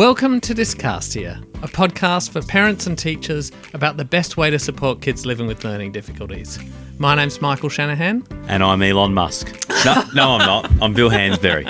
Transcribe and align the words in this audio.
Welcome 0.00 0.40
to 0.40 0.54
Dyscastia, 0.54 1.42
a 1.62 1.68
podcast 1.68 2.30
for 2.30 2.40
parents 2.40 2.86
and 2.86 2.96
teachers 2.96 3.52
about 3.74 3.98
the 3.98 4.04
best 4.06 4.38
way 4.38 4.48
to 4.48 4.58
support 4.58 5.02
kids 5.02 5.26
living 5.26 5.46
with 5.46 5.62
learning 5.62 5.92
difficulties. 5.92 6.58
My 6.96 7.14
name's 7.14 7.42
Michael 7.42 7.68
Shanahan. 7.68 8.26
And 8.48 8.62
I'm 8.62 8.80
Elon 8.80 9.12
Musk. 9.12 9.54
No, 9.84 10.02
no, 10.14 10.30
I'm 10.30 10.38
not. 10.38 10.72
I'm 10.80 10.94
Bill 10.94 11.10
Hansberry. 11.10 11.66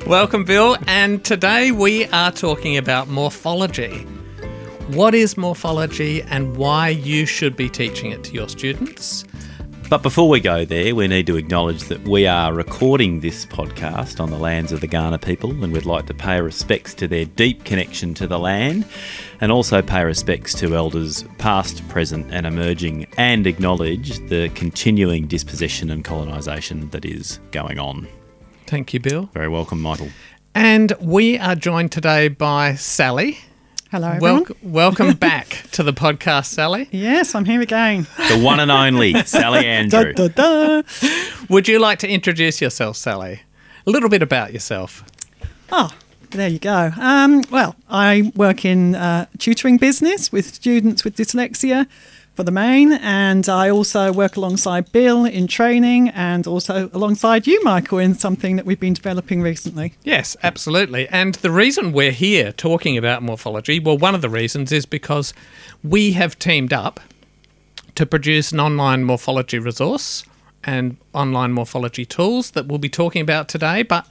Welcome, 0.06 0.44
Bill. 0.44 0.78
And 0.86 1.22
today 1.26 1.72
we 1.72 2.06
are 2.06 2.32
talking 2.32 2.78
about 2.78 3.08
morphology. 3.08 3.98
What 4.88 5.14
is 5.14 5.36
morphology 5.36 6.22
and 6.22 6.56
why 6.56 6.88
you 6.88 7.26
should 7.26 7.54
be 7.54 7.68
teaching 7.68 8.12
it 8.12 8.24
to 8.24 8.32
your 8.32 8.48
students? 8.48 9.26
But 9.92 10.02
before 10.02 10.26
we 10.26 10.40
go 10.40 10.64
there, 10.64 10.94
we 10.94 11.06
need 11.06 11.26
to 11.26 11.36
acknowledge 11.36 11.82
that 11.88 12.00
we 12.04 12.26
are 12.26 12.54
recording 12.54 13.20
this 13.20 13.44
podcast 13.44 14.20
on 14.20 14.30
the 14.30 14.38
lands 14.38 14.72
of 14.72 14.80
the 14.80 14.88
Kaurna 14.88 15.20
people, 15.20 15.50
and 15.62 15.70
we'd 15.70 15.84
like 15.84 16.06
to 16.06 16.14
pay 16.14 16.40
respects 16.40 16.94
to 16.94 17.06
their 17.06 17.26
deep 17.26 17.64
connection 17.64 18.14
to 18.14 18.26
the 18.26 18.38
land 18.38 18.86
and 19.42 19.52
also 19.52 19.82
pay 19.82 20.02
respects 20.02 20.54
to 20.54 20.74
elders 20.74 21.26
past, 21.36 21.86
present, 21.90 22.32
and 22.32 22.46
emerging, 22.46 23.06
and 23.18 23.46
acknowledge 23.46 24.16
the 24.30 24.48
continuing 24.54 25.26
dispossession 25.26 25.90
and 25.90 26.06
colonisation 26.06 26.88
that 26.88 27.04
is 27.04 27.38
going 27.50 27.78
on. 27.78 28.08
Thank 28.66 28.94
you, 28.94 29.00
Bill. 29.00 29.28
Very 29.34 29.48
welcome, 29.48 29.82
Michael. 29.82 30.08
And 30.54 30.94
we 31.02 31.36
are 31.36 31.54
joined 31.54 31.92
today 31.92 32.28
by 32.28 32.76
Sally. 32.76 33.40
Hello, 33.92 34.08
everyone. 34.08 34.44
Wel- 34.62 34.72
welcome 34.72 35.12
back 35.14 35.66
to 35.72 35.82
the 35.82 35.92
podcast, 35.92 36.46
Sally. 36.46 36.88
Yes, 36.92 37.34
I'm 37.34 37.44
here 37.44 37.60
again. 37.60 38.06
The 38.16 38.40
one 38.42 38.58
and 38.58 38.70
only 38.70 39.12
Sally 39.24 39.66
Andrew. 39.66 40.14
Da, 40.14 40.28
da, 40.28 40.80
da. 40.80 40.82
Would 41.50 41.68
you 41.68 41.78
like 41.78 41.98
to 41.98 42.08
introduce 42.08 42.62
yourself, 42.62 42.96
Sally? 42.96 43.42
A 43.86 43.90
little 43.90 44.08
bit 44.08 44.22
about 44.22 44.54
yourself. 44.54 45.04
Oh, 45.70 45.90
there 46.30 46.48
you 46.48 46.58
go. 46.58 46.90
Um, 46.98 47.42
well, 47.50 47.76
I 47.90 48.32
work 48.34 48.64
in 48.64 48.94
uh, 48.94 49.26
tutoring 49.38 49.76
business 49.76 50.32
with 50.32 50.54
students 50.54 51.04
with 51.04 51.14
dyslexia 51.16 51.86
for 52.34 52.44
the 52.44 52.50
main, 52.50 52.92
and 52.92 53.46
I 53.48 53.68
also 53.68 54.12
work 54.12 54.36
alongside 54.36 54.90
Bill 54.90 55.24
in 55.24 55.46
training 55.46 56.08
and 56.08 56.46
also 56.46 56.88
alongside 56.94 57.46
you, 57.46 57.62
Michael, 57.62 57.98
in 57.98 58.14
something 58.14 58.56
that 58.56 58.64
we've 58.64 58.80
been 58.80 58.94
developing 58.94 59.42
recently. 59.42 59.94
Yes, 60.02 60.36
absolutely. 60.42 61.08
And 61.08 61.34
the 61.36 61.50
reason 61.50 61.92
we're 61.92 62.10
here 62.10 62.52
talking 62.52 62.96
about 62.96 63.22
morphology, 63.22 63.78
well, 63.78 63.98
one 63.98 64.14
of 64.14 64.22
the 64.22 64.30
reasons 64.30 64.72
is 64.72 64.86
because 64.86 65.34
we 65.84 66.12
have 66.12 66.38
teamed 66.38 66.72
up 66.72 67.00
to 67.96 68.06
produce 68.06 68.52
an 68.52 68.60
online 68.60 69.04
morphology 69.04 69.58
resource 69.58 70.24
and 70.64 70.96
online 71.12 71.52
morphology 71.52 72.06
tools 72.06 72.52
that 72.52 72.66
we'll 72.66 72.78
be 72.78 72.88
talking 72.88 73.20
about 73.20 73.48
today. 73.48 73.82
But 73.82 74.06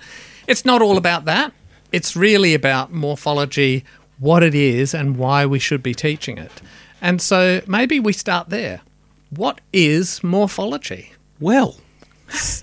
it's 0.47 0.65
not 0.65 0.81
all 0.81 0.97
about 0.97 1.25
that, 1.25 1.53
it's 1.91 2.15
really 2.15 2.53
about 2.53 2.93
morphology, 2.93 3.83
what 4.19 4.43
it 4.43 4.53
is, 4.53 4.93
and 4.93 5.17
why 5.17 5.45
we 5.47 5.57
should 5.57 5.81
be 5.81 5.95
teaching 5.95 6.37
it. 6.37 6.61
And 7.01 7.21
so 7.21 7.61
maybe 7.67 7.99
we 7.99 8.13
start 8.13 8.49
there. 8.49 8.81
What 9.31 9.59
is 9.73 10.23
morphology? 10.23 11.13
Well, 11.39 11.77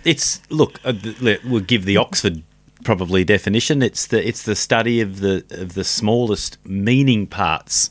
it's 0.05 0.41
look. 0.51 0.81
uh, 0.85 0.93
We'll 1.45 1.61
give 1.61 1.85
the 1.85 1.97
Oxford 1.97 2.43
probably 2.85 3.25
definition. 3.25 3.83
It's 3.83 4.07
the 4.07 4.27
it's 4.27 4.43
the 4.43 4.55
study 4.55 5.01
of 5.01 5.21
the 5.21 5.45
of 5.51 5.75
the 5.75 5.85
smallest 5.85 6.59
meaning 6.65 7.27
parts 7.27 7.91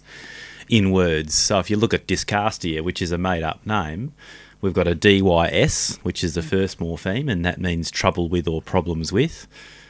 in 0.69 0.91
words. 0.91 1.33
So 1.33 1.59
if 1.59 1.69
you 1.69 1.77
look 1.77 1.93
at 1.93 2.07
dyscastia, 2.07 2.81
which 2.81 3.01
is 3.01 3.11
a 3.11 3.17
made 3.17 3.43
up 3.43 3.65
name, 3.65 4.13
we've 4.61 4.73
got 4.73 4.87
a 4.87 4.95
dys, 4.95 5.97
which 5.97 6.23
is 6.23 6.35
the 6.35 6.41
first 6.41 6.79
morpheme, 6.79 7.31
and 7.31 7.43
that 7.45 7.59
means 7.59 7.91
trouble 7.91 8.29
with 8.29 8.47
or 8.47 8.61
problems 8.61 9.11
with. 9.11 9.47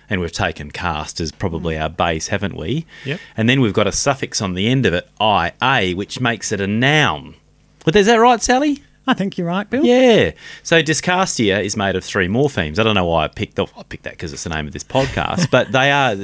And 0.09 0.21
we've 0.21 0.31
taken 0.31 0.71
cast 0.71 1.19
as 1.19 1.31
probably 1.31 1.75
mm. 1.75 1.81
our 1.81 1.89
base, 1.89 2.27
haven't 2.27 2.55
we? 2.55 2.85
Yep. 3.05 3.19
And 3.35 3.49
then 3.49 3.59
we've 3.61 3.73
got 3.73 3.87
a 3.87 3.91
suffix 3.91 4.41
on 4.41 4.53
the 4.53 4.67
end 4.67 4.85
of 4.85 4.93
it, 4.93 5.09
ia, 5.21 5.95
which 5.95 6.21
makes 6.21 6.51
it 6.51 6.61
a 6.61 6.67
noun. 6.67 7.35
But 7.83 7.95
is 7.95 8.05
that 8.07 8.15
right, 8.15 8.41
Sally? 8.41 8.83
I 9.07 9.13
think 9.13 9.37
you're 9.37 9.47
right, 9.47 9.69
Bill. 9.69 9.85
Yeah. 9.85 10.31
So 10.63 10.83
Dyscastia 10.83 11.63
is 11.63 11.77
made 11.77 11.95
of 11.95 12.03
three 12.03 12.27
morphemes. 12.27 12.77
I 12.77 12.83
don't 12.83 12.95
know 12.95 13.05
why 13.05 13.23
I 13.23 13.27
picked. 13.29 13.57
I 13.57 13.65
picked 13.87 14.03
that 14.03 14.13
because 14.13 14.33
it's 14.33 14.43
the 14.43 14.49
name 14.49 14.67
of 14.67 14.73
this 14.73 14.83
podcast. 14.83 15.49
but 15.51 15.71
they 15.71 15.91
are 15.91 16.15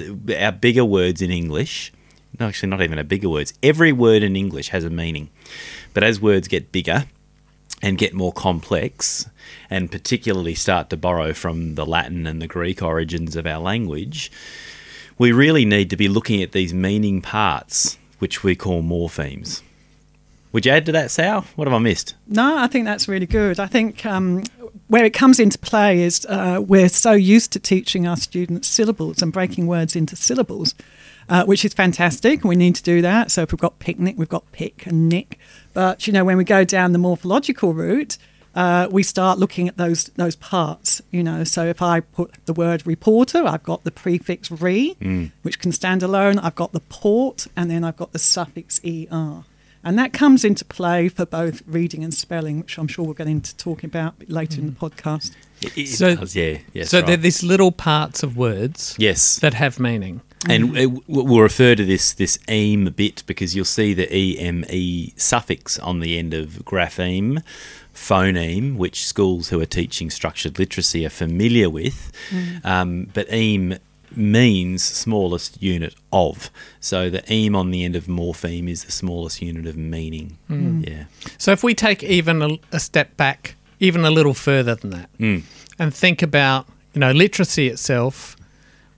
our 0.43 0.51
bigger 0.51 0.83
words 0.83 1.21
in 1.21 1.31
English. 1.31 1.93
No, 2.39 2.47
actually, 2.47 2.69
not 2.69 2.81
even 2.81 2.97
our 2.97 3.03
bigger 3.03 3.29
words. 3.29 3.53
Every 3.63 3.93
word 3.93 4.23
in 4.23 4.35
English 4.35 4.69
has 4.69 4.83
a 4.83 4.89
meaning. 4.89 5.29
But 5.93 6.03
as 6.03 6.19
words 6.19 6.47
get 6.49 6.71
bigger 6.71 7.05
and 7.83 7.97
get 7.97 8.13
more 8.13 8.31
complex, 8.31 9.29
and 9.69 9.91
particularly 9.91 10.55
start 10.55 10.89
to 10.89 10.97
borrow 10.97 11.33
from 11.33 11.75
the 11.75 11.85
Latin 11.85 12.25
and 12.25 12.41
the 12.41 12.47
Greek 12.47 12.81
origins 12.81 13.35
of 13.35 13.45
our 13.45 13.59
language, 13.59 14.31
we 15.17 15.33
really 15.33 15.65
need 15.65 15.89
to 15.89 15.97
be 15.97 16.07
looking 16.07 16.41
at 16.41 16.53
these 16.53 16.73
meaning 16.73 17.21
parts, 17.21 17.97
which 18.19 18.41
we 18.41 18.55
call 18.55 18.81
morphemes. 18.81 19.61
Would 20.53 20.65
you 20.65 20.71
add 20.71 20.85
to 20.85 20.91
that, 20.93 21.11
Sal? 21.11 21.41
What 21.55 21.67
have 21.67 21.73
I 21.73 21.79
missed? 21.79 22.15
No, 22.25 22.57
I 22.57 22.67
think 22.67 22.85
that's 22.85 23.07
really 23.07 23.25
good. 23.25 23.59
I 23.59 23.67
think 23.67 24.05
um, 24.05 24.43
where 24.87 25.03
it 25.03 25.13
comes 25.13 25.39
into 25.39 25.57
play 25.57 26.01
is 26.01 26.25
uh, 26.27 26.61
we're 26.65 26.89
so 26.89 27.11
used 27.11 27.51
to 27.51 27.59
teaching 27.59 28.07
our 28.07 28.15
students 28.15 28.67
syllables 28.67 29.21
and 29.21 29.33
breaking 29.33 29.67
words 29.67 29.95
into 29.95 30.15
syllables, 30.15 30.73
uh, 31.29 31.45
which 31.45 31.63
is 31.65 31.73
fantastic. 31.73 32.43
We 32.43 32.55
need 32.55 32.75
to 32.75 32.83
do 32.83 33.01
that. 33.01 33.31
So 33.31 33.41
if 33.43 33.51
we've 33.51 33.59
got 33.59 33.79
picnic, 33.79 34.15
we've 34.17 34.29
got 34.29 34.51
pick 34.51 34.85
and 34.85 35.09
nick. 35.09 35.39
But 35.73 36.07
you 36.07 36.13
know, 36.13 36.23
when 36.25 36.37
we 36.37 36.43
go 36.43 36.63
down 36.63 36.91
the 36.91 36.99
morphological 36.99 37.73
route, 37.73 38.17
uh, 38.55 38.87
we 38.91 39.01
start 39.01 39.39
looking 39.39 39.67
at 39.67 39.77
those 39.77 40.05
those 40.15 40.35
parts. 40.35 41.01
You 41.11 41.23
know, 41.23 41.43
so 41.43 41.65
if 41.65 41.81
I 41.81 42.01
put 42.01 42.33
the 42.45 42.53
word 42.53 42.85
reporter, 42.85 43.43
I've 43.45 43.63
got 43.63 43.83
the 43.83 43.91
prefix 43.91 44.51
re, 44.51 44.95
which 45.41 45.59
can 45.59 45.71
stand 45.71 46.03
alone. 46.03 46.37
I've 46.39 46.55
got 46.55 46.71
the 46.71 46.81
port, 46.81 47.47
and 47.55 47.69
then 47.71 47.83
I've 47.83 47.97
got 47.97 48.11
the 48.11 48.19
suffix 48.19 48.79
er. 48.85 49.43
And 49.85 49.99
that 49.99 50.13
comes 50.13 50.45
into 50.45 50.63
play 50.63 51.09
for 51.09 51.25
both 51.25 51.61
reading 51.67 52.05
and 52.05 52.13
spelling, 52.13 52.59
which 52.61 52.77
I'm 52.77 52.87
sure 52.87 53.03
we'll 53.03 53.15
get 53.15 53.27
into 53.27 53.53
talking 53.57 53.89
about 53.89 54.13
later 54.29 54.61
in 54.61 54.67
the 54.67 54.71
podcast. 54.71 55.31
It, 55.61 55.77
it 55.77 55.87
So- 55.89 56.15
does, 56.15 56.37
yeah, 56.37 56.59
yes. 56.71 56.89
so 56.89 56.99
right. 56.99 57.07
they're 57.07 57.17
these 57.17 57.43
little 57.43 57.73
parts 57.73 58.23
of 58.23 58.37
words 58.37 58.95
yes, 58.97 59.37
that 59.39 59.55
have 59.55 59.81
meaning. 59.81 60.21
And 60.49 60.69
mm-hmm. 60.69 60.95
it, 60.95 61.03
we'll 61.07 61.41
refer 61.41 61.75
to 61.75 61.85
this 61.85 62.13
this 62.13 62.37
eme 62.49 62.87
a 62.87 62.91
bit 62.91 63.23
because 63.25 63.55
you'll 63.55 63.65
see 63.65 63.93
the 63.93 64.07
eme 64.11 64.65
suffix 65.17 65.79
on 65.79 65.99
the 65.99 66.17
end 66.17 66.33
of 66.33 66.63
grapheme, 66.65 67.43
phoneme, 67.93 68.75
which 68.75 69.05
schools 69.05 69.49
who 69.49 69.59
are 69.61 69.65
teaching 69.65 70.09
structured 70.09 70.59
literacy 70.59 71.05
are 71.05 71.09
familiar 71.09 71.69
with. 71.69 72.11
Mm-hmm. 72.29 72.67
Um, 72.67 73.09
but 73.13 73.27
eme 73.31 73.79
means 74.15 74.83
smallest 74.83 75.61
unit 75.61 75.95
of. 76.11 76.49
So 76.79 77.09
the 77.09 77.23
eme 77.31 77.55
on 77.55 77.71
the 77.71 77.83
end 77.83 77.95
of 77.95 78.05
morpheme 78.05 78.69
is 78.69 78.83
the 78.83 78.91
smallest 78.91 79.41
unit 79.41 79.65
of 79.65 79.77
meaning. 79.77 80.37
Mm. 80.49 80.87
Yeah. 80.87 81.05
So 81.37 81.51
if 81.51 81.63
we 81.63 81.73
take 81.73 82.03
even 82.03 82.41
a, 82.41 82.59
a 82.71 82.79
step 82.79 83.15
back, 83.17 83.55
even 83.79 84.05
a 84.05 84.11
little 84.11 84.33
further 84.33 84.75
than 84.75 84.91
that, 84.91 85.09
mm. 85.17 85.43
and 85.79 85.93
think 85.93 86.21
about 86.21 86.67
you 86.93 86.99
know 86.99 87.11
literacy 87.11 87.67
itself, 87.67 88.35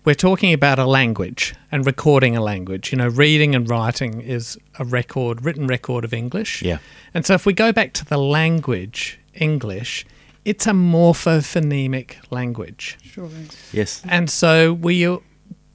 we're 0.06 0.16
talking 0.16 0.54
about 0.54 0.80
a 0.80 0.86
language 0.86 1.56
and 1.72 1.86
recording 1.86 2.38
a 2.38 2.42
language. 2.42 2.92
You 2.92 2.98
know, 3.00 3.08
reading 3.08 3.56
and 3.56 3.70
writing 3.70 4.22
is 4.22 4.58
a 4.80 4.86
record, 4.86 5.44
written 5.44 5.68
record 5.68 6.06
of 6.06 6.14
English. 6.14 6.62
Yeah. 6.62 6.78
And 7.14 7.26
so 7.26 7.34
if 7.34 7.46
we 7.46 7.54
go 7.54 7.72
back 7.72 7.94
to 7.94 8.06
the 8.06 8.18
language 8.18 9.20
English, 9.34 10.06
it's 10.46 10.68
a 10.68 10.72
morphophonemic 10.72 12.16
language. 12.32 12.98
Sure. 13.04 13.30
Yes. 13.74 14.02
And 14.08 14.30
so 14.30 14.74
we, 14.74 14.96
you 14.98 15.22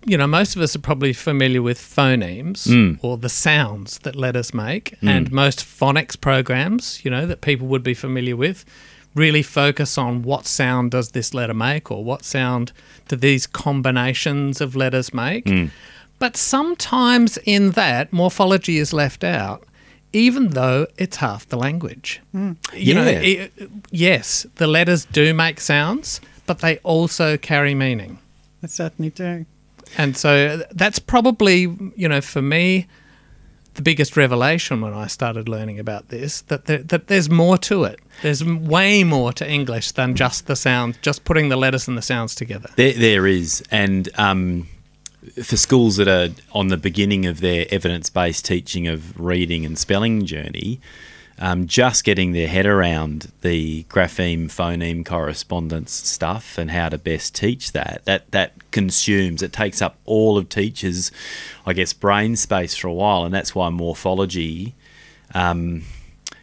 know, 0.06 0.26
most 0.26 0.56
of 0.56 0.62
us 0.62 0.76
are 0.76 0.80
probably 0.80 1.12
familiar 1.12 1.60
with 1.62 1.78
phonemes 1.78 2.68
Mm. 2.68 2.98
or 3.02 3.16
the 3.18 3.28
sounds 3.28 3.98
that 3.98 4.14
letters 4.16 4.54
make, 4.54 4.96
and 5.02 5.30
most 5.32 5.60
phonics 5.60 6.18
programs, 6.18 7.04
you 7.04 7.10
know, 7.10 7.26
that 7.26 7.40
people 7.40 7.66
would 7.66 7.82
be 7.82 7.94
familiar 7.94 8.36
with, 8.36 8.64
really 9.14 9.42
focus 9.42 9.98
on 9.98 10.22
what 10.22 10.46
sound 10.46 10.90
does 10.92 11.10
this 11.10 11.34
letter 11.34 11.54
make 11.54 11.90
or 11.90 12.04
what 12.04 12.24
sound 12.24 12.72
do 13.08 13.16
these 13.16 13.46
combinations 13.46 14.60
of 14.60 14.76
letters 14.76 15.12
make. 15.12 15.48
Hmm. 15.48 15.66
But 16.18 16.36
sometimes 16.36 17.38
in 17.44 17.70
that, 17.72 18.12
morphology 18.12 18.78
is 18.78 18.92
left 18.92 19.24
out. 19.24 19.64
Even 20.12 20.48
though 20.50 20.86
it's 20.98 21.18
half 21.18 21.48
the 21.48 21.56
language, 21.56 22.20
hmm. 22.32 22.52
you 22.74 22.94
know, 22.94 23.08
Yeah. 23.08 23.44
i- 23.44 23.50
yes, 23.92 24.44
the 24.56 24.66
letters 24.66 25.04
do 25.04 25.32
make 25.32 25.60
sounds, 25.60 26.20
but 26.46 26.58
they 26.58 26.78
also 26.78 27.36
carry 27.36 27.74
meaning. 27.76 28.18
They 28.60 28.66
certainly 28.68 29.10
do. 29.10 29.46
And 29.96 30.16
so 30.16 30.30
uh, 30.62 30.64
that's 30.72 30.98
probably, 30.98 31.60
you 31.96 32.08
know, 32.08 32.20
for 32.20 32.42
me, 32.42 32.86
the 33.74 33.82
biggest 33.82 34.16
revelation 34.16 34.80
when 34.80 34.92
I 34.92 35.06
started 35.06 35.48
learning 35.48 35.78
about 35.78 36.08
this 36.08 36.42
that 36.42 36.66
there, 36.66 36.78
that 36.78 37.06
there's 37.06 37.30
more 37.30 37.58
to 37.58 37.84
it. 37.84 38.00
There's 38.22 38.44
way 38.44 39.04
more 39.04 39.32
to 39.34 39.48
English 39.48 39.92
than 39.92 40.14
just 40.14 40.46
the 40.46 40.56
sound, 40.56 40.98
just 41.02 41.24
putting 41.24 41.48
the 41.48 41.56
letters 41.56 41.88
and 41.88 41.96
the 41.96 42.02
sounds 42.02 42.34
together. 42.34 42.70
There, 42.76 42.92
there 42.92 43.26
is, 43.26 43.62
and 43.70 44.08
um, 44.18 44.66
for 45.42 45.56
schools 45.56 45.96
that 45.96 46.08
are 46.08 46.28
on 46.52 46.68
the 46.68 46.76
beginning 46.76 47.26
of 47.26 47.40
their 47.40 47.66
evidence-based 47.70 48.44
teaching 48.44 48.86
of 48.86 49.18
reading 49.18 49.64
and 49.64 49.78
spelling 49.78 50.26
journey, 50.26 50.80
um, 51.40 51.66
just 51.66 52.04
getting 52.04 52.32
their 52.32 52.48
head 52.48 52.66
around 52.66 53.32
the 53.40 53.84
grapheme 53.84 54.46
phoneme 54.46 55.04
correspondence 55.04 55.92
stuff 55.92 56.58
and 56.58 56.70
how 56.70 56.88
to 56.88 56.98
best 56.98 57.34
teach 57.34 57.72
that. 57.72 58.02
That 58.04 58.30
that 58.30 58.70
consumes 58.70 59.42
it 59.42 59.52
takes 59.52 59.82
up 59.82 59.96
all 60.04 60.38
of 60.38 60.48
teachers 60.48 61.10
i 61.66 61.72
guess 61.72 61.92
brain 61.92 62.36
space 62.36 62.74
for 62.74 62.88
a 62.88 62.92
while 62.92 63.24
and 63.24 63.34
that's 63.34 63.54
why 63.54 63.68
morphology 63.68 64.74
um, 65.34 65.82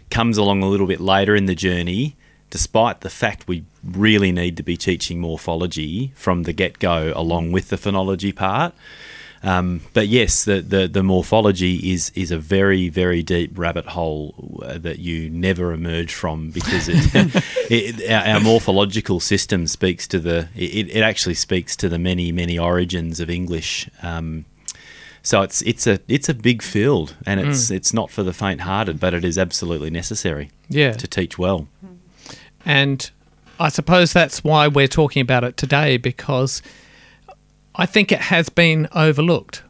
comes 0.10 0.38
along 0.38 0.64
a 0.64 0.68
little 0.68 0.88
bit 0.88 1.00
later 1.00 1.36
in 1.36 1.46
the 1.46 1.56
journey 1.56 2.16
despite 2.50 3.02
the 3.02 3.10
fact 3.10 3.48
we 3.48 3.64
really 3.84 4.32
need 4.32 4.56
to 4.58 4.64
be 4.64 4.78
teaching 4.78 5.20
morphology 5.20 6.12
from 6.16 6.44
the 6.44 6.54
get-go 6.54 7.12
along 7.16 7.52
with 7.52 7.70
the 7.70 7.76
phonology 7.76 8.36
part 8.36 8.74
um, 9.44 9.82
but 9.94 10.08
yes, 10.08 10.46
the, 10.46 10.62
the, 10.62 10.88
the, 10.88 11.04
morphology 11.04 11.92
is 11.92 12.12
is 12.16 12.32
a 12.32 12.38
very 12.38 12.90
very 12.90 13.22
deep 13.22 13.58
rabbit 13.58 13.86
hole 13.88 14.62
uh, 14.66 14.78
that 14.80 15.00
you 15.00 15.30
never 15.30 15.72
emerge 15.74 16.14
from 16.14 16.50
because 16.50 16.90
it, 16.90 16.96
it, 17.70 18.12
our, 18.12 18.36
our, 18.36 18.40
morphological 18.40 19.20
system 19.20 19.68
speaks 19.68 20.08
to 20.08 20.20
the 20.20 20.50
it, 20.56 20.90
it 20.90 21.02
actually 21.02 21.36
speaks 21.36 21.76
to 21.76 21.90
the 21.90 22.00
many 22.00 22.32
many 22.32 22.58
origins 22.58 23.20
of 23.20 23.30
English. 23.30 23.90
Um, 24.02 24.46
so 25.22 25.42
it's 25.42 25.62
it's 25.64 25.86
a 25.86 26.00
it's 26.08 26.30
a 26.30 26.34
big 26.34 26.62
field, 26.62 27.16
and 27.26 27.40
it's 27.40 27.70
mm. 27.70 27.76
it's 27.76 27.94
not 27.94 28.10
for 28.10 28.24
the 28.24 28.34
faint-hearted, 28.34 29.00
but 29.00 29.14
it 29.14 29.24
is 29.26 29.38
absolutely 29.38 29.90
necessary. 29.90 30.50
Yeah. 30.70 30.94
to 30.94 31.08
teach 31.08 31.38
well. 31.38 31.68
And 32.66 33.10
I 33.60 33.70
suppose 33.70 34.14
that's 34.14 34.44
why 34.44 34.68
we're 34.68 34.88
talking 34.88 35.22
about 35.22 35.44
it 35.44 35.58
today 35.58 35.98
because 35.98 36.62
I 37.78 37.86
think 37.86 38.12
it 38.12 38.20
has 38.20 38.50
been 38.50 38.88
overlooked 38.94 39.64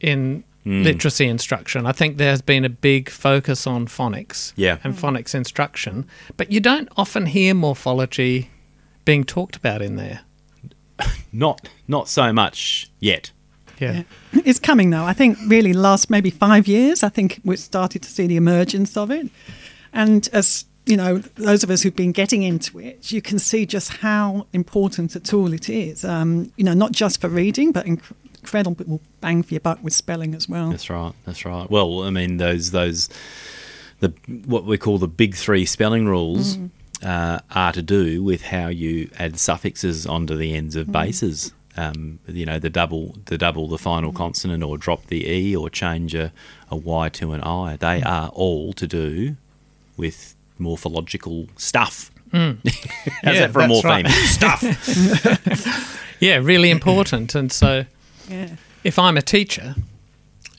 in 0.00 0.44
mm. 0.66 0.84
literacy 0.84 1.26
instruction. 1.26 1.86
I 1.86 1.92
think 1.92 2.16
there's 2.16 2.42
been 2.42 2.64
a 2.64 2.68
big 2.68 3.08
focus 3.08 3.66
on 3.66 3.86
phonics 3.86 4.52
yeah. 4.56 4.78
and 4.82 4.94
phonics 4.94 5.34
instruction, 5.34 6.06
but 6.36 6.50
you 6.50 6.60
don't 6.60 6.88
often 6.96 7.26
hear 7.26 7.54
morphology 7.54 8.50
being 9.04 9.24
talked 9.24 9.56
about 9.56 9.82
in 9.82 9.96
there. 9.96 10.22
Not 11.32 11.68
not 11.88 12.08
so 12.08 12.32
much 12.32 12.88
yet. 13.00 13.32
Yeah. 13.80 14.04
yeah. 14.32 14.42
It's 14.44 14.60
coming 14.60 14.90
though. 14.90 15.04
I 15.04 15.12
think 15.12 15.36
really 15.48 15.72
last 15.72 16.08
maybe 16.08 16.30
five 16.30 16.68
years, 16.68 17.02
I 17.02 17.08
think 17.08 17.40
we 17.44 17.56
started 17.56 18.02
to 18.02 18.08
see 18.08 18.28
the 18.28 18.36
emergence 18.36 18.96
of 18.96 19.10
it. 19.10 19.28
And 19.92 20.28
as 20.32 20.66
you 20.86 20.96
know, 20.96 21.18
those 21.18 21.64
of 21.64 21.70
us 21.70 21.82
who've 21.82 21.96
been 21.96 22.12
getting 22.12 22.42
into 22.42 22.78
it, 22.78 23.10
you 23.10 23.22
can 23.22 23.38
see 23.38 23.64
just 23.64 23.94
how 23.98 24.46
important 24.52 25.16
a 25.16 25.20
tool 25.20 25.52
it 25.52 25.68
is. 25.68 26.04
Um, 26.04 26.52
you 26.56 26.64
know, 26.64 26.74
not 26.74 26.92
just 26.92 27.20
for 27.20 27.28
reading, 27.28 27.72
but 27.72 27.86
inc- 27.86 28.12
incredible 28.44 29.00
bang 29.20 29.42
for 29.42 29.54
your 29.54 29.60
buck 29.60 29.82
with 29.82 29.94
spelling 29.94 30.34
as 30.34 30.48
well. 30.48 30.70
That's 30.70 30.90
right. 30.90 31.12
That's 31.24 31.44
right. 31.44 31.70
Well, 31.70 32.02
I 32.02 32.10
mean, 32.10 32.36
those 32.36 32.70
those 32.70 33.08
the 34.00 34.12
what 34.44 34.64
we 34.64 34.76
call 34.76 34.98
the 34.98 35.08
big 35.08 35.34
three 35.34 35.64
spelling 35.64 36.06
rules 36.06 36.58
mm. 36.58 36.70
uh, 37.02 37.40
are 37.54 37.72
to 37.72 37.82
do 37.82 38.22
with 38.22 38.42
how 38.42 38.68
you 38.68 39.08
add 39.18 39.38
suffixes 39.38 40.06
onto 40.06 40.36
the 40.36 40.54
ends 40.54 40.76
of 40.76 40.88
mm. 40.88 40.92
bases. 40.92 41.52
Um, 41.76 42.20
you 42.28 42.46
know, 42.46 42.58
the 42.58 42.70
double 42.70 43.16
the 43.24 43.38
double 43.38 43.66
the 43.68 43.78
final 43.78 44.12
mm. 44.12 44.16
consonant, 44.16 44.62
or 44.62 44.76
drop 44.76 45.06
the 45.06 45.26
e, 45.26 45.56
or 45.56 45.70
change 45.70 46.14
a, 46.14 46.30
a 46.70 46.76
y 46.76 47.08
to 47.08 47.32
an 47.32 47.40
i. 47.40 47.76
They 47.76 48.02
mm. 48.02 48.06
are 48.06 48.28
all 48.28 48.74
to 48.74 48.86
do 48.86 49.36
with 49.96 50.33
morphological 50.58 51.48
stuff. 51.56 52.10
Mm. 52.32 52.58
How's 53.22 53.34
yeah, 53.34 53.46
that 53.46 53.52
for 53.52 53.60
a 53.60 53.66
morpheme? 53.66 54.04
Right. 54.04 54.08
stuff. 54.08 56.00
yeah, 56.20 56.36
really 56.36 56.70
important. 56.70 57.34
And 57.34 57.52
so, 57.52 57.84
yeah. 58.28 58.56
if 58.82 58.98
I'm 58.98 59.16
a 59.16 59.22
teacher, 59.22 59.74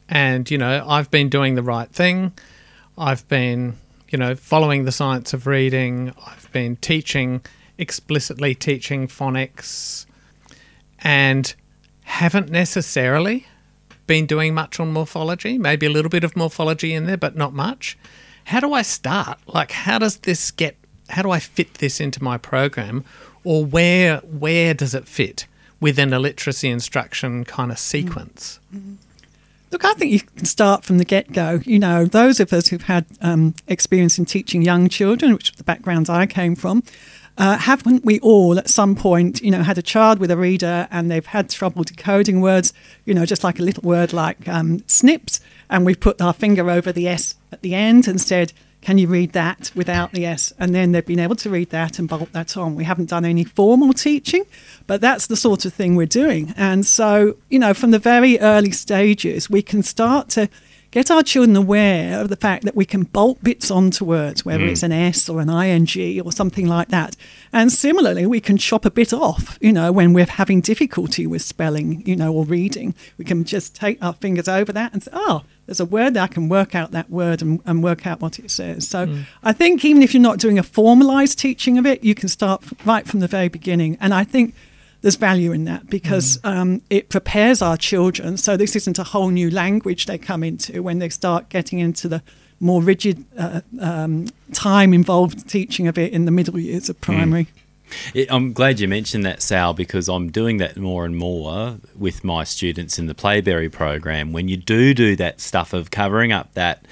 and 0.07 0.49
you 0.49 0.57
know, 0.57 0.85
I've 0.87 1.11
been 1.11 1.29
doing 1.29 1.55
the 1.55 1.63
right 1.63 1.89
thing, 1.89 2.33
I've 2.97 3.27
been, 3.27 3.77
you 4.09 4.17
know, 4.17 4.35
following 4.35 4.85
the 4.85 4.91
science 4.91 5.33
of 5.33 5.47
reading, 5.47 6.13
I've 6.25 6.51
been 6.51 6.75
teaching 6.77 7.41
explicitly 7.77 8.55
teaching 8.55 9.07
phonics, 9.07 10.05
and 10.99 11.53
haven't 12.03 12.49
necessarily 12.49 13.47
been 14.07 14.25
doing 14.25 14.53
much 14.53 14.79
on 14.79 14.93
morphology. 14.93 15.57
Maybe 15.57 15.87
a 15.87 15.89
little 15.89 16.09
bit 16.09 16.23
of 16.23 16.37
morphology 16.37 16.93
in 16.93 17.05
there, 17.05 17.17
but 17.17 17.35
not 17.35 17.53
much 17.53 17.97
how 18.45 18.59
do 18.59 18.73
I 18.73 18.81
start? 18.81 19.39
Like, 19.47 19.71
how 19.71 19.99
does 19.99 20.17
this 20.17 20.51
get? 20.51 20.77
How 21.09 21.21
do 21.21 21.31
I 21.31 21.39
fit 21.39 21.75
this 21.75 21.99
into 21.99 22.23
my 22.23 22.37
program, 22.37 23.03
or 23.43 23.65
where 23.65 24.17
where 24.19 24.73
does 24.73 24.95
it 24.95 25.07
fit 25.07 25.45
within 25.79 26.13
a 26.13 26.19
literacy 26.19 26.69
instruction 26.69 27.43
kind 27.43 27.71
of 27.71 27.77
sequence? 27.77 28.59
Mm-hmm. 28.73 28.93
Look, 29.71 29.83
I 29.83 29.93
think 29.93 30.11
you 30.11 30.21
can 30.21 30.45
start 30.45 30.85
from 30.85 30.99
the 30.99 31.05
get 31.05 31.33
go. 31.33 31.59
You 31.65 31.79
know, 31.79 32.05
those 32.05 32.39
of 32.39 32.53
us 32.53 32.67
who've 32.67 32.83
had 32.83 33.05
um, 33.21 33.55
experience 33.67 34.17
in 34.17 34.25
teaching 34.25 34.61
young 34.61 34.87
children, 34.89 35.33
which 35.33 35.51
the 35.53 35.63
backgrounds 35.63 36.09
I 36.09 36.27
came 36.27 36.55
from, 36.55 36.83
uh, 37.37 37.57
haven't 37.57 38.05
we 38.05 38.19
all 38.19 38.57
at 38.57 38.69
some 38.69 38.95
point, 38.95 39.41
you 39.41 39.51
know, 39.51 39.63
had 39.63 39.77
a 39.77 39.81
child 39.81 40.19
with 40.19 40.31
a 40.31 40.37
reader 40.37 40.87
and 40.89 41.11
they've 41.11 41.25
had 41.25 41.49
trouble 41.49 41.83
decoding 41.83 42.41
words, 42.41 42.73
you 43.03 43.13
know, 43.13 43.25
just 43.25 43.43
like 43.43 43.59
a 43.59 43.63
little 43.63 43.83
word 43.83 44.13
like 44.13 44.47
um, 44.47 44.83
snips, 44.87 45.41
and 45.69 45.85
we 45.85 45.95
put 45.95 46.21
our 46.21 46.33
finger 46.33 46.69
over 46.69 46.91
the 46.91 47.07
S 47.07 47.35
at 47.51 47.61
the 47.61 47.75
end 47.75 48.07
and 48.07 48.21
said, 48.21 48.53
can 48.81 48.99
you 48.99 49.07
read 49.07 49.31
that 49.31 49.71
without 49.73 50.11
the 50.11 50.27
S? 50.27 50.53
And 50.59 50.75
then 50.75 50.91
they've 50.91 51.03
been 51.03 51.19
able 51.19 51.35
to 51.37 51.49
read 51.49 51.71
that 51.71 51.97
and 51.97 52.07
bolt 52.07 52.31
that 52.33 52.55
on. 52.55 52.75
We 52.75 52.83
haven't 52.83 53.09
done 53.09 53.25
any 53.25 53.43
formal 53.43 53.93
teaching, 53.93 54.43
but 54.85 55.01
that's 55.01 55.25
the 55.25 55.35
sort 55.35 55.65
of 55.65 55.73
thing 55.73 55.95
we're 55.95 56.05
doing. 56.05 56.53
And 56.55 56.85
so, 56.85 57.37
you 57.49 57.57
know, 57.57 57.73
from 57.73 57.89
the 57.89 57.97
very 57.97 58.39
early 58.39 58.69
stages, 58.69 59.49
we 59.49 59.63
can 59.63 59.81
start 59.81 60.29
to 60.29 60.49
get 60.95 61.11
our 61.11 61.23
children 61.23 61.57
aware 61.57 62.21
of 62.21 62.29
the 62.29 62.37
fact 62.37 62.63
that 62.63 62.73
we 62.73 62.85
can 62.85 63.03
bolt 63.03 63.43
bits 63.43 63.69
onto 63.69 64.05
words, 64.05 64.45
whether 64.45 64.63
mm. 64.63 64.69
it's 64.69 64.81
an 64.81 64.93
S 64.93 65.27
or 65.27 65.41
an 65.41 65.49
ing 65.49 66.21
or 66.21 66.31
something 66.31 66.67
like 66.67 66.87
that. 66.87 67.17
And 67.51 67.69
similarly, 67.69 68.25
we 68.25 68.39
can 68.39 68.55
chop 68.55 68.85
a 68.85 68.89
bit 68.89 69.11
off, 69.11 69.57
you 69.59 69.73
know, 69.73 69.91
when 69.91 70.13
we're 70.13 70.25
having 70.25 70.61
difficulty 70.61 71.27
with 71.27 71.41
spelling, 71.41 72.01
you 72.07 72.15
know, 72.15 72.33
or 72.33 72.45
reading. 72.45 72.95
We 73.17 73.25
can 73.25 73.43
just 73.43 73.75
take 73.75 74.01
our 74.01 74.13
fingers 74.13 74.47
over 74.47 74.71
that 74.71 74.93
and 74.93 75.03
say, 75.03 75.11
oh, 75.13 75.43
there's 75.65 75.81
a 75.81 75.85
word 75.85 76.13
that 76.13 76.23
I 76.23 76.27
can 76.27 76.47
work 76.47 76.73
out 76.73 76.91
that 76.91 77.09
word 77.09 77.41
and, 77.41 77.59
and 77.65 77.83
work 77.83 78.07
out 78.07 78.21
what 78.21 78.39
it 78.39 78.49
says. 78.49 78.87
So 78.87 79.05
mm. 79.05 79.25
I 79.43 79.51
think 79.51 79.83
even 79.83 80.01
if 80.01 80.13
you're 80.13 80.23
not 80.23 80.39
doing 80.39 80.57
a 80.57 80.63
formalized 80.63 81.37
teaching 81.37 81.77
of 81.77 81.85
it, 81.85 82.05
you 82.05 82.15
can 82.15 82.29
start 82.29 82.63
right 82.85 83.05
from 83.05 83.19
the 83.19 83.27
very 83.27 83.49
beginning. 83.49 83.97
And 83.99 84.13
I 84.13 84.23
think 84.23 84.55
there's 85.05 85.17
value 85.17 85.51
in 85.51 85.65
that 85.65 85.87
because 85.87 86.39
mm. 86.39 86.49
um, 86.49 86.81
it 86.89 87.09
prepares 87.09 87.61
our 87.61 87.77
children. 87.77 88.37
So 88.37 88.57
this 88.57 88.75
isn't 88.75 88.97
a 88.97 89.03
whole 89.03 89.29
new 89.29 89.51
language 89.51 90.07
they 90.07 90.17
come 90.17 90.43
into 90.43 90.81
when 90.81 90.97
they 90.97 91.09
start 91.09 91.47
getting 91.49 91.77
into 91.77 92.07
the 92.07 92.23
more 92.59 92.81
rigid 92.81 93.23
uh, 93.37 93.61
um, 93.79 94.29
time 94.51 94.95
involved 94.95 95.47
teaching 95.47 95.87
of 95.87 95.99
it 95.99 96.11
in 96.11 96.25
the 96.25 96.31
middle 96.31 96.57
years 96.57 96.89
of 96.89 96.99
primary. 97.01 97.43
Mm. 97.43 98.15
It, 98.15 98.31
I'm 98.31 98.51
glad 98.51 98.79
you 98.79 98.87
mentioned 98.87 99.23
that, 99.27 99.43
Sal, 99.43 99.75
because 99.75 100.09
I'm 100.09 100.31
doing 100.31 100.57
that 100.57 100.75
more 100.75 101.05
and 101.05 101.15
more 101.15 101.77
with 101.95 102.23
my 102.23 102.43
students 102.43 102.97
in 102.97 103.05
the 103.05 103.13
Playberry 103.13 103.71
program. 103.71 104.33
When 104.33 104.47
you 104.47 104.57
do 104.57 104.95
do 104.95 105.15
that 105.17 105.39
stuff 105.39 105.71
of 105.71 105.91
covering 105.91 106.31
up 106.31 106.55
that 106.55 106.83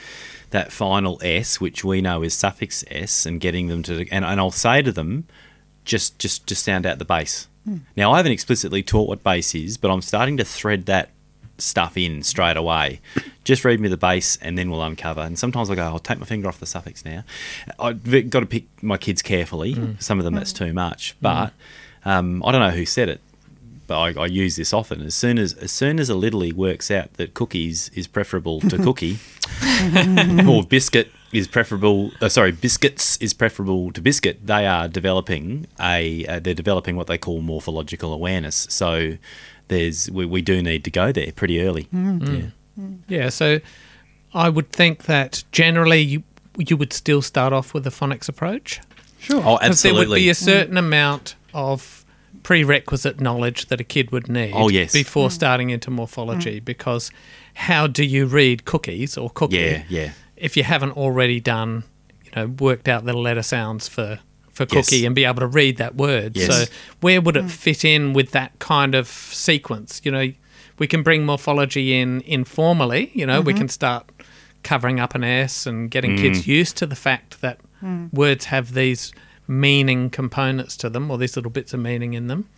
that 0.51 0.71
final 0.71 1.19
S, 1.23 1.59
which 1.59 1.83
we 1.83 1.99
know 1.99 2.21
is 2.21 2.35
suffix 2.35 2.83
S, 2.91 3.25
and 3.25 3.41
getting 3.41 3.69
them 3.69 3.81
to, 3.81 4.07
and, 4.11 4.23
and 4.23 4.39
I'll 4.39 4.51
say 4.51 4.83
to 4.83 4.91
them, 4.91 5.25
just 5.83 6.19
just 6.19 6.45
just 6.45 6.63
sound 6.63 6.85
out 6.85 6.99
the 6.99 7.05
base. 7.05 7.47
Mm. 7.67 7.81
Now, 7.95 8.11
I 8.11 8.17
haven't 8.17 8.31
explicitly 8.31 8.83
taught 8.83 9.07
what 9.07 9.23
base 9.23 9.55
is, 9.55 9.77
but 9.77 9.91
I'm 9.91 10.01
starting 10.01 10.37
to 10.37 10.45
thread 10.45 10.85
that 10.87 11.09
stuff 11.57 11.97
in 11.97 12.23
straight 12.23 12.57
away. 12.57 12.99
Just 13.43 13.63
read 13.63 13.79
me 13.79 13.87
the 13.87 13.97
base 13.97 14.37
and 14.37 14.57
then 14.57 14.69
we'll 14.69 14.83
uncover. 14.83 15.21
And 15.21 15.37
sometimes 15.37 15.69
I 15.69 15.75
go, 15.75 15.83
I'll 15.83 15.99
take 15.99 16.19
my 16.19 16.25
finger 16.25 16.47
off 16.47 16.59
the 16.59 16.65
suffix 16.65 17.05
now. 17.05 17.23
I've 17.79 18.29
got 18.29 18.41
to 18.41 18.45
pick 18.45 18.65
my 18.81 18.97
kids 18.97 19.21
carefully. 19.21 19.75
Mm. 19.75 20.01
Some 20.01 20.19
of 20.19 20.25
them 20.25 20.33
that's 20.33 20.53
too 20.53 20.73
much. 20.73 21.15
But 21.21 21.53
um, 22.05 22.43
I 22.43 22.51
don't 22.51 22.61
know 22.61 22.71
who 22.71 22.85
said 22.85 23.09
it, 23.09 23.21
but 23.87 23.99
I, 23.99 24.21
I, 24.21 24.25
use 24.27 24.55
this 24.55 24.73
often. 24.73 25.01
As 25.01 25.15
soon 25.15 25.37
as 25.37 25.53
as 25.53 25.71
soon 25.71 25.99
as 25.99 26.09
a 26.09 26.15
littly 26.15 26.53
works 26.53 26.89
out 26.89 27.13
that 27.13 27.33
cookies 27.33 27.89
is 27.89 28.07
preferable 28.07 28.61
to 28.61 28.77
cookie, 28.83 29.19
or 30.47 30.63
biscuit 30.63 31.11
is 31.31 31.47
preferable. 31.47 32.11
Uh, 32.21 32.29
sorry, 32.29 32.51
biscuits 32.51 33.17
is 33.17 33.33
preferable 33.33 33.91
to 33.91 34.01
biscuit. 34.01 34.45
They 34.45 34.65
are 34.65 34.87
developing 34.87 35.67
a. 35.79 36.25
Uh, 36.25 36.39
they're 36.39 36.53
developing 36.53 36.95
what 36.95 37.07
they 37.07 37.17
call 37.17 37.41
morphological 37.41 38.13
awareness. 38.13 38.67
So 38.69 39.17
there's 39.67 40.09
we, 40.09 40.25
we 40.25 40.41
do 40.41 40.61
need 40.61 40.83
to 40.85 40.91
go 40.91 41.11
there 41.11 41.31
pretty 41.31 41.61
early. 41.61 41.85
Mm. 41.93 42.51
Yeah. 42.77 42.85
Yeah. 43.07 43.29
So 43.29 43.59
I 44.33 44.49
would 44.49 44.71
think 44.71 45.03
that 45.03 45.43
generally 45.51 46.01
you 46.01 46.23
you 46.57 46.77
would 46.77 46.93
still 46.93 47.21
start 47.21 47.53
off 47.53 47.73
with 47.73 47.85
a 47.87 47.89
phonics 47.89 48.29
approach. 48.29 48.79
Sure. 49.19 49.41
Oh, 49.43 49.57
absolutely. 49.61 50.01
There 50.01 50.09
would 50.09 50.15
be 50.15 50.29
a 50.29 50.35
certain 50.35 50.75
mm. 50.75 50.79
amount 50.79 51.35
of 51.53 52.02
prerequisite 52.43 53.19
knowledge 53.19 53.67
that 53.67 53.79
a 53.79 53.83
kid 53.83 54.11
would 54.11 54.29
need 54.29 54.51
oh, 54.53 54.69
yes. 54.69 54.91
before 54.91 55.29
mm. 55.29 55.31
starting 55.31 55.69
into 55.69 55.89
morphology 55.89 56.59
mm. 56.59 56.65
because 56.65 57.09
how 57.55 57.87
do 57.87 58.03
you 58.03 58.25
read 58.25 58.65
cookies 58.65 59.17
or 59.17 59.29
cookie 59.29 59.55
yeah, 59.55 59.83
yeah. 59.89 60.11
if 60.35 60.55
you 60.57 60.63
haven't 60.63 60.91
already 60.91 61.39
done, 61.39 61.83
you 62.23 62.31
know, 62.35 62.47
worked 62.47 62.87
out 62.87 63.05
the 63.05 63.13
letter 63.13 63.43
sounds 63.43 63.87
for 63.87 64.19
for 64.51 64.67
cookie 64.67 64.97
yes. 64.97 65.05
and 65.05 65.15
be 65.15 65.25
able 65.25 65.39
to 65.39 65.47
read 65.47 65.77
that 65.77 65.95
word. 65.95 66.37
Yes. 66.37 66.47
So 66.47 66.73
where 67.01 67.19
would 67.19 67.35
it 67.35 67.45
mm. 67.45 67.49
fit 67.49 67.83
in 67.83 68.13
with 68.13 68.31
that 68.31 68.59
kind 68.59 68.93
of 68.93 69.07
sequence? 69.07 70.01
You 70.03 70.11
know, 70.11 70.31
we 70.77 70.85
can 70.85 71.01
bring 71.01 71.25
morphology 71.25 71.99
in 71.99 72.21
informally. 72.21 73.09
You 73.15 73.25
know, 73.25 73.39
mm-hmm. 73.39 73.47
we 73.47 73.53
can 73.55 73.67
start 73.67 74.11
covering 74.61 74.99
up 74.99 75.15
an 75.15 75.23
S 75.23 75.65
and 75.65 75.89
getting 75.89 76.15
kids 76.17 76.47
used 76.47 76.77
to 76.77 76.85
the 76.85 76.95
fact 76.95 77.41
that 77.41 77.59
words 78.13 78.45
have 78.45 78.73
these 78.73 79.11
meaning 79.59 80.09
components 80.09 80.75
to 80.77 80.89
them 80.89 81.09
or 81.11 81.17
these 81.17 81.35
little 81.35 81.51
bits 81.51 81.73
of 81.73 81.79
meaning 81.79 82.13
in 82.13 82.27
them. 82.27 82.49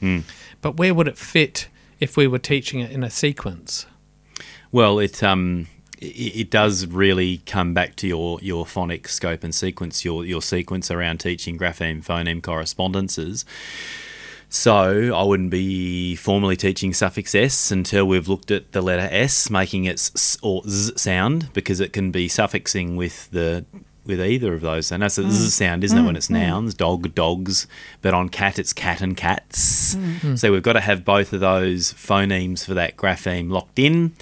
But 0.61 0.77
where 0.77 0.93
would 0.93 1.07
it 1.07 1.17
fit 1.17 1.67
if 1.99 2.17
we 2.17 2.27
were 2.27 2.39
teaching 2.39 2.79
it 2.79 2.91
in 2.91 3.03
a 3.03 3.09
sequence? 3.09 3.85
Well, 4.71 4.99
it 4.99 5.23
um, 5.23 5.67
it, 5.99 6.35
it 6.35 6.49
does 6.49 6.85
really 6.87 7.37
come 7.45 7.73
back 7.73 7.95
to 7.97 8.07
your 8.07 8.39
your 8.41 8.65
phonics 8.65 9.09
scope 9.09 9.43
and 9.43 9.53
sequence, 9.53 10.03
your 10.03 10.25
your 10.25 10.41
sequence 10.41 10.91
around 10.91 11.19
teaching 11.19 11.57
grapheme 11.57 12.03
phoneme 12.03 12.41
correspondences. 12.41 13.45
So 14.49 15.13
I 15.15 15.23
wouldn't 15.23 15.49
be 15.49 16.15
formally 16.15 16.55
teaching 16.55 16.93
suffix 16.93 17.35
s 17.35 17.71
until 17.71 18.05
we've 18.05 18.27
looked 18.27 18.51
at 18.51 18.71
the 18.71 18.81
letter 18.81 19.07
s, 19.11 19.49
making 19.49 19.85
its 19.85 20.11
s 20.15 20.37
or 20.41 20.61
z 20.67 20.93
sound 20.95 21.51
because 21.53 21.79
it 21.79 21.91
can 21.93 22.11
be 22.11 22.27
suffixing 22.27 22.95
with 22.95 23.29
the 23.31 23.65
with 24.05 24.21
either 24.21 24.53
of 24.53 24.61
those. 24.61 24.91
And 24.91 25.03
that's 25.03 25.17
a 25.17 25.23
z 25.23 25.27
mm. 25.29 25.49
sound, 25.49 25.83
isn't 25.83 25.97
it, 25.97 26.03
when 26.03 26.15
it's 26.15 26.27
mm. 26.27 26.37
Mm. 26.37 26.47
nouns, 26.47 26.73
dog, 26.73 27.15
dogs, 27.15 27.67
but 28.01 28.13
on 28.13 28.29
cat 28.29 28.59
it's 28.59 28.73
cat 28.73 29.01
and 29.01 29.17
cats. 29.17 29.95
Mm-hmm. 29.95 30.35
So 30.35 30.51
we've 30.51 30.63
got 30.63 30.73
to 30.73 30.81
have 30.81 31.03
both 31.03 31.33
of 31.33 31.39
those 31.39 31.93
phonemes 31.93 32.65
for 32.65 32.73
that 32.73 32.95
grapheme 32.97 33.49
locked 33.49 33.79
in. 33.79 34.13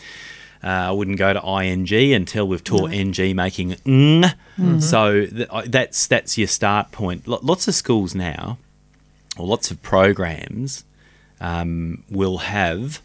Uh, 0.64 0.88
I 0.88 0.92
wouldn't 0.92 1.18
go 1.18 1.34
to 1.34 1.42
ing 1.62 2.14
until 2.14 2.48
we've 2.48 2.64
taught 2.64 2.94
ng 2.94 3.36
making 3.36 3.74
ng. 3.86 4.22
Mm-hmm. 4.24 4.80
So 4.80 5.26
th- 5.26 5.50
that's 5.68 6.08
that's 6.08 6.38
your 6.38 6.48
start 6.48 6.92
point. 6.92 7.28
Lo- 7.28 7.42
Lots 7.42 7.68
of 7.68 7.76
schools 7.76 8.16
now, 8.16 8.58
or 9.38 9.46
lots 9.46 9.72
of 9.72 9.82
programs, 9.82 10.86
um, 11.42 12.04
will 12.10 12.38
have 12.38 13.02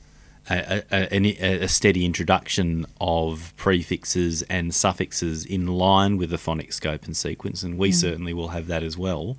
a, 0.50 0.82
a, 0.90 1.16
a, 1.16 1.64
a 1.64 1.68
steady 1.68 2.04
introduction 2.04 2.86
of 3.00 3.52
prefixes 3.56 4.42
and 4.42 4.74
suffixes 4.74 5.44
in 5.44 5.66
line 5.66 6.16
with 6.16 6.30
the 6.30 6.36
phonics 6.36 6.74
scope 6.74 7.04
and 7.04 7.16
sequence, 7.16 7.62
and 7.62 7.78
we 7.78 7.88
hmm. 7.88 7.94
certainly 7.94 8.32
will 8.32 8.48
have 8.48 8.66
that 8.66 8.82
as 8.82 8.96
well 8.96 9.36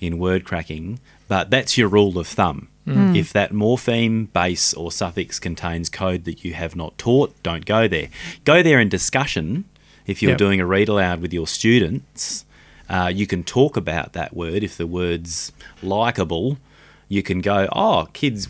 in 0.00 0.18
word 0.18 0.44
cracking. 0.44 0.98
But 1.28 1.50
that's 1.50 1.78
your 1.78 1.88
rule 1.88 2.18
of 2.18 2.26
thumb. 2.26 2.68
Hmm. 2.84 2.92
Hmm. 3.10 3.16
If 3.16 3.32
that 3.32 3.52
morpheme, 3.52 4.32
base, 4.32 4.74
or 4.74 4.90
suffix 4.90 5.38
contains 5.38 5.88
code 5.88 6.24
that 6.24 6.44
you 6.44 6.54
have 6.54 6.74
not 6.74 6.98
taught, 6.98 7.40
don't 7.42 7.64
go 7.64 7.86
there. 7.86 8.08
Go 8.44 8.62
there 8.62 8.80
in 8.80 8.88
discussion. 8.88 9.64
If 10.06 10.20
you're 10.20 10.32
Yep. 10.32 10.38
doing 10.38 10.60
a 10.60 10.66
read 10.66 10.88
aloud 10.88 11.20
with 11.20 11.32
your 11.32 11.46
students, 11.46 12.44
uh, 12.88 13.10
you 13.14 13.26
can 13.26 13.44
talk 13.44 13.76
about 13.76 14.12
that 14.14 14.34
word. 14.34 14.64
If 14.64 14.76
the 14.76 14.86
word's 14.86 15.52
likable, 15.82 16.58
you 17.12 17.22
can 17.22 17.42
go, 17.42 17.68
oh, 17.72 18.08
kids, 18.14 18.48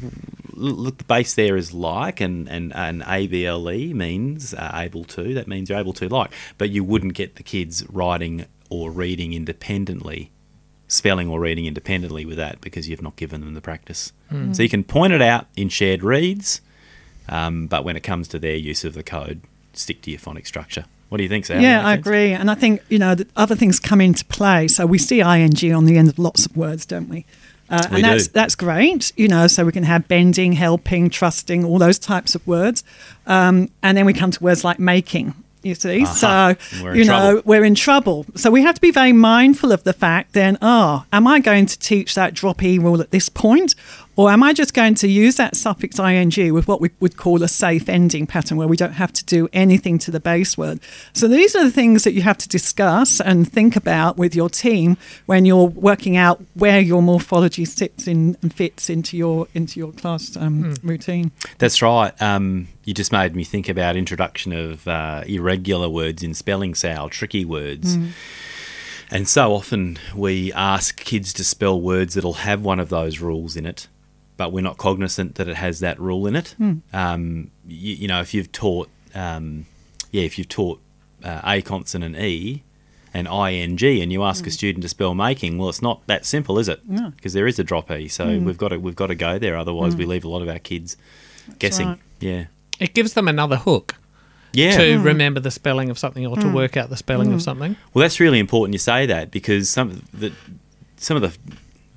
look, 0.53 0.99
the 0.99 1.05
base 1.05 1.35
there 1.35 1.57
is 1.57 1.75
like, 1.75 2.21
and, 2.21 2.49
and, 2.49 2.73
and 2.77 3.03
ABLE 3.03 3.93
means 3.93 4.55
uh, 4.55 4.71
able 4.73 5.03
to. 5.03 5.35
That 5.35 5.49
means 5.49 5.69
you're 5.69 5.81
able 5.81 5.93
to 5.95 6.09
like. 6.09 6.31
But 6.59 6.71
you 6.71 6.85
wouldn't 6.85 7.15
get 7.15 7.35
the 7.35 7.43
kids 7.43 7.85
writing 7.89 8.47
or 8.71 8.93
reading 8.93 9.33
independently, 9.33 10.31
spelling 10.87 11.29
or 11.29 11.41
reading 11.41 11.67
independently 11.67 12.25
with 12.25 12.37
that 12.37 12.61
because 12.61 12.89
you've 12.89 13.03
not 13.03 13.17
given 13.17 13.41
them 13.41 13.55
the 13.55 13.61
practice. 13.61 14.13
So 14.53 14.63
you 14.63 14.69
can 14.69 14.85
point 14.85 15.13
it 15.13 15.21
out 15.21 15.47
in 15.57 15.69
shared 15.69 16.05
reads, 16.05 16.61
um, 17.29 17.67
but 17.67 17.85
when 17.85 17.97
it 17.97 18.03
comes 18.03 18.29
to 18.29 18.39
their 18.39 18.55
use 18.55 18.85
of 18.85 18.95
the 18.95 19.03
code, 19.03 19.43
stick 19.73 20.03
to 20.03 20.11
your 20.11 20.21
phonic 20.21 20.47
structure. 20.47 20.85
What 21.09 21.19
do 21.19 21.25
you 21.25 21.29
think, 21.29 21.45
Sal? 21.45 21.61
Yeah, 21.61 21.87
I 21.87 21.95
sense? 21.95 22.07
agree. 22.07 22.33
And 22.33 22.51
I 22.51 22.55
think, 22.55 22.81
you 22.89 22.99
know, 22.99 23.15
the 23.15 23.27
other 23.37 23.55
things 23.55 23.79
come 23.79 24.01
into 24.01 24.25
play. 24.25 24.69
So 24.69 24.87
we 24.87 24.97
see 24.97 25.21
ing 25.21 25.75
on 25.75 25.85
the 25.85 25.99
end 25.99 26.09
of 26.09 26.19
lots 26.19 26.47
of 26.47 26.57
words, 26.57 26.87
don't 26.87 27.11
we? 27.11 27.27
Uh, 27.73 27.89
and 27.91 28.05
that's 28.05 28.27
do. 28.27 28.33
that's 28.35 28.55
great, 28.55 29.13
you 29.17 29.29
know. 29.29 29.47
So 29.47 29.65
we 29.65 29.73
can 29.73 29.85
have 29.85 30.07
bending, 30.07 30.53
helping, 30.53 31.09
trusting, 31.09 31.65
all 31.65 31.79
those 31.79 31.99
types 31.99 32.35
of 32.35 32.47
words, 32.47 32.85
um, 33.27 33.71
and 33.83 33.97
then 33.97 34.05
we 34.05 34.13
come 34.13 34.31
to 34.31 34.45
words 34.45 34.63
like 34.63 34.79
making. 34.79 35.35
You 35.63 35.75
see, 35.75 36.03
Aha. 36.03 36.57
so 36.59 36.93
you 36.93 37.05
know 37.05 37.41
we're 37.47 37.65
in 37.65 37.75
trouble. 37.75 38.27
So 38.35 38.51
we 38.51 38.63
have 38.63 38.75
to 38.75 38.81
be 38.81 38.91
very 38.91 39.13
mindful 39.13 39.73
of 39.73 39.85
the 39.85 39.95
fact. 39.95 40.35
Then, 40.35 40.59
oh, 40.61 41.07
am 41.13 41.27
I 41.27 41.39
going 41.41 41.65
to 41.65 41.79
teach 41.79 42.15
that 42.15 42.35
drop 42.35 42.63
e 42.63 42.79
rule 42.79 43.01
at 43.01 43.11
this 43.11 43.31
point, 43.31 43.75
or 44.17 44.31
am 44.31 44.43
I 44.43 44.53
just 44.53 44.75
going 44.75 44.95
to 44.97 45.09
use 45.09 45.37
that 45.37 45.57
suffix 45.57 45.99
ing 45.99 46.53
with 46.53 46.69
what 46.69 46.81
we 46.81 46.91
would 47.01 47.17
call 47.17 47.43
a 47.43 47.49
safe 47.49 47.89
ending 47.89 48.27
pattern, 48.27 48.57
where 48.57 48.69
we 48.69 48.77
don't 48.77 48.93
have 48.93 49.13
to 49.15 49.25
do 49.25 49.49
anything 49.53 49.99
to 50.01 50.11
the 50.11 50.21
base 50.21 50.59
word? 50.59 50.81
So 51.13 51.29
these 51.29 51.57
are 51.57 51.65
the 51.65 51.71
things 51.71 52.05
that 52.05 52.13
you 52.13 52.23
have 52.23 52.39
to 52.39 52.49
discuss 52.49 53.21
and 53.21 53.51
think 53.51 53.77
about 53.77 54.19
with 54.19 54.35
your 54.35 54.51
team 54.51 54.97
when 55.27 55.45
you're 55.45 55.67
working 55.67 56.17
out 56.17 56.43
where 56.55 56.81
your 56.81 57.03
morphology 57.03 57.65
sits 57.65 58.07
in 58.07 58.37
and 58.43 58.53
fits 58.53 58.91
into 58.91 59.17
your 59.17 59.49
into 59.55 59.81
your 59.81 59.93
class 59.93 60.37
um, 60.37 60.75
routine. 60.83 61.33
That's 61.59 61.81
right. 61.83 62.13
Um, 62.21 62.69
you 62.85 62.95
just 62.95 63.13
made 63.13 63.35
me 63.35 63.45
think 63.45 63.69
about 63.69 63.97
introduction 63.97 64.53
of 64.53 64.87
uh, 64.89 65.23
irregular 65.27 65.89
words 65.89 66.23
in 66.23 66.35
spelling 66.35 66.75
style, 66.75 67.09
tricky 67.09 67.45
words. 67.45 67.97
And 69.11 69.29
so 69.29 69.53
often 69.53 69.99
we 70.15 70.53
ask 70.55 70.97
kids 70.97 71.35
to 71.35 71.45
spell 71.45 71.79
words 71.79 72.15
that'll 72.15 72.33
have 72.33 72.63
one 72.63 72.81
of 72.81 72.89
those 72.89 73.21
rules 73.21 73.57
in 73.57 73.67
it, 73.67 73.87
but 74.43 74.51
we're 74.53 74.61
not 74.61 74.77
cognizant 74.77 75.37
that 75.37 75.47
it 75.47 75.55
has 75.55 75.79
that 75.79 76.01
rule 76.01 76.27
in 76.27 76.35
it. 76.35 76.57
Um, 76.93 77.53
you, 77.65 77.95
you 77.95 78.09
know, 78.09 78.21
if 78.21 78.35
you've 78.35 78.51
taught, 78.51 78.89
um, 79.15 79.67
yeah, 80.11 80.23
if 80.25 80.37
you've 80.37 80.49
taught 80.49 80.81
uh, 81.23 81.41
a 81.45 81.63
consonant 81.63 82.17
e 82.17 82.65
and 83.15 83.29
ing, 83.29 84.03
and 84.03 84.13
you 84.13 84.25
ask 84.25 84.45
a 84.45 84.51
student 84.51 84.83
to 84.83 84.89
spell 84.89 85.15
making, 85.15 85.59
well, 85.59 85.69
it's 85.69 85.81
not 85.81 86.05
that 86.09 86.27
simple, 86.27 86.59
is 86.59 86.69
it? 86.69 86.81
No. 86.89 87.11
Because 87.11 87.35
there 87.35 87.47
is 87.47 87.61
a 87.61 87.65
drop 87.65 87.89
e, 87.93 88.09
so 88.09 88.37
we've 88.41 88.59
got 88.59 88.71
to 88.71 88.79
we've 88.79 88.97
got 88.97 89.07
to 89.09 89.15
go 89.15 89.39
there. 89.39 89.57
Otherwise, 89.57 89.95
we 89.95 90.07
leave 90.07 90.25
a 90.25 90.29
lot 90.29 90.43
of 90.43 90.49
our 90.49 90.59
kids 90.59 90.97
guessing. 91.61 91.87
right. 91.89 91.99
Yeah, 92.19 92.45
It 92.81 92.95
gives 92.95 93.13
them 93.15 93.29
another 93.29 93.59
hook 93.59 93.95
yeah. 94.53 94.77
to 94.77 94.99
remember 94.99 95.39
the 95.39 95.53
spelling 95.53 95.89
of 95.89 96.01
something 96.01 96.27
or 96.27 96.35
to 96.37 96.47
Mm. 96.47 96.53
work 96.53 96.77
out 96.77 96.91
the 96.91 96.97
spelling 96.97 97.33
of 97.33 97.43
something. 97.43 97.77
Well, 97.95 98.03
that's 98.03 98.19
really 98.19 98.41
important 98.41 98.75
you 98.75 98.79
say 98.81 99.07
that 99.07 99.31
because 99.31 99.71
some 99.71 99.91
of 99.91 100.21
the 100.21 100.33
some 100.97 101.17
of 101.17 101.23
the 101.23 101.33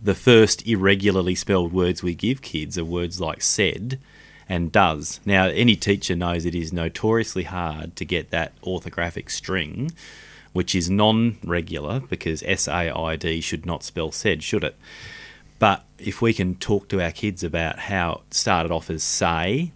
the 0.05 0.15
first 0.15 0.65
irregularly 0.67 1.33
spelled 1.33 1.74
words 1.74 2.03
we 2.03 2.13
give 2.13 2.39
kids 2.43 2.77
are 2.77 2.85
words 2.85 3.19
like 3.19 3.41
said 3.41 4.00
and 4.47 4.71
does. 4.71 5.19
Now, 5.25 5.45
any 5.47 5.75
teacher 5.75 6.15
knows 6.15 6.45
it 6.45 6.53
is 6.53 6.71
notoriously 6.71 7.45
hard 7.45 7.95
to 7.95 8.05
get 8.05 8.29
that 8.29 8.53
orthographic 8.62 9.31
string, 9.31 9.91
which 10.53 10.75
is 10.75 10.91
non-regular 10.91 12.01
because 12.01 12.43
S 12.43 12.67
A 12.67 12.91
I 12.95 13.15
D 13.15 13.41
should 13.41 13.65
not 13.65 13.83
spell 13.83 14.12
said, 14.12 14.43
should 14.43 14.63
it? 14.63 14.75
But 15.57 15.83
if 15.97 16.21
we 16.21 16.35
can 16.35 16.53
talk 16.53 16.88
to 16.89 17.01
our 17.01 17.12
kids 17.12 17.43
about 17.43 17.79
how 17.79 18.21
it 18.27 18.35
started 18.35 18.71
off 18.71 18.91
as 18.91 19.01
say, 19.01 19.71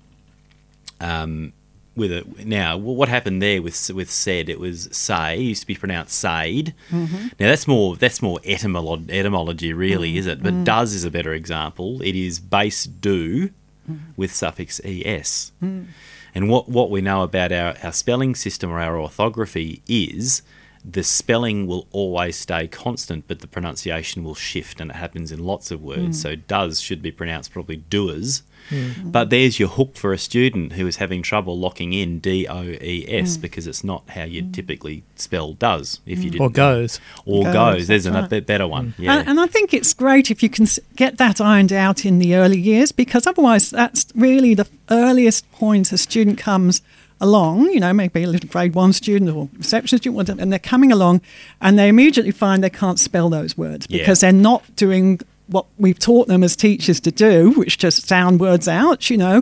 um, 1.02 1.54
with 1.96 2.12
it 2.12 2.46
now 2.46 2.78
wh- 2.78 2.96
what 2.96 3.10
happened 3.10 3.42
there 3.42 3.62
with 3.62 3.92
with 3.94 4.10
said 4.10 4.50
it 4.50 4.60
was 4.60 4.88
say 4.92 5.36
it 5.38 5.42
used 5.42 5.62
to 5.62 5.68
be 5.68 5.76
pronounced 5.76 6.16
said. 6.16 6.74
Mm-hmm. 6.90 7.28
Now 7.40 7.48
that's 7.48 7.68
more 7.68 7.96
that's 7.96 8.22
more 8.22 8.40
etymolo- 8.40 9.10
etymology 9.10 9.74
really 9.74 10.18
is 10.18 10.28
it? 10.28 10.42
But 10.42 10.54
mm-hmm. 10.54 10.64
does 10.64 10.94
is 10.94 11.04
a 11.04 11.12
better 11.12 11.34
example. 11.34 12.02
It 12.02 12.16
is 12.16 12.40
base 12.40 12.86
do 12.86 13.50
mm-hmm. 13.90 13.98
with 14.16 14.34
suffix 14.34 14.80
es. 14.84 15.52
Mm. 15.62 15.88
And 16.36 16.50
what 16.50 16.70
what 16.70 16.90
we 16.92 17.02
know 17.02 17.24
about 17.24 17.52
our, 17.52 17.76
our 17.84 17.92
spelling 17.92 18.36
system 18.36 18.72
or 18.72 18.80
our 18.80 19.00
orthography 19.00 19.82
is 19.88 20.42
the 20.84 21.04
spelling 21.04 21.68
will 21.68 21.88
always 21.92 22.36
stay 22.38 22.68
constant, 22.68 23.26
but 23.28 23.40
the 23.40 23.48
pronunciation 23.48 24.24
will 24.24 24.36
shift, 24.36 24.80
and 24.80 24.92
it 24.92 24.96
happens 24.98 25.32
in 25.32 25.44
lots 25.44 25.72
of 25.72 25.82
words. 25.82 26.02
Hmm. 26.06 26.12
So 26.12 26.36
does 26.36 26.82
should 26.82 27.02
be 27.02 27.12
pronounced 27.12 27.52
probably 27.52 27.78
doers. 27.78 28.44
Hmm. 28.70 28.90
Hmm. 28.92 29.12
But 29.12 29.30
there's 29.30 29.60
your 29.60 29.70
hook 29.70 29.96
for 29.96 30.14
a 30.14 30.18
student 30.18 30.74
who 30.74 30.86
is 30.88 30.98
having 30.98 31.22
trouble 31.24 31.58
locking 31.58 31.94
in 31.94 32.20
D 32.20 32.48
O 32.48 32.62
E 32.64 33.06
S 33.08 33.36
because 33.38 33.68
it's 33.68 33.84
not 33.84 34.10
how 34.12 34.24
you 34.24 34.50
typically 34.52 35.04
spell 35.16 35.54
does. 35.54 36.02
If 36.06 36.24
you 36.24 36.30
didn't 36.30 36.42
Or 36.46 36.50
goes. 36.50 37.00
or 37.26 37.44
Goes, 37.46 37.54
goes, 37.54 37.88
there's 37.88 38.04
that's 38.04 38.16
another 38.16 38.36
right. 38.38 38.46
better 38.46 38.68
one. 38.68 38.94
Yeah, 38.98 39.20
And, 39.20 39.30
and 39.30 39.40
I 39.40 39.48
think 39.48 39.74
it's 39.74 39.94
great 39.94 40.30
if 40.30 40.44
you 40.44 40.50
can 40.50 40.68
get 40.96 41.18
that 41.18 41.42
ironed 41.42 41.74
out 41.74 42.06
in 42.06 42.20
the 42.20 42.36
early 42.36 42.60
years 42.60 42.92
because 42.92 43.26
otherwise 43.26 43.70
that's 43.72 44.06
really 44.16 44.54
the 44.54 44.68
earliest 44.92 45.50
point 45.52 45.92
a 45.92 45.98
student 45.98 46.38
comes 46.38 46.82
along, 47.22 47.66
you 47.72 47.80
know, 47.80 47.94
maybe 47.94 48.24
a 48.24 48.28
little 48.28 48.50
grade 48.50 48.74
one 48.76 48.94
student 48.94 49.30
or 49.32 49.50
reception 49.58 49.98
student, 49.98 50.40
and 50.40 50.52
they're 50.52 50.60
coming 50.60 50.92
along 50.92 51.22
and 51.62 51.78
they 51.78 51.88
immediately 51.90 52.32
find 52.32 52.64
they 52.64 52.70
can't 52.70 53.00
spell 53.00 53.30
those 53.30 53.58
words 53.58 53.86
Yeah. 53.90 54.00
because 54.00 54.22
they're 54.22 54.32
not 54.32 54.64
doing 54.76 55.20
what 55.50 55.66
we've 55.78 56.00
taught 56.00 56.28
them 56.28 56.44
as 56.44 56.56
teachers 56.56 57.00
to 57.02 57.12
do, 57.12 57.52
which 57.52 57.78
just 57.78 58.08
sound 58.08 58.40
words 58.40 58.68
out, 58.68 59.10
you 59.10 59.18
know, 59.18 59.42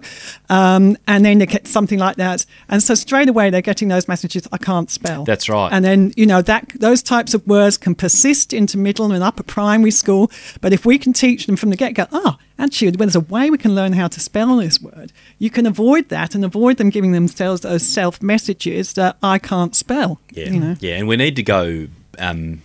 um, 0.50 0.98
and 1.08 1.26
then 1.26 1.40
they 1.40 1.46
get 1.46 1.68
something 1.68 2.00
like 2.00 2.16
that, 2.18 2.46
and 2.70 2.82
so 2.82 2.96
straight 2.96 3.30
away 3.30 3.50
they're 3.50 3.62
getting 3.62 3.88
those 3.90 4.08
messages. 4.08 4.48
I 4.52 4.58
can't 4.58 4.90
spell. 4.90 5.24
That's 5.26 5.50
right. 5.50 5.72
And 5.72 5.84
then 5.84 6.14
you 6.16 6.26
know 6.26 6.42
that 6.42 6.70
those 6.76 7.04
types 7.04 7.34
of 7.34 7.46
words 7.48 7.78
can 7.78 7.96
persist 7.96 8.54
into 8.54 8.78
middle 8.78 9.12
and 9.12 9.24
upper 9.24 9.44
primary 9.44 9.92
school. 9.92 10.32
But 10.62 10.74
if 10.74 10.86
we 10.86 10.98
can 10.98 11.14
teach 11.14 11.46
them 11.46 11.56
from 11.56 11.70
the 11.70 11.76
get 11.76 11.94
go, 11.94 12.08
oh, 12.12 12.38
actually, 12.58 12.92
there's 12.92 13.16
a 13.16 13.20
way 13.20 13.50
we 13.50 13.58
can 13.58 13.76
learn 13.76 13.94
how 13.94 14.08
to 14.08 14.20
spell 14.20 14.58
this 14.58 14.82
word. 14.82 15.12
You 15.40 15.50
can 15.50 15.66
avoid 15.66 16.10
that 16.10 16.36
and 16.36 16.44
avoid 16.46 16.78
them 16.78 16.90
giving 16.90 17.12
themselves 17.12 17.62
those 17.62 17.84
self 17.84 18.22
messages 18.22 18.94
that 18.94 19.18
I 19.22 19.40
can't 19.40 19.76
spell. 19.76 20.20
Yeah, 20.32 20.50
You 20.50 20.60
know. 20.60 20.76
yeah, 20.80 20.96
and 20.98 21.08
we 21.08 21.18
need 21.18 21.36
to 21.36 21.44
go 21.44 21.88
um, 22.20 22.62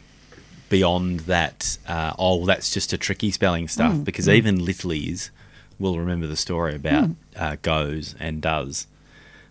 beyond 0.73 1.21
that. 1.35 1.79
Uh, 1.87 2.13
oh, 2.19 2.45
that's 2.47 2.69
just 2.77 2.93
a 2.93 2.99
tricky 2.99 3.31
spelling 3.31 3.69
stuff 3.69 3.93
Mm, 3.95 4.05
because 4.05 4.27
even 4.29 4.59
littlies 4.59 5.31
will 5.79 5.97
remember 5.99 6.27
the 6.27 6.37
story 6.47 6.75
about 6.75 7.05
Mm. 7.11 7.17
uh, 7.37 7.57
goes 7.63 8.15
and 8.19 8.41
does. 8.43 8.87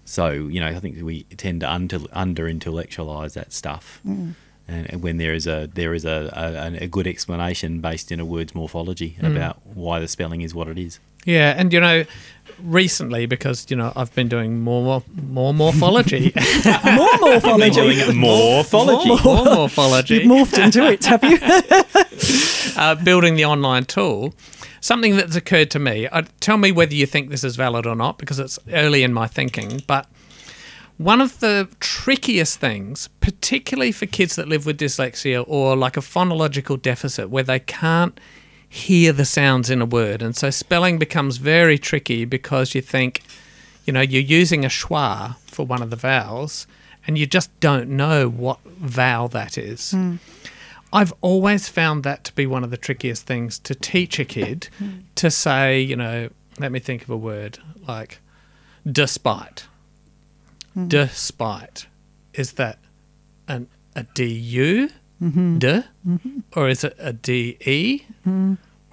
So 0.05 0.29
you 0.53 0.59
know, 0.59 0.67
I 0.67 0.79
think 0.79 1.01
we 1.01 1.23
tend 1.37 1.61
to 1.61 1.71
under 1.71 1.99
under 2.11 2.47
intellectualize 2.47 3.33
that 3.35 3.53
stuff. 3.53 4.01
Mm. 4.05 4.33
And 4.67 4.83
and 4.91 5.01
when 5.03 5.17
there 5.17 5.33
is 5.39 5.47
a 5.47 5.69
there 5.73 5.93
is 5.93 6.05
a, 6.05 6.17
a, 6.33 6.83
a 6.85 6.87
good 6.87 7.07
explanation 7.07 7.81
based 7.81 8.11
in 8.11 8.19
a 8.19 8.25
word's 8.25 8.53
morphology 8.55 9.15
Mm. 9.21 9.31
about 9.35 9.55
why 9.83 9.99
the 9.99 10.07
spelling 10.07 10.41
is 10.41 10.53
what 10.53 10.67
it 10.67 10.77
is. 10.77 10.99
Yeah, 11.25 11.53
and 11.59 11.71
you 11.73 11.79
know, 11.79 12.03
recently 12.63 13.25
because 13.25 13.68
you 13.70 13.75
know 13.75 13.91
I've 13.96 14.13
been 14.15 14.27
doing 14.27 14.60
more 14.62 15.03
more 15.30 15.53
morphology, 15.53 16.34
More 16.96 17.18
morphology. 17.20 17.72
Doing 17.72 18.18
morphology. 18.18 19.10
more 19.24 19.46
morphology. 19.46 20.15
You've 20.15 20.24
morphed 20.32 20.63
into 20.63 20.86
it, 20.91 21.06
have 21.06 21.24
you? 21.24 21.38
uh, 22.82 22.96
building 22.96 23.36
the 23.36 23.46
online 23.46 23.86
tool, 23.86 24.34
something 24.80 25.15
that's 25.15 25.36
occurred 25.36 25.72
to 25.72 25.80
me. 25.80 26.08
Uh, 26.08 26.24
tell 26.39 26.58
me 26.58 26.72
whether 26.72 26.94
you 26.94 27.06
think 27.06 27.30
this 27.30 27.44
is 27.44 27.56
valid 27.56 27.86
or 27.86 27.96
not, 27.96 28.18
because 28.18 28.39
it's 28.39 28.60
early 28.72 29.03
in 29.03 29.13
my 29.13 29.27
thinking. 29.27 29.82
But 29.88 30.08
one 30.98 31.22
of 31.22 31.39
the 31.39 31.68
trickiest 31.80 32.60
things, 32.60 33.08
particularly 33.22 33.91
for 33.91 34.06
kids 34.06 34.36
that 34.36 34.48
live 34.48 34.65
with 34.65 34.80
dyslexia 34.80 35.44
or 35.48 35.75
like 35.75 35.98
a 35.98 36.01
phonological 36.01 36.80
deficit 36.82 37.30
where 37.30 37.44
they 37.44 37.60
can't 37.60 38.20
hear 38.73 39.11
the 39.11 39.25
sounds 39.25 39.69
in 39.69 39.81
a 39.81 39.85
word, 39.85 40.21
and 40.21 40.33
so 40.33 40.49
spelling 40.49 40.97
becomes 40.97 41.35
very 41.35 41.77
tricky 41.77 42.23
because 42.23 42.73
you 42.73 42.81
think, 42.81 43.21
you 43.83 43.91
know, 43.91 43.99
you're 43.99 44.21
using 44.21 44.63
a 44.63 44.69
schwa 44.69 45.35
for 45.39 45.65
one 45.65 45.81
of 45.81 45.89
the 45.89 45.97
vowels, 45.97 46.67
and 47.05 47.17
you 47.17 47.25
just 47.25 47.51
don't 47.59 47.89
know 47.89 48.29
what 48.29 48.63
vowel 48.63 49.27
that 49.27 49.57
is. 49.57 49.91
Hmm. 49.91 50.15
I've 50.93 51.13
always 51.19 51.67
found 51.67 52.03
that 52.05 52.23
to 52.23 52.33
be 52.33 52.47
one 52.47 52.63
of 52.63 52.71
the 52.71 52.77
trickiest 52.77 53.25
things 53.25 53.59
to 53.59 53.75
teach 53.75 54.19
a 54.19 54.25
kid 54.25 54.69
hmm. 54.77 54.99
to 55.15 55.29
say, 55.29 55.81
you 55.81 55.97
know, 55.97 56.29
let 56.57 56.71
me 56.71 56.79
think 56.79 57.01
of 57.01 57.09
a 57.09 57.17
word 57.17 57.59
like 57.85 58.19
despite. 58.89 59.67
Hmm. 60.73 60.87
Despite. 60.87 61.87
Is 62.33 62.53
that 62.53 62.79
an 63.49 63.67
a 63.97 64.03
du? 64.03 64.89
De? 65.21 65.85
Or 66.55 66.67
is 66.67 66.83
it 66.83 66.95
a 66.99 67.13
de? 67.13 68.03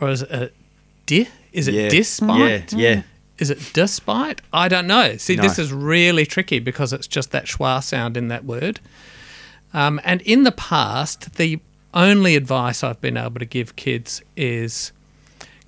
Or 0.00 0.10
is 0.10 0.22
it 0.22 0.30
a 0.30 0.50
di? 1.06 1.26
Is 1.52 1.68
it 1.68 1.74
Yeah. 1.74 1.88
despite? 1.88 2.72
Yeah, 2.72 2.78
yeah. 2.96 3.02
Is 3.38 3.50
it 3.50 3.70
despite? 3.72 4.42
I 4.52 4.68
don't 4.68 4.86
know. 4.86 5.16
See, 5.16 5.36
No. 5.36 5.42
this 5.42 5.58
is 5.58 5.72
really 5.72 6.26
tricky 6.26 6.58
because 6.58 6.92
it's 6.92 7.06
just 7.06 7.30
that 7.30 7.46
schwa 7.46 7.82
sound 7.82 8.16
in 8.16 8.28
that 8.28 8.44
word. 8.44 8.80
Um, 9.72 10.00
and 10.04 10.20
in 10.22 10.42
the 10.42 10.52
past, 10.52 11.36
the 11.36 11.60
only 11.94 12.36
advice 12.36 12.82
I've 12.84 13.00
been 13.00 13.16
able 13.16 13.38
to 13.38 13.44
give 13.46 13.76
kids 13.76 14.22
is 14.36 14.92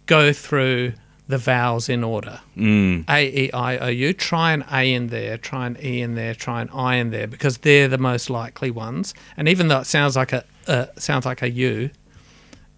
go 0.06 0.32
through 0.32 0.92
the 1.28 1.38
vowels 1.38 1.88
in 1.88 2.02
order. 2.02 2.40
Mm. 2.56 3.08
A, 3.08 3.44
E, 3.44 3.52
I, 3.52 3.78
O, 3.78 3.86
U. 3.86 4.12
Try 4.12 4.52
an 4.52 4.64
A 4.70 4.92
in 4.92 5.06
there, 5.06 5.38
try 5.38 5.66
an 5.66 5.76
E 5.82 6.00
in 6.02 6.16
there, 6.16 6.34
try 6.34 6.60
an 6.60 6.68
I 6.74 6.96
in 6.96 7.10
there 7.10 7.28
because 7.28 7.58
they're 7.58 7.86
the 7.88 7.98
most 7.98 8.28
likely 8.28 8.70
ones. 8.70 9.14
And 9.36 9.48
even 9.48 9.68
though 9.68 9.78
it 9.78 9.86
sounds 9.86 10.16
like 10.16 10.32
a 10.32 10.44
uh, 10.66 10.86
sounds 10.96 11.26
like 11.26 11.42
a 11.42 11.50
U, 11.50 11.90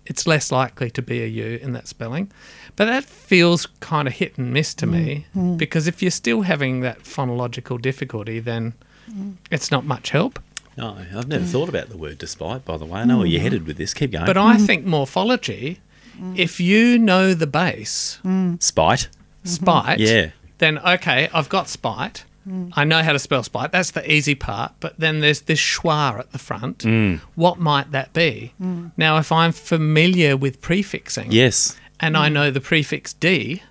it's 0.06 0.26
less 0.26 0.50
likely 0.50 0.90
to 0.90 1.02
be 1.02 1.22
a 1.22 1.26
U 1.26 1.58
in 1.62 1.72
that 1.72 1.86
spelling. 1.86 2.30
But 2.76 2.86
that 2.86 3.04
feels 3.04 3.66
kind 3.80 4.08
of 4.08 4.14
hit 4.14 4.38
and 4.38 4.52
miss 4.52 4.74
to 4.74 4.86
me 4.86 5.26
mm-hmm. 5.30 5.56
because 5.56 5.86
if 5.86 6.02
you're 6.02 6.10
still 6.10 6.42
having 6.42 6.80
that 6.80 7.00
phonological 7.00 7.80
difficulty, 7.80 8.40
then 8.40 8.74
mm. 9.10 9.36
it's 9.50 9.70
not 9.70 9.84
much 9.84 10.10
help. 10.10 10.40
No, 10.76 10.96
I've 11.14 11.28
never 11.28 11.44
mm. 11.44 11.48
thought 11.50 11.68
about 11.68 11.90
the 11.90 11.98
word 11.98 12.18
despite, 12.18 12.64
by 12.64 12.78
the 12.78 12.86
way. 12.86 13.00
I 13.00 13.04
know 13.04 13.18
where 13.18 13.26
you're 13.26 13.38
mm-hmm. 13.38 13.44
headed 13.44 13.66
with 13.66 13.76
this. 13.76 13.92
Keep 13.92 14.12
going. 14.12 14.24
But 14.24 14.38
I 14.38 14.56
mm-hmm. 14.56 14.64
think 14.64 14.86
morphology, 14.86 15.80
mm. 16.18 16.38
if 16.38 16.58
you 16.60 16.98
know 16.98 17.34
the 17.34 17.46
base, 17.46 18.18
Spite. 18.58 19.08
spite, 19.44 20.00
Yeah. 20.00 20.30
then 20.58 20.78
okay, 20.78 21.28
I've 21.34 21.50
got 21.50 21.68
spite. 21.68 22.24
I 22.74 22.84
know 22.84 23.02
how 23.02 23.12
to 23.12 23.18
spell 23.18 23.42
spite. 23.44 23.70
That's 23.72 23.92
the 23.92 24.10
easy 24.12 24.34
part. 24.34 24.72
But 24.80 24.98
then 24.98 25.20
there's 25.20 25.42
this 25.42 25.60
schwa 25.60 26.18
at 26.18 26.32
the 26.32 26.38
front. 26.38 26.78
Mm. 26.78 27.20
What 27.36 27.58
might 27.60 27.92
that 27.92 28.12
be? 28.12 28.52
Now, 28.96 29.18
if 29.18 29.30
I'm 29.30 29.52
familiar 29.52 30.36
with 30.36 30.60
prefixing 30.60 31.30
Yes. 31.30 31.76
and 32.00 32.16
I 32.16 32.28
know 32.28 32.50
the 32.50 32.60
prefix 32.60 33.12
D, 33.12 33.62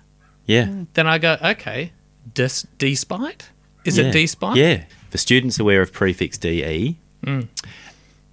Yeah. 0.46 0.68
then 0.94 1.06
I 1.06 1.18
go, 1.18 1.36
okay, 1.42 1.92
dis- 2.34 2.66
despite? 2.78 3.50
Is 3.84 3.98
yeah. 3.98 4.04
it 4.06 4.12
despite? 4.12 4.56
Yeah. 4.56 4.84
For 5.10 5.18
students 5.18 5.58
aware 5.58 5.82
of 5.82 5.92
prefix 5.92 6.38
DE, 6.38 6.96
Mm. 7.26 7.48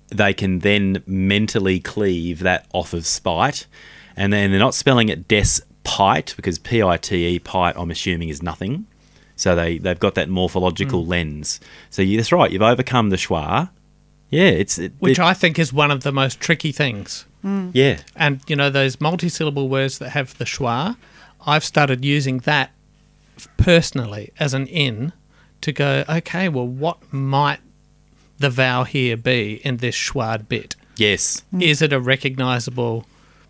they 0.07 0.33
can 0.33 0.59
then 0.59 1.03
mentally 1.05 1.79
cleave 1.79 2.39
that 2.39 2.65
off 2.73 2.93
of 2.93 3.05
spite, 3.05 3.67
and 4.15 4.31
then 4.31 4.51
they're 4.51 4.59
not 4.59 4.73
spelling 4.73 5.09
it 5.09 5.27
despite 5.27 6.33
because 6.35 6.57
P 6.59 6.81
I 6.81 6.97
T 6.97 7.25
E 7.27 7.39
pite 7.39 7.75
I'm 7.77 7.91
assuming 7.91 8.29
is 8.29 8.41
nothing. 8.41 8.85
So 9.39 9.55
they 9.55 9.77
they've 9.77 9.99
got 9.99 10.15
that 10.15 10.27
morphological 10.29 11.03
Mm. 11.05 11.07
lens. 11.07 11.59
So 11.89 12.01
you, 12.01 12.17
that's 12.17 12.31
right. 12.31 12.51
You've 12.51 12.61
overcome 12.73 13.09
the 13.09 13.15
schwa. 13.15 13.69
Yeah, 14.29 14.49
it's 14.63 14.77
it, 14.77 14.91
Which 14.99 15.17
it- 15.17 15.23
I 15.23 15.33
think 15.33 15.57
is 15.57 15.71
one 15.73 15.91
of 15.91 16.03
the 16.03 16.11
most 16.11 16.39
tricky 16.39 16.71
things. 16.71 17.25
yeah 17.73 17.99
And 18.17 18.41
you 18.47 18.55
know 18.57 18.69
those 18.69 18.99
multi-syllable 18.99 19.69
words 19.69 19.97
that 19.99 20.09
have 20.09 20.37
the 20.37 20.45
schwa, 20.45 20.97
I've 21.47 21.63
started 21.63 22.03
using 22.03 22.39
that 22.39 22.71
personally 23.57 24.31
as 24.39 24.53
an 24.53 24.67
in 24.67 25.13
to 25.61 25.71
go. 25.71 26.03
Okay, 26.09 26.49
well, 26.49 26.67
what 26.67 26.97
might 27.13 27.59
the 28.37 28.49
vowel 28.49 28.83
here 28.85 29.17
be 29.17 29.61
in 29.63 29.77
this 29.77 29.95
schwad 29.95 30.47
bit? 30.49 30.75
yes 30.97 31.43
Is 31.59 31.81
it 31.81 31.93
a 31.93 31.99
recognizable 31.99 33.05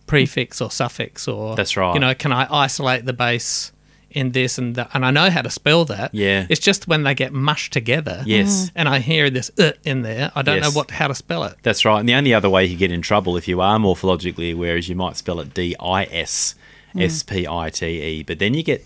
prefix 0.05 0.61
or 0.61 0.69
suffix, 0.71 1.27
or 1.27 1.55
That's 1.55 1.75
right. 1.77 1.93
You 1.93 1.99
know, 1.99 2.13
can 2.15 2.31
I 2.31 2.47
isolate 2.51 3.05
the 3.05 3.13
base 3.13 3.71
in 4.11 4.31
this 4.31 4.57
and 4.57 4.75
that? 4.75 4.89
And 4.93 5.05
I 5.05 5.11
know 5.11 5.29
how 5.29 5.41
to 5.41 5.49
spell 5.49 5.85
that. 5.85 6.13
Yeah. 6.13 6.45
It's 6.49 6.59
just 6.59 6.87
when 6.87 7.03
they 7.03 7.13
get 7.13 7.33
mushed 7.33 7.73
together. 7.73 8.23
Yes. 8.25 8.71
And 8.75 8.87
I 8.89 8.99
hear 8.99 9.29
this 9.29 9.51
uh, 9.59 9.71
in 9.83 10.01
there, 10.01 10.31
I 10.35 10.41
don't 10.41 10.57
Yes. 10.57 10.63
know 10.65 10.77
what 10.77 10.91
how 10.91 11.07
to 11.07 11.15
spell 11.15 11.43
it. 11.43 11.55
That's 11.63 11.85
right. 11.85 11.99
And 11.99 12.07
the 12.09 12.13
only 12.15 12.33
other 12.33 12.49
way 12.49 12.65
you 12.65 12.77
get 12.77 12.91
in 12.91 13.01
trouble 13.01 13.37
if 13.37 13.47
you 13.47 13.61
are 13.61 13.77
morphologically 13.77 14.53
aware 14.53 14.77
is 14.77 14.89
you 14.89 14.95
might 14.95 15.17
spell 15.17 15.39
it 15.39 15.53
D 15.53 15.75
I 15.79 16.05
S 16.05 16.55
S 16.97 17.23
P 17.23 17.47
I 17.47 17.69
T 17.69 17.85
E, 17.85 18.23
but 18.23 18.39
then 18.39 18.53
you 18.53 18.63
get, 18.63 18.83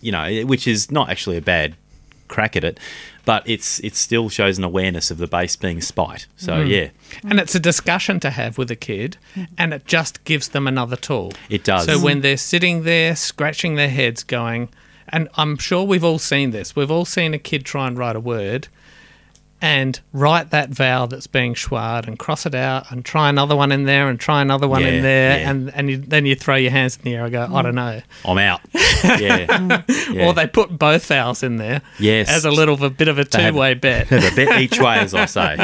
you 0.00 0.12
know, 0.12 0.44
which 0.44 0.66
is 0.68 0.90
not 0.90 1.08
actually 1.10 1.36
a 1.36 1.42
bad 1.42 1.74
crack 2.28 2.56
at 2.56 2.64
it, 2.64 2.78
but 3.26 3.42
it's 3.44 3.80
it 3.80 3.94
still 3.94 4.30
shows 4.30 4.56
an 4.56 4.64
awareness 4.64 5.10
of 5.10 5.18
the 5.18 5.26
base 5.26 5.56
being 5.56 5.82
spite. 5.82 6.26
So 6.36 6.62
hmm. 6.62 6.68
yeah, 6.68 6.88
And 7.28 7.38
it's 7.38 7.54
a 7.54 7.60
discussion 7.60 8.18
to 8.20 8.30
have 8.30 8.56
with 8.56 8.70
a 8.70 8.76
kid, 8.76 9.18
and 9.58 9.74
it 9.74 9.84
just 9.84 10.24
gives 10.24 10.48
them 10.48 10.66
another 10.66 10.96
tool. 10.96 11.32
It 11.50 11.64
does. 11.64 11.84
So 11.84 12.00
when 12.00 12.22
they're 12.22 12.38
sitting 12.38 12.84
there 12.84 13.14
scratching 13.14 13.74
their 13.74 13.90
heads, 13.90 14.22
going, 14.22 14.70
and 15.08 15.28
I'm 15.36 15.58
sure 15.58 15.84
we've 15.84 16.04
all 16.04 16.20
seen 16.20 16.52
this. 16.52 16.74
We've 16.74 16.90
all 16.90 17.04
seen 17.04 17.34
a 17.34 17.38
kid 17.38 17.64
try 17.64 17.88
and 17.88 17.98
write 17.98 18.16
a 18.16 18.20
word, 18.20 18.68
and 19.66 20.00
write 20.12 20.50
that 20.50 20.70
vowel 20.70 21.06
that's 21.08 21.26
being 21.26 21.54
schwad, 21.54 22.06
and 22.06 22.18
cross 22.18 22.46
it 22.46 22.54
out, 22.54 22.90
and 22.90 23.04
try 23.04 23.28
another 23.28 23.56
one 23.56 23.72
in 23.72 23.82
there, 23.84 24.08
and 24.08 24.18
try 24.20 24.40
another 24.42 24.68
one 24.68 24.82
Yeah, 24.82 24.88
in 24.88 25.02
there, 25.02 25.38
yeah. 25.40 25.50
and 25.50 25.74
and 25.74 25.90
you, 25.90 25.96
then 25.96 26.24
you 26.26 26.34
throw 26.36 26.54
your 26.56 26.70
hands 26.70 26.96
in 26.96 27.02
the 27.02 27.14
air 27.16 27.24
and 27.24 27.32
go, 27.32 27.48
I 27.52 27.62
don't 27.62 27.74
know. 27.74 28.00
I'm 28.24 28.38
out. 28.38 28.60
Yeah, 29.04 29.82
yeah. 30.10 30.26
Or 30.26 30.32
they 30.34 30.46
put 30.46 30.76
both 30.78 31.06
vowels 31.06 31.42
in 31.42 31.56
there, 31.56 31.82
Yes. 31.98 32.28
as 32.30 32.44
a 32.44 32.50
little 32.50 32.82
a 32.84 32.90
bit 32.90 33.08
of 33.08 33.18
a 33.18 33.24
two 33.24 33.52
way 33.52 33.74
bet. 33.74 34.08
Have 34.08 34.24
a 34.32 34.34
bet 34.36 34.60
each 34.60 34.80
way, 34.80 34.96
as 34.98 35.14
I 35.14 35.26
say. 35.26 35.56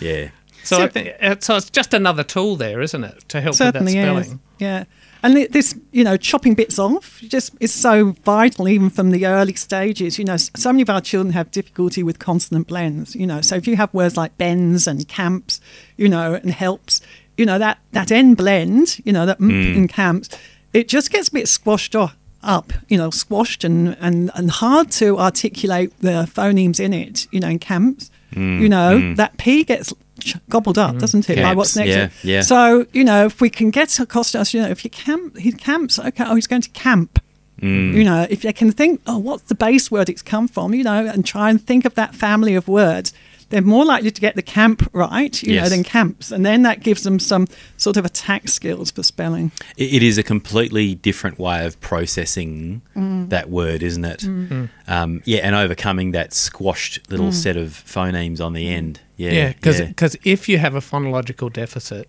yeah, 0.00 0.28
So, 0.62 0.76
So- 0.76 0.82
I 0.84 0.88
think 0.88 1.10
uh, 1.20 1.36
so. 1.40 1.56
It's 1.56 1.70
just 1.70 1.94
another 1.94 2.22
tool 2.24 2.56
there, 2.56 2.80
isn't 2.80 3.02
it, 3.04 3.24
to 3.28 3.40
help 3.40 3.58
with 3.58 3.72
that 3.74 3.88
spelling? 3.88 4.40
Yeah. 4.58 4.84
And 5.22 5.36
this, 5.36 5.78
you 5.92 6.02
know, 6.02 6.16
chopping 6.16 6.54
bits 6.54 6.78
off 6.78 7.20
just 7.20 7.54
is 7.60 7.72
so 7.72 8.12
vital, 8.24 8.68
even 8.68 8.90
from 8.90 9.10
the 9.10 9.26
early 9.26 9.54
stages. 9.54 10.18
You 10.18 10.24
know, 10.24 10.36
so 10.36 10.72
many 10.72 10.82
of 10.82 10.90
our 10.90 11.00
children 11.00 11.32
have 11.32 11.50
difficulty 11.52 12.02
with 12.02 12.18
consonant 12.18 12.66
blends. 12.66 13.14
You 13.14 13.26
know, 13.26 13.40
so 13.40 13.54
if 13.54 13.68
you 13.68 13.76
have 13.76 13.94
words 13.94 14.16
like 14.16 14.36
bends 14.36 14.86
and 14.86 15.06
camps, 15.06 15.60
you 15.96 16.08
know, 16.08 16.34
and 16.34 16.50
helps, 16.50 17.00
you 17.36 17.46
know, 17.46 17.58
that 17.58 17.78
that 17.92 18.10
end 18.10 18.36
blend, 18.36 19.00
you 19.04 19.12
know, 19.12 19.24
that 19.26 19.38
mm. 19.38 19.76
in 19.76 19.86
camps, 19.86 20.28
it 20.72 20.88
just 20.88 21.12
gets 21.12 21.28
a 21.28 21.32
bit 21.32 21.48
squashed 21.48 21.94
off, 21.94 22.16
up, 22.42 22.72
you 22.88 22.98
know, 22.98 23.10
squashed 23.10 23.62
and, 23.62 23.96
and, 24.00 24.30
and 24.34 24.50
hard 24.50 24.90
to 24.92 25.18
articulate 25.18 25.96
the 26.00 26.28
phonemes 26.32 26.80
in 26.80 26.92
it, 26.92 27.28
you 27.30 27.38
know, 27.38 27.48
in 27.48 27.58
camps. 27.58 28.10
You 28.34 28.68
know, 28.70 29.14
that 29.16 29.36
P 29.36 29.62
gets 29.62 29.92
ch- 30.24 30.36
gobbled 30.48 30.78
up, 30.78 30.98
doesn't 30.98 31.28
it, 31.28 31.42
by 31.42 31.54
what's 31.54 31.76
next 31.76 31.88
yeah, 31.88 32.10
yeah. 32.22 32.40
So, 32.42 32.86
you 32.92 33.04
know, 33.04 33.26
if 33.26 33.40
we 33.40 33.50
can 33.50 33.70
get 33.70 33.98
across 33.98 34.32
to 34.32 34.40
us, 34.40 34.54
you 34.54 34.62
know, 34.62 34.68
if 34.68 34.80
he 34.80 34.88
camp, 34.88 35.38
he 35.38 35.52
camps, 35.52 35.98
okay, 35.98 36.24
oh, 36.26 36.34
he's 36.34 36.46
going 36.46 36.62
to 36.62 36.70
camp. 36.70 37.18
Mm. 37.60 37.94
You 37.94 38.04
know, 38.04 38.26
if 38.28 38.42
they 38.42 38.52
can 38.52 38.72
think, 38.72 39.00
oh, 39.06 39.18
what's 39.18 39.44
the 39.44 39.54
base 39.54 39.90
word 39.90 40.08
it's 40.08 40.22
come 40.22 40.48
from, 40.48 40.74
you 40.74 40.82
know, 40.82 41.06
and 41.06 41.24
try 41.24 41.48
and 41.48 41.64
think 41.64 41.84
of 41.84 41.94
that 41.94 42.14
family 42.14 42.54
of 42.54 42.66
words, 42.66 43.12
they're 43.52 43.60
more 43.60 43.84
likely 43.84 44.10
to 44.10 44.20
get 44.20 44.34
the 44.34 44.42
camp 44.42 44.88
right, 44.94 45.42
you 45.42 45.60
know, 45.60 45.68
than 45.68 45.84
camps. 45.84 46.32
And 46.32 46.44
then 46.44 46.62
that 46.62 46.80
gives 46.80 47.02
them 47.02 47.18
some 47.18 47.46
sort 47.76 47.98
of 47.98 48.06
attack 48.06 48.48
skills 48.48 48.90
for 48.90 49.02
spelling. 49.02 49.52
It, 49.76 49.92
it 49.92 50.02
is 50.02 50.16
a 50.16 50.22
completely 50.22 50.94
different 50.94 51.38
way 51.38 51.66
of 51.66 51.78
processing 51.82 52.80
mm. 52.96 53.28
that 53.28 53.50
word, 53.50 53.82
isn't 53.82 54.06
it? 54.06 54.20
Mm. 54.20 54.48
Mm. 54.48 54.68
Um, 54.88 55.22
yeah, 55.26 55.40
and 55.40 55.54
overcoming 55.54 56.12
that 56.12 56.32
squashed 56.32 57.10
little 57.10 57.30
set 57.30 57.58
of 57.58 57.72
phonemes 57.72 58.40
on 58.40 58.54
the 58.54 58.70
end. 58.70 59.00
Yeah, 59.18 59.32
Yeah, 59.32 59.52
because 59.52 60.16
if 60.24 60.48
you 60.48 60.56
have 60.56 60.74
a 60.74 60.80
phonological 60.80 61.52
deficit, 61.52 62.08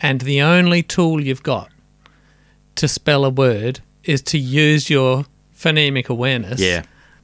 and 0.00 0.20
the 0.22 0.42
only 0.42 0.82
tool 0.82 1.22
you've 1.22 1.44
got 1.44 1.70
to 2.74 2.88
spell 2.88 3.24
a 3.24 3.30
word 3.30 3.78
is 4.02 4.22
to 4.22 4.38
use 4.38 4.90
your 4.90 5.24
phonemic 5.56 6.08
awareness, 6.08 6.60
Yeah. 6.60 6.82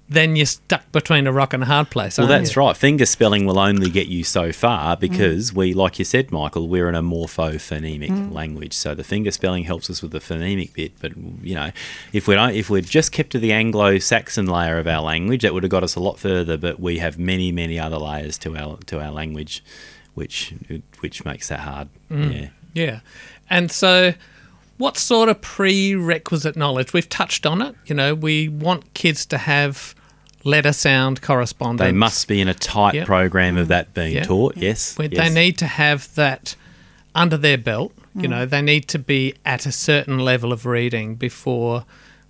Then 0.08 0.36
you're 0.36 0.46
stuck 0.46 0.90
between 0.92 1.26
a 1.26 1.32
rock 1.32 1.54
and 1.54 1.62
a 1.62 1.66
hard 1.66 1.90
place. 1.90 2.18
Well, 2.18 2.26
that's 2.26 2.54
you? 2.54 2.62
right. 2.62 2.76
Finger 2.76 3.06
spelling 3.06 3.46
will 3.46 3.58
only 3.58 3.88
get 3.88 4.06
you 4.06 4.22
so 4.22 4.52
far 4.52 4.96
mm. 4.96 5.00
because 5.00 5.52
we, 5.52 5.72
like 5.72 5.98
you 5.98 6.04
said, 6.04 6.30
Michael, 6.30 6.68
we're 6.68 6.88
in 6.88 6.94
a 6.94 7.02
morphophonemic 7.02 8.10
mm. 8.10 8.32
language. 8.32 8.74
So 8.74 8.94
the 8.94 9.04
finger 9.04 9.30
spelling 9.30 9.64
helps 9.64 9.88
us 9.88 10.02
with 10.02 10.12
the 10.12 10.18
phonemic 10.18 10.74
bit. 10.74 10.92
But 11.00 11.16
you 11.42 11.54
know, 11.54 11.70
if 12.12 12.28
we 12.28 12.34
don't, 12.34 12.54
if 12.54 12.68
we'd 12.68 12.84
just 12.84 13.12
kept 13.12 13.30
to 13.30 13.38
the 13.38 13.52
Anglo-Saxon 13.52 14.46
layer 14.46 14.78
of 14.78 14.86
our 14.86 15.02
language, 15.02 15.42
that 15.42 15.54
would 15.54 15.62
have 15.62 15.70
got 15.70 15.82
us 15.82 15.94
a 15.94 16.00
lot 16.00 16.18
further. 16.18 16.58
But 16.58 16.78
we 16.78 16.98
have 16.98 17.18
many, 17.18 17.50
many 17.50 17.78
other 17.78 17.98
layers 17.98 18.36
to 18.38 18.56
our 18.56 18.76
to 18.86 19.00
our 19.00 19.10
language, 19.10 19.64
which 20.12 20.54
which 21.00 21.24
makes 21.24 21.48
that 21.48 21.60
hard. 21.60 21.88
Mm. 22.10 22.34
Yeah. 22.34 22.48
Yeah. 22.74 23.00
And 23.48 23.70
so, 23.70 24.14
what 24.78 24.96
sort 24.96 25.28
of 25.28 25.40
prerequisite 25.40 26.56
knowledge? 26.56 26.92
We've 26.92 27.08
touched 27.08 27.46
on 27.46 27.62
it. 27.62 27.74
You 27.86 27.94
know, 27.94 28.14
we 28.14 28.48
want 28.48 28.92
kids 28.94 29.24
to 29.26 29.38
have 29.38 29.94
letter 30.44 30.72
sound 30.72 31.22
correspondence. 31.22 31.86
They 31.88 31.92
must 31.92 32.28
be 32.28 32.40
in 32.40 32.48
a 32.48 32.54
tight 32.54 32.94
Yep. 32.94 33.06
program 33.06 33.56
of 33.56 33.68
that 33.68 33.94
being 33.94 34.14
Yeah. 34.14 34.24
taught. 34.24 34.56
Yes. 34.56 34.96
Yes. 34.98 35.10
They 35.16 35.30
need 35.30 35.56
to 35.58 35.66
have 35.66 36.14
that 36.16 36.54
under 37.14 37.36
their 37.36 37.56
belt. 37.58 37.92
Mm. 38.16 38.22
You 38.22 38.28
know, 38.28 38.46
they 38.46 38.60
need 38.62 38.86
to 38.88 38.98
be 38.98 39.34
at 39.46 39.64
a 39.66 39.72
certain 39.72 40.18
level 40.18 40.52
of 40.52 40.66
reading 40.66 41.14
before 41.14 41.84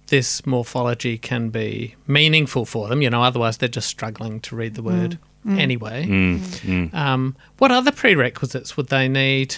this 0.09 0.47
morphology 0.47 1.17
can 1.19 1.49
be 1.49 1.95
meaningful 2.07 2.65
for 2.67 2.89
them. 2.89 3.01
You 3.03 3.11
know, 3.11 3.23
otherwise 3.23 3.57
they're 3.57 3.69
just 3.69 3.89
struggling 3.89 4.39
to 4.41 4.55
read 4.55 4.75
the 4.75 4.83
Mm. 4.83 4.85
word 4.85 5.19
anyway. 5.59 6.07
Mm, 6.07 6.95
Um, 6.95 7.37
what 7.59 7.71
other 7.73 7.91
prerequisites 7.91 8.77
would 8.77 8.89
they 8.89 9.09
need 9.09 9.57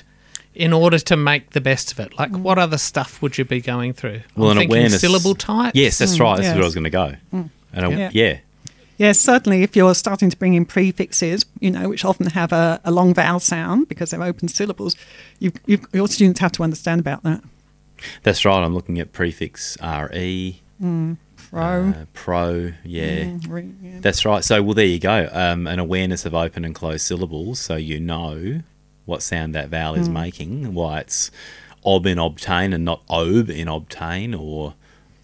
in 0.57 0.73
order 0.73 0.99
to 0.99 1.17
make 1.17 1.51
the 1.51 1.61
best 1.61 1.93
of 1.93 2.01
it? 2.01 2.19
Like, 2.19 2.33
Mm. 2.33 2.41
what 2.41 2.59
other 2.59 2.79
stuff 2.79 3.21
would 3.23 3.37
you 3.39 3.45
be 3.45 3.61
going 3.61 3.93
through? 3.93 4.23
Well, 4.37 4.51
I'm 4.51 4.59
an 4.59 4.67
awareness. 4.67 5.01
syllable 5.01 5.35
types. 5.35 5.77
Yes, 5.77 5.99
that's 5.99 6.19
right. 6.19 6.37
That's 6.37 6.47
yes. 6.47 6.55
where 6.55 6.63
I 6.65 6.67
was 6.67 6.75
going 6.75 6.85
to 6.85 6.91
go. 6.91 7.15
And 7.33 7.51
a, 7.75 7.91
Yeah. 7.91 8.11
yeah. 8.13 8.39
Yes, 8.99 9.21
certainly. 9.21 9.63
If 9.63 9.77
you're 9.77 9.95
starting 9.95 10.31
to 10.31 10.37
bring 10.39 10.55
in 10.55 10.65
prefixes, 10.65 11.45
you 11.61 11.71
know, 11.71 11.91
which 11.91 12.03
often 12.05 12.27
have 12.31 12.51
a, 12.53 12.81
a 12.83 12.91
long 12.91 13.13
vowel 13.13 13.41
sound 13.41 13.89
because 13.89 14.11
they're 14.11 14.23
open 14.23 14.49
syllables, 14.49 14.97
you, 15.39 15.53
you, 15.67 15.79
your 15.93 16.09
students 16.09 16.41
have 16.41 16.53
to 16.53 16.63
understand 16.63 17.01
about 17.01 17.23
that. 17.23 17.43
That's 18.23 18.43
right. 18.47 18.63
I'm 18.65 18.75
looking 18.75 18.99
at 18.99 19.13
prefix 19.13 19.77
re, 19.83 20.61
Pro. 21.51 21.89
uh, 21.91 22.05
pro. 22.15 22.73
Yeah. 22.85 23.25
mm, 23.25 23.49
re- 23.51 23.71
yeah. 23.83 23.99
That's 24.01 24.25
right. 24.25 24.43
So, 24.43 24.63
well, 24.63 24.75
there 24.75 24.87
you 24.87 24.99
go. 24.99 25.29
Um, 25.31 25.67
an 25.67 25.79
awareness 25.79 26.25
of 26.25 26.35
open 26.35 26.65
and 26.65 26.75
closed 26.75 27.03
syllables, 27.07 27.59
so 27.61 27.77
you 27.77 28.01
know 28.01 28.63
what 29.07 29.23
sound 29.23 29.55
that 29.55 29.69
vowel 29.69 29.95
is 29.95 30.09
hmm. 30.09 30.15
making, 30.15 30.75
why 30.75 31.01
it's 31.01 31.31
ob 31.85 32.07
in 32.07 32.19
obtain 32.19 32.73
and 32.73 32.85
not 32.85 33.01
ob 33.09 33.49
in 33.49 33.69
obtain, 33.69 34.35
or 34.35 34.75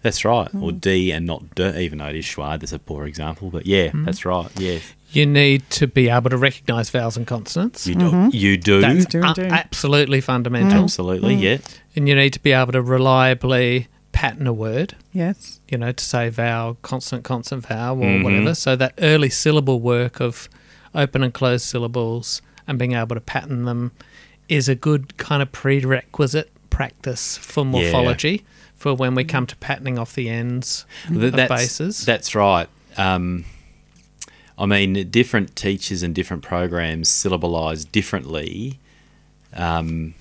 that's 0.01 0.25
right, 0.25 0.47
or 0.55 0.71
hmm. 0.71 0.77
d 0.77 1.11
and 1.11 1.25
not 1.25 1.53
d, 1.55 1.63
even 1.77 1.99
though 1.99 2.07
it 2.07 2.15
is 2.15 2.25
schwa. 2.25 2.59
That's 2.59 2.73
a 2.73 2.79
poor 2.79 3.05
example, 3.05 3.49
but 3.49 3.65
yeah, 3.65 3.89
hmm. 3.89 4.05
that's 4.05 4.25
right. 4.25 4.49
Yes, 4.57 4.93
You 5.11 5.25
need 5.25 5.69
to 5.71 5.87
be 5.87 6.09
able 6.09 6.29
to 6.31 6.37
recognise 6.37 6.89
vowels 6.89 7.17
and 7.17 7.27
consonants. 7.27 7.85
you 7.85 7.95
do. 7.95 8.11
Mm-hmm. 8.11 8.29
You 8.31 8.57
do. 8.57 8.81
That's 8.81 9.05
do 9.05 9.21
a- 9.21 9.27
indeed. 9.27 9.51
absolutely 9.51 10.21
fundamental. 10.21 10.71
Mm-hmm. 10.71 10.83
Absolutely. 10.83 11.35
Mm-hmm. 11.35 11.43
Yeah. 11.43 11.57
And 11.95 12.09
you 12.09 12.15
need 12.15 12.33
to 12.33 12.39
be 12.39 12.51
able 12.51 12.71
to 12.71 12.81
reliably 12.81 13.87
pattern 14.11 14.47
a 14.47 14.53
word, 14.53 14.95
Yes. 15.11 15.59
you 15.69 15.77
know, 15.77 15.91
to 15.91 16.03
say 16.03 16.29
vowel, 16.29 16.77
consonant, 16.81 17.25
consonant, 17.25 17.67
vowel, 17.67 17.99
or 17.99 18.05
Mhm. 18.05 18.23
whatever. 18.23 18.55
So 18.55 18.75
that 18.75 18.93
early 18.99 19.29
syllable 19.29 19.79
work 19.81 20.19
of 20.21 20.47
open 20.95 21.23
and 21.23 21.33
closed 21.33 21.65
syllables 21.65 22.41
and 22.67 22.77
being 22.79 22.93
able 22.93 23.15
to 23.15 23.21
pattern 23.21 23.65
them 23.65 23.91
is 24.49 24.67
a 24.69 24.75
good 24.75 25.17
kind 25.17 25.41
of 25.41 25.51
prerequisite 25.51 26.49
practice 26.69 27.37
for 27.37 27.63
morphology 27.63 28.43
for 28.75 28.93
when 28.93 29.15
we 29.15 29.23
come 29.23 29.45
to 29.47 29.55
patterning 29.57 29.97
off 29.97 30.13
the 30.13 30.27
ends 30.29 30.85
Th- 31.07 31.21
of 31.23 31.31
that's, 31.33 31.49
bases. 31.49 32.05
That's 32.05 32.35
right. 32.35 32.67
Um, 32.97 33.45
I 34.57 34.65
mean, 34.65 35.09
different 35.09 35.55
teachers 35.55 36.03
and 36.03 36.13
different 36.13 36.43
programs 36.43 37.09
syllabalise 37.09 37.89
differently, 37.91 38.79
um, 39.53 40.13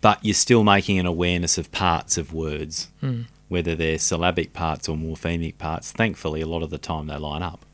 but 0.00 0.24
you're 0.24 0.34
still 0.34 0.62
making 0.64 0.98
an 0.98 1.06
awareness 1.06 1.58
of 1.58 1.70
parts 1.72 2.16
of 2.18 2.32
words, 2.32 2.88
Hmm. 3.00 3.22
whether 3.48 3.74
they're 3.74 3.98
syllabic 3.98 4.52
parts 4.52 4.88
or 4.88 4.96
morphemic 4.96 5.58
parts. 5.58 5.90
Thankfully, 5.92 6.40
a 6.40 6.46
lot 6.46 6.62
of 6.62 6.70
the 6.70 6.78
time 6.78 7.06
they 7.08 7.16
line 7.16 7.42
up. 7.42 7.64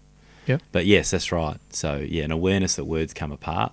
Yep. 0.48 0.62
But 0.72 0.86
yes, 0.86 1.10
that's 1.10 1.30
right. 1.30 1.58
So, 1.70 1.96
yeah, 1.96 2.24
an 2.24 2.30
awareness 2.32 2.76
that 2.76 2.84
words 2.84 3.12
come 3.14 3.30
apart 3.32 3.72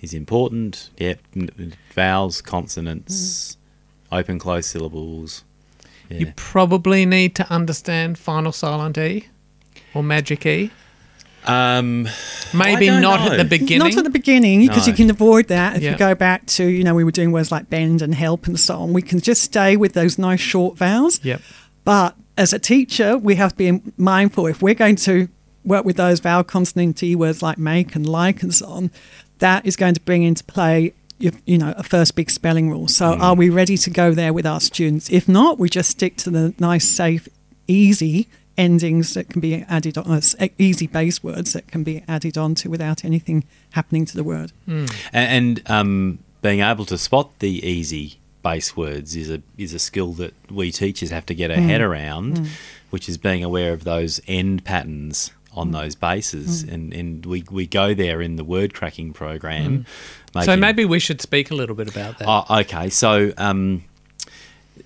is 0.00 0.14
important. 0.14 0.90
Yep. 0.98 1.20
n- 1.36 1.74
Vowels, 1.94 2.40
consonants, 2.42 3.56
open 4.12 4.38
close 4.38 4.66
syllables. 4.66 5.44
Yeah. 6.08 6.18
You 6.18 6.32
probably 6.36 7.04
need 7.06 7.34
to 7.36 7.50
understand 7.52 8.18
final 8.18 8.52
silent 8.52 8.96
E 8.98 9.26
or 9.94 10.02
magic 10.02 10.46
E. 10.46 10.70
Um, 11.44 12.08
Maybe 12.52 12.86
don't 12.86 13.02
not 13.02 13.20
know. 13.20 13.32
at 13.32 13.36
the 13.38 13.44
beginning. 13.44 13.78
Not 13.78 13.96
at 13.96 14.04
the 14.04 14.10
beginning, 14.10 14.66
because 14.66 14.86
No. 14.86 14.90
you 14.90 14.96
can 14.96 15.10
avoid 15.10 15.46
that. 15.48 15.76
If 15.76 15.82
Yeah. 15.82 15.92
you 15.92 15.96
go 15.98 16.14
back 16.14 16.46
to, 16.46 16.64
you 16.64 16.82
know, 16.82 16.94
we 16.94 17.04
were 17.04 17.12
doing 17.12 17.30
words 17.30 17.52
like 17.52 17.70
bend 17.70 18.02
and 18.02 18.14
help 18.14 18.46
and 18.48 18.58
so 18.58 18.78
on, 18.80 18.92
we 18.92 19.02
can 19.02 19.20
just 19.20 19.42
stay 19.42 19.76
with 19.76 19.92
those 19.92 20.18
nice 20.18 20.40
short 20.40 20.76
vowels. 20.76 21.20
Yep. 21.22 21.40
But 21.84 22.16
as 22.36 22.52
a 22.52 22.58
teacher, 22.58 23.16
we 23.16 23.36
have 23.36 23.52
to 23.56 23.56
be 23.56 23.80
mindful 23.96 24.46
if 24.48 24.60
we're 24.60 24.74
going 24.74 24.96
to 24.96 25.28
work 25.66 25.84
with 25.84 25.96
those 25.96 26.20
vowel 26.20 26.44
consonant 26.44 26.96
T 26.96 27.14
words 27.14 27.42
like 27.42 27.58
make 27.58 27.94
and 27.94 28.08
like 28.08 28.42
and 28.42 28.54
so 28.54 28.66
on, 28.66 28.90
that 29.38 29.66
is 29.66 29.76
going 29.76 29.94
to 29.94 30.00
bring 30.00 30.22
into 30.22 30.44
play 30.44 30.94
you, 31.18 31.32
you 31.44 31.58
know 31.58 31.74
a 31.76 31.82
first 31.82 32.14
big 32.14 32.30
spelling 32.30 32.70
rule. 32.70 32.88
So 32.88 33.14
are 33.14 33.34
we 33.34 33.50
ready 33.50 33.76
to 33.78 33.90
go 33.90 34.12
there 34.12 34.32
with 34.32 34.46
our 34.46 34.60
students? 34.60 35.10
If 35.10 35.28
not, 35.28 35.58
we 35.58 35.68
just 35.68 35.90
stick 35.90 36.16
to 36.18 36.30
the 36.30 36.54
nice, 36.58 36.86
safe, 36.86 37.28
easy 37.66 38.28
endings 38.58 39.14
that 39.14 39.28
can 39.28 39.40
be 39.40 39.62
added 39.68 39.98
on, 39.98 40.10
uh, 40.10 40.48
easy 40.58 40.86
base 40.86 41.22
words 41.22 41.52
that 41.52 41.68
can 41.68 41.82
be 41.82 42.02
added 42.08 42.38
onto 42.38 42.70
without 42.70 43.04
anything 43.04 43.44
happening 43.72 44.06
to 44.06 44.16
the 44.16 44.24
word. 44.24 44.52
and, 45.12 45.58
and 45.58 45.70
um, 45.70 46.18
being 46.42 46.60
able 46.60 46.84
to 46.86 46.96
spot 46.96 47.38
the 47.40 47.66
easy 47.66 48.18
base 48.42 48.76
words 48.76 49.16
is 49.16 49.28
a 49.28 49.42
is 49.58 49.74
a 49.74 49.78
skill 49.78 50.12
that 50.12 50.32
we 50.50 50.70
teachers 50.70 51.10
have 51.10 51.26
to 51.26 51.34
get 51.34 51.50
our 51.50 51.56
head 51.56 51.80
around, 51.80 52.48
which 52.90 53.08
is 53.08 53.18
being 53.18 53.42
aware 53.42 53.72
of 53.72 53.84
those 53.84 54.20
end 54.28 54.64
patterns 54.64 55.32
on 55.56 55.70
those 55.72 55.94
bases, 55.94 56.62
and 56.62 56.92
and 56.92 57.24
we 57.26 57.44
we 57.50 57.66
go 57.66 57.94
there 57.94 58.20
in 58.20 58.36
the 58.36 58.44
word 58.44 58.74
cracking 58.74 59.12
program. 59.12 59.86
So 60.34 60.40
making- 60.40 60.60
maybe 60.60 60.84
we 60.84 60.98
should 60.98 61.20
speak 61.22 61.50
a 61.50 61.54
little 61.54 61.74
bit 61.74 61.88
about 61.88 62.18
that. 62.18 62.28
Oh, 62.28 62.60
okay. 62.60 62.90
So, 62.90 63.32
um, 63.38 63.84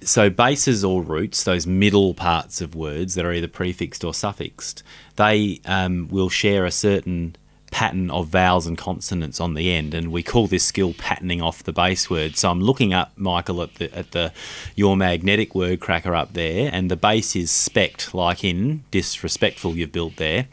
so 0.03 0.31
bases 0.31 0.85
or 0.85 1.03
roots, 1.03 1.43
those 1.45 1.67
middle 1.67 2.15
parts 2.15 2.61
of 2.61 2.75
words 2.75 3.15
that 3.17 3.25
are 3.25 3.33
either 3.33 3.49
prefixed 3.49 4.05
or 4.05 4.15
suffixed, 4.15 4.83
they 5.17 5.61
um, 5.67 6.09
will 6.09 6.29
share 6.29 6.65
a 6.65 6.71
certain 6.71 7.35
pattern 7.71 8.11
of 8.11 8.29
vowels 8.29 8.67
and 8.67 8.77
consonants 8.77 9.41
on 9.41 9.55
the 9.55 9.73
end, 9.73 9.95
and 9.95 10.11
we 10.11 10.23
call 10.23 10.47
this 10.47 10.65
skill 10.65 10.95
patterning 10.99 11.41
off 11.41 11.63
the 11.63 11.73
base 11.73 12.11
word. 12.11 12.37
So 12.37 12.51
I'm 12.51 12.61
looking 12.61 12.93
up, 12.93 13.13
Michael, 13.17 13.63
at 13.63 13.75
the 13.75 13.97
at 13.97 14.11
the 14.13 14.33
your 14.75 14.97
magnetic 14.97 15.55
word 15.55 15.81
cracker 15.81 16.15
up 16.15 16.33
there, 16.33 16.71
and 16.73 16.91
the 16.91 16.97
base 16.97 17.37
is 17.37 17.51
spect, 17.51 18.15
like 18.15 18.45
in 18.45 18.85
disrespectful. 18.91 19.77
You've 19.77 19.93
built 19.93 20.17
there. 20.17 20.47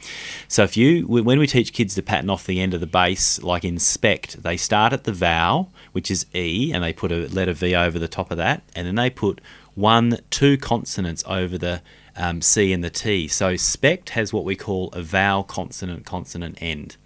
So 0.47 0.63
if 0.63 0.77
you 0.77 1.07
when 1.07 1.39
we 1.39 1.47
teach 1.47 1.73
kids 1.73 1.95
to 1.95 2.01
pattern 2.01 2.29
off 2.29 2.45
the 2.45 2.59
end 2.59 2.73
of 2.73 2.79
the 2.79 2.87
base, 2.87 3.41
like 3.41 3.65
in 3.65 3.79
spect, 3.79 4.43
they 4.43 4.57
start 4.57 4.93
at 4.93 5.03
the 5.03 5.13
vowel, 5.13 5.71
which 5.91 6.11
is 6.11 6.25
e, 6.35 6.71
and 6.73 6.83
they 6.83 6.93
put 6.93 7.11
a 7.11 7.27
letter 7.27 7.53
v 7.53 7.75
over 7.75 7.97
the 7.99 8.07
top 8.07 8.31
of 8.31 8.37
that, 8.37 8.61
and 8.75 8.87
then 8.87 8.95
they 8.95 9.09
put 9.09 9.41
one, 9.73 10.17
two 10.31 10.57
consonants 10.57 11.23
over 11.27 11.55
the 11.57 11.81
um, 12.15 12.41
C 12.41 12.73
and 12.73 12.83
the 12.83 12.89
T. 12.89 13.27
So 13.27 13.55
spect 13.55 14.09
has 14.09 14.33
what 14.33 14.43
we 14.43 14.55
call 14.55 14.89
a 14.91 15.01
vowel 15.01 15.43
consonant 15.43 16.05
consonant 16.05 16.57
end. 16.59 16.97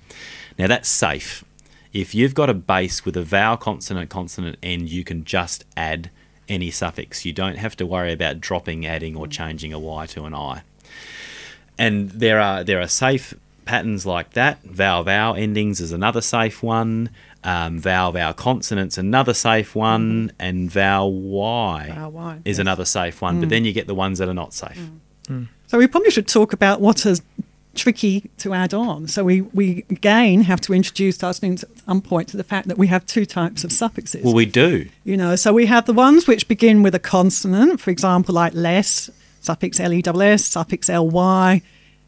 Now 0.61 0.67
that's 0.67 0.89
safe. 0.89 1.43
If 1.91 2.13
you've 2.13 2.35
got 2.35 2.47
a 2.47 2.53
base 2.53 3.03
with 3.03 3.17
a 3.17 3.23
vowel 3.23 3.57
consonant 3.57 4.11
consonant 4.11 4.57
end, 4.61 4.89
you 4.89 5.03
can 5.03 5.25
just 5.25 5.65
add 5.75 6.11
any 6.47 6.69
suffix. 6.69 7.25
You 7.25 7.33
don't 7.33 7.57
have 7.57 7.75
to 7.77 7.85
worry 7.87 8.13
about 8.13 8.39
dropping, 8.39 8.85
adding, 8.85 9.15
or 9.15 9.27
changing 9.27 9.73
a 9.73 9.79
Y 9.79 10.05
to 10.05 10.25
an 10.25 10.35
I. 10.35 10.61
And 11.79 12.11
there 12.11 12.39
are 12.39 12.63
there 12.63 12.79
are 12.79 12.87
safe 12.87 13.33
patterns 13.65 14.05
like 14.05 14.33
that. 14.33 14.61
Vowel 14.61 15.03
vowel 15.03 15.35
endings 15.35 15.81
is 15.81 15.91
another 15.91 16.21
safe 16.21 16.61
one. 16.61 17.09
Um, 17.43 17.79
vowel 17.79 18.11
vowel 18.11 18.33
consonants 18.35 18.99
another 18.99 19.33
safe 19.33 19.73
one, 19.73 20.31
and 20.37 20.69
vowel 20.69 21.11
Y 21.11 21.91
Vowel 21.91 22.11
Y, 22.11 22.41
is 22.45 22.57
yes. 22.57 22.59
another 22.59 22.85
safe 22.85 23.19
one. 23.19 23.39
But 23.39 23.47
mm. 23.47 23.49
then 23.49 23.65
you 23.65 23.73
get 23.73 23.87
the 23.87 23.95
ones 23.95 24.19
that 24.19 24.29
are 24.29 24.35
not 24.35 24.53
safe. 24.53 24.77
Mm. 24.77 24.99
Mm. 25.27 25.47
So 25.71 25.77
we 25.77 25.87
probably 25.87 26.11
should 26.11 26.27
talk 26.27 26.53
about 26.53 26.81
what 26.81 26.99
what 26.99 27.05
is 27.05 27.21
tricky 27.75 28.29
to 28.37 28.53
add 28.53 28.73
on. 28.73 29.07
So 29.07 29.23
we, 29.23 29.41
we 29.41 29.85
again 29.89 30.41
have 30.41 30.61
to 30.61 30.73
introduce 30.73 31.23
our 31.23 31.33
students 31.33 31.63
at 31.63 31.69
some 31.85 32.01
point 32.01 32.27
to 32.29 32.37
the 32.37 32.43
fact 32.43 32.67
that 32.67 32.77
we 32.77 32.87
have 32.87 33.05
two 33.05 33.25
types 33.25 33.63
of 33.63 33.71
suffixes. 33.71 34.23
Well, 34.23 34.33
we 34.33 34.45
do. 34.45 34.89
you 35.03 35.17
know, 35.17 35.35
so 35.35 35.53
we 35.53 35.65
have 35.67 35.85
the 35.85 35.93
ones 35.93 36.27
which 36.27 36.47
begin 36.47 36.83
with 36.83 36.95
a 36.95 36.99
consonant, 36.99 37.79
for 37.79 37.89
example, 37.89 38.35
like 38.35 38.53
less, 38.53 39.09
suffix 39.39 39.79
L-E-S-S, 39.79 40.45
suffix 40.45 40.89
L-Y, 40.89 41.61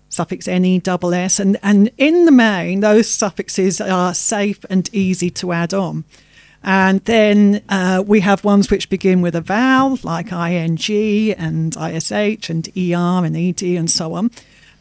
suffix 0.09 0.47
N-E-S-S. 0.47 1.39
And, 1.39 1.57
and 1.63 1.91
in 1.97 2.25
the 2.25 2.31
main, 2.31 2.81
those 2.81 3.09
suffixes 3.09 3.79
are 3.79 4.13
safe 4.13 4.63
and 4.69 4.89
easy 4.93 5.29
to 5.31 5.51
add 5.51 5.73
on. 5.73 6.03
And 6.65 7.03
then 7.05 7.61
uh, 7.67 8.03
we 8.05 8.21
have 8.21 8.45
ones 8.45 8.71
which 8.71 8.89
begin 8.89 9.21
with 9.21 9.35
a 9.35 9.41
vowel, 9.41 9.99
like 10.01 10.31
ing 10.31 10.79
and 11.37 11.75
ish 11.75 12.11
and 12.49 12.67
er 12.77 13.25
and 13.25 13.35
ed 13.35 13.63
and 13.63 13.91
so 13.91 14.13
on. 14.13 14.31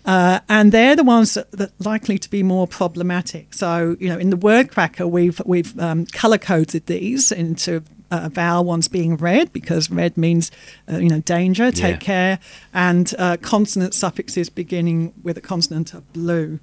Uh, 0.05 0.41
and 0.49 0.73
they're 0.73 0.97
the 0.97 1.05
ones 1.05 1.35
that, 1.35 1.51
that 1.53 1.71
are 1.71 1.85
likely 1.91 2.19
to 2.19 2.29
be 2.29 2.43
more 2.43 2.67
problematic. 2.67 3.55
So, 3.55 3.97
you 4.01 4.09
know, 4.09 4.19
in 4.19 4.31
the 4.31 4.37
word 4.37 4.71
cracker, 4.71 5.07
we've 5.07 5.41
we've 5.47 5.79
um, 5.79 6.07
color 6.07 6.38
coded 6.38 6.87
these 6.87 7.31
into 7.31 7.83
uh, 8.11 8.29
vowel 8.33 8.65
ones 8.65 8.88
being 8.88 9.17
red 9.17 9.53
because 9.53 9.91
red 9.91 10.17
means 10.17 10.51
uh, 10.91 10.97
you 10.99 11.09
know 11.09 11.21
danger, 11.21 11.71
take 11.71 12.01
Yeah. 12.01 12.15
care, 12.15 12.38
and 12.75 13.15
uh, 13.19 13.37
consonant 13.41 13.95
suffixes 13.95 14.51
beginning 14.51 15.12
with 15.23 15.38
a 15.38 15.41
consonant 15.41 15.95
are 15.95 16.03
blue. 16.12 16.59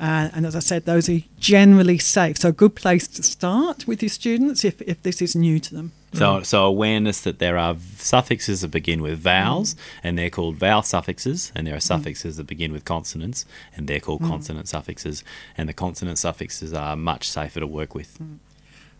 Uh, 0.00 0.28
and 0.34 0.44
as 0.46 0.56
I 0.56 0.60
said, 0.60 0.86
those 0.86 1.08
are 1.08 1.20
generally 1.38 1.98
safe. 1.98 2.38
So 2.38 2.48
a 2.48 2.52
good 2.52 2.74
place 2.74 3.06
to 3.08 3.22
start 3.22 3.86
with 3.86 4.02
your 4.02 4.08
students 4.08 4.64
if, 4.64 4.82
if 4.82 5.00
this 5.02 5.22
is 5.22 5.36
new 5.36 5.60
to 5.60 5.74
them. 5.74 5.92
So, 6.14 6.40
mm. 6.40 6.46
so 6.46 6.64
awareness 6.64 7.20
that 7.22 7.38
there 7.38 7.58
are 7.58 7.76
suffixes 7.96 8.60
that 8.60 8.68
begin 8.68 9.02
with 9.02 9.18
vowels, 9.18 9.74
mm. 9.74 9.78
and 10.04 10.18
they're 10.18 10.30
called 10.30 10.56
vowel 10.56 10.82
suffixes, 10.82 11.52
and 11.54 11.66
there 11.66 11.74
are 11.74 11.78
mm. 11.78 11.82
suffixes 11.82 12.36
that 12.36 12.46
begin 12.46 12.72
with 12.72 12.84
consonants, 12.84 13.44
and 13.76 13.88
they're 13.88 14.00
called 14.00 14.22
consonant 14.22 14.68
suffixes, 14.68 15.24
and 15.56 15.68
the 15.68 15.72
consonant 15.72 16.18
suffixes 16.18 16.72
are 16.72 16.96
much 16.96 17.28
safer 17.28 17.60
to 17.60 17.66
work 17.66 17.94
with. 17.94 18.18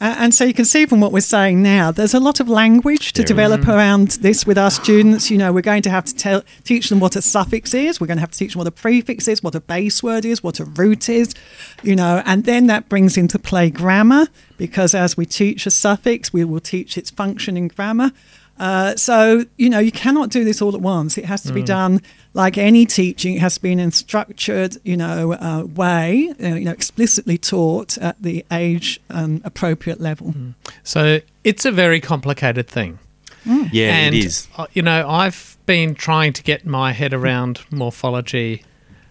Uh, 0.01 0.15
and 0.19 0.35
so 0.35 0.45
you 0.45 0.53
can 0.53 0.65
see 0.65 0.87
from 0.87 1.01
what 1.01 1.13
we're 1.13 1.21
saying 1.21 1.63
now, 1.63 1.91
there's 1.91 2.15
a 2.15 2.21
lot 2.21 2.41
of 2.41 2.49
language 2.49 3.13
to 3.13 3.23
There 3.23 3.25
is. 3.25 3.29
develop 3.29 3.69
around 3.69 4.09
this 4.23 4.45
with 4.45 4.59
our 4.59 4.71
students. 4.71 5.31
You 5.31 5.39
know, 5.39 5.53
we're 5.53 5.63
going 5.63 5.83
to 5.83 5.91
have 5.91 6.05
to 6.07 6.15
tell, 6.15 6.43
teach 6.65 6.89
them 6.89 7.01
what 7.01 7.17
a 7.17 7.23
suffix 7.23 7.73
is. 7.75 8.01
We're 8.01 8.09
going 8.09 8.17
to 8.17 8.21
have 8.23 8.33
to 8.33 8.39
teach 8.39 8.53
them 8.53 8.59
what 8.59 8.67
a 8.67 8.73
prefix 8.73 9.29
is, 9.29 9.43
what 9.43 9.55
a 9.55 9.61
base 9.61 10.03
word 10.03 10.25
is, 10.25 10.43
what 10.43 10.61
a 10.61 10.65
root 10.65 11.09
is, 11.09 11.35
you 11.83 11.95
know, 11.95 12.23
and 12.27 12.45
then 12.45 12.67
that 12.67 12.89
brings 12.89 13.17
into 13.17 13.39
play 13.39 13.71
grammar 13.71 14.27
because 14.59 14.95
as 14.95 15.17
we 15.17 15.27
teach 15.27 15.67
a 15.67 15.71
suffix, 15.71 16.33
we 16.33 16.45
will 16.45 16.61
teach 16.61 16.99
its 16.99 17.11
function 17.11 17.57
in 17.57 17.69
grammar. 17.69 18.11
Uh, 18.59 18.95
so, 18.97 19.45
you 19.57 19.69
know, 19.69 19.81
you 19.81 19.91
cannot 19.91 20.31
do 20.31 20.45
this 20.45 20.63
all 20.63 20.75
at 20.75 20.81
once. 20.81 21.19
It 21.19 21.25
has 21.25 21.43
to 21.43 21.53
be 21.53 21.63
done 21.63 22.01
like 22.35 22.59
any 22.59 22.85
teaching. 22.85 23.37
It 23.37 23.41
has 23.41 23.55
to 23.55 23.63
be 23.63 23.73
in 23.73 23.81
a 23.81 23.91
structured, 23.93 24.77
you 24.85 24.97
know, 24.97 25.33
uh, 25.35 25.65
way, 25.65 26.35
uh, 26.43 26.49
you 26.49 26.65
know, 26.65 26.73
explicitly 26.73 27.39
taught 27.39 27.97
at 27.99 28.21
the 28.23 28.45
age 28.53 29.01
um, 29.11 29.41
appropriate 29.45 30.01
level. 30.01 30.35
So 30.83 31.21
it's 31.45 31.65
a 31.65 31.71
very 31.71 32.01
complicated 32.01 32.69
thing. 32.69 32.99
Yeah, 33.47 33.93
and, 33.95 34.15
it 34.15 34.25
is. 34.25 34.49
uh, 34.57 34.67
You 34.73 34.83
know, 34.83 35.09
I've 35.09 35.57
been 35.67 35.95
trying 35.95 36.33
to 36.35 36.43
get 36.43 36.65
my 36.67 36.93
head 36.93 37.13
around 37.13 37.61
morphology 37.71 38.63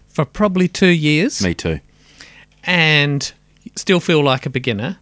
for 0.08 0.24
probably 0.24 0.66
two 0.68 0.88
years 0.88 1.42
Me 1.42 1.54
too. 1.54 1.80
and 2.64 3.32
still 3.76 4.00
feel 4.00 4.22
like 4.24 4.44
a 4.46 4.50
beginner. 4.50 4.98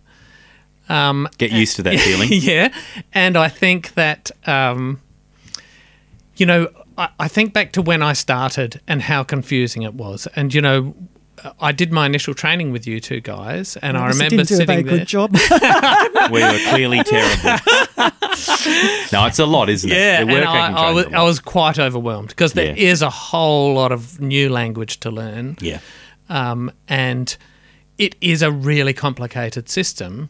Um, 0.88 1.28
Get 1.38 1.50
used 1.50 1.76
to 1.76 1.82
that 1.84 1.98
feeling. 2.06 2.28
yeah. 2.30 2.74
And 3.14 3.36
I 3.36 3.48
think 3.48 3.94
that, 3.94 4.30
um, 4.46 5.00
you 6.36 6.44
know, 6.46 6.68
I, 6.98 7.08
I 7.18 7.28
think 7.28 7.52
back 7.52 7.72
to 7.72 7.82
when 7.82 8.02
I 8.02 8.12
started 8.12 8.80
and 8.86 9.02
how 9.02 9.22
confusing 9.22 9.82
it 9.82 9.94
was. 9.94 10.26
And, 10.36 10.52
you 10.54 10.60
know, 10.60 10.94
I 11.60 11.72
did 11.72 11.90
my 11.92 12.06
initial 12.06 12.34
training 12.34 12.70
with 12.72 12.86
you 12.86 13.00
two 13.00 13.20
guys, 13.20 13.76
and 13.78 13.96
I 13.96 14.02
Obviously 14.02 14.24
remember 14.26 14.44
didn't 14.44 14.58
do 14.58 14.62
a 14.62 14.66
very 14.66 14.78
sitting 14.78 14.86
there. 14.86 14.98
good 14.98 15.08
job. 15.08 15.32
we 16.30 16.40
were 16.42 16.58
clearly 16.70 17.02
terrible. 17.02 17.58
no, 19.12 19.26
it's 19.26 19.38
a 19.38 19.46
lot, 19.46 19.68
isn't 19.68 19.90
it? 19.90 19.94
Yeah, 19.94 20.20
and 20.20 20.30
I, 20.44 20.72
I, 20.88 20.90
was. 20.92 21.06
I 21.06 21.22
was 21.22 21.40
quite 21.40 21.78
overwhelmed 21.78 22.28
because 22.28 22.52
there 22.52 22.66
Yeah. 22.76 22.90
is 22.90 23.02
a 23.02 23.10
whole 23.10 23.74
lot 23.74 23.92
of 23.92 24.20
new 24.20 24.50
language 24.50 25.00
to 25.00 25.10
learn. 25.10 25.56
Yeah. 25.60 25.80
um, 26.28 26.70
and 26.88 27.36
it 27.98 28.14
is 28.20 28.42
a 28.42 28.50
really 28.50 28.92
complicated 28.94 29.68
system. 29.68 30.28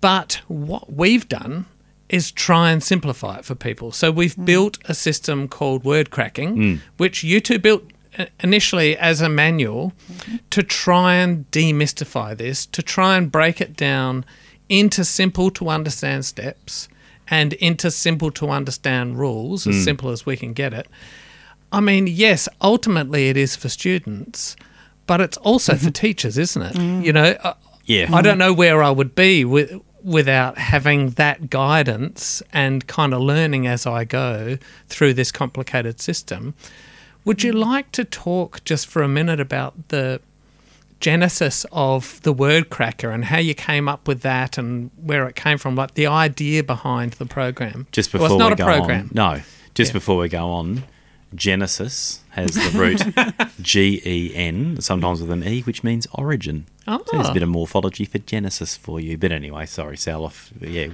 But 0.00 0.40
what 0.48 0.92
we've 0.92 1.28
done 1.28 1.66
is 2.10 2.30
try 2.32 2.70
and 2.70 2.82
simplify 2.82 3.38
it 3.38 3.44
for 3.44 3.54
people. 3.54 3.92
So 3.92 4.10
we've 4.10 4.34
hmm. 4.34 4.44
built 4.44 4.78
a 4.84 4.94
system 4.94 5.48
called 5.48 5.84
word 5.84 6.10
cracking, 6.10 6.56
hmm. 6.56 6.74
which 6.98 7.24
you 7.24 7.40
two 7.40 7.58
built 7.58 7.84
uh, 8.18 8.26
initially 8.40 8.96
as 8.96 9.20
a 9.20 9.28
manual 9.28 9.92
mm-hmm. 10.12 10.36
to 10.50 10.62
try 10.62 11.14
and 11.14 11.50
demystify 11.50 12.36
this, 12.36 12.66
to 12.66 12.82
try 12.82 13.16
and 13.16 13.30
break 13.30 13.60
it 13.60 13.76
down 13.76 14.24
into 14.68 15.04
simple 15.04 15.50
to 15.50 15.68
understand 15.68 16.24
steps 16.24 16.88
and 17.28 17.52
into 17.54 17.90
simple 17.90 18.30
to 18.32 18.50
understand 18.50 19.18
rules, 19.18 19.66
as 19.66 19.76
hmm. 19.76 19.82
simple 19.82 20.10
as 20.10 20.26
we 20.26 20.36
can 20.36 20.52
get 20.52 20.72
it. 20.74 20.88
I 21.72 21.80
mean, 21.80 22.08
yes, 22.08 22.48
ultimately 22.60 23.28
it 23.28 23.36
is 23.36 23.54
for 23.54 23.68
students, 23.68 24.56
but 25.06 25.20
it's 25.20 25.36
also 25.38 25.74
for 25.74 25.78
mm-hmm. 25.78 25.92
teachers, 25.92 26.36
isn't 26.36 26.62
it? 26.62 26.74
Mm. 26.74 27.04
You 27.04 27.12
know, 27.12 27.36
I- 27.44 27.54
Yeah. 27.84 28.08
I 28.12 28.22
don't 28.22 28.38
know 28.38 28.52
where 28.52 28.82
I 28.82 28.90
would 28.90 29.14
be 29.14 29.44
with, 29.44 29.80
without 30.04 30.58
having 30.58 31.10
that 31.10 31.50
guidance 31.50 32.42
and 32.52 32.86
kind 32.86 33.12
of 33.14 33.20
learning 33.20 33.66
as 33.66 33.86
I 33.86 34.04
go 34.04 34.58
through 34.88 35.14
this 35.14 35.30
complicated 35.32 36.00
system. 36.00 36.54
Would 37.24 37.42
you 37.42 37.52
like 37.52 37.92
to 37.92 38.04
talk 38.04 38.64
just 38.64 38.86
for 38.86 39.02
a 39.02 39.08
minute 39.08 39.40
about 39.40 39.88
the 39.88 40.20
genesis 41.00 41.64
of 41.72 42.20
the 42.22 42.32
word 42.32 42.68
cracker 42.70 43.10
and 43.10 43.24
how 43.26 43.38
you 43.38 43.54
came 43.54 43.88
up 43.88 44.06
with 44.06 44.20
that 44.22 44.58
and 44.58 44.90
where 45.02 45.26
it 45.28 45.34
came 45.36 45.56
from, 45.58 45.74
like 45.74 45.94
the 45.94 46.06
idea 46.06 46.62
behind 46.62 47.12
the 47.14 47.26
program? 47.26 47.86
Just 47.92 48.12
before 48.12 48.28
Well, 48.28 48.36
it's 48.36 48.38
not 48.38 48.48
we 48.50 48.52
a 48.54 48.56
go 48.56 48.64
program. 48.64 49.00
on. 49.02 49.10
No, 49.36 49.42
just 49.74 49.90
Yeah. 49.90 49.94
before 49.94 50.16
we 50.18 50.28
go 50.28 50.50
on, 50.50 50.84
Genesis 51.34 52.20
has 52.30 52.52
the 52.54 52.78
root 52.78 53.02
G 53.62 54.00
E 54.04 54.32
N, 54.34 54.80
sometimes 54.80 55.20
with 55.20 55.30
an 55.30 55.42
E, 55.46 55.62
which 55.62 55.82
means 55.84 56.06
origin. 56.14 56.66
So 56.86 57.02
there's 57.12 57.26
a 57.26 57.30
Ah. 57.30 57.32
bit 57.34 57.42
of 57.42 57.48
morphology 57.48 58.04
for 58.04 58.18
Genesis 58.18 58.76
for 58.76 58.98
you. 59.00 59.16
But 59.16 59.32
anyway, 59.32 59.66
sorry, 59.66 59.96
Sal. 59.96 60.24
Off. 60.24 60.50
Yeah, 60.60 60.88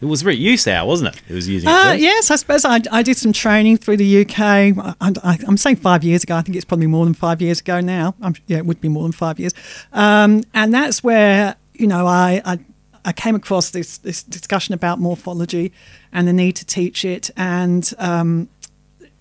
it 0.00 0.06
was 0.06 0.24
re- 0.24 0.34
you, 0.34 0.56
Sal, 0.56 0.86
wasn't 0.88 1.14
it? 1.14 1.22
It 1.28 1.34
was 1.34 1.46
using. 1.48 1.68
it 1.68 1.72
Uh, 1.72 1.90
first? 1.92 2.00
yes, 2.00 2.30
I 2.30 2.36
suppose 2.36 2.64
I, 2.64 2.80
I 2.90 3.02
did 3.02 3.18
some 3.18 3.32
training 3.34 3.76
through 3.76 3.98
the 3.98 4.22
UK. 4.22 4.38
I, 4.40 4.94
I, 5.00 5.38
I'm 5.46 5.58
saying 5.58 5.76
five 5.76 6.02
years 6.04 6.22
ago. 6.24 6.36
I 6.36 6.40
think 6.42 6.56
it's 6.56 6.64
probably 6.64 6.86
more 6.86 7.04
than 7.04 7.12
five 7.14 7.42
years 7.42 7.60
ago 7.60 7.80
now. 7.80 8.14
I'm, 8.22 8.34
yeah, 8.46 8.58
it 8.58 8.66
would 8.66 8.80
be 8.80 8.88
more 8.88 9.02
than 9.02 9.12
five 9.12 9.38
years. 9.38 9.52
Um, 9.92 10.42
and 10.54 10.72
that's 10.72 11.04
where 11.04 11.56
you 11.74 11.86
know 11.86 12.06
I, 12.06 12.40
I 12.46 12.58
I 13.04 13.12
came 13.12 13.34
across 13.34 13.70
this 13.70 13.98
this 13.98 14.22
discussion 14.22 14.72
about 14.72 15.00
morphology 15.00 15.70
and 16.12 16.26
the 16.26 16.32
need 16.32 16.52
to 16.56 16.64
teach 16.64 17.04
it. 17.04 17.30
And 17.36 17.92
um, 17.98 18.48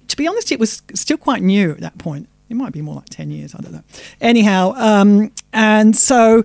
to 0.09 0.17
be 0.17 0.27
honest, 0.27 0.51
it 0.51 0.59
was 0.59 0.81
still 0.93 1.17
quite 1.17 1.41
new 1.41 1.71
at 1.71 1.79
that 1.79 1.97
point. 1.97 2.27
It 2.49 2.55
might 2.55 2.73
be 2.73 2.81
more 2.81 2.95
like 2.95 3.09
ten 3.09 3.31
years. 3.31 3.55
I 3.55 3.61
don't 3.61 3.71
know. 3.71 3.83
Anyhow, 4.19 4.73
um, 4.75 5.31
and 5.53 5.95
so 5.95 6.43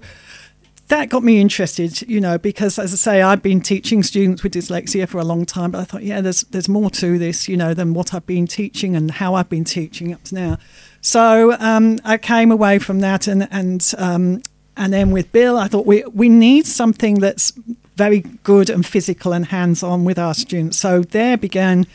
that 0.88 1.08
got 1.08 1.22
me 1.22 1.40
interested, 1.40 2.02
you 2.02 2.20
know, 2.20 2.36
because 2.36 2.78
as 2.78 2.92
I 2.92 2.96
say, 2.96 3.22
I've 3.22 3.42
been 3.42 3.60
teaching 3.60 4.02
students 4.02 4.42
with 4.42 4.52
dyslexia 4.52 5.08
for 5.08 5.18
a 5.18 5.24
long 5.24 5.46
time, 5.46 5.70
but 5.70 5.80
I 5.80 5.84
thought, 5.84 6.02
yeah, 6.02 6.20
there's 6.20 6.42
there's 6.42 6.68
more 6.68 6.90
to 6.90 7.18
this, 7.18 7.48
you 7.48 7.56
know, 7.56 7.72
than 7.74 7.94
what 7.94 8.12
I've 8.12 8.26
been 8.26 8.46
teaching 8.46 8.94
and 8.94 9.10
how 9.10 9.34
I've 9.34 9.48
been 9.48 9.64
teaching 9.64 10.12
up 10.12 10.22
to 10.24 10.34
now. 10.34 10.58
So 11.00 11.56
um, 11.58 11.98
I 12.04 12.18
came 12.18 12.52
away 12.52 12.78
from 12.78 13.00
that, 13.00 13.26
and 13.26 13.48
and 13.50 13.92
um, 13.96 14.42
and 14.76 14.92
then 14.92 15.10
with 15.10 15.32
Bill, 15.32 15.56
I 15.56 15.68
thought 15.68 15.86
we 15.86 16.04
we 16.12 16.28
need 16.28 16.66
something 16.66 17.14
that's 17.14 17.52
very 17.96 18.20
good 18.42 18.68
and 18.68 18.84
physical 18.84 19.32
and 19.32 19.46
hands 19.46 19.82
on 19.82 20.04
with 20.04 20.18
our 20.18 20.34
students. 20.34 20.78
So 20.78 21.00
there 21.00 21.36
began 21.36 21.86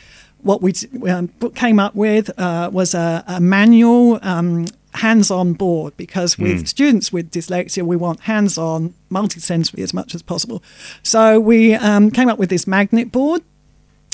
what 0.42 0.62
we 0.62 0.74
um, 1.10 1.30
came 1.56 1.80
up 1.80 1.96
with 1.96 2.38
uh, 2.40 2.70
was 2.72 2.94
a, 2.94 3.24
a 3.28 3.40
manual 3.40 4.20
um, 4.22 4.66
hands-on 4.96 5.54
board 5.54 5.96
because 5.98 6.38
with 6.38 6.68
students 6.68 7.12
with 7.12 7.32
dyslexia 7.32 7.84
we 7.84 7.96
want 7.96 8.22
hands-on 8.22 8.94
multisensory 9.12 9.84
as 9.84 9.94
much 9.94 10.16
as 10.16 10.22
possible. 10.22 10.64
So 11.04 11.40
we 11.40 11.74
um, 11.76 12.10
came 12.10 12.30
up 12.30 12.40
with 12.40 12.50
this 12.50 12.66
magnet 12.66 13.12
board 13.12 13.44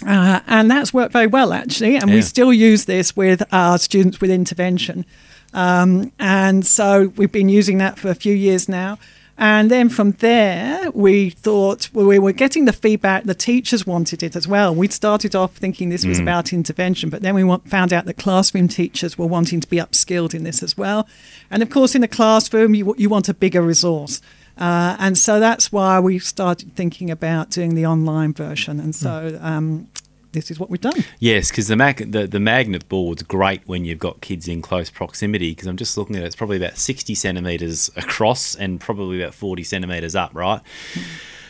uh, 0.05 0.41
and 0.47 0.69
that's 0.69 0.93
worked 0.93 1.13
very 1.13 1.27
well 1.27 1.53
actually 1.53 1.95
and 1.95 2.11
we 2.11 2.21
still 2.21 2.51
use 2.51 2.85
this 2.85 3.15
with 3.15 3.41
our 3.53 3.77
students 3.77 4.19
with 4.19 4.29
intervention. 4.29 5.05
Um, 5.53 6.11
and 6.19 6.65
so 6.65 7.13
we've 7.15 7.31
been 7.31 7.49
using 7.49 7.77
that 7.77 7.97
for 7.97 8.09
a 8.09 8.15
few 8.15 8.33
years 8.33 8.67
now 8.67 8.97
and 9.37 9.69
then 9.69 9.89
from 9.89 10.11
there, 10.11 10.89
we 10.91 11.29
thought 11.29 11.89
well, 11.93 12.05
we 12.05 12.19
were 12.19 12.31
getting 12.31 12.65
the 12.65 12.73
feedback. 12.73 13.25
The 13.25 13.35
teachers 13.35 13.85
wanted 13.85 14.23
it 14.23 14.35
as 14.35 14.47
well. 14.47 14.73
We'd 14.73 14.93
started 14.93 15.35
off 15.35 15.55
thinking 15.55 15.89
this 15.89 16.05
was 16.05 16.19
about 16.19 16.53
intervention, 16.53 17.09
but 17.09 17.21
then 17.21 17.35
we 17.35 17.43
want, 17.43 17.67
found 17.67 17.91
out 17.91 18.05
that 18.05 18.17
classroom 18.17 18.69
teachers 18.69 19.17
were 19.17 19.25
wanting 19.25 19.59
to 19.59 19.67
be 19.67 19.77
upskilled 19.77 20.33
in 20.33 20.43
this 20.43 20.63
as 20.63 20.77
well. 20.77 21.07
And 21.51 21.61
of 21.61 21.69
course, 21.69 21.95
in 21.95 22.01
the 22.01 22.07
classroom, 22.07 22.75
you, 22.75 22.95
you 22.97 23.09
want 23.09 23.27
a 23.27 23.33
bigger 23.33 23.61
resource. 23.61 24.21
Uh, 24.57 24.95
and 24.99 25.17
so 25.17 25.39
that's 25.41 25.69
why 25.69 25.99
we 25.99 26.17
started 26.17 26.73
thinking 26.75 27.11
about 27.11 27.49
doing 27.49 27.75
the 27.75 27.85
online 27.85 28.33
version. 28.33 28.79
And 28.79 28.95
so 28.95 29.37
um, 29.41 29.89
this 30.35 30.51
is 30.51 30.59
what 30.59 30.69
we've 30.69 30.81
done. 30.81 31.03
Yes, 31.19 31.49
because 31.49 31.67
the, 31.67 31.75
mag- 31.75 32.11
the 32.11 32.27
the 32.27 32.39
magnet 32.39 32.87
board's 32.87 33.23
great 33.23 33.61
when 33.65 33.85
you've 33.85 33.99
got 33.99 34.21
kids 34.21 34.47
in 34.47 34.61
close 34.61 34.89
proximity. 34.89 35.51
Because 35.51 35.67
I'm 35.67 35.77
just 35.77 35.97
looking 35.97 36.15
at 36.15 36.23
it, 36.23 36.27
it's 36.27 36.35
probably 36.35 36.57
about 36.57 36.77
60 36.77 37.15
centimeters 37.15 37.89
across 37.95 38.55
and 38.55 38.79
probably 38.79 39.21
about 39.21 39.33
40 39.33 39.63
centimeters 39.63 40.15
up, 40.15 40.31
right? 40.35 40.61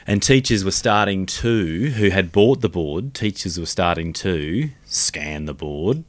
And 0.07 0.21
teachers 0.21 0.63
were 0.63 0.71
starting 0.71 1.25
to, 1.25 1.89
who 1.91 2.09
had 2.09 2.31
bought 2.31 2.61
the 2.61 2.69
board, 2.69 3.15
teachers 3.15 3.59
were 3.59 3.65
starting 3.65 4.13
to 4.13 4.69
scan 4.85 5.45
the 5.45 5.53
board 5.53 6.03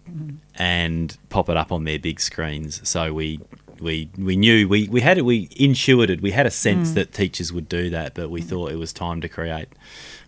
and 0.55 1.17
pop 1.31 1.49
it 1.49 1.57
up 1.57 1.73
on 1.73 1.85
their 1.85 1.99
big 1.99 2.21
screens. 2.21 2.87
So 2.89 3.13
we 3.13 3.41
we 3.81 4.11
we 4.19 4.37
knew 4.37 4.69
we 4.69 4.89
we 4.89 5.01
had 5.01 5.19
it 5.19 5.23
we 5.23 5.49
intuited 5.57 6.23
we 6.23 6.31
had 6.31 6.47
a 6.47 6.51
sense 6.51 6.91
mm. 6.91 6.95
that 6.95 7.13
teachers 7.13 7.53
would 7.53 7.69
do 7.69 7.91
that, 7.91 8.15
but 8.15 8.31
we 8.31 8.43
thought 8.43 8.71
it 8.71 8.77
was 8.77 8.93
time 8.93 9.21
to 9.23 9.29
create 9.29 9.69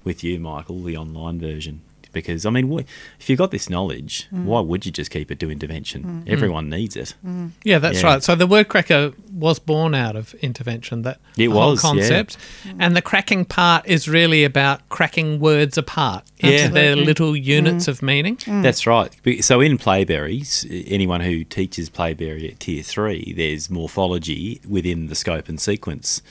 with 0.04 0.24
you, 0.24 0.38
Michael, 0.38 0.82
the 0.82 0.96
online 0.96 1.38
version. 1.38 1.82
Because 2.18 2.44
I 2.46 2.50
mean, 2.50 2.70
wh- 2.70 2.85
if 3.20 3.28
you've 3.31 3.38
got 3.38 3.50
this 3.50 3.68
knowledge, 3.70 4.28
mm. 4.33 4.44
why 4.44 4.61
would 4.61 4.85
you 4.87 4.92
just 4.92 5.11
keep 5.11 5.31
it 5.31 5.38
to 5.40 5.50
intervention? 5.50 6.02
Mm. 6.02 6.24
Mm. 6.24 6.28
Everyone 6.33 6.68
needs 6.68 6.96
it. 6.96 7.14
Yeah, 7.64 7.78
that's 7.78 8.02
Yeah. 8.02 8.07
right. 8.14 8.22
So 8.22 8.35
the 8.35 8.46
word 8.46 8.68
cracker 8.68 9.12
was 9.33 9.59
born 9.59 9.94
out 9.94 10.16
of 10.16 10.35
intervention. 10.35 11.02
That 11.02 11.18
It 11.37 11.48
whole 11.48 11.70
was, 11.72 11.83
yeah. 11.85 11.90
concept, 11.90 12.37
and 12.78 12.96
the 12.96 13.02
cracking 13.02 13.44
part 13.44 13.87
is 13.87 14.09
really 14.09 14.44
about 14.44 14.88
cracking 14.88 15.38
words 15.40 15.78
apart 15.78 16.24
into 16.38 16.54
Yeah. 16.57 16.68
their 16.68 16.96
little 16.96 17.37
units 17.37 17.88
of 17.88 18.02
meaning. 18.02 18.38
That's 18.46 18.87
right. 18.87 19.11
So 19.40 19.61
in 19.61 19.78
Playberries, 19.78 20.66
anyone 20.88 21.20
who 21.20 21.44
teaches 21.44 21.88
Playberry 21.90 22.48
at 22.50 22.61
Tier 22.61 22.83
Three, 22.83 23.33
there's 23.37 23.68
morphology 23.70 24.61
within 24.68 25.07
the 25.07 25.14
scope 25.14 25.48
and 25.48 25.61
sequence. 25.61 26.22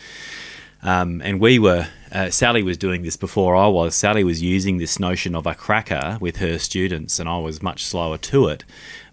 Um, 0.87 1.21
and 1.21 1.41
we 1.41 1.59
were, 1.59 1.87
uh, 2.13 2.29
Sally 2.29 2.63
was 2.63 2.77
doing 2.77 3.01
this 3.01 3.17
before 3.17 3.57
I 3.57 3.67
was. 3.67 3.93
Sally 3.93 4.23
was 4.23 4.41
using 4.41 4.77
this 4.77 4.99
notion 4.99 5.35
of 5.35 5.45
a 5.45 5.53
cracker 5.53 6.17
with 6.21 6.37
her 6.37 6.57
students, 6.59 7.19
and 7.19 7.27
I 7.27 7.37
was 7.39 7.61
much 7.61 7.83
slower 7.85 8.17
to 8.17 8.47
it. 8.47 8.63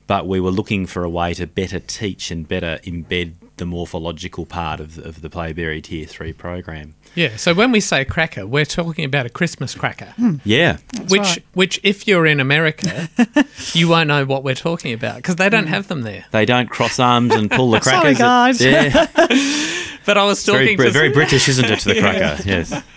But 0.06 0.28
we 0.28 0.38
were 0.38 0.50
looking 0.52 0.86
for 0.86 1.02
a 1.02 1.08
way 1.08 1.34
to 1.34 1.46
better 1.46 1.80
teach 1.80 2.30
and 2.30 2.46
better 2.46 2.78
embed 2.84 3.32
the 3.56 3.64
morphological 3.64 4.44
part 4.46 4.78
of, 4.78 4.98
of 4.98 5.20
the 5.22 5.30
Playberry 5.30 5.80
Tier 5.82 6.06
3 6.06 6.32
program. 6.34 6.94
Yeah. 7.14 7.36
So 7.36 7.54
when 7.54 7.72
we 7.72 7.80
say 7.80 8.04
cracker, 8.04 8.46
we're 8.46 8.64
talking 8.66 9.04
about 9.04 9.26
a 9.26 9.30
Christmas 9.30 9.74
cracker, 9.74 10.12
Yeah. 10.44 10.76
which 11.08 11.20
right. 11.22 11.44
which 11.54 11.80
if 11.82 12.06
you're 12.06 12.26
in 12.26 12.38
America, 12.38 13.08
you 13.72 13.88
won't 13.88 14.08
know 14.08 14.24
what 14.24 14.44
we're 14.44 14.54
talking 14.54 14.92
about 14.92 15.16
because 15.16 15.36
they 15.36 15.48
don't 15.48 15.68
have 15.68 15.88
them 15.88 16.02
there. 16.02 16.26
They 16.32 16.44
don't 16.44 16.68
cross 16.68 16.98
arms 17.00 17.34
and 17.34 17.50
pull 17.50 17.70
the 17.70 17.80
crackers. 17.80 18.18
Sorry, 18.18 18.50
crackers. 18.50 18.58
guys. 18.60 19.26
Yeah. 19.26 19.86
But 20.06 20.18
I 20.18 20.24
was 20.24 20.44
very, 20.44 20.64
talking 20.64 20.76
Br- 20.76 20.84
to 20.84 20.90
very 20.90 21.08
British, 21.10 21.48
isn't 21.48 21.64
it, 21.64 21.78
to 21.80 21.88
the 21.88 22.00
cracker? 22.00 22.42
Yes. 22.44 22.82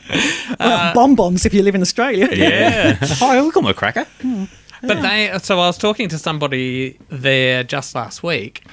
Well, 0.57 0.71
uh, 0.71 0.93
bonbons 0.93 1.45
if 1.45 1.53
you 1.53 1.61
live 1.61 1.75
in 1.75 1.81
Australia. 1.81 2.29
yeah. 2.31 2.97
oh, 3.21 3.43
look, 3.43 3.55
I'm 3.57 3.65
a 3.65 3.73
cracker. 3.73 4.05
Hmm. 4.21 4.45
But 4.81 5.01
they, 5.01 5.37
so 5.43 5.55
I 5.59 5.67
was 5.67 5.77
talking 5.77 6.07
to 6.07 6.17
somebody 6.17 6.97
there 7.09 7.63
just 7.63 7.93
last 7.93 8.23
week, 8.23 8.63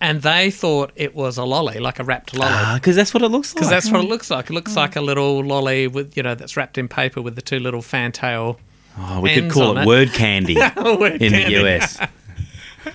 and 0.00 0.22
they 0.22 0.50
thought 0.50 0.90
it 0.96 1.14
was 1.14 1.36
a 1.36 1.44
lolly, 1.44 1.78
like 1.78 1.98
a 1.98 2.04
wrapped 2.04 2.34
lolly. 2.34 2.52
Ah, 2.54 2.76
because 2.76 2.96
that's 2.96 3.12
what 3.12 3.22
it 3.22 3.28
looks 3.28 3.50
like. 3.50 3.56
Because 3.56 3.68
that's 3.70 3.90
what 3.90 4.02
it 4.02 4.08
looks 4.08 4.30
like. 4.30 4.48
It 4.48 4.54
looks 4.54 4.72
hmm. 4.72 4.78
like 4.78 4.96
a 4.96 5.02
little 5.02 5.44
lolly 5.44 5.86
with, 5.86 6.16
you 6.16 6.22
know, 6.22 6.34
that's 6.34 6.56
wrapped 6.56 6.78
in 6.78 6.88
paper 6.88 7.20
with 7.20 7.36
the 7.36 7.42
two 7.42 7.58
little 7.60 7.82
fantail. 7.82 8.58
oh, 8.98 9.20
we 9.20 9.34
could 9.34 9.50
call 9.50 9.76
it 9.76 9.82
it. 9.82 9.86
word 9.86 10.12
candy 10.12 10.54
Word 10.76 11.20
in 11.20 11.32
candy. 11.32 11.54
the 11.56 11.66
US. 11.66 12.00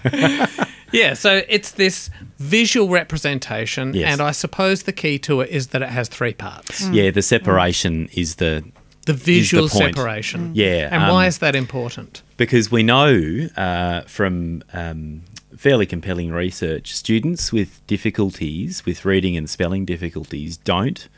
Yeah, 0.91 1.13
so 1.13 1.41
it's 1.49 1.71
this 1.71 2.09
visual 2.39 2.87
representation, 2.89 3.93
Yes. 3.93 4.13
and 4.13 4.21
I 4.21 4.31
suppose 4.31 4.83
the 4.83 4.93
key 4.93 5.19
to 5.19 5.41
it 5.41 5.49
is 5.49 5.67
that 5.69 5.81
it 5.81 5.89
has 5.89 6.07
three 6.07 6.33
parts. 6.33 6.87
Yeah, 6.89 7.11
the 7.11 7.21
separation 7.21 8.07
is 8.13 8.35
the 8.35 8.63
The 9.05 9.13
visual 9.13 9.67
point. 9.67 9.95
separation. 9.95 10.51
Yeah, 10.53 10.87
And 10.91 11.11
why 11.11 11.25
um, 11.25 11.27
is 11.27 11.39
that 11.39 11.55
important? 11.55 12.21
because 12.37 12.71
we 12.71 12.81
know 12.83 13.47
uh, 13.57 14.01
from 14.01 14.63
um, 14.73 15.21
fairly 15.57 15.85
compelling 15.85 16.31
research, 16.31 16.93
students 16.95 17.51
with 17.51 17.85
difficulties 17.87 18.85
with 18.85 19.03
reading 19.03 19.35
and 19.35 19.49
spelling 19.49 19.83
difficulties 19.85 20.55
don't 20.57 21.09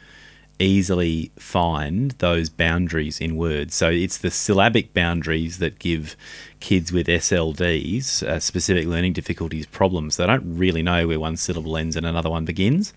easily 0.60 1.32
find 1.38 2.12
those 2.12 2.50
boundaries 2.50 3.20
in 3.20 3.36
words. 3.36 3.76
So 3.76 3.90
it's 3.90 4.18
the 4.18 4.32
syllabic 4.32 4.94
boundaries 4.94 5.60
that 5.60 5.80
give 5.80 6.16
kids 6.60 6.92
with 6.92 7.08
SLDs, 7.08 8.24
uh, 8.24 8.40
specific 8.40 8.86
learning 8.88 9.14
difficulties, 9.14 9.66
problems. 9.66 10.18
They 10.18 10.26
don't 10.26 10.58
really 10.58 10.82
know 10.82 11.08
where 11.08 11.20
one 11.20 11.38
syllable 11.38 11.78
ends 11.78 11.96
and 11.96 12.06
another 12.06 12.30
one 12.30 12.46
begins. 12.46 12.94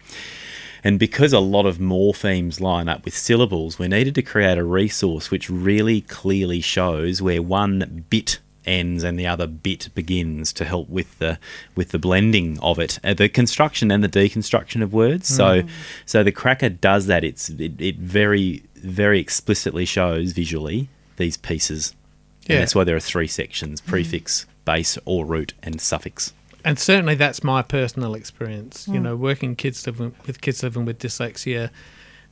And 0.82 0.98
because 0.98 1.32
a 1.32 1.40
lot 1.40 1.66
of 1.66 1.78
morphemes 1.78 2.60
line 2.60 2.88
up 2.88 3.04
with 3.04 3.16
syllables, 3.16 3.78
we 3.78 3.88
needed 3.88 4.14
to 4.14 4.22
create 4.22 4.56
a 4.56 4.64
resource 4.64 5.30
which 5.30 5.50
really 5.50 6.00
clearly 6.00 6.62
shows 6.62 7.20
where 7.20 7.42
one 7.42 8.06
bit 8.08 8.38
ends 8.66 9.02
and 9.02 9.18
the 9.18 9.26
other 9.26 9.46
bit 9.46 9.88
begins 9.94 10.52
to 10.54 10.64
help 10.64 10.88
with 10.88 11.18
the 11.18 11.38
with 11.74 11.90
the 11.90 11.98
blending 11.98 12.58
of 12.60 12.78
it, 12.78 12.98
uh, 13.04 13.14
the 13.14 13.28
construction 13.28 13.90
and 13.90 14.04
the 14.04 14.08
deconstruction 14.08 14.82
of 14.82 14.92
words. 14.92 15.28
So, 15.28 15.62
hmm. 15.62 15.68
so 16.06 16.22
the 16.22 16.32
cracker 16.32 16.68
does 16.68 17.06
that. 17.06 17.24
It's 17.24 17.50
it, 17.50 17.80
it 17.80 17.96
very 17.96 18.62
very 18.74 19.20
explicitly 19.20 19.84
shows 19.84 20.32
visually 20.32 20.88
these 21.16 21.36
pieces. 21.36 21.94
And 22.42 22.50
Yeah. 22.50 22.58
that's 22.60 22.74
why 22.74 22.84
there 22.84 22.96
are 22.96 23.00
three 23.00 23.28
sections: 23.28 23.80
hmm. 23.80 23.90
prefix, 23.90 24.46
base, 24.64 24.98
or 25.04 25.24
root, 25.24 25.54
and 25.62 25.80
suffix. 25.80 26.32
And 26.64 26.78
certainly 26.78 27.14
that's 27.14 27.42
my 27.42 27.62
personal 27.62 28.14
experience. 28.14 28.86
You 28.86 28.94
hmm. 28.94 29.02
know, 29.02 29.16
working 29.16 29.56
kids 29.56 29.86
living, 29.86 30.14
with 30.26 30.40
kids 30.40 30.62
living 30.62 30.84
with 30.84 30.98
dyslexia, 30.98 31.70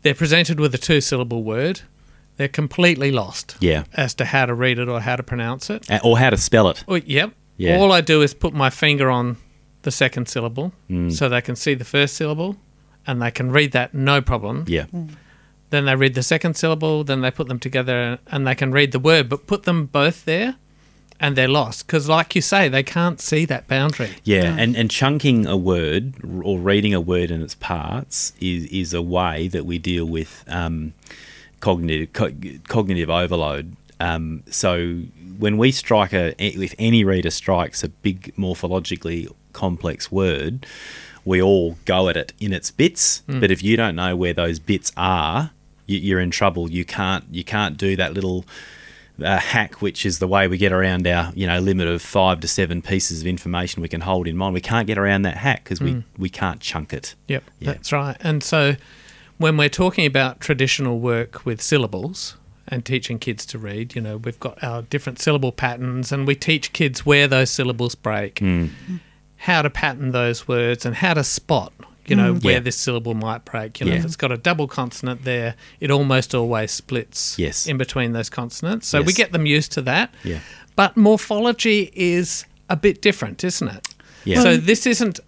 they're 0.02 0.14
presented 0.14 0.60
with 0.60 0.74
a 0.74 0.78
two 0.78 1.00
syllable 1.00 1.42
word. 1.42 1.80
They're 2.38 2.48
completely 2.48 3.10
lost 3.12 3.56
Yeah, 3.60 3.84
as 3.94 4.14
to 4.14 4.24
how 4.24 4.46
to 4.46 4.54
read 4.54 4.78
it 4.78 4.88
or 4.88 5.00
how 5.00 5.16
to 5.16 5.22
pronounce 5.22 5.68
it. 5.70 5.90
Uh, 5.90 5.98
or 6.02 6.18
how 6.18 6.30
to 6.30 6.36
spell 6.38 6.68
it. 6.70 6.84
Oh, 6.88 6.94
yep. 6.94 7.32
Yeah. 7.56 7.76
All 7.78 7.92
I 7.92 8.00
do 8.00 8.22
is 8.22 8.32
put 8.32 8.54
my 8.54 8.70
finger 8.70 9.10
on 9.10 9.36
the 9.82 9.90
second 9.90 10.28
syllable 10.28 10.72
Mm. 10.88 11.12
so 11.12 11.28
they 11.28 11.40
can 11.42 11.56
see 11.56 11.74
the 11.74 11.84
first 11.84 12.14
syllable 12.14 12.56
and 13.06 13.20
they 13.20 13.30
can 13.30 13.50
read 13.50 13.72
that 13.72 13.92
no 13.92 14.20
problem. 14.22 14.64
Yeah. 14.68 14.86
Then 15.70 15.84
they 15.84 15.96
read 15.96 16.14
the 16.14 16.22
second 16.22 16.54
syllable, 16.56 17.04
then 17.04 17.20
they 17.20 17.30
put 17.30 17.48
them 17.48 17.58
together 17.58 18.18
and 18.28 18.46
they 18.46 18.54
can 18.54 18.70
read 18.72 18.92
the 18.92 18.98
word, 18.98 19.28
but 19.28 19.46
put 19.46 19.64
them 19.64 19.86
both 19.86 20.24
there 20.24 20.54
and 21.20 21.34
they're 21.36 21.48
lost. 21.48 21.86
Because, 21.86 22.08
like 22.08 22.34
you 22.36 22.40
say, 22.40 22.68
they 22.68 22.82
can't 22.84 23.20
see 23.20 23.44
that 23.46 23.66
boundary. 23.66 24.10
Yeah, 24.24 24.56
and, 24.56 24.76
and 24.76 24.88
chunking 24.90 25.44
a 25.46 25.56
word 25.56 26.14
or 26.44 26.58
reading 26.58 26.94
a 26.94 27.00
word 27.00 27.30
in 27.32 27.42
its 27.42 27.56
parts 27.56 28.32
is, 28.40 28.64
is 28.66 28.94
a 28.94 29.02
way 29.02 29.48
that 29.48 29.66
we 29.66 29.78
deal 29.78 30.04
with 30.06 30.44
um, 30.48 30.94
cognitive 31.60 32.12
co- 32.12 32.32
cognitive 32.68 33.10
overload. 33.10 33.76
Um, 34.00 34.42
so 34.50 35.02
when 35.38 35.56
we 35.58 35.72
strike 35.72 36.12
a, 36.12 36.34
if 36.38 36.74
any 36.78 37.04
reader 37.04 37.30
strikes 37.30 37.82
a 37.84 37.88
big 37.88 38.32
morphologically 38.36 39.30
complex 39.52 40.10
word, 40.12 40.66
we 41.24 41.42
all 41.42 41.76
go 41.84 42.08
at 42.08 42.16
it 42.16 42.32
in 42.40 42.52
its 42.52 42.70
bits. 42.70 43.22
But 43.26 43.50
if 43.50 43.62
you 43.62 43.76
don't 43.76 43.96
know 43.96 44.16
where 44.16 44.32
those 44.32 44.58
bits 44.58 44.92
are, 44.96 45.50
you, 45.86 45.98
you're 45.98 46.20
in 46.20 46.30
trouble. 46.30 46.70
You 46.70 46.84
can't 46.84 47.24
you 47.30 47.44
can't 47.44 47.76
do 47.76 47.96
that 47.96 48.14
little 48.14 48.44
uh, 49.22 49.38
hack, 49.38 49.82
which 49.82 50.06
is 50.06 50.20
the 50.20 50.28
way 50.28 50.46
we 50.46 50.56
get 50.58 50.72
around 50.72 51.06
our 51.06 51.32
you 51.34 51.46
know 51.46 51.58
limit 51.58 51.88
of 51.88 52.00
five 52.02 52.40
to 52.40 52.48
seven 52.48 52.80
pieces 52.82 53.20
of 53.22 53.26
information 53.26 53.82
we 53.82 53.88
can 53.88 54.02
hold 54.02 54.26
in 54.28 54.36
mind. 54.36 54.54
We 54.54 54.60
can't 54.60 54.86
get 54.86 54.96
around 54.98 55.22
that 55.22 55.36
hack 55.38 55.64
because 55.64 55.80
we 55.80 56.04
we 56.16 56.28
can't 56.30 56.60
chunk 56.60 56.92
it. 56.92 57.14
Yep, 57.26 57.44
Yeah. 57.58 57.72
that's 57.72 57.90
right. 57.92 58.16
And 58.20 58.42
so 58.42 58.76
when 59.38 59.56
we're 59.56 59.68
talking 59.68 60.04
about 60.06 60.40
traditional 60.40 60.98
work 61.00 61.44
with 61.46 61.62
syllables 61.62 62.36
and 62.66 62.84
teaching 62.84 63.18
kids 63.18 63.46
to 63.46 63.58
read, 63.58 63.94
you 63.94 64.00
know, 64.00 64.16
we've 64.18 64.38
got 64.40 64.62
our 64.62 64.82
different 64.82 65.18
syllable 65.20 65.52
patterns 65.52 66.12
and 66.12 66.26
we 66.26 66.34
teach 66.34 66.72
kids 66.72 67.06
where 67.06 67.26
those 67.26 67.50
syllables 67.50 67.94
break, 67.94 68.40
hmm. 68.40 68.66
how 69.38 69.62
to 69.62 69.70
pattern 69.70 70.10
those 70.10 70.46
words 70.46 70.84
and 70.84 70.96
how 70.96 71.14
to 71.14 71.24
spot, 71.24 71.72
you 72.06 72.16
know, 72.16 72.34
hmm. 72.34 72.40
where 72.40 72.54
Yeah. 72.54 72.60
this 72.60 72.76
syllable 72.76 73.14
might 73.14 73.44
break. 73.44 73.80
You 73.80 73.86
know, 73.86 73.92
Yeah. 73.92 73.98
if 74.00 74.04
it's 74.04 74.16
got 74.16 74.32
a 74.32 74.36
double 74.36 74.66
consonant 74.68 75.24
there, 75.24 75.54
it 75.80 75.90
almost 75.90 76.34
always 76.34 76.72
splits 76.72 77.38
Yes. 77.38 77.66
in 77.66 77.78
between 77.78 78.12
those 78.12 78.28
consonants. 78.28 78.86
So 78.88 79.00
we 79.02 79.12
get 79.12 79.32
them 79.32 79.46
used 79.46 79.72
to 79.72 79.82
that. 79.82 80.12
Yeah. 80.24 80.40
But 80.76 80.96
morphology 80.96 81.90
is 81.94 82.44
a 82.68 82.76
bit 82.76 83.00
different, 83.00 83.42
isn't 83.44 83.68
it? 83.68 83.87
Yeah. 84.24 84.42
So 84.42 84.56
this 84.56 84.86
isn't 84.86 85.20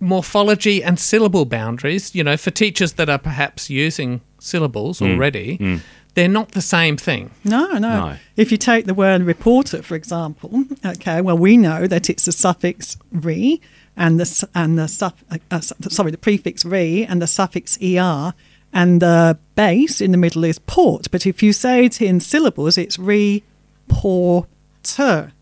morphology 0.00 0.82
and 0.82 0.98
syllable 0.98 1.44
boundaries. 1.44 2.14
You 2.14 2.24
know, 2.24 2.36
for 2.36 2.50
teachers 2.50 2.92
that 2.94 3.08
are 3.08 3.18
perhaps 3.18 3.70
using 3.70 4.20
syllables 4.38 5.00
Mm. 5.00 5.12
already, 5.14 5.80
they're 6.14 6.28
not 6.28 6.52
the 6.52 6.62
same 6.62 6.96
thing. 6.96 7.30
No, 7.44 7.72
no, 7.72 7.78
No. 7.78 8.16
If 8.36 8.52
you 8.52 8.58
take 8.58 8.86
the 8.86 8.94
word 8.94 9.22
reporter, 9.22 9.82
for 9.82 9.94
example, 9.96 10.64
okay, 10.84 11.20
well, 11.20 11.36
we 11.38 11.56
know 11.56 11.86
that 11.86 12.08
it's 12.10 12.24
the 12.24 12.32
suffix 12.32 12.96
re 13.10 13.60
and 13.96 14.18
the 14.20 14.48
and 14.54 14.78
the 14.78 14.88
suff- 14.88 15.24
uh, 15.30 15.38
uh, 15.50 15.60
sorry, 15.60 16.10
the 16.10 16.18
prefix 16.18 16.64
re 16.64 17.04
and 17.04 17.20
the 17.22 17.26
suffix 17.26 17.78
er, 17.82 18.34
and 18.72 19.00
the 19.00 19.38
base 19.54 20.00
in 20.00 20.10
the 20.10 20.16
middle 20.16 20.44
is 20.44 20.58
port. 20.58 21.10
But 21.10 21.26
if 21.26 21.42
you 21.42 21.52
say 21.52 21.84
it 21.86 22.00
in 22.02 22.20
syllables, 22.20 22.76
it's 22.78 22.98
re 22.98 23.42
porter. 23.88 25.32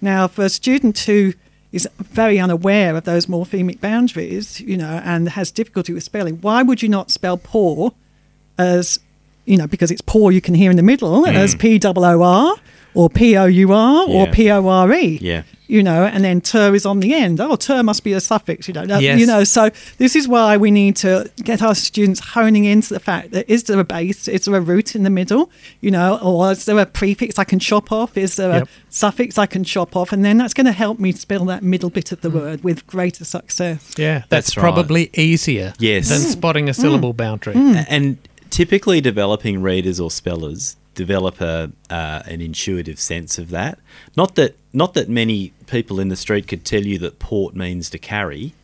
Now, 0.00 0.28
for 0.28 0.44
a 0.44 0.48
student 0.48 0.98
who 1.00 1.32
is 1.72 1.88
very 1.98 2.38
unaware 2.38 2.96
of 2.96 3.04
those 3.04 3.26
morphemic 3.26 3.80
boundaries, 3.80 4.60
you 4.60 4.76
know, 4.76 5.00
and 5.04 5.28
has 5.30 5.50
difficulty 5.50 5.92
with 5.92 6.02
spelling, 6.02 6.40
why 6.40 6.62
would 6.62 6.82
you 6.82 6.88
not 6.88 7.10
spell 7.10 7.36
poor 7.36 7.92
as 8.58 8.98
you 9.46 9.56
know, 9.56 9.66
because 9.66 9.90
it's 9.90 10.02
poor 10.02 10.32
you 10.32 10.40
can 10.40 10.54
hear 10.54 10.70
in 10.70 10.76
the 10.76 10.82
middle 10.82 11.24
hmm. 11.24 11.30
as 11.30 11.54
P 11.54 11.80
O 11.84 11.92
O 11.96 12.22
R 12.22 12.56
or 12.96 13.10
P 13.10 13.36
O 13.36 13.44
U 13.46 13.72
R 13.72 14.08
or 14.08 14.26
P 14.28 14.50
O 14.50 14.66
R 14.66 14.92
E. 14.92 15.18
Yeah. 15.20 15.42
You 15.68 15.82
know, 15.82 16.04
and 16.04 16.22
then 16.22 16.40
ter 16.40 16.76
is 16.76 16.86
on 16.86 17.00
the 17.00 17.12
end. 17.12 17.40
Oh, 17.40 17.56
ter 17.56 17.82
must 17.82 18.04
be 18.04 18.12
a 18.12 18.20
suffix, 18.20 18.68
you 18.68 18.74
know. 18.74 18.86
That- 18.86 19.02
Yes. 19.02 19.18
You 19.18 19.26
know, 19.26 19.42
so 19.42 19.70
this 19.98 20.14
is 20.14 20.28
why 20.28 20.56
we 20.56 20.70
need 20.70 20.94
to 20.96 21.28
get 21.42 21.60
our 21.60 21.74
students 21.74 22.20
honing 22.20 22.64
into 22.64 22.94
the 22.94 23.00
fact 23.00 23.32
that 23.32 23.50
is 23.50 23.64
there 23.64 23.80
a 23.80 23.84
base, 23.84 24.28
is 24.28 24.44
there 24.44 24.54
a 24.54 24.60
root 24.60 24.94
in 24.94 25.02
the 25.02 25.10
middle, 25.10 25.50
you 25.80 25.90
know, 25.90 26.20
or 26.22 26.52
is 26.52 26.66
there 26.66 26.78
a 26.78 26.86
prefix 26.86 27.36
I 27.36 27.42
can 27.42 27.58
chop 27.58 27.90
off? 27.90 28.16
Is 28.16 28.36
there 28.36 28.50
Yep. 28.52 28.62
a 28.62 28.68
suffix 28.90 29.38
I 29.38 29.46
can 29.46 29.64
chop 29.64 29.96
off? 29.96 30.12
And 30.12 30.24
then 30.24 30.38
that's 30.38 30.54
going 30.54 30.66
to 30.66 30.72
help 30.72 31.00
me 31.00 31.10
spell 31.10 31.44
that 31.46 31.64
middle 31.64 31.90
bit 31.90 32.12
of 32.12 32.20
the 32.20 32.30
mm. 32.30 32.34
word 32.34 32.62
with 32.62 32.86
greater 32.86 33.24
success. 33.24 33.92
Yeah, 33.98 34.18
that's, 34.18 34.28
That's 34.28 34.56
right. 34.56 34.62
probably 34.62 35.10
easier 35.14 35.74
Yes. 35.80 36.08
than 36.10 36.20
Mm. 36.20 36.32
spotting 36.32 36.68
a 36.68 36.74
syllable 36.74 37.12
mm. 37.12 37.16
boundary. 37.16 37.54
Mm. 37.54 37.74
A- 37.74 37.92
And 37.92 38.18
typically, 38.50 39.00
developing 39.00 39.60
readers 39.62 39.98
or 39.98 40.12
spellers 40.12 40.76
develop 40.96 41.40
a 41.40 41.70
uh, 41.88 42.22
an 42.26 42.40
intuitive 42.40 42.98
sense 42.98 43.38
of 43.38 43.50
that. 43.50 43.78
Not 44.16 44.34
that 44.34 44.56
not 44.72 44.94
that 44.94 45.08
many 45.08 45.52
people 45.68 46.00
in 46.00 46.08
the 46.08 46.16
street 46.16 46.48
could 46.48 46.64
tell 46.64 46.84
you 46.84 46.98
that 46.98 47.20
port 47.20 47.54
means 47.54 47.88
to 47.90 47.98
carry 47.98 48.54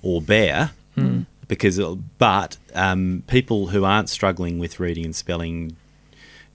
or 0.00 0.22
bear, 0.22 0.70
hmm. 0.94 1.22
because 1.48 1.80
uh, 1.80 1.96
but 2.18 2.56
um, 2.74 3.24
people 3.26 3.68
who 3.68 3.84
aren't 3.84 4.08
struggling 4.08 4.60
with 4.60 4.78
reading 4.78 5.04
and 5.04 5.16
spelling 5.16 5.74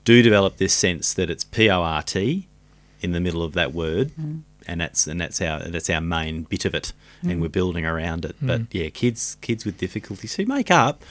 do 0.05 0.21
develop 0.21 0.57
this 0.57 0.73
sense 0.73 1.13
that 1.13 1.29
it's 1.29 1.43
P 1.43 1.69
O 1.69 1.81
R 1.81 2.03
T 2.03 2.47
in 3.01 3.11
the 3.11 3.19
middle 3.19 3.43
of 3.43 3.53
that 3.53 3.73
word, 3.73 4.11
hmm. 4.11 4.39
and 4.65 4.79
that's 4.79 5.07
and 5.07 5.19
that's 5.19 5.41
our 5.41 5.59
that's 5.59 5.89
our 5.89 6.01
main 6.01 6.43
bit 6.43 6.63
of 6.63 6.73
it, 6.73 6.93
and 7.21 7.33
hmm. 7.33 7.41
we're 7.41 7.49
building 7.49 7.85
around 7.85 8.23
it. 8.23 8.35
But 8.41 8.61
yeah, 8.71 8.89
kids 8.89 9.35
kids 9.41 9.65
with 9.65 9.77
difficulties 9.77 10.35
who 10.35 10.45
make 10.45 10.71
up 10.71 11.03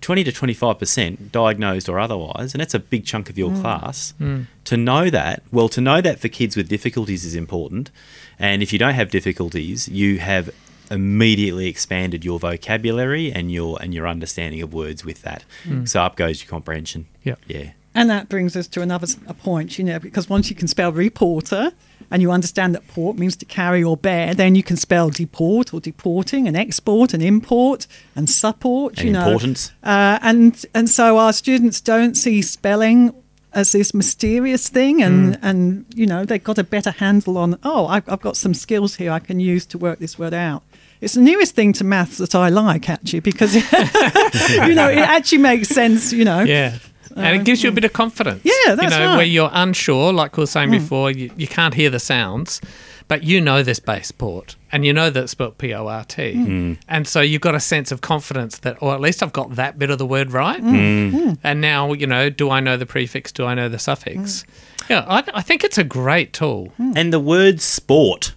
twenty 0.00 0.24
to 0.24 0.32
twenty 0.32 0.54
five 0.54 0.78
percent 0.78 1.32
diagnosed 1.32 1.88
or 1.88 1.98
otherwise, 1.98 2.54
and 2.54 2.60
that's 2.60 2.74
a 2.74 2.78
big 2.78 3.04
chunk 3.04 3.30
of 3.30 3.38
your 3.38 3.50
mm. 3.50 3.60
class. 3.60 4.14
Mm. 4.20 4.46
To 4.64 4.76
know 4.76 5.10
that, 5.10 5.42
well, 5.52 5.68
to 5.68 5.80
know 5.80 6.00
that 6.00 6.20
for 6.20 6.28
kids 6.28 6.56
with 6.56 6.68
difficulties 6.68 7.24
is 7.24 7.34
important, 7.34 7.90
and 8.38 8.62
if 8.62 8.72
you 8.72 8.78
don't 8.78 8.94
have 8.94 9.10
difficulties, 9.10 9.88
you 9.88 10.18
have 10.18 10.50
immediately 10.90 11.66
expanded 11.66 12.24
your 12.24 12.38
vocabulary 12.38 13.32
and 13.32 13.50
your 13.50 13.78
and 13.80 13.94
your 13.94 14.06
understanding 14.06 14.62
of 14.62 14.74
words 14.74 15.04
with 15.04 15.22
that. 15.22 15.44
Mm. 15.64 15.88
So 15.88 16.02
up 16.02 16.16
goes 16.16 16.42
your 16.42 16.50
comprehension. 16.50 17.06
Yep. 17.22 17.38
Yeah. 17.46 17.70
And 17.94 18.10
that 18.10 18.28
brings 18.28 18.56
us 18.56 18.66
to 18.68 18.82
another 18.82 19.04
s- 19.04 19.18
a 19.28 19.34
point, 19.34 19.78
you 19.78 19.84
know, 19.84 20.00
because 20.00 20.28
once 20.28 20.50
you 20.50 20.56
can 20.56 20.66
spell 20.66 20.90
reporter 20.90 21.72
and 22.14 22.22
you 22.22 22.30
understand 22.30 22.74
that 22.76 22.86
port 22.86 23.18
means 23.18 23.34
to 23.36 23.44
carry 23.44 23.82
or 23.82 23.96
bear, 23.96 24.34
then 24.34 24.54
you 24.54 24.62
can 24.62 24.76
spell 24.76 25.10
deport 25.10 25.74
or 25.74 25.80
deporting 25.80 26.46
and 26.48 26.56
export 26.56 27.12
and 27.12 27.20
import 27.22 27.88
and 28.14 28.30
support, 28.30 28.98
And 28.98 29.06
you 29.06 29.12
know. 29.12 29.26
importance. 29.26 29.72
Uh, 29.82 30.18
and 30.22 30.64
and 30.72 30.88
so 30.88 31.18
our 31.18 31.32
students 31.32 31.80
don't 31.80 32.14
see 32.14 32.40
spelling 32.42 33.12
as 33.52 33.72
this 33.72 33.92
mysterious 33.94 34.68
thing 34.68 35.02
and 35.02 35.38
and 35.42 35.84
you 35.94 36.06
know 36.06 36.24
they've 36.24 36.42
got 36.50 36.58
a 36.58 36.64
better 36.64 36.90
handle 36.90 37.36
on 37.38 37.56
oh 37.62 37.86
I've, 37.86 38.08
I've 38.08 38.20
got 38.20 38.36
some 38.36 38.52
skills 38.54 38.96
here 38.96 39.12
I 39.12 39.20
can 39.20 39.38
use 39.40 39.64
to 39.66 39.78
work 39.78 39.98
this 39.98 40.18
word 40.18 40.34
out. 40.34 40.62
It's 41.00 41.14
the 41.14 41.20
nearest 41.20 41.54
thing 41.54 41.72
to 41.74 41.84
maths 41.84 42.18
that 42.18 42.34
I 42.34 42.48
like 42.48 42.88
actually 42.88 43.20
because 43.20 43.54
you 44.68 44.74
know 44.74 44.88
it 44.88 44.98
actually 45.16 45.38
makes 45.38 45.68
sense 45.68 46.12
you 46.12 46.24
know 46.24 46.42
Yeah. 46.42 46.78
And 47.16 47.40
it 47.40 47.44
gives 47.44 47.62
you 47.62 47.68
a 47.68 47.72
bit 47.72 47.84
of 47.84 47.92
confidence. 47.92 48.40
Yeah, 48.44 48.52
You 48.70 48.76
that's 48.76 48.90
know, 48.90 48.98
right. 49.00 49.10
Hmm. 49.12 49.16
where 49.16 49.26
you're 49.26 49.50
unsure, 49.52 50.12
like 50.12 50.36
we 50.36 50.42
were 50.42 50.46
saying 50.46 50.70
before, 50.70 51.10
you, 51.10 51.30
you 51.36 51.46
can't 51.46 51.74
hear 51.74 51.90
the 51.90 51.98
sounds, 52.00 52.60
but 53.08 53.22
you 53.22 53.40
know 53.40 53.62
this 53.62 53.78
base 53.78 54.10
port 54.10 54.56
and 54.72 54.84
you 54.84 54.92
know 54.92 55.10
that 55.10 55.22
it's 55.24 55.32
spelled 55.32 55.58
P 55.58 55.72
O 55.74 55.86
R 55.86 56.04
T. 56.04 56.34
Hmm. 56.34 56.72
And 56.88 57.06
so 57.06 57.20
you've 57.20 57.42
got 57.42 57.54
a 57.54 57.60
sense 57.60 57.92
of 57.92 58.00
confidence 58.00 58.58
that, 58.58 58.76
or 58.82 58.94
at 58.94 59.00
least 59.00 59.22
I've 59.22 59.32
got 59.32 59.54
that 59.56 59.78
bit 59.78 59.90
of 59.90 59.98
the 59.98 60.06
word 60.06 60.32
right. 60.32 60.60
Hmm. 60.60 61.34
And 61.44 61.60
now, 61.60 61.92
you 61.92 62.06
know, 62.06 62.30
do 62.30 62.50
I 62.50 62.60
know 62.60 62.76
the 62.76 62.86
prefix? 62.86 63.30
Do 63.32 63.44
I 63.46 63.54
know 63.54 63.68
the 63.68 63.78
suffix? 63.78 64.44
Yeah, 64.90 65.04
I, 65.08 65.22
I 65.34 65.40
think 65.42 65.64
it's 65.64 65.78
a 65.78 65.84
great 65.84 66.32
tool. 66.32 66.72
And 66.78 67.12
the 67.12 67.20
word 67.20 67.60
sport. 67.60 68.34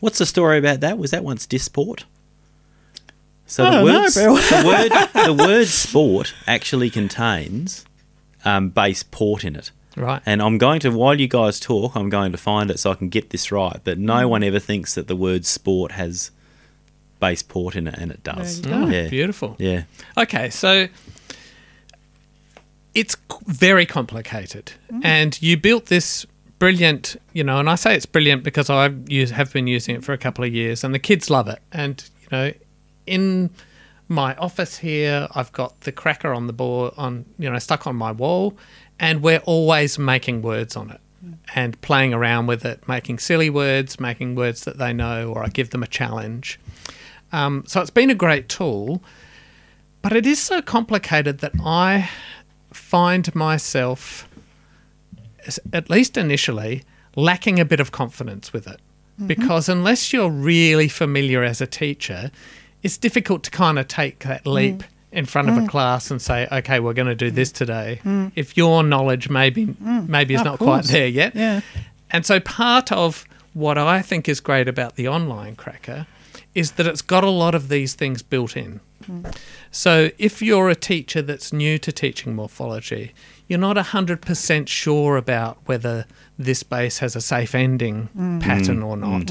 What's 0.00 0.18
the 0.18 0.26
story 0.26 0.58
about 0.58 0.80
that? 0.80 0.98
Was 0.98 1.10
that 1.12 1.24
once 1.24 1.46
disport? 1.46 2.04
So 3.46 3.64
the 3.70 3.84
word, 3.84 3.92
know, 4.16 4.36
the 4.36 4.64
word 4.66 5.24
the 5.26 5.32
word 5.44 5.66
sport 5.68 6.34
actually 6.46 6.90
contains 6.90 7.84
um, 8.44 8.70
base 8.70 9.02
port 9.02 9.44
in 9.44 9.54
it. 9.56 9.70
Right. 9.96 10.20
And 10.26 10.42
I'm 10.42 10.58
going 10.58 10.80
to, 10.80 10.90
while 10.90 11.18
you 11.18 11.26
guys 11.28 11.58
talk, 11.58 11.96
I'm 11.96 12.10
going 12.10 12.30
to 12.32 12.38
find 12.38 12.70
it 12.70 12.78
so 12.78 12.90
I 12.90 12.94
can 12.96 13.08
get 13.08 13.30
this 13.30 13.50
right. 13.50 13.80
But 13.82 13.98
no 13.98 14.14
Mm. 14.26 14.28
one 14.28 14.42
ever 14.42 14.58
thinks 14.58 14.94
that 14.94 15.06
the 15.08 15.16
word 15.16 15.46
sport 15.46 15.92
has 15.92 16.30
base 17.18 17.42
port 17.42 17.74
in 17.76 17.86
it, 17.86 17.94
and 17.96 18.10
it 18.10 18.22
does. 18.22 18.60
There. 18.60 18.92
Yeah. 18.92 19.08
Beautiful. 19.08 19.56
Yeah. 19.58 19.84
Okay, 20.18 20.50
so 20.50 20.88
it's 22.94 23.16
very 23.46 23.86
complicated, 23.86 24.72
and 25.02 25.40
you 25.42 25.56
built 25.56 25.86
this 25.86 26.26
brilliant, 26.58 27.16
you 27.32 27.44
know, 27.44 27.58
and 27.58 27.68
I 27.68 27.74
say 27.74 27.94
it's 27.94 28.06
brilliant 28.06 28.42
because 28.42 28.70
I 28.70 28.84
have 29.34 29.52
been 29.52 29.66
using 29.66 29.96
it 29.96 30.04
for 30.04 30.12
a 30.12 30.18
couple 30.18 30.44
of 30.44 30.52
years, 30.54 30.82
and 30.84 30.94
the 30.94 30.98
kids 30.98 31.28
love 31.30 31.48
it. 31.48 31.60
And 31.72 32.02
you 32.22 32.28
know, 32.32 32.52
in 33.06 33.50
my 34.08 34.34
office 34.36 34.78
here, 34.78 35.28
I've 35.34 35.52
got 35.52 35.80
the 35.80 35.92
cracker 35.92 36.32
on 36.32 36.46
the 36.46 36.52
board, 36.52 36.94
on 36.96 37.24
you 37.38 37.50
know, 37.50 37.58
stuck 37.58 37.86
on 37.86 37.96
my 37.96 38.12
wall, 38.12 38.56
and 38.98 39.22
we're 39.22 39.42
always 39.44 39.98
making 39.98 40.42
words 40.42 40.76
on 40.76 40.90
it. 40.90 41.00
And 41.54 41.80
playing 41.80 42.14
around 42.14 42.46
with 42.46 42.64
it, 42.64 42.86
making 42.86 43.18
silly 43.18 43.50
words, 43.50 43.98
making 43.98 44.36
words 44.36 44.64
that 44.64 44.78
they 44.78 44.92
know, 44.92 45.32
or 45.32 45.42
I 45.42 45.48
give 45.48 45.70
them 45.70 45.82
a 45.82 45.86
challenge. 45.86 46.60
Um, 47.32 47.64
so 47.66 47.80
it's 47.80 47.90
been 47.90 48.10
a 48.10 48.14
great 48.14 48.48
tool. 48.48 49.02
But 50.02 50.12
it 50.12 50.24
is 50.24 50.40
so 50.40 50.62
complicated 50.62 51.38
that 51.38 51.52
I 51.64 52.10
find 52.72 53.34
myself, 53.34 54.28
at 55.72 55.90
least 55.90 56.16
initially, 56.16 56.84
lacking 57.16 57.58
a 57.58 57.64
bit 57.64 57.80
of 57.80 57.90
confidence 57.90 58.52
with 58.52 58.68
it. 58.68 58.80
Because 59.26 59.68
unless 59.68 60.12
you're 60.12 60.30
really 60.30 60.88
familiar 60.88 61.42
as 61.42 61.60
a 61.60 61.66
teacher, 61.66 62.30
it's 62.82 62.98
difficult 62.98 63.42
to 63.44 63.50
kind 63.50 63.78
of 63.78 63.88
take 63.88 64.20
that 64.20 64.46
leap 64.46 64.78
mm. 64.78 64.84
in 65.12 65.26
front 65.26 65.48
of 65.48 65.56
a 65.56 65.60
mm. 65.60 65.68
class 65.68 66.10
and 66.10 66.20
say, 66.20 66.46
okay, 66.50 66.80
we're 66.80 66.94
going 66.94 67.08
to 67.08 67.14
do 67.14 67.30
mm. 67.30 67.34
this 67.34 67.52
today. 67.52 68.00
If 68.34 68.56
your 68.56 68.82
knowledge 68.82 69.28
maybe 69.28 69.74
maybe 69.80 70.34
is 70.34 70.40
oh, 70.40 70.42
Of 70.42 70.46
not 70.46 70.58
quite 70.58 70.84
there 70.84 71.08
yet. 71.08 71.34
Yeah. 71.34 71.60
And 72.10 72.24
so 72.24 72.40
part 72.40 72.92
of 72.92 73.24
what 73.54 73.78
I 73.78 74.02
think 74.02 74.28
is 74.28 74.40
great 74.40 74.68
about 74.68 74.96
the 74.96 75.08
online 75.08 75.56
cracker 75.56 76.06
is 76.54 76.72
that 76.72 76.86
it's 76.86 77.02
got 77.02 77.24
a 77.24 77.30
lot 77.30 77.54
of 77.54 77.68
these 77.68 77.94
things 77.94 78.22
built 78.22 78.56
in. 78.56 78.80
So 79.70 80.10
if 80.18 80.42
you're 80.42 80.68
a 80.68 80.74
teacher 80.74 81.22
that's 81.22 81.52
new 81.52 81.78
to 81.78 81.92
teaching 81.92 82.34
morphology, 82.34 83.14
you're 83.46 83.58
not 83.58 83.76
100% 83.76 84.68
sure 84.68 85.16
about 85.16 85.58
whether 85.66 86.06
this 86.38 86.62
base 86.62 86.98
has 86.98 87.14
a 87.14 87.20
safe 87.20 87.54
ending 87.54 88.08
pattern 88.40 88.82
or 88.82 88.96
not, 88.96 89.30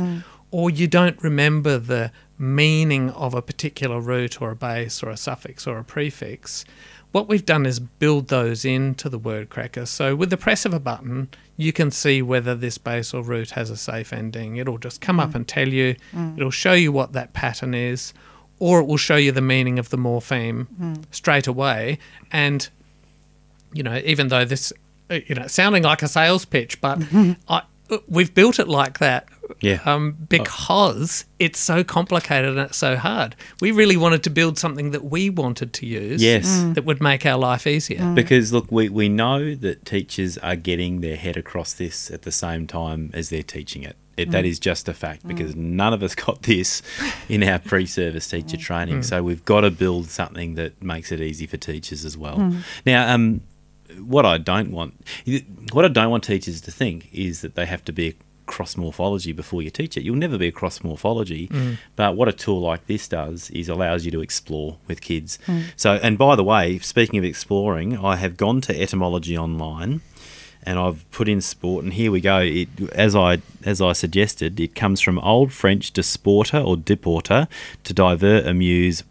or 0.52 0.70
you 0.70 0.88
don't 0.88 1.22
remember 1.22 1.78
the 1.78 2.12
meaning 2.38 3.10
of 3.12 3.34
a 3.34 3.42
particular 3.42 4.00
root 4.00 4.42
or 4.42 4.52
a 4.52 4.56
base 4.56 5.02
or 5.02 5.10
a 5.10 5.18
suffix 5.18 5.66
or 5.66 5.78
a 5.78 5.84
prefix, 5.84 6.66
what 7.12 7.30
we've 7.30 7.46
done 7.46 7.66
is 7.66 7.80
build 7.80 8.28
those 8.28 8.66
into 8.66 9.08
the 9.08 9.18
word 9.18 9.50
cracker. 9.50 9.86
So 9.86 10.16
with 10.16 10.30
the 10.30 10.38
press 10.38 10.66
of 10.66 10.74
a 10.74 10.80
button, 10.80 11.30
you 11.56 11.72
can 11.72 11.90
see 11.90 12.22
whether 12.22 12.56
this 12.56 12.78
base 12.78 13.14
or 13.14 13.24
root 13.24 13.52
has 13.52 13.70
a 13.70 13.78
safe 13.78 14.12
ending. 14.12 14.58
It'll 14.58 14.78
just 14.78 15.00
come 15.00 15.20
up 15.20 15.30
mm. 15.30 15.36
and 15.36 15.48
tell 15.48 15.70
you. 15.70 15.96
Mm. 16.14 16.38
It'll 16.38 16.52
show 16.52 16.74
you 16.74 16.92
what 16.92 17.14
that 17.14 17.32
pattern 17.32 17.74
is, 17.74 18.14
or 18.60 18.82
it 18.82 18.86
will 18.86 18.98
show 18.98 19.16
you 19.16 19.32
the 19.32 19.42
meaning 19.42 19.80
of 19.80 19.90
the 19.90 19.98
morpheme 19.98 20.68
mm. 20.80 21.04
straight 21.12 21.48
away. 21.48 22.00
And 22.34 22.68
you 23.72 23.84
know, 23.84 24.02
even 24.04 24.28
though 24.28 24.44
this, 24.44 24.74
you 25.10 25.36
know, 25.36 25.48
sounding 25.48 25.84
like 25.84 26.02
a 26.02 26.08
sales 26.10 26.44
pitch, 26.44 26.82
but 26.82 27.02
I, 27.48 27.62
we've 28.08 28.34
built 28.34 28.60
it 28.60 28.68
like 28.68 29.00
that 29.00 29.28
Yeah. 29.62 29.80
um, 29.86 30.16
because 30.28 31.26
it's 31.40 31.60
so 31.60 31.84
complicated 31.84 32.52
and 32.52 32.60
it's 32.60 32.78
so 32.78 32.96
hard. 32.96 33.36
We 33.62 33.72
really 33.72 33.98
wanted 33.98 34.24
to 34.24 34.30
build 34.30 34.58
something 34.58 34.92
that 34.92 35.04
we 35.06 35.30
wanted 35.30 35.74
to 35.74 35.86
use 35.86 36.22
Yes. 36.22 36.48
Mm. 36.48 36.74
that 36.76 36.86
would 36.86 37.02
make 37.02 37.26
our 37.26 37.38
life 37.38 37.68
easier. 37.68 38.12
Because 38.14 38.52
look, 38.52 38.72
we, 38.72 38.90
we 38.90 39.10
know 39.10 39.54
that 39.56 39.86
teachers 39.86 40.38
are 40.40 40.56
getting 40.56 41.02
their 41.02 41.16
head 41.16 41.38
across 41.38 41.74
this 41.74 42.10
at 42.12 42.24
the 42.24 42.32
same 42.32 42.66
time 42.68 43.12
as 43.14 43.30
they're 43.30 43.44
teaching 43.44 43.84
it. 43.84 43.96
it 44.18 44.32
That 44.32 44.46
is 44.46 44.60
just 44.60 44.88
a 44.90 44.94
fact 44.94 45.28
because 45.28 45.56
none 45.56 45.94
of 45.94 46.02
us 46.02 46.16
got 46.26 46.44
this 46.44 46.82
in 47.30 47.44
our 47.44 47.60
pre-service 47.60 48.28
teacher 48.28 48.58
training. 48.58 49.04
So 49.04 49.22
we've 49.22 49.46
got 49.46 49.62
to 49.62 49.72
build 49.72 50.10
something 50.10 50.56
that 50.56 50.82
makes 50.82 51.12
it 51.12 51.22
easy 51.22 51.46
for 51.48 51.58
teachers 51.58 52.04
as 52.06 52.18
well. 52.18 52.54
Now, 52.86 53.14
um, 53.14 53.42
what 54.00 54.26
I 54.26 54.38
don't 54.38 54.72
want, 54.72 54.94
what 55.72 55.86
I 55.86 55.88
don't 55.88 56.10
want 56.10 56.24
teachers 56.24 56.62
to 56.62 56.72
think 56.72 57.10
is 57.14 57.42
that 57.42 57.56
they 57.56 57.66
have 57.66 57.84
to 57.86 57.92
be 57.92 58.08
a 58.10 58.14
cross 58.46 58.78
morphology 58.78 59.32
before 59.32 59.62
you 59.62 59.70
teach 59.70 59.98
it. 59.98 60.04
You'll 60.04 60.16
never 60.16 60.38
be 60.38 60.48
a 60.48 60.52
cross 60.52 60.84
morphology, 60.84 61.48
mm. 61.48 61.78
but 61.96 62.16
what 62.16 62.28
a 62.28 62.32
tool 62.32 62.62
like 62.62 62.86
this 62.88 63.08
does 63.08 63.50
is 63.52 63.70
allows 63.70 64.06
you 64.06 64.12
to 64.12 64.22
explore 64.22 64.78
with 64.88 65.02
kids. 65.02 65.40
Mm. 65.48 65.64
So, 65.76 65.94
and 65.94 66.18
by 66.18 66.36
the 66.36 66.44
way, 66.44 66.80
speaking 66.80 67.18
of 67.18 67.26
exploring, 67.26 67.98
I 67.98 68.18
have 68.18 68.38
gone 68.38 68.62
to 68.62 68.80
etymology 68.80 69.38
online. 69.38 70.02
And 70.68 70.80
I've 70.80 71.06
put 71.12 71.30
in 71.30 71.42
sport, 71.42 71.84
and 71.84 71.94
here 71.94 72.12
we 72.12 72.22
go. 72.22 72.40
It, 72.40 72.70
as 72.94 73.16
I 73.16 73.40
as 73.66 73.82
I 73.82 73.94
suggested, 73.94 74.60
it 74.60 74.74
comes 74.74 75.00
from 75.00 75.20
Old 75.20 75.54
French 75.54 75.94
disporter 75.94 76.66
or 76.66 76.76
diporter, 76.76 77.48
to 77.84 77.94
divert, 77.94 78.48
amuse, 78.48 79.04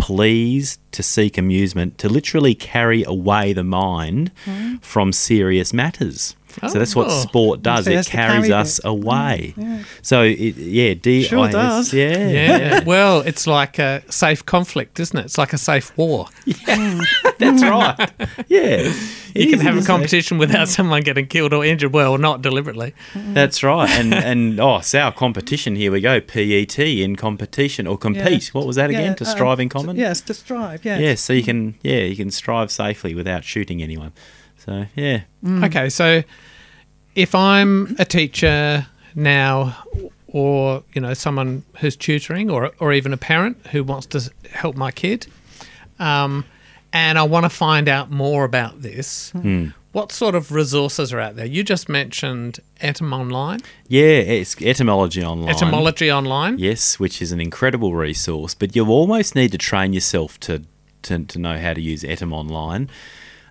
please, 0.00 0.78
to 0.92 1.02
seek 1.02 1.38
amusement, 1.38 1.98
to 1.98 2.08
literally 2.08 2.54
carry 2.54 3.04
away 3.04 3.52
the 3.52 3.64
mind 3.64 4.32
hmm. 4.44 4.76
from 4.78 5.12
serious 5.12 5.72
matters. 5.72 6.34
So 6.68 6.78
that's 6.78 6.94
what 6.96 7.06
Oh. 7.08 7.10
sport 7.22 7.62
does. 7.62 7.84
So 7.86 7.90
It 7.90 8.06
carries 8.06 8.46
carry 8.46 8.52
us 8.52 8.80
bit. 8.80 8.88
away. 8.88 9.54
So 10.02 10.22
it, 10.22 10.56
yeah, 10.56 10.94
D 10.94 11.22
Sure 11.22 11.40
I 11.40 11.46
S- 11.48 11.52
does. 11.52 11.94
Yeah, 11.94 12.28
Yeah. 12.28 12.84
well, 12.84 13.20
it's 13.20 13.46
like 13.46 13.78
a 13.78 14.02
safe 14.10 14.44
conflict, 14.44 15.00
isn't 15.00 15.18
it? 15.18 15.24
It's 15.26 15.38
like 15.38 15.52
a 15.52 15.58
safe 15.58 15.96
war. 15.96 16.28
Yeah, 16.46 17.00
that's 17.38 17.62
right. 17.62 18.10
Yeah, 18.48 18.92
You 19.34 19.50
can 19.50 19.60
have 19.60 19.76
a 19.76 19.80
say. 19.80 19.86
competition 19.86 20.38
without 20.38 20.66
mm. 20.68 20.70
someone 20.76 21.02
getting 21.02 21.26
killed 21.26 21.52
or 21.52 21.64
injured. 21.64 21.92
Well, 21.92 22.18
not 22.18 22.42
deliberately. 22.42 22.94
Mm-hmm. 23.14 23.34
That's 23.34 23.62
right. 23.62 23.88
And 23.90 24.12
and 24.12 24.60
oh, 24.60 24.80
so 24.80 24.98
our 25.00 25.12
competition. 25.12 25.76
Here 25.76 25.92
we 25.92 26.00
go. 26.00 26.20
PET 26.20 26.78
in 26.78 27.16
competition 27.16 27.86
or 27.86 27.96
compete. 27.96 28.48
What 28.52 28.66
was 28.66 28.76
that 28.76 28.90
again? 28.90 29.10
Yeah, 29.12 29.14
to 29.14 29.24
uh, 29.24 29.28
strive 29.28 29.60
in 29.60 29.66
um, 29.66 29.68
common. 29.70 29.96
Yes, 29.96 30.20
to 30.22 30.34
strive. 30.34 30.84
Yeah. 30.84 30.98
Yeah. 30.98 31.14
so 31.14 31.32
you 31.32 31.42
can 31.42 31.74
yeah 31.82 32.00
you 32.00 32.16
can 32.16 32.30
strive 32.30 32.70
safely 32.70 33.14
without 33.14 33.44
shooting 33.44 33.82
anyone. 33.82 34.12
So 34.64 34.86
yeah, 34.94 35.22
Okay, 35.64 35.88
so 35.88 36.22
if 37.14 37.34
I'm 37.34 37.96
a 37.98 38.04
teacher 38.04 38.86
now, 39.14 39.76
or 40.28 40.82
you 40.92 41.00
know 41.00 41.14
someone 41.14 41.62
who's 41.80 41.96
tutoring, 41.96 42.50
or 42.50 42.70
or 42.78 42.92
even 42.92 43.12
a 43.12 43.16
parent 43.16 43.66
who 43.72 43.82
wants 43.82 44.06
to 44.08 44.30
help 44.52 44.76
my 44.76 44.90
kid, 44.92 45.26
um, 45.98 46.44
and 46.92 47.18
I 47.18 47.22
want 47.22 47.44
to 47.44 47.50
find 47.50 47.88
out 47.88 48.10
more 48.10 48.44
about 48.44 48.82
this, 48.82 49.32
what 49.92 50.12
sort 50.12 50.34
of 50.34 50.52
resources 50.52 51.12
are 51.12 51.18
out 51.18 51.36
there? 51.36 51.46
You 51.46 51.64
just 51.64 51.88
mentioned 51.88 52.60
Etym 52.80 53.12
Online, 53.12 53.60
yeah, 53.88 54.20
it's 54.38 54.60
etymology 54.60 55.24
online. 55.24 55.48
Etymology 55.48 56.12
Online. 56.12 56.58
Yes, 56.58 57.00
which 57.00 57.20
is 57.22 57.32
an 57.32 57.40
incredible 57.40 57.94
resource, 57.94 58.54
but 58.54 58.76
you 58.76 58.86
almost 58.86 59.34
need 59.34 59.52
to 59.52 59.58
train 59.58 59.92
yourself 59.94 60.38
to 60.40 60.62
to, 61.02 61.24
to 61.24 61.38
know 61.38 61.58
how 61.58 61.72
to 61.72 61.80
use 61.80 62.02
Etym 62.02 62.32
online. 62.32 62.90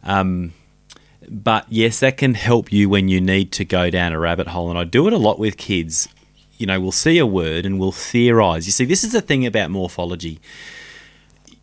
Um, 0.03 0.53
but 1.29 1.65
yes, 1.69 1.99
that 1.99 2.17
can 2.17 2.33
help 2.33 2.71
you 2.71 2.89
when 2.89 3.07
you 3.07 3.21
need 3.21 3.51
to 3.53 3.65
go 3.65 3.89
down 3.89 4.13
a 4.13 4.19
rabbit 4.19 4.47
hole, 4.47 4.69
and 4.69 4.77
I 4.77 4.83
do 4.83 5.07
it 5.07 5.13
a 5.13 5.17
lot 5.17 5.39
with 5.39 5.57
kids. 5.57 6.07
You 6.57 6.65
know, 6.65 6.79
we'll 6.79 6.91
see 6.91 7.17
a 7.17 7.25
word 7.25 7.65
and 7.65 7.79
we'll 7.79 7.93
theorize. 7.93 8.65
You 8.65 8.73
see, 8.73 8.85
this 8.85 9.03
is 9.03 9.13
the 9.13 9.21
thing 9.21 9.45
about 9.45 9.71
morphology. 9.71 10.39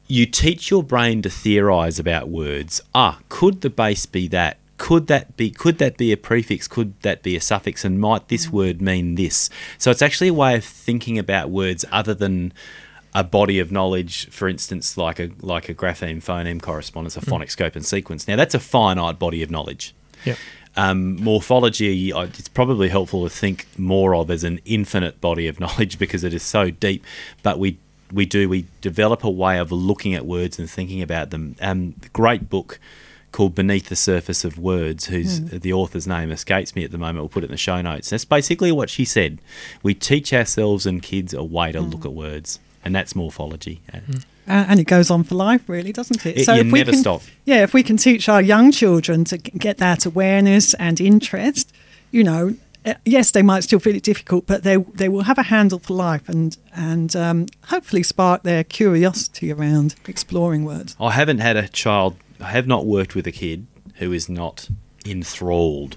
You 0.07 0.25
teach 0.25 0.71
your 0.71 0.83
brain 0.83 1.21
to 1.23 1.31
theorize 1.31 1.99
about 1.99 2.29
words. 2.29 2.81
Ah, 2.95 3.19
could 3.29 3.61
the 3.61 3.69
base 3.69 4.07
be 4.07 4.29
that? 4.29 4.57
Could 4.79 5.07
that 5.09 5.37
be 5.37 5.51
could 5.51 5.79
that 5.79 5.97
be 5.97 6.13
a 6.13 6.17
prefix? 6.17 6.69
Could 6.69 7.01
that 7.03 7.23
be 7.23 7.35
a 7.37 7.41
suffix? 7.41 7.85
And 7.85 8.01
might 8.01 8.29
this 8.29 8.51
word 8.51 8.81
mean 8.81 9.17
this? 9.17 9.51
So 9.79 9.91
it's 9.91 10.03
actually 10.03 10.29
a 10.29 10.35
way 10.35 10.55
of 10.55 10.65
thinking 10.65 11.19
about 11.19 11.51
words 11.51 11.85
other 11.91 12.15
than 12.15 12.53
a 13.17 13.25
body 13.25 13.59
of 13.59 13.73
knowledge, 13.73 14.29
for 14.29 14.47
instance, 14.47 14.99
like 14.99 15.19
a 15.19 15.31
like 15.41 15.71
a 15.71 15.75
grapheme 15.75 16.21
phoneme 16.21 16.61
correspondence, 16.61 17.17
a 17.17 17.23
phonic 17.23 17.51
scope 17.51 17.75
and 17.75 17.85
sequence. 17.85 18.29
Now 18.29 18.37
that's 18.37 18.55
a 18.55 18.61
finite 18.61 19.19
body 19.19 19.43
of 19.43 19.51
knowledge. 19.51 19.95
Yep. 20.27 20.37
Um, 20.77 21.17
morphology, 21.17 22.11
it's 22.11 22.49
probably 22.49 22.91
helpful 22.91 23.25
to 23.25 23.35
think 23.35 23.67
more 23.79 24.15
of 24.15 24.31
as 24.31 24.45
an 24.45 24.61
infinite 24.67 25.19
body 25.23 25.49
of 25.49 25.59
knowledge 25.65 25.99
because 25.99 26.25
it 26.25 26.35
is 26.35 26.43
so 26.43 26.69
deep. 26.71 27.05
But 27.43 27.59
we 27.59 27.79
we 28.13 28.27
do 28.27 28.51
we 28.51 28.67
develop 28.83 29.25
a 29.25 29.31
way 29.31 29.59
of 29.59 29.73
looking 29.73 30.15
at 30.15 30.27
words 30.27 30.59
and 30.59 30.69
thinking 30.69 31.01
about 31.01 31.31
them. 31.31 31.57
Um, 31.63 31.95
great 32.13 32.51
book 32.51 32.79
called 33.33 33.55
Beneath 33.55 33.89
the 33.89 33.97
Surface 33.97 34.45
of 34.45 34.59
Words, 34.59 35.07
whose 35.07 35.41
the 35.41 35.73
author's 35.73 36.07
name 36.07 36.31
escapes 36.31 36.77
me 36.77 36.85
at 36.85 36.91
the 36.91 36.99
moment. 36.99 37.19
We'll 37.19 37.29
put 37.31 37.45
it 37.45 37.47
in 37.47 37.53
the 37.53 37.57
show 37.57 37.81
notes. 37.81 38.11
That's 38.11 38.27
basically 38.27 38.73
what 38.73 38.91
she 38.91 39.07
said. 39.07 39.41
We 39.83 39.95
teach 39.95 40.35
ourselves 40.35 40.85
and 40.85 41.03
kids 41.03 41.33
a 41.33 41.43
way 41.43 41.73
to 41.73 41.81
look 41.81 42.05
at 42.05 42.13
words, 42.13 42.61
and 42.87 42.95
that's 42.95 43.15
morphology. 43.17 43.81
Uh, 43.93 43.99
and 44.47 44.79
it 44.79 44.85
goes 44.85 45.11
on 45.11 45.25
for 45.25 45.35
life, 45.35 45.69
really, 45.69 45.93
doesn't 45.93 46.25
it? 46.25 46.37
It- 46.39 46.47
you 46.47 46.55
if 46.55 46.73
we 46.73 46.79
never 46.79 46.93
can, 46.93 47.01
stop. 47.01 47.23
Yeah, 47.45 47.63
if 47.65 47.75
we 47.75 47.83
can 47.83 47.97
teach 47.97 48.29
our 48.29 48.41
young 48.41 48.71
children 48.73 49.25
to 49.25 49.39
get 49.39 49.79
that 49.79 50.07
awareness 50.07 50.73
and 50.75 51.01
interest, 51.01 51.73
you 52.13 52.23
know, 52.23 52.55
uh, 52.85 52.95
yes, 53.05 53.33
they 53.33 53.43
might 53.43 53.65
still 53.65 53.81
feel 53.81 53.97
it 53.97 54.05
difficult, 54.05 54.47
but 54.47 54.63
they 54.63 54.77
they 54.77 55.09
will 55.09 55.25
have 55.25 55.39
a 55.39 55.43
handle 55.43 55.81
for 55.81 55.95
life 55.95 56.29
and 56.29 56.57
and 56.73 57.17
um, 57.17 57.47
hopefully 57.65 58.05
spark 58.05 58.45
their 58.45 58.63
curiosity 58.63 59.53
around 59.53 59.97
exploring 60.07 60.65
words. 60.65 60.95
I 61.01 61.11
haven't 61.11 61.41
had 61.41 61.57
a 61.57 61.67
child, 61.69 62.15
I 62.41 62.51
have 62.53 62.69
not 62.69 62.87
worked 62.87 63.17
with 63.17 63.27
a 63.27 63.33
kid 63.33 63.67
who 63.97 64.13
is 64.13 64.29
not 64.29 64.69
enthralled 65.05 65.97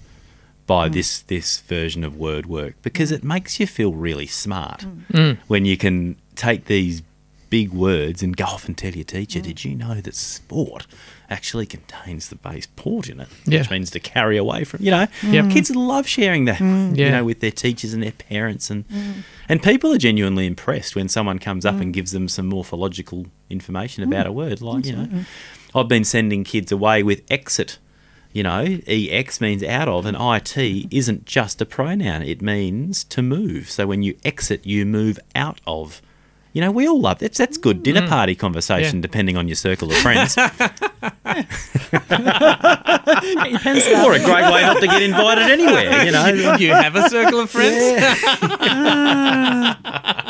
by 0.65 0.89
this 0.89 1.21
this 1.21 1.59
version 1.61 2.03
of 2.03 2.15
word 2.15 2.45
work 2.45 2.73
because 2.81 3.11
it 3.11 3.23
makes 3.23 3.59
you 3.59 3.67
feel 3.67 3.93
really 3.93 4.27
smart 4.27 4.85
when 5.47 5.65
you 5.65 5.75
can 5.77 6.15
take 6.39 6.65
these 6.65 7.03
big 7.49 7.71
words 7.71 8.21
and 8.21 8.37
go 8.37 8.45
off 8.45 8.67
and 8.67 8.77
tell 8.77 8.93
your 8.93 9.03
teacher, 9.03 9.41
did 9.41 9.63
you 9.65 9.75
know 9.75 9.95
that 9.95 10.15
sport 10.15 10.85
actually 11.29 11.65
contains 11.65 12.29
the 12.29 12.35
base 12.35 12.67
port 12.75 13.09
in 13.09 13.19
it, 13.19 13.27
Yeah. 13.45 13.59
which 13.59 13.71
means 13.71 13.91
to 13.91 13.99
carry 13.99 14.37
away 14.37 14.63
from, 14.63 14.83
you 14.83 14.91
know, 14.91 15.07
Yep. 15.23 15.49
kids 15.49 15.75
love 15.75 16.07
sharing 16.07 16.45
that, 16.45 16.59
mm. 16.59 16.95
you 16.95 17.05
Yeah. 17.05 17.11
know, 17.11 17.23
with 17.23 17.39
their 17.39 17.51
teachers 17.51 17.93
and 17.93 18.03
their 18.03 18.11
parents 18.11 18.69
and 18.69 18.87
mm. 18.87 19.23
and 19.47 19.63
people 19.63 19.91
are 19.93 19.97
genuinely 19.97 20.45
impressed 20.45 20.95
when 20.95 21.09
someone 21.09 21.39
comes 21.39 21.65
up 21.65 21.75
mm. 21.75 21.81
and 21.81 21.93
gives 21.93 22.11
them 22.11 22.29
some 22.29 22.47
morphological 22.47 23.25
information 23.49 24.03
about 24.03 24.27
a 24.27 24.31
word, 24.31 24.61
like 24.61 24.85
you 24.85 24.95
know. 24.95 25.25
I've 25.73 25.87
been 25.87 26.05
sending 26.05 26.43
kids 26.43 26.71
away 26.71 27.03
with 27.03 27.21
exit. 27.29 27.77
You 28.31 28.43
know, 28.43 28.77
ex 28.87 29.41
means 29.41 29.63
out 29.63 29.87
of, 29.87 30.05
and 30.05 30.15
it 30.15 30.19
mm-hmm. 30.19 30.87
isn't 30.91 31.25
just 31.25 31.61
a 31.61 31.65
pronoun. 31.65 32.21
It 32.21 32.43
means 32.43 33.03
to 33.05 33.23
move. 33.23 33.71
So 33.71 33.87
when 33.87 34.03
you 34.03 34.17
exit, 34.23 34.67
you 34.67 34.85
move 34.85 35.19
out 35.33 35.59
of. 35.65 36.03
You 36.53 36.61
know, 36.61 36.71
we 36.71 36.87
all 36.87 36.99
love 36.99 37.19
that's 37.19 37.37
that's 37.37 37.57
good 37.57 37.83
dinner 37.83 38.01
mm. 38.01 38.09
party 38.09 38.33
conversation, 38.35 38.97
Yeah. 38.97 39.01
depending 39.01 39.37
on 39.37 39.47
your 39.47 39.55
circle 39.55 39.91
of 39.91 39.97
friends, 39.97 40.35
Get 40.35 40.55
your 43.51 43.59
pencil 43.59 43.95
out. 43.95 44.07
or 44.07 44.13
a 44.13 44.19
great 44.19 44.51
way 44.51 44.61
not 44.61 44.79
to 44.81 44.87
get 44.87 45.01
invited 45.03 45.51
anywhere. 45.51 46.05
You 46.05 46.11
know, 46.43 46.55
you 46.55 46.73
have 46.73 46.95
a 46.95 47.07
circle 47.09 47.39
of 47.41 47.49
friends. 47.49 47.99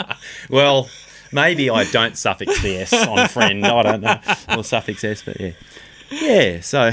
Well, 0.50 0.90
maybe 1.32 1.70
I 1.70 1.84
don't 1.86 2.18
suffix 2.18 2.62
the 2.62 2.78
S 2.78 2.92
on 2.94 3.28
friend. 3.30 3.66
I 3.66 3.84
don't 3.84 4.02
know. 4.02 4.20
Or 4.58 4.64
suffix 4.64 5.04
S, 5.04 5.22
but 5.22 5.40
yeah. 5.40 5.52
Yeah, 6.12 6.62
so 6.62 6.92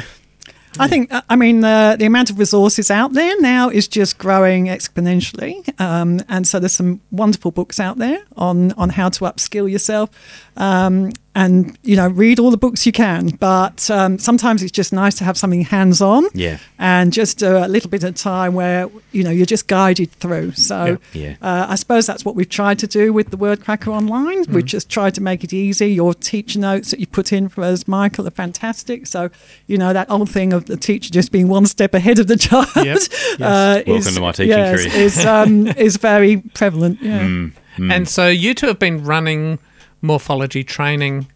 I 0.78 0.88
think, 0.88 1.12
uh, 1.12 1.22
I 1.28 1.36
mean, 1.36 1.64
uh, 1.64 1.96
the 1.96 2.06
amount 2.06 2.30
of 2.30 2.38
resources 2.38 2.90
out 2.90 3.12
there 3.12 3.40
now 3.40 3.68
is 3.68 3.88
just 3.88 4.18
growing 4.18 4.66
exponentially. 4.66 5.68
Um, 5.80 6.20
and 6.28 6.46
so 6.46 6.58
there's 6.58 6.74
some 6.74 7.00
wonderful 7.10 7.50
books 7.50 7.80
out 7.80 7.98
there 7.98 8.18
on, 8.36 8.72
on 8.72 8.90
how 8.90 9.08
to 9.10 9.24
upskill 9.24 9.70
yourself. 9.70 10.10
Um, 10.56 11.10
and, 11.36 11.76
you 11.82 11.96
know, 11.96 12.08
read 12.08 12.38
all 12.38 12.50
the 12.50 12.56
books 12.56 12.86
you 12.86 12.92
can. 12.92 13.28
But 13.28 13.90
um, 13.90 14.18
sometimes 14.18 14.62
it's 14.62 14.72
just 14.72 14.90
nice 14.90 15.16
to 15.18 15.24
have 15.24 15.36
something 15.36 15.60
hands 15.60 16.00
on 16.00 16.24
Yeah. 16.32 16.56
and 16.78 17.12
just 17.12 17.42
a 17.42 17.68
little 17.68 17.90
bit 17.90 18.02
of 18.04 18.14
time 18.14 18.54
where, 18.54 18.88
you 19.12 19.22
know, 19.22 19.30
you're 19.30 19.44
just 19.44 19.66
guided 19.68 20.10
through. 20.12 20.52
So 20.52 20.96
Yeah. 21.12 21.34
uh, 21.42 21.66
I 21.68 21.74
suppose 21.74 22.06
that's 22.06 22.24
what 22.24 22.36
we've 22.36 22.48
tried 22.48 22.78
to 22.78 22.86
do 22.86 23.12
with 23.12 23.30
the 23.32 23.36
Word 23.36 23.62
Cracker 23.62 23.90
Online. 23.90 24.44
We've 24.48 24.64
just 24.64 24.88
tried 24.88 25.14
to 25.16 25.20
make 25.20 25.44
it 25.44 25.52
easy. 25.52 25.88
Your 25.92 26.14
teacher 26.14 26.58
notes 26.58 26.90
that 26.90 27.00
you 27.00 27.06
put 27.06 27.34
in 27.34 27.50
for 27.50 27.62
us, 27.62 27.86
Michael, 27.86 28.26
are 28.26 28.30
fantastic. 28.30 29.06
So, 29.06 29.28
you 29.66 29.76
know, 29.76 29.92
that 29.92 30.10
old 30.10 30.30
thing 30.30 30.54
of 30.54 30.64
the 30.64 30.78
teacher 30.78 31.10
just 31.12 31.32
being 31.32 31.48
one 31.48 31.66
step 31.66 31.92
ahead 31.92 32.18
of 32.18 32.28
the 32.28 32.36
child 32.36 32.66
Yep. 32.76 32.98
uh, 33.40 33.82
Welcome 33.86 33.92
is, 33.94 34.14
to 34.14 34.20
my 34.22 34.32
teaching 34.32 34.48
yes, 34.56 34.84
career. 34.86 34.96
is, 35.04 35.26
um, 35.26 35.66
is 35.66 35.98
very 35.98 36.38
prevalent. 36.54 36.98
Yeah. 37.02 37.48
And 37.78 38.08
so 38.08 38.26
you 38.28 38.54
two 38.54 38.68
have 38.68 38.78
been 38.78 39.04
running 39.04 39.58
morphology 40.06 40.64
training 40.64 41.26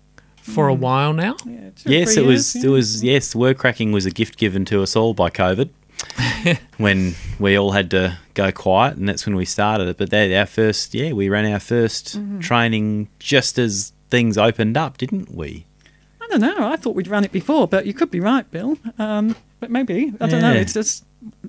for 0.41 0.69
a 0.69 0.75
while 0.75 1.13
now. 1.13 1.37
Yeah, 1.45 1.71
yes, 1.85 2.15
three 2.15 2.23
it 2.23 2.27
was 2.27 2.55
years, 2.55 2.65
it 2.65 2.69
was 2.69 3.05
yes, 3.05 3.35
word 3.35 3.59
cracking 3.59 3.93
was 3.93 4.07
a 4.07 4.11
gift 4.11 4.39
given 4.39 4.65
to 4.67 4.83
us 4.83 4.97
all 4.97 5.15
by 5.15 5.31
COVID. 5.31 5.71
when 6.79 7.15
we 7.39 7.57
all 7.59 7.73
had 7.73 7.91
to 7.91 8.17
go 8.33 8.51
quiet 8.51 8.97
and 8.97 9.07
that's 9.07 9.27
when 9.27 9.37
we 9.37 9.45
started 9.45 9.87
it. 9.89 9.99
But 9.99 10.09
that 10.11 10.33
our 10.33 10.47
first 10.47 10.95
yeah, 10.95 11.13
we 11.13 11.29
ran 11.29 11.45
our 11.53 11.59
1st 11.59 12.17
Mm-hmm. 12.17 12.39
training 12.41 13.09
just 13.19 13.59
as 13.59 13.93
things 14.11 14.39
opened 14.39 14.77
up, 14.79 14.97
didn't 14.97 15.35
we? 15.35 15.67
I 16.23 16.27
don't 16.29 16.41
know. 16.41 16.67
I 16.73 16.77
thought 16.77 16.95
we'd 16.95 17.07
run 17.09 17.25
it 17.25 17.33
before, 17.33 17.69
but 17.69 17.85
you 17.87 17.93
could 17.93 18.11
be 18.11 18.21
right, 18.21 18.51
Bill. 18.51 18.79
Um, 18.99 19.37
but 19.61 19.71
maybe 19.71 20.13
I 20.21 20.27
don't 20.27 20.41
know. 20.41 20.53
It's 20.53 20.73
just 20.73 21.05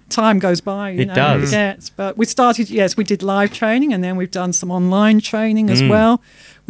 time 0.09 0.37
goes 0.39 0.59
by. 0.59 0.89
You 0.91 1.01
It 1.01 1.07
know, 1.07 1.15
does. 1.15 1.41
You 1.41 1.47
forget. 1.47 1.91
But 1.95 2.17
we 2.17 2.25
started. 2.25 2.69
Yes, 2.69 2.97
we 2.97 3.03
did 3.05 3.23
live 3.23 3.53
training, 3.53 3.93
and 3.93 4.03
then 4.03 4.17
we've 4.17 4.31
done 4.31 4.51
some 4.53 4.69
online 4.69 5.21
training 5.21 5.67
Mm. 5.67 5.71
as 5.71 5.83
well 5.83 6.21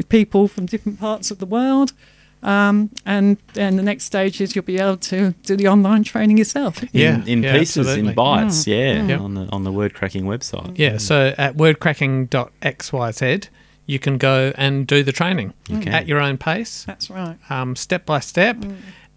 with 0.02 0.10
people 0.10 0.48
from 0.48 0.66
different 0.66 1.00
parts 1.00 1.30
of 1.30 1.38
the 1.38 1.46
world. 1.46 1.94
Um, 2.42 2.90
and 3.06 3.38
then 3.54 3.76
the 3.76 3.84
next 3.84 4.06
stage 4.06 4.42
is 4.42 4.56
you'll 4.56 4.66
be 4.66 4.80
able 4.80 4.98
to 4.98 5.36
do 5.44 5.56
the 5.56 5.68
online 5.68 6.04
training 6.04 6.40
yourself. 6.40 6.82
In, 6.82 6.90
Yeah, 6.92 7.24
in 7.26 7.44
yeah, 7.44 7.56
pieces, 7.60 7.86
absolutely. 7.86 8.10
in 8.10 8.16
bites, 8.16 8.66
yeah, 8.66 9.06
Yep. 9.06 9.20
on 9.22 9.34
the 9.36 9.46
on 9.52 9.64
the 9.64 9.72
word 9.72 9.94
cracking 9.94 10.24
website. 10.26 10.72
Yeah, 10.76 10.98
so 10.98 11.36
at 11.38 11.56
wordcracking.xyz, 11.56 13.48
you 13.86 14.00
can 14.00 14.18
go 14.18 14.54
and 14.58 14.88
do 14.88 15.04
the 15.04 15.12
training 15.12 15.54
can. 15.68 15.88
at 15.90 16.08
your 16.08 16.20
own 16.20 16.38
pace, 16.40 16.84
That's 16.86 17.12
right. 17.12 17.38
um, 17.52 17.76
step 17.76 18.08
by 18.08 18.20
step. 18.20 18.58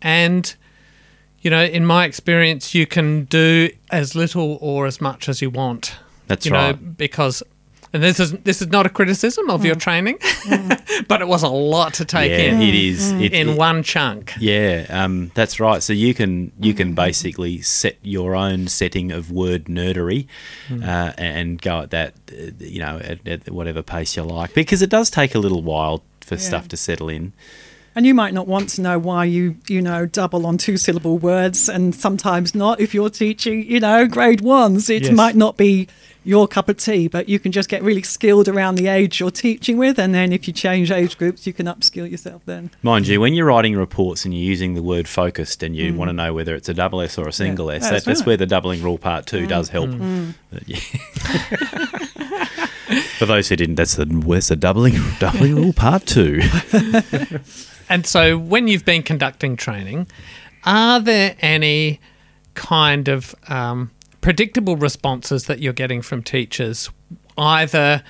And, 0.02 0.54
you 1.40 1.50
know, 1.50 1.64
in 1.64 1.86
my 1.86 2.04
experience, 2.04 2.74
you 2.74 2.86
can 2.86 3.24
do 3.24 3.70
as 3.90 4.14
little 4.14 4.58
or 4.60 4.86
as 4.86 5.00
much 5.00 5.30
as 5.30 5.40
you 5.40 5.48
want. 5.48 5.96
That's 6.26 6.44
you 6.44 6.52
right. 6.52 6.78
know, 6.80 6.88
because. 6.98 7.42
And 7.94 8.02
this 8.02 8.18
is 8.18 8.32
this 8.32 8.60
is 8.60 8.68
not 8.68 8.86
a 8.86 8.88
criticism 8.88 9.48
of 9.48 9.64
your 9.64 9.76
training, 9.76 10.18
but 11.08 11.22
it 11.22 11.28
was 11.28 11.42
a 11.44 11.48
lot 11.48 11.94
to 11.94 12.04
take 12.04 12.30
yeah, 12.30 12.38
in 12.52 12.60
it 12.60 12.74
is. 12.74 13.12
It, 13.12 13.32
in 13.32 13.50
it- 13.50 13.56
one 13.56 13.82
chunk. 13.84 14.34
Yeah, 14.38 14.84
um, 14.90 15.30
that's 15.34 15.60
right. 15.60 15.80
So 15.80 15.92
you 15.92 16.12
can 16.12 16.50
you 16.60 16.74
can 16.74 16.94
basically 16.94 17.62
set 17.62 17.96
your 18.02 18.34
own 18.34 18.66
setting 18.66 19.12
of 19.12 19.30
word 19.30 19.66
nerdery, 19.66 20.26
uh, 20.70 21.12
and 21.16 21.62
go 21.62 21.82
at 21.82 21.90
that, 21.92 22.14
uh, 22.32 22.50
you 22.58 22.80
know, 22.80 22.98
at, 22.98 23.26
at 23.28 23.48
whatever 23.50 23.80
pace 23.82 24.16
you 24.16 24.24
like, 24.24 24.54
because 24.54 24.82
it 24.82 24.90
does 24.90 25.08
take 25.08 25.34
a 25.36 25.38
little 25.38 25.62
while 25.62 26.02
for 26.20 26.34
Yeah. 26.34 26.40
stuff 26.40 26.66
to 26.68 26.76
settle 26.76 27.08
in. 27.08 27.32
And 27.96 28.04
you 28.04 28.14
might 28.14 28.34
not 28.34 28.48
want 28.48 28.70
to 28.70 28.82
know 28.82 28.98
why 28.98 29.24
you, 29.24 29.56
you 29.68 29.80
know, 29.80 30.04
double 30.04 30.46
on 30.46 30.58
two 30.58 30.76
syllable 30.76 31.16
words 31.18 31.68
and 31.68 31.94
sometimes 31.94 32.54
not. 32.54 32.80
If 32.80 32.92
you're 32.92 33.08
teaching, 33.10 33.64
you 33.70 33.78
know, 33.78 34.06
grade 34.08 34.40
ones, 34.40 34.90
it 34.90 35.04
Yes. 35.04 35.12
might 35.12 35.36
not 35.36 35.56
be 35.56 35.86
your 36.26 36.48
cup 36.48 36.68
of 36.70 36.76
tea, 36.78 37.06
but 37.06 37.28
you 37.28 37.38
can 37.38 37.52
just 37.52 37.68
get 37.68 37.82
really 37.82 38.02
skilled 38.02 38.48
around 38.48 38.76
the 38.76 38.88
age 38.88 39.20
you're 39.20 39.30
teaching 39.30 39.76
with. 39.76 39.98
And 39.98 40.12
then 40.14 40.32
if 40.32 40.48
you 40.48 40.54
change 40.54 40.90
age 40.90 41.18
groups, 41.18 41.46
you 41.46 41.52
can 41.52 41.66
upskill 41.66 42.10
yourself 42.10 42.42
then. 42.46 42.70
Mind 42.82 43.06
you, 43.06 43.20
when 43.20 43.34
you're 43.34 43.46
writing 43.46 43.76
reports 43.76 44.24
and 44.24 44.32
you're 44.34 44.42
using 44.42 44.72
the 44.74 44.82
word 44.82 45.06
focused 45.06 45.62
and 45.62 45.76
you 45.76 45.92
want 45.94 46.08
to 46.08 46.12
know 46.14 46.32
whether 46.34 46.54
it's 46.56 46.68
a 46.68 46.74
double 46.74 47.00
S 47.02 47.16
or 47.18 47.28
a 47.28 47.32
single 47.32 47.70
S, 47.70 47.86
Mm. 47.86 47.90
that's 47.90 48.04
that, 48.06 48.10
that's 48.10 48.20
right. 48.20 48.24
Mm. 48.24 48.26
where 48.26 48.36
the 48.38 48.46
doubling 48.46 48.82
rule 48.82 48.96
part 48.98 49.26
two 49.26 49.46
does 49.46 49.68
help. 49.68 49.90
Yeah. 50.66 50.78
For 53.18 53.26
those 53.26 53.48
who 53.48 53.56
didn't, 53.56 53.76
that's 53.76 53.94
the 53.96 54.04
where's 54.06 54.48
the 54.48 54.56
doubling 54.56 54.94
doubling 55.18 55.54
rule 55.56 55.72
part 55.72 56.06
two. 56.06 56.40
And 57.88 58.06
so, 58.06 58.38
when 58.38 58.68
you've 58.68 58.84
been 58.84 59.02
conducting 59.02 59.56
training, 59.56 60.06
are 60.64 61.00
there 61.00 61.36
any 61.40 62.00
kind 62.54 63.08
of 63.08 63.34
um, 63.48 63.90
predictable 64.20 64.76
responses 64.76 65.44
that 65.46 65.58
you're 65.60 65.72
getting 65.72 66.02
from 66.02 66.22
teachers? 66.22 66.90
Either, 67.36 68.02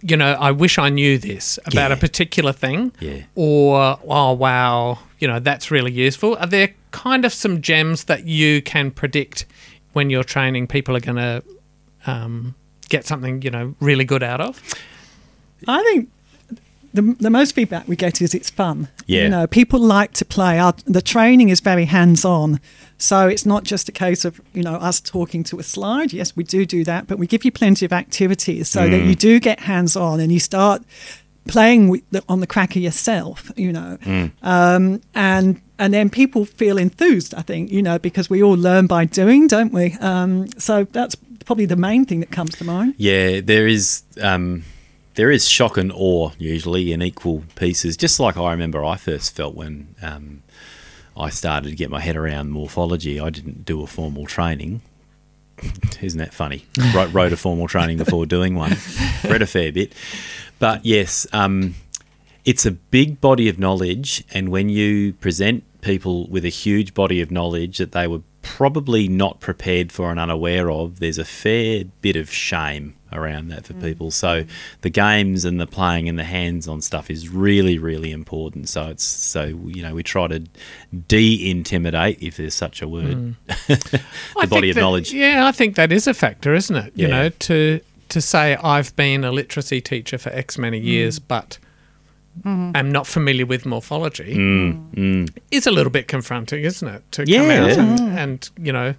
you 0.00 0.16
know, 0.16 0.32
I 0.32 0.50
wish 0.50 0.78
I 0.78 0.88
knew 0.88 1.18
this 1.18 1.58
about 1.66 1.90
Yeah. 1.90 1.96
a 1.96 2.00
particular 2.00 2.52
thing, 2.52 2.92
Yeah. 3.00 3.22
or 3.34 3.98
oh 4.08 4.32
wow, 4.32 4.98
you 5.18 5.28
know, 5.28 5.38
that's 5.38 5.70
really 5.70 5.92
useful. 5.92 6.36
Are 6.40 6.46
there 6.46 6.70
kind 6.90 7.24
of 7.24 7.32
some 7.32 7.60
gems 7.62 8.04
that 8.04 8.26
you 8.26 8.62
can 8.62 8.90
predict 8.90 9.46
when 9.92 10.10
you're 10.10 10.24
training? 10.24 10.66
People 10.66 10.96
are 10.96 11.00
going 11.00 11.16
to 11.18 11.42
um, 12.06 12.54
get 12.88 13.06
something, 13.06 13.42
you 13.42 13.50
know, 13.50 13.74
really 13.80 14.04
good 14.04 14.22
out 14.24 14.40
of. 14.40 14.60
I 15.68 15.80
think 15.84 16.08
the, 16.94 17.02
the 17.18 17.30
most 17.30 17.54
feedback 17.54 17.88
we 17.88 17.96
get 17.96 18.20
is 18.20 18.34
it's 18.34 18.50
fun. 18.50 18.88
Yeah. 19.06 19.22
You 19.22 19.28
know, 19.28 19.46
people 19.46 19.80
like 19.80 20.12
to 20.14 20.24
play. 20.24 20.58
Our, 20.58 20.74
the 20.84 21.02
training 21.02 21.48
is 21.48 21.60
very 21.60 21.86
hands 21.86 22.24
on. 22.24 22.60
So 22.98 23.26
it's 23.26 23.46
not 23.46 23.64
just 23.64 23.88
a 23.88 23.92
case 23.92 24.24
of, 24.24 24.40
you 24.52 24.62
know, 24.62 24.74
us 24.74 25.00
talking 25.00 25.42
to 25.44 25.58
a 25.58 25.62
slide. 25.62 26.12
Yes, 26.12 26.36
we 26.36 26.44
do 26.44 26.64
do 26.64 26.84
that, 26.84 27.06
but 27.06 27.18
we 27.18 27.26
give 27.26 27.44
you 27.44 27.50
plenty 27.50 27.84
of 27.84 27.92
activities 27.92 28.68
so 28.68 28.88
that 28.88 29.04
you 29.04 29.14
do 29.14 29.40
get 29.40 29.60
hands 29.60 29.96
on 29.96 30.20
and 30.20 30.30
you 30.30 30.38
start 30.38 30.82
playing 31.48 31.88
with 31.88 32.02
the, 32.10 32.22
on 32.28 32.38
the 32.38 32.46
cracker 32.46 32.78
yourself, 32.78 33.50
you 33.56 33.72
know. 33.72 33.98
Um, 34.42 35.00
and 35.14 35.60
and 35.78 35.92
then 35.92 36.10
people 36.10 36.44
feel 36.44 36.78
enthused, 36.78 37.34
I 37.34 37.42
think, 37.42 37.72
you 37.72 37.82
know, 37.82 37.98
because 37.98 38.30
we 38.30 38.40
all 38.40 38.54
learn 38.54 38.86
by 38.86 39.04
doing, 39.04 39.48
don't 39.48 39.72
we? 39.72 39.94
Um, 39.94 40.46
so 40.56 40.84
that's 40.84 41.16
probably 41.44 41.66
the 41.66 41.74
main 41.74 42.04
thing 42.04 42.20
that 42.20 42.30
comes 42.30 42.54
to 42.58 42.64
mind. 42.64 42.94
Yeah, 42.98 43.40
there 43.40 43.66
is 43.66 44.04
um, 44.20 44.62
there 45.14 45.30
is 45.30 45.48
shock 45.48 45.76
and 45.76 45.92
awe 45.92 46.30
usually 46.38 46.92
in 46.92 47.02
equal 47.02 47.44
pieces. 47.54 47.96
Just 47.96 48.18
like 48.18 48.36
I 48.36 48.50
remember 48.52 48.84
I 48.84 48.96
first 48.96 49.34
felt 49.34 49.54
when 49.54 49.94
um, 50.02 50.42
I 51.16 51.30
started 51.30 51.70
to 51.70 51.76
get 51.76 51.90
my 51.90 52.00
head 52.00 52.16
around 52.16 52.50
morphology. 52.50 53.20
I 53.20 53.30
didn't 53.30 53.64
do 53.64 53.82
a 53.82 53.86
formal 53.86 54.26
training. 54.26 54.80
Isn't 56.00 56.18
that 56.18 56.34
funny? 56.34 56.66
wrote, 56.94 57.12
wrote 57.12 57.32
a 57.32 57.36
formal 57.36 57.68
training 57.68 57.98
before 57.98 58.26
doing 58.26 58.54
one. 58.54 58.76
Read 59.24 59.42
a 59.42 59.46
fair 59.46 59.70
bit, 59.70 59.92
but 60.58 60.84
yes, 60.84 61.26
um, 61.32 61.74
it's 62.44 62.66
a 62.66 62.72
big 62.72 63.20
body 63.20 63.48
of 63.48 63.58
knowledge, 63.58 64.24
and 64.32 64.48
when 64.48 64.68
you 64.68 65.12
present 65.14 65.64
people 65.82 66.26
with 66.28 66.44
a 66.44 66.48
huge 66.48 66.94
body 66.94 67.20
of 67.20 67.30
knowledge 67.30 67.78
that 67.78 67.92
they 67.92 68.06
were 68.06 68.22
probably 68.42 69.08
not 69.08 69.40
prepared 69.40 69.90
for 69.92 70.10
and 70.10 70.18
unaware 70.20 70.70
of, 70.70 70.98
there's 71.00 71.18
a 71.18 71.24
fair 71.24 71.84
bit 72.00 72.16
of 72.16 72.30
shame 72.32 72.94
around 73.12 73.48
that 73.48 73.66
for 73.66 73.74
people. 73.74 74.10
So 74.10 74.44
the 74.80 74.90
games 74.90 75.44
and 75.44 75.60
the 75.60 75.66
playing 75.66 76.08
and 76.08 76.18
the 76.18 76.24
hands-on 76.24 76.80
stuff 76.80 77.10
is 77.10 77.28
really, 77.28 77.78
really 77.78 78.10
important. 78.10 78.68
So 78.68 78.88
it's 78.88 79.04
so 79.04 79.44
you 79.44 79.82
know 79.82 79.94
we 79.94 80.02
try 80.02 80.26
to 80.28 80.42
de-intimidate, 81.08 82.22
if 82.22 82.36
there's 82.36 82.54
such 82.54 82.82
a 82.82 82.88
word, 82.88 83.34
the 83.68 84.00
I 84.36 84.46
body 84.46 84.70
of 84.70 84.74
that- 84.74 84.80
knowledge. 84.80 85.12
Yeah, 85.12 85.46
I 85.46 85.52
think 85.52 85.76
that 85.76 85.92
is 85.92 86.06
a 86.06 86.14
factor, 86.14 86.54
isn't 86.54 86.74
it? 86.76 86.92
You 86.96 87.08
Yeah. 87.08 87.14
know, 87.22 87.28
to 87.28 87.80
to 88.08 88.20
say 88.20 88.56
I've 88.56 88.94
been 88.96 89.24
a 89.24 89.32
literacy 89.32 89.80
teacher 89.80 90.18
for 90.18 90.30
X 90.30 90.58
many 90.58 90.80
Mm. 90.80 90.84
years, 90.84 91.18
but 92.36 92.48
am 92.78 92.90
not 92.90 93.06
familiar 93.06 93.46
with 93.46 93.66
morphology 93.66 94.34
Mm, 94.36 95.28
is 95.50 95.66
a 95.66 95.70
little 95.70 95.90
bit 95.92 96.08
confronting, 96.08 96.64
isn't 96.64 96.88
it? 96.88 97.02
To 97.12 97.24
come 97.24 97.32
Yeah. 97.32 97.64
out 97.64 97.70
and, 97.78 98.00
and 98.18 98.50
you 98.58 98.72
know 98.72 98.94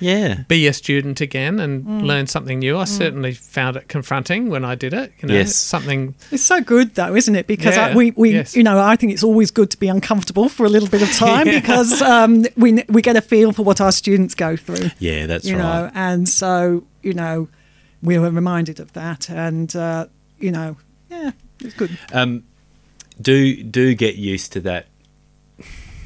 Yeah. 0.00 0.42
be 0.46 0.68
a 0.68 0.72
student 0.72 1.20
again 1.20 1.58
and 1.58 1.84
Mm. 1.84 2.02
learn 2.06 2.26
something 2.28 2.60
new. 2.60 2.78
I 2.78 2.84
certainly 2.84 3.32
found 3.32 3.76
it 3.76 3.88
confronting 3.88 4.48
when 4.48 4.64
I 4.64 4.76
did 4.76 4.92
it. 4.94 5.12
You 5.20 5.28
know, 5.28 5.34
Yes. 5.34 5.56
something. 5.56 6.14
It's 6.30 6.44
so 6.44 6.60
good 6.60 6.94
though, 6.94 7.16
isn't 7.16 7.34
it? 7.34 7.48
Because 7.48 7.74
Yeah, 7.76 7.86
I, 7.86 7.94
we, 7.96 8.12
we 8.12 8.32
yes. 8.34 8.54
you 8.54 8.62
know, 8.62 8.78
I 8.78 8.94
think 8.94 9.12
it's 9.12 9.24
always 9.24 9.50
good 9.50 9.70
to 9.72 9.76
be 9.78 9.88
uncomfortable 9.88 10.48
for 10.48 10.64
a 10.64 10.68
little 10.68 10.88
bit 10.88 11.02
of 11.02 11.10
time 11.28 11.46
because 11.48 12.00
um, 12.00 12.46
we 12.56 12.84
we 12.88 13.02
get 13.02 13.16
a 13.16 13.20
feel 13.20 13.50
for 13.52 13.64
what 13.64 13.80
our 13.80 13.90
students 13.92 14.34
go 14.36 14.54
through. 14.56 14.90
Yeah, 15.00 15.26
that's 15.26 15.44
you 15.46 15.56
right. 15.56 15.62
know, 15.62 15.90
and 15.94 16.28
so 16.28 16.84
you 17.02 17.12
know, 17.14 17.48
we 18.00 18.18
were 18.18 18.30
reminded 18.30 18.78
of 18.78 18.92
that, 18.92 19.28
and 19.28 19.74
uh, 19.74 20.06
you 20.38 20.52
know, 20.52 20.76
yeah, 21.10 21.32
it's 21.60 21.74
good. 21.74 21.98
um, 22.12 22.44
do 23.20 23.62
do 23.62 23.94
get 23.94 24.16
used 24.16 24.52
to 24.52 24.60
that. 24.60 24.86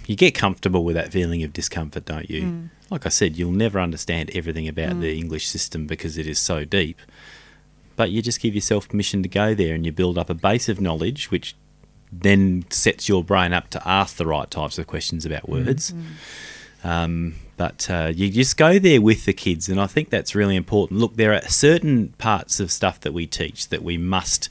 You 0.06 0.16
get 0.16 0.34
comfortable 0.34 0.84
with 0.84 0.96
that 0.96 1.12
feeling 1.12 1.42
of 1.42 1.52
discomfort, 1.52 2.04
don't 2.04 2.28
you? 2.28 2.42
Mm. 2.42 2.70
Like 2.90 3.06
I 3.06 3.08
said, 3.08 3.36
you'll 3.36 3.52
never 3.52 3.80
understand 3.80 4.30
everything 4.34 4.68
about 4.68 5.00
the 5.00 5.16
English 5.16 5.46
system 5.46 5.86
because 5.86 6.18
it 6.18 6.26
is 6.26 6.38
so 6.38 6.64
deep. 6.64 7.00
But 7.94 8.10
you 8.10 8.20
just 8.20 8.40
give 8.40 8.54
yourself 8.54 8.88
permission 8.88 9.22
to 9.22 9.28
go 9.28 9.54
there, 9.54 9.74
and 9.74 9.86
you 9.86 9.92
build 9.92 10.18
up 10.18 10.28
a 10.28 10.34
base 10.34 10.68
of 10.68 10.80
knowledge, 10.80 11.30
which 11.30 11.54
then 12.10 12.64
sets 12.68 13.08
your 13.08 13.24
brain 13.24 13.52
up 13.52 13.68
to 13.70 13.88
ask 13.88 14.16
the 14.16 14.26
right 14.26 14.50
types 14.50 14.78
of 14.78 14.86
questions 14.86 15.24
about 15.24 15.48
words. 15.48 15.94
Um, 16.84 17.36
but 17.56 17.88
uh, 17.88 18.12
you 18.14 18.28
just 18.30 18.56
go 18.56 18.78
there 18.78 19.00
with 19.00 19.24
the 19.24 19.32
kids, 19.32 19.68
and 19.68 19.80
I 19.80 19.86
think 19.86 20.10
that's 20.10 20.34
really 20.34 20.56
important. 20.56 20.98
Look, 21.00 21.16
there 21.16 21.32
are 21.32 21.42
certain 21.42 22.08
parts 22.18 22.60
of 22.60 22.72
stuff 22.72 23.00
that 23.00 23.12
we 23.12 23.26
teach 23.26 23.68
that 23.68 23.82
we 23.82 23.96
must 23.96 24.48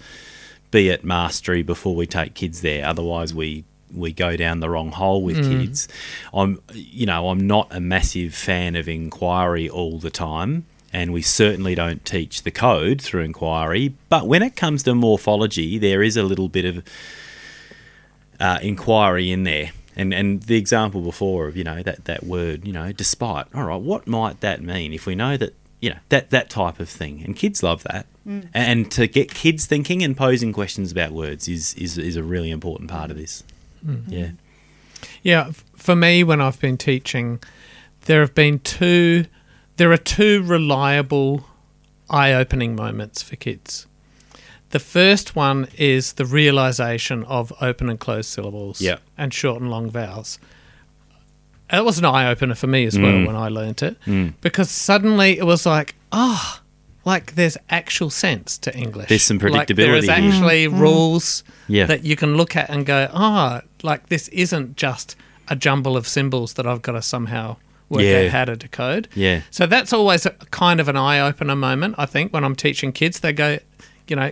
be 0.72 0.89
at 0.89 1.03
mastery 1.03 1.61
before 1.61 1.95
we 1.95 2.07
take 2.07 2.34
kids 2.34 2.61
there. 2.61 2.86
Otherwise, 2.86 3.34
we 3.34 3.65
we 3.93 4.13
go 4.13 4.38
down 4.38 4.61
the 4.61 4.69
wrong 4.69 4.91
hole 4.91 5.22
with 5.22 5.36
kids. 5.43 5.88
I'm, 6.34 6.61
you 6.74 7.05
know, 7.05 7.30
I'm 7.30 7.45
not 7.45 7.67
a 7.72 7.82
massive 7.82 8.34
fan 8.34 8.78
of 8.78 8.88
inquiry 8.88 9.69
all 9.69 9.99
the 9.99 10.09
time, 10.09 10.65
and 10.93 11.11
we 11.11 11.22
certainly 11.22 11.76
don't 11.76 12.03
teach 12.05 12.43
the 12.43 12.51
code 12.51 13.01
through 13.01 13.24
inquiry. 13.24 13.93
But 14.09 14.28
when 14.28 14.43
it 14.43 14.55
comes 14.55 14.84
to 14.84 14.95
morphology, 14.95 15.78
there 15.78 16.01
is 16.01 16.15
a 16.15 16.24
little 16.24 16.47
bit 16.47 16.65
of 16.65 16.84
uh, 18.39 18.59
inquiry 18.61 19.32
in 19.32 19.43
there. 19.43 19.72
And, 19.93 20.13
and 20.13 20.41
the 20.43 20.55
example 20.55 21.01
before 21.01 21.47
of 21.47 21.57
you 21.57 21.65
know 21.65 21.84
that, 21.84 22.05
that 22.05 22.24
word 22.24 22.65
you 22.65 22.72
know 22.72 22.93
despite 22.93 23.47
all 23.53 23.63
right 23.63 23.82
what 23.82 24.07
might 24.07 24.39
that 24.39 24.61
mean 24.61 24.93
if 24.93 25.05
we 25.05 25.15
know 25.15 25.36
that 25.36 25.53
you 25.82 25.89
know 25.89 25.97
that 26.09 26.29
that 26.29 26.49
type 26.49 26.79
of 26.79 26.88
thing 26.88 27.21
and 27.25 27.36
kids 27.36 27.61
love 27.63 27.84
that 27.84 28.05
mm. 28.25 28.47
and 28.53 28.91
to 28.91 29.07
get 29.07 29.34
kids 29.34 29.65
thinking 29.65 30.01
and 30.03 30.15
posing 30.15 30.53
questions 30.53 30.91
about 30.91 31.11
words 31.11 31.47
is 31.47 31.73
is, 31.73 31.97
is 31.97 32.15
a 32.15 32.23
really 32.23 32.51
important 32.51 32.89
part 32.89 33.11
of 33.11 33.17
this 33.17 33.43
mm. 33.86 34.03
yeah 34.07 34.29
Yeah, 35.23 35.51
for 35.75 35.95
me, 35.95 36.23
when 36.23 36.41
I've 36.41 36.59
been 36.59 36.77
teaching, 36.77 37.39
there 38.01 38.21
have 38.21 38.36
been 38.36 38.59
two. 38.59 39.25
There 39.77 39.91
are 39.91 39.97
two 39.97 40.43
reliable 40.43 41.45
eye-opening 42.09 42.75
moments 42.75 43.23
for 43.23 43.36
kids. 43.36 43.88
The 44.69 44.79
first 44.79 45.36
one 45.36 45.67
is 45.77 46.13
the 46.13 46.25
realization 46.25 47.23
of 47.23 47.51
open 47.61 47.89
and 47.89 47.99
closed 47.99 48.29
syllables 48.29 48.79
Yeah. 48.79 48.97
and 49.17 49.34
short 49.34 49.61
and 49.61 49.71
long 49.71 49.89
vowels. 49.89 50.38
It 51.72 51.86
was 51.86 51.97
an 51.97 52.05
eye 52.05 52.28
opener 52.30 52.55
for 52.55 52.67
me 52.67 52.86
as 52.86 52.97
well 52.99 53.11
Mm. 53.13 53.28
when 53.28 53.36
I 53.36 53.47
learnt 53.49 53.82
it 53.84 53.97
because 54.41 54.69
suddenly 54.69 55.38
it 55.38 55.45
was 55.45 55.65
like, 55.65 55.95
ah, 56.11 56.61
like 57.05 57.36
there's 57.36 57.57
actual 57.69 58.09
sense 58.09 58.57
to 58.59 58.76
English. 58.76 59.09
There's 59.09 59.24
some 59.24 59.38
Like 59.38 59.67
there 59.67 59.95
is 59.95 60.05
predictability 60.05 60.22
here. 60.22 60.32
actually 60.34 60.67
rules 60.67 61.43
Yeah. 61.67 61.86
that 61.88 62.03
you 62.03 62.15
can 62.15 62.36
look 62.38 62.55
at 62.55 62.69
and 62.69 62.86
go, 62.86 63.09
ah, 63.13 63.61
like 63.84 64.09
this 64.09 64.28
isn't 64.30 64.76
just 64.78 65.15
a 65.47 65.55
jumble 65.55 65.97
of 65.97 66.07
symbols 66.07 66.53
that 66.53 66.65
I've 66.67 66.82
got 66.82 66.91
to 66.93 67.01
somehow 67.01 67.57
work 67.89 68.03
Yeah. 68.03 68.24
out 68.26 68.32
how 68.32 68.45
to 68.45 68.55
decode. 68.55 69.07
Yeah. 69.15 69.41
So 69.49 69.65
that's 69.65 69.91
always 69.93 70.26
a 70.26 70.32
kind 70.51 70.80
of 70.80 70.88
an 70.88 70.95
eye 70.97 71.19
opener 71.19 71.55
moment, 71.55 71.95
I 71.97 72.05
think, 72.05 72.32
when 72.34 72.43
I'm 72.43 72.55
teaching 72.55 72.91
kids. 72.93 73.19
They 73.19 73.34
go, 73.34 73.57
you 74.07 74.15
know, 74.15 74.32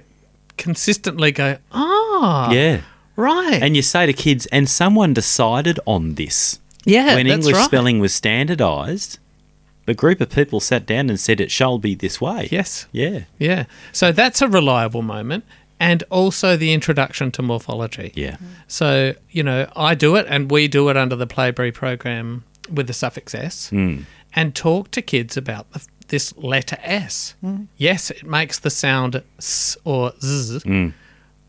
consistently 0.57 1.31
go, 1.31 1.57
ah, 1.71 2.51
yeah 2.51 2.81
right. 3.15 3.59
and 3.61 3.75
you 3.75 3.81
say 3.81 4.05
to 4.05 4.13
kids 4.13 4.45
and 4.47 4.69
someone 4.69 5.13
decided 5.13 5.79
on 5.85 6.15
this 6.15 6.59
yeah, 6.86 7.15
when 7.15 7.27
that's 7.27 7.36
english 7.45 7.55
right. 7.55 7.65
spelling 7.65 7.99
was 7.99 8.13
standardized 8.13 9.19
a 9.88 9.93
group 9.93 10.21
of 10.21 10.30
people 10.30 10.59
sat 10.59 10.86
down 10.86 11.09
and 11.09 11.19
said 11.19 11.41
it 11.41 11.49
shall 11.51 11.77
be 11.80 11.95
this 11.95 12.21
way 12.21 12.47
Yes. 12.51 12.86
yeah 12.91 13.21
Yeah. 13.39 13.65
So 13.91 14.11
that's 14.11 14.41
a 14.41 14.47
reliable 14.47 15.01
moment. 15.01 15.43
And 15.82 16.03
also 16.11 16.57
the 16.57 16.73
introduction 16.73 17.32
to 17.32 17.41
morphology. 17.41 18.11
yeah 18.13 18.36
So, 18.67 19.15
you 19.32 19.41
know, 19.43 19.67
I 19.75 19.95
do 19.95 20.15
it 20.17 20.25
and 20.30 20.51
we 20.51 20.67
do 20.67 20.89
it 20.89 20.97
under 20.97 21.15
the 21.15 21.25
Playberry 21.25 21.73
program 21.73 22.43
with 22.71 22.86
the 22.88 22.93
suffix 22.93 23.34
S 23.34 23.69
Mm. 23.71 24.05
and 24.36 24.53
talk 24.53 24.91
to 24.91 25.01
kids 25.01 25.38
about 25.38 25.71
the, 25.71 25.84
this 26.09 26.36
letter 26.38 26.77
S. 26.84 27.34
Yes, 27.77 28.11
it 28.11 28.25
makes 28.27 28.59
the 28.59 28.69
sound 28.69 29.23
S 29.39 29.75
or 29.86 30.11
Z, 30.21 30.59
Mm. 30.65 30.93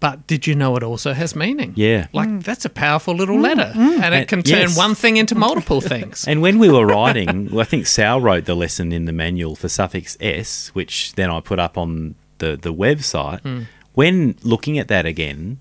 But 0.01 0.27
did 0.27 0.47
you 0.47 0.55
know 0.55 0.77
it 0.77 0.83
also 0.83 1.13
has 1.13 1.37
meaning? 1.37 1.75
Yeah. 1.77 2.07
Like 2.15 2.29
mm. 2.29 2.43
that's 2.43 2.65
a 2.65 2.71
powerful 2.71 3.15
little 3.15 3.37
mm. 3.37 3.43
letter. 3.43 3.73
Mm. 3.75 4.01
And 4.01 4.15
it 4.15 4.29
can 4.29 4.43
turn 4.43 4.61
yes. 4.61 4.77
one 4.77 4.95
thing 4.95 5.19
into 5.19 5.35
multiple 5.47 5.83
things. 5.83 6.27
And 6.27 6.41
when 6.41 6.59
we 6.59 6.71
were 6.71 6.87
writing, 6.87 7.51
well, 7.51 7.61
I 7.61 7.65
think 7.65 7.87
Sal 7.87 8.21
wrote 8.21 8.47
the 8.47 8.57
lesson 8.57 8.93
in 8.93 9.05
the 9.05 9.13
manual 9.13 9.55
for 9.55 9.69
suffix 9.69 10.17
s, 10.19 10.69
which 10.69 11.15
then 11.15 11.31
I 11.31 11.41
put 11.41 11.59
up 11.59 11.77
on 11.77 12.15
the, 12.39 12.57
the 12.57 12.73
website. 12.73 13.41
Hmm. 13.43 13.63
When 13.93 14.37
looking 14.43 14.79
at 14.79 14.89
that 14.89 15.05
again, 15.05 15.61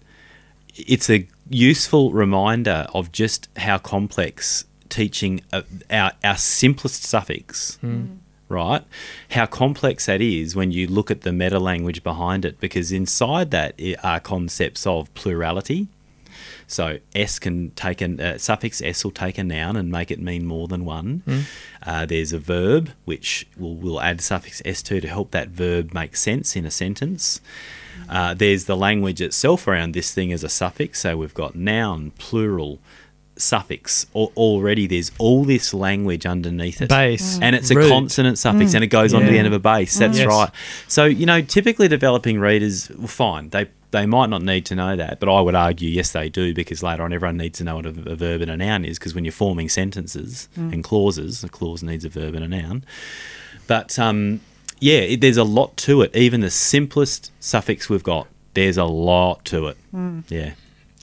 it's 0.75 1.09
a 1.09 1.27
useful 1.49 2.13
reminder 2.13 2.87
of 2.93 3.11
just 3.11 3.49
how 3.57 3.77
complex 3.77 4.63
teaching 4.87 5.41
uh, 5.51 5.63
our, 5.91 6.13
our 6.23 6.37
simplest 6.37 7.03
suffix, 7.03 7.77
right? 8.50 8.84
How 9.32 9.45
complex 9.45 10.08
that 10.08 10.22
is 10.22 10.56
when 10.56 10.72
you 10.72 10.88
look 10.88 11.10
at 11.10 11.22
the 11.22 11.32
meta 11.32 11.60
language 11.60 12.04
behind 12.04 12.43
it, 12.45 12.60
because 12.60 12.91
inside 12.91 13.52
that 13.52 13.80
are 14.04 14.20
concepts 14.20 14.86
of 14.86 15.14
plurality. 15.14 15.88
So 16.68 17.00
s 17.16 17.39
can 17.39 17.72
take 17.72 18.00
a 18.02 18.36
uh, 18.36 18.38
suffix 18.38 18.80
s 18.82 19.04
will 19.04 19.12
take 19.12 19.39
a 19.39 19.43
noun 19.43 19.76
and 19.76 19.91
make 19.91 20.12
it 20.12 20.20
mean 20.20 20.45
more 20.45 20.68
than 20.68 20.86
one. 20.86 21.24
Uh, 21.84 22.06
there's 22.06 22.32
a 22.32 22.39
verb 22.39 22.91
which 23.06 23.47
will 23.58 23.76
will 23.76 24.00
add 24.00 24.22
suffix 24.22 24.62
s 24.64 24.84
to 24.84 25.02
to 25.02 25.08
help 25.08 25.32
that 25.32 25.47
verb 25.50 25.93
make 25.93 26.16
sense 26.16 26.56
in 26.56 26.66
a 26.66 26.72
sentence. 26.72 27.41
Uh, 28.08 28.34
there's 28.36 28.66
the 28.66 28.78
language 28.78 29.20
itself 29.20 29.68
around 29.68 29.93
this 29.93 30.14
thing 30.14 30.32
as 30.32 30.43
a 30.43 30.50
suffix. 30.50 31.00
So 31.00 31.18
we've 31.18 31.34
got 31.34 31.56
noun, 31.56 32.12
plural, 32.18 32.80
suffix. 33.39 34.05
Al- 34.15 34.31
already 34.35 34.87
there's 34.87 35.11
all 35.17 35.43
this 35.43 35.73
language 35.73 36.25
underneath 36.25 36.81
it. 36.81 36.89
Base. 36.89 37.37
Mm. 37.37 37.43
And 37.43 37.55
it's 37.55 37.71
a 37.71 37.75
Root. 37.75 37.89
consonant 37.89 38.37
suffix 38.37 38.71
mm. 38.71 38.75
and 38.75 38.83
it 38.83 38.87
goes 38.87 39.13
on 39.13 39.21
to 39.21 39.27
the 39.27 39.37
end 39.37 39.47
of 39.47 39.53
a 39.53 39.59
base. 39.59 39.97
That's 39.97 40.17
Yes. 40.17 40.27
right. 40.27 40.49
So, 40.87 41.05
you 41.05 41.25
know, 41.25 41.41
typically 41.41 41.87
developing 41.87 42.39
readers, 42.39 42.89
well, 42.97 43.07
fine, 43.07 43.49
they 43.49 43.67
they 43.91 44.05
might 44.05 44.29
not 44.29 44.43
need 44.43 44.67
to 44.67 44.75
know 44.75 44.95
that, 44.95 45.19
but 45.19 45.33
I 45.33 45.41
would 45.41 45.55
argue, 45.55 45.89
yes, 45.89 46.11
they 46.11 46.29
do, 46.29 46.53
because 46.53 46.83
later 46.83 47.01
on 47.01 47.11
everyone 47.11 47.37
needs 47.37 47.57
to 47.57 47.63
know 47.63 47.77
what 47.77 47.87
a, 47.87 47.89
a 47.89 48.15
verb 48.15 48.41
and 48.41 48.51
a 48.51 48.55
noun 48.55 48.85
is, 48.85 48.99
because 48.99 49.15
when 49.15 49.25
you're 49.25 49.31
forming 49.31 49.67
sentences 49.67 50.47
mm. 50.55 50.71
and 50.71 50.83
clauses, 50.83 51.43
a 51.43 51.49
clause 51.49 51.81
needs 51.81 52.05
a 52.05 52.09
verb 52.09 52.35
and 52.35 52.43
a 52.43 52.47
noun. 52.47 52.83
But 53.65 53.97
um, 53.97 54.41
yeah, 54.79 54.99
it, 54.99 55.21
there's 55.21 55.37
a 55.37 55.43
lot 55.43 55.75
to 55.77 56.03
it. 56.03 56.15
Even 56.15 56.41
the 56.41 56.51
simplest 56.51 57.31
suffix 57.39 57.89
we've 57.89 58.03
got, 58.03 58.27
there's 58.53 58.77
a 58.77 58.85
lot 58.85 59.43
to 59.45 59.67
it. 59.67 59.77
Yeah. 60.29 60.51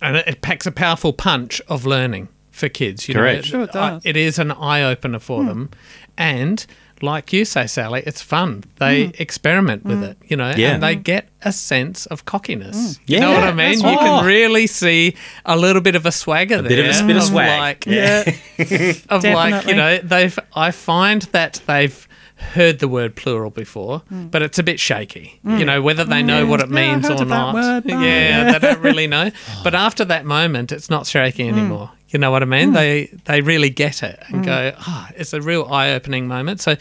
And 0.03 0.17
it, 0.17 0.29
it 0.29 0.43
packs 0.43 0.67
a 0.67 0.73
powerful 0.73 1.13
punch 1.13 1.61
of 1.69 1.87
learning 1.87 2.29
for 2.51 2.69
kids. 2.69 3.09
You 3.09 3.15
Correct. 3.15 3.45
Know, 3.45 3.51
Sure 3.51 3.63
it 3.63 3.73
does. 3.73 4.03
It 4.05 4.17
is 4.17 4.39
an 4.39 4.53
eye 4.53 4.83
opener 4.83 5.19
for 5.19 5.43
hmm. 5.43 5.49
them, 5.49 5.71
and 6.17 6.67
like 7.03 7.33
you 7.33 7.45
say, 7.45 7.67
Sally, 7.67 8.03
it's 8.07 8.23
fun. 8.23 8.65
They 8.77 9.07
hmm. 9.07 9.11
experiment 9.19 9.85
with 9.85 9.99
hmm. 9.99 10.05
it, 10.05 10.19
you 10.27 10.37
know, 10.37 10.53
Yeah. 10.57 10.75
and 10.75 10.83
they 10.83 10.95
get 10.95 11.29
a 11.43 11.53
sense 11.53 12.07
of 12.07 12.25
cockiness. 12.25 12.99
You 13.07 13.21
know 13.21 13.33
what 13.33 13.45
I 13.45 13.53
mean? 13.53 13.81
You 13.81 13.85
right. 13.85 13.99
can 13.99 14.25
really 14.25 14.67
see 14.67 15.15
a 15.45 15.57
little 15.57 15.83
bit 15.83 15.95
of 15.95 16.07
a 16.07 16.13
swagger 16.13 16.63
there. 16.63 16.67
A 16.67 16.69
bit 16.69 16.97
of 16.97 17.03
a 17.03 17.07
bit 17.07 17.17
of 17.17 17.23
swag. 17.25 17.61
Like, 17.61 17.87
Yeah. 17.87 18.25
of 19.09 19.25
like 19.25 19.67
you 19.67 19.75
know 19.75 19.99
they've 19.99 20.39
I 20.55 20.71
find 20.71 21.23
that 21.33 21.61
they've 21.67 22.09
heard 22.37 22.79
the 22.79 22.89
word 22.89 23.17
plural 23.17 23.51
before, 23.51 24.01
hmm. 24.01 24.27
but 24.29 24.43
it's 24.43 24.59
a 24.59 24.63
bit 24.63 24.79
shaky. 24.79 25.41
You 25.43 25.51
hmm. 25.51 25.65
know 25.65 25.83
whether 25.83 26.05
they 26.05 26.23
know 26.23 26.47
what 26.47 26.61
it 26.61 26.71
means 26.71 27.09
heard 27.09 27.21
or 27.21 27.25
not. 27.25 27.55
word, 27.55 27.87
no. 27.87 28.01
yeah, 28.01 28.53
they 28.53 28.59
don't 28.59 28.81
really 28.81 29.07
know. 29.07 29.31
But 29.65 29.75
after 29.75 30.05
that 30.05 30.25
moment, 30.25 30.71
it's 30.71 30.91
not 30.91 31.07
shaky 31.07 31.49
hmm. 31.49 31.59
anymore. 31.59 31.91
You 32.09 32.19
know 32.21 32.31
what 32.31 32.43
I 32.43 32.47
mean? 32.47 32.73
They 32.73 33.07
they 33.25 33.41
really 33.41 33.71
get 33.71 34.03
it 34.03 34.23
and 34.29 34.45
go, 34.45 34.73
oh, 34.87 35.09
it's 35.17 35.33
a 35.33 35.41
real 35.41 35.65
eye 35.67 35.93
opening 35.93 36.29
moment. 36.29 36.61
So. 36.61 36.77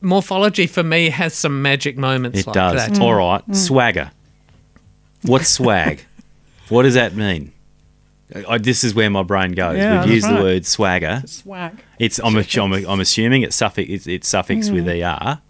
Morphology 0.00 0.66
for 0.66 0.82
me 0.82 1.10
has 1.10 1.34
some 1.34 1.60
magic 1.60 1.98
moments 1.98 2.40
It 2.40 2.46
like 2.46 2.54
does. 2.54 2.88
that. 2.88 2.98
All 2.98 3.14
right. 3.14 3.42
Swagger. 3.54 4.10
What's 5.20 5.50
swag? 5.50 6.02
what 6.70 6.84
does 6.84 6.94
that 6.94 7.14
mean? 7.14 7.52
I, 8.48 8.58
this 8.58 8.82
is 8.82 8.94
where 8.94 9.08
my 9.08 9.22
brain 9.22 9.52
goes. 9.52 9.76
Yeah, 9.76 10.04
We've 10.04 10.14
used 10.14 10.28
the 10.28 10.34
word 10.34 10.66
swagger. 10.66 11.22
Swag. 11.26 11.78
It's 11.98 12.18
I'm, 12.18 12.36
I'm, 12.36 12.88
I'm 12.88 13.00
assuming 13.00 13.42
it's 13.42 13.56
suffix 13.56 13.88
it's, 13.88 14.06
it's 14.06 14.28
suffix 14.28 14.70
with 14.70 14.88
er. 14.88 15.40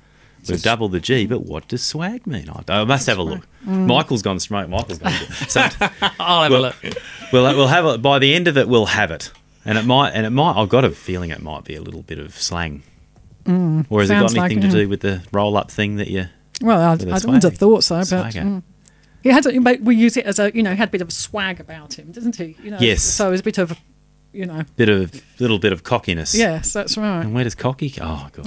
We've 0.49 0.63
doubled 0.63 0.93
the 0.93 1.01
G, 1.01 1.27
but 1.27 1.45
what 1.45 1.67
does 1.67 1.83
swag 1.83 2.27
mean? 2.27 2.49
I, 2.49 2.81
I 2.81 2.85
must 2.85 3.07
have 3.09 3.19
a 3.19 3.23
look. 3.23 3.47
Michael's 3.65 4.23
gone 4.23 4.39
smoke. 4.39 4.69
Michael's 4.69 4.99
gone. 4.99 5.13
So, 5.49 5.61
I'll 6.21 6.43
have 6.43 6.53
a 6.53 6.59
look. 6.59 6.77
we'll 7.33 7.45
we'll 7.57 7.67
have 7.67 7.87
it 7.87 8.03
by 8.03 8.19
the 8.19 8.35
end 8.35 8.47
of 8.47 8.57
it. 8.57 8.69
We'll 8.69 8.87
have 8.87 9.11
it, 9.11 9.33
and 9.65 9.79
it 9.79 9.85
might 9.85 10.11
and 10.11 10.27
it 10.27 10.31
might. 10.31 10.61
I've 10.61 10.69
got 10.69 10.85
a 10.85 10.91
feeling 10.91 11.31
it 11.31 11.43
might 11.43 11.65
be 11.65 11.75
a 11.75 11.83
little 11.83 12.03
bit 12.03 12.19
of 12.19 12.35
slang. 12.35 12.83
or 13.47 14.01
has 14.01 14.11
it 14.11 14.15
got 14.15 14.21
sounds 14.21 14.37
like 14.37 14.53
anything 14.53 14.71
to 14.71 14.77
yeah. 14.77 14.83
do 14.85 14.89
with 14.89 15.01
the 15.01 15.23
roll 15.33 15.57
up 15.57 15.71
thing 15.71 15.97
that 15.97 16.09
you? 16.09 16.27
Well, 16.61 16.81
I, 16.81 16.91
I 16.91 16.93
With 16.93 17.03
a 17.03 17.27
wouldn't 17.27 17.43
have 17.43 17.57
thought 17.57 17.85
so, 17.85 17.97
but 17.97 18.33
mm. 18.35 18.63
He 19.27 19.33
had. 19.33 19.47
A, 19.47 19.61
but 19.61 19.81
we 19.81 19.97
use 19.97 20.17
it 20.17 20.27
as 20.27 20.39
a 20.39 20.51
you 20.55 20.63
know 20.63 20.71
he 20.71 20.77
had 20.77 20.89
a 20.89 20.93
bit 20.93 21.03
of 21.03 21.13
swag 21.13 21.61
about 21.61 21.99
him, 21.99 22.13
doesn't 22.13 22.37
he? 22.37 22.57
You 22.63 22.71
know, 22.73 22.79
Yes. 22.81 23.03
So 23.03 23.29
it 23.29 23.31
was 23.33 23.41
a 23.41 23.45
bit 23.45 23.59
of, 23.59 23.79
you 24.33 24.47
know, 24.47 24.65
Bit 24.77 24.89
of 24.89 25.23
little 25.41 25.59
bit 25.59 25.73
of 25.73 25.83
cockiness. 25.83 26.35
yes, 26.35 26.73
that's 26.73 26.97
right. 26.97 27.23
And 27.23 27.35
where 27.35 27.45
does 27.45 27.55
cocky? 27.55 27.91
go? 27.91 28.03
Oh 28.05 28.29
god. 28.33 28.47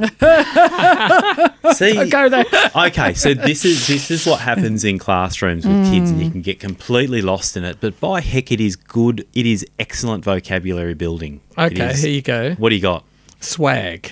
See, 1.75 2.09
Go 2.09 2.29
there. 2.29 2.45
okay, 2.75 3.13
so 3.13 3.33
this 3.33 3.65
is 3.65 3.87
this 3.87 4.09
is 4.11 4.25
what 4.25 4.39
happens 4.39 4.83
in 4.83 4.97
classrooms 4.97 5.65
with 5.65 5.91
kids, 5.91 6.11
and 6.11 6.21
you 6.21 6.29
mm. 6.29 6.31
can 6.31 6.41
get 6.41 6.59
completely 6.59 7.21
lost 7.21 7.57
in 7.57 7.63
it. 7.63 7.77
But 7.79 7.99
by 7.99 8.21
heck, 8.21 8.51
it 8.51 8.61
is 8.61 8.75
good. 8.75 9.27
It 9.33 9.45
is 9.45 9.65
excellent 9.77 10.23
vocabulary 10.23 10.93
building. 10.93 11.41
Okay, 11.57 11.91
is- 11.91 12.01
here 12.03 12.11
you 12.11 12.21
go. 12.21 12.53
What 12.55 12.69
do 12.69 12.75
you 12.75 12.81
got? 12.81 13.03
Swag. 13.39 14.11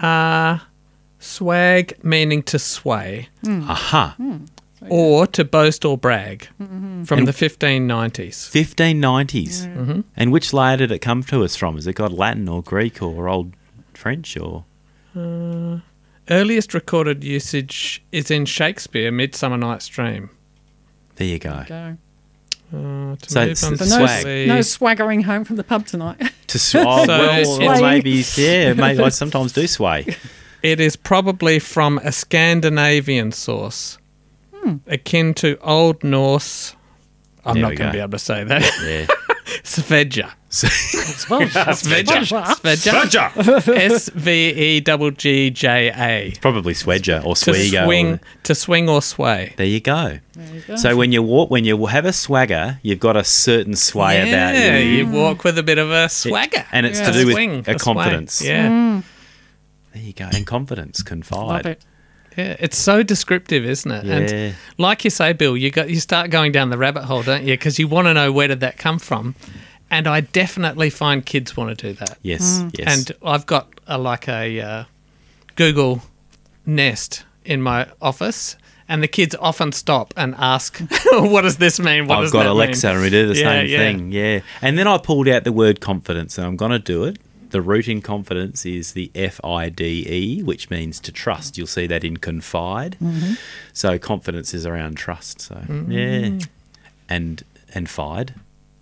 Uh, 0.00 0.58
swag 1.18 1.92
meaning 2.04 2.42
to 2.44 2.58
sway 2.58 3.28
mm. 3.44 3.68
Aha. 3.68 4.14
Mm. 4.18 4.48
Or 4.88 5.26
to 5.26 5.44
boast 5.44 5.84
or 5.84 5.98
brag 5.98 6.48
mm-hmm. 6.60 7.04
from 7.04 7.24
the 7.24 7.32
1590s. 7.32 8.50
1590s. 8.50 9.66
Mm-hmm. 9.66 10.00
And 10.16 10.32
which 10.32 10.52
layer 10.52 10.76
did 10.76 10.92
it 10.92 11.00
come 11.00 11.22
to 11.24 11.42
us 11.44 11.56
from? 11.56 11.74
Has 11.76 11.86
it 11.86 11.94
got 11.94 12.12
Latin 12.12 12.48
or 12.48 12.62
Greek 12.62 13.02
or 13.02 13.28
Old 13.28 13.52
French 13.94 14.36
or? 14.36 14.64
Uh, 15.16 15.78
earliest 16.30 16.74
recorded 16.74 17.24
usage 17.24 18.04
is 18.12 18.30
in 18.30 18.44
Shakespeare, 18.44 19.10
Midsummer 19.10 19.56
Night's 19.56 19.88
Dream. 19.88 20.30
There 21.16 21.26
you 21.26 21.38
go. 21.38 21.64
Go. 21.66 21.96
Uh, 22.72 23.16
to 23.16 23.30
So 23.30 23.40
move 23.40 23.50
it's 23.50 23.60
the 23.62 23.98
No, 23.98 24.06
swag. 24.06 24.48
no 24.48 24.62
swaggering 24.62 25.22
home 25.22 25.44
from 25.44 25.56
the 25.56 25.64
pub 25.64 25.86
tonight. 25.86 26.20
To 26.48 26.58
sw- 26.58 26.76
oh, 26.76 27.04
So 27.04 27.18
well, 27.18 27.60
it's- 27.62 27.80
maybe 27.80 28.24
yeah, 28.36 28.72
maybe 28.74 29.02
I 29.02 29.08
sometimes 29.08 29.52
do 29.52 29.66
sway. 29.66 30.16
It 30.62 30.80
is 30.80 30.96
probably 30.96 31.58
from 31.58 31.98
a 31.98 32.10
Scandinavian 32.12 33.32
source, 33.32 33.97
Hmm. 34.68 34.76
akin 34.86 35.34
to 35.34 35.58
Old 35.62 36.04
Norse. 36.04 36.74
I'm 37.44 37.54
There 37.54 37.62
not 37.62 37.76
going 37.76 37.88
to 37.90 37.96
be 37.96 38.00
able 38.00 38.10
to 38.12 38.18
say 38.18 38.44
that. 38.44 38.62
Yeah. 38.84 39.06
Svedja. 39.64 40.32
Svedja. 40.50 41.64
Svedja. 41.72 43.30
Swedger. 43.30 43.76
S 43.76 44.10
V 44.10 44.30
E 44.50 44.80
double 44.80 45.10
G 45.10 45.48
J 45.50 45.90
A. 45.94 46.34
Probably 46.40 46.74
Swedger 46.74 47.24
or 47.24 47.34
To 47.36 47.50
Swego. 47.52 47.84
swing, 47.84 48.06
or- 48.14 48.20
to 48.42 48.54
swing 48.54 48.88
or 48.90 49.00
sway. 49.00 49.54
There 49.56 49.66
you 49.66 49.80
go. 49.80 50.18
There 50.34 50.54
you 50.54 50.60
go. 50.66 50.76
So 50.76 50.96
when 50.96 51.12
you 51.12 51.22
walk, 51.22 51.50
when 51.50 51.64
you 51.64 51.86
have 51.86 52.04
a 52.04 52.12
swagger, 52.12 52.78
you've 52.82 53.00
got 53.00 53.16
a 53.16 53.24
certain 53.24 53.74
sway 53.76 54.20
about 54.28 54.54
yeah, 54.54 54.78
you. 54.78 55.06
you 55.06 55.10
walk 55.10 55.44
with 55.44 55.58
a 55.58 55.62
bit 55.62 55.78
of 55.78 55.90
a 55.90 56.08
swagger, 56.10 56.66
and 56.72 56.84
it's 56.84 57.00
to 57.00 57.12
do 57.12 57.24
with 57.26 57.34
swing, 57.34 57.60
a 57.60 57.64
sway. 57.64 57.74
confidence. 57.78 58.42
Yeah, 58.42 58.68
mm. 58.68 59.04
There 59.94 60.02
you 60.02 60.12
go. 60.12 60.28
And 60.32 60.46
confidence, 60.46 60.98
Love 61.00 61.06
confide. 61.06 61.78
It. 62.38 62.42
yeah, 62.46 62.56
it's 62.60 62.76
so 62.78 63.02
descriptive, 63.02 63.64
isn't 63.64 63.90
it? 63.90 64.04
Yeah. 64.04 64.14
And 64.16 64.54
like 64.78 65.04
you 65.04 65.10
say, 65.10 65.32
Bill, 65.32 65.56
you 65.56 65.70
got 65.70 65.90
you 65.90 66.00
start 66.00 66.30
going 66.30 66.52
down 66.52 66.70
the 66.70 66.78
rabbit 66.78 67.04
hole, 67.04 67.22
don't 67.22 67.44
you? 67.44 67.54
Because 67.54 67.78
you 67.78 67.88
want 67.88 68.06
to 68.06 68.14
know 68.14 68.30
where 68.32 68.48
did 68.48 68.60
that 68.60 68.76
come 68.78 68.98
from, 68.98 69.34
and 69.90 70.06
I 70.06 70.20
definitely 70.20 70.90
find 70.90 71.24
kids 71.24 71.56
want 71.56 71.76
to 71.78 71.86
do 71.88 71.92
that. 71.94 72.18
Yes, 72.22 72.62
yes. 72.74 72.86
And 73.08 73.16
I've 73.22 73.46
got 73.46 73.68
a, 73.86 73.98
like 73.98 74.28
a 74.28 74.60
uh, 74.60 74.84
Google 75.56 76.02
Nest 76.66 77.24
in 77.44 77.62
my 77.62 77.88
office, 78.00 78.56
and 78.88 79.02
the 79.02 79.08
kids 79.08 79.34
often 79.40 79.72
stop 79.72 80.12
and 80.16 80.34
ask, 80.36 80.78
"What 81.12 81.42
does 81.42 81.56
this 81.56 81.80
mean? 81.80 82.06
What 82.06 82.18
I've 82.18 82.24
does 82.24 82.32
got 82.32 82.44
that 82.44 82.50
Alexa, 82.50 82.86
mean?" 82.88 82.94
and 82.96 83.04
we 83.04 83.10
do 83.10 83.28
the 83.28 83.34
Yeah, 83.40 83.44
same 83.60 83.66
yeah. 83.68 83.78
thing. 83.78 84.12
Yeah. 84.12 84.40
And 84.62 84.78
then 84.78 84.86
I 84.86 84.98
pulled 84.98 85.28
out 85.28 85.44
the 85.44 85.52
word 85.52 85.80
confidence, 85.80 86.38
and 86.38 86.46
I'm 86.46 86.56
going 86.56 86.72
to 86.72 86.78
do 86.78 87.04
it. 87.04 87.18
The 87.50 87.62
root 87.62 87.88
in 87.88 88.02
confidence 88.02 88.66
is 88.66 88.92
the 88.92 89.10
F 89.14 89.40
I 89.44 89.68
D 89.70 90.04
E, 90.08 90.42
which 90.42 90.68
means 90.70 91.00
to 91.00 91.12
trust. 91.12 91.56
You'll 91.56 91.66
see 91.66 91.86
that 91.86 92.04
in 92.04 92.16
confide. 92.18 92.96
Mm-hmm. 93.02 93.34
So 93.72 93.98
confidence 93.98 94.52
is 94.54 94.66
around 94.66 94.96
trust. 94.96 95.40
So 95.40 95.54
Mm. 95.54 95.92
yeah, 96.40 96.46
and 97.08 97.42
and 97.74 97.88
fide. 97.88 98.34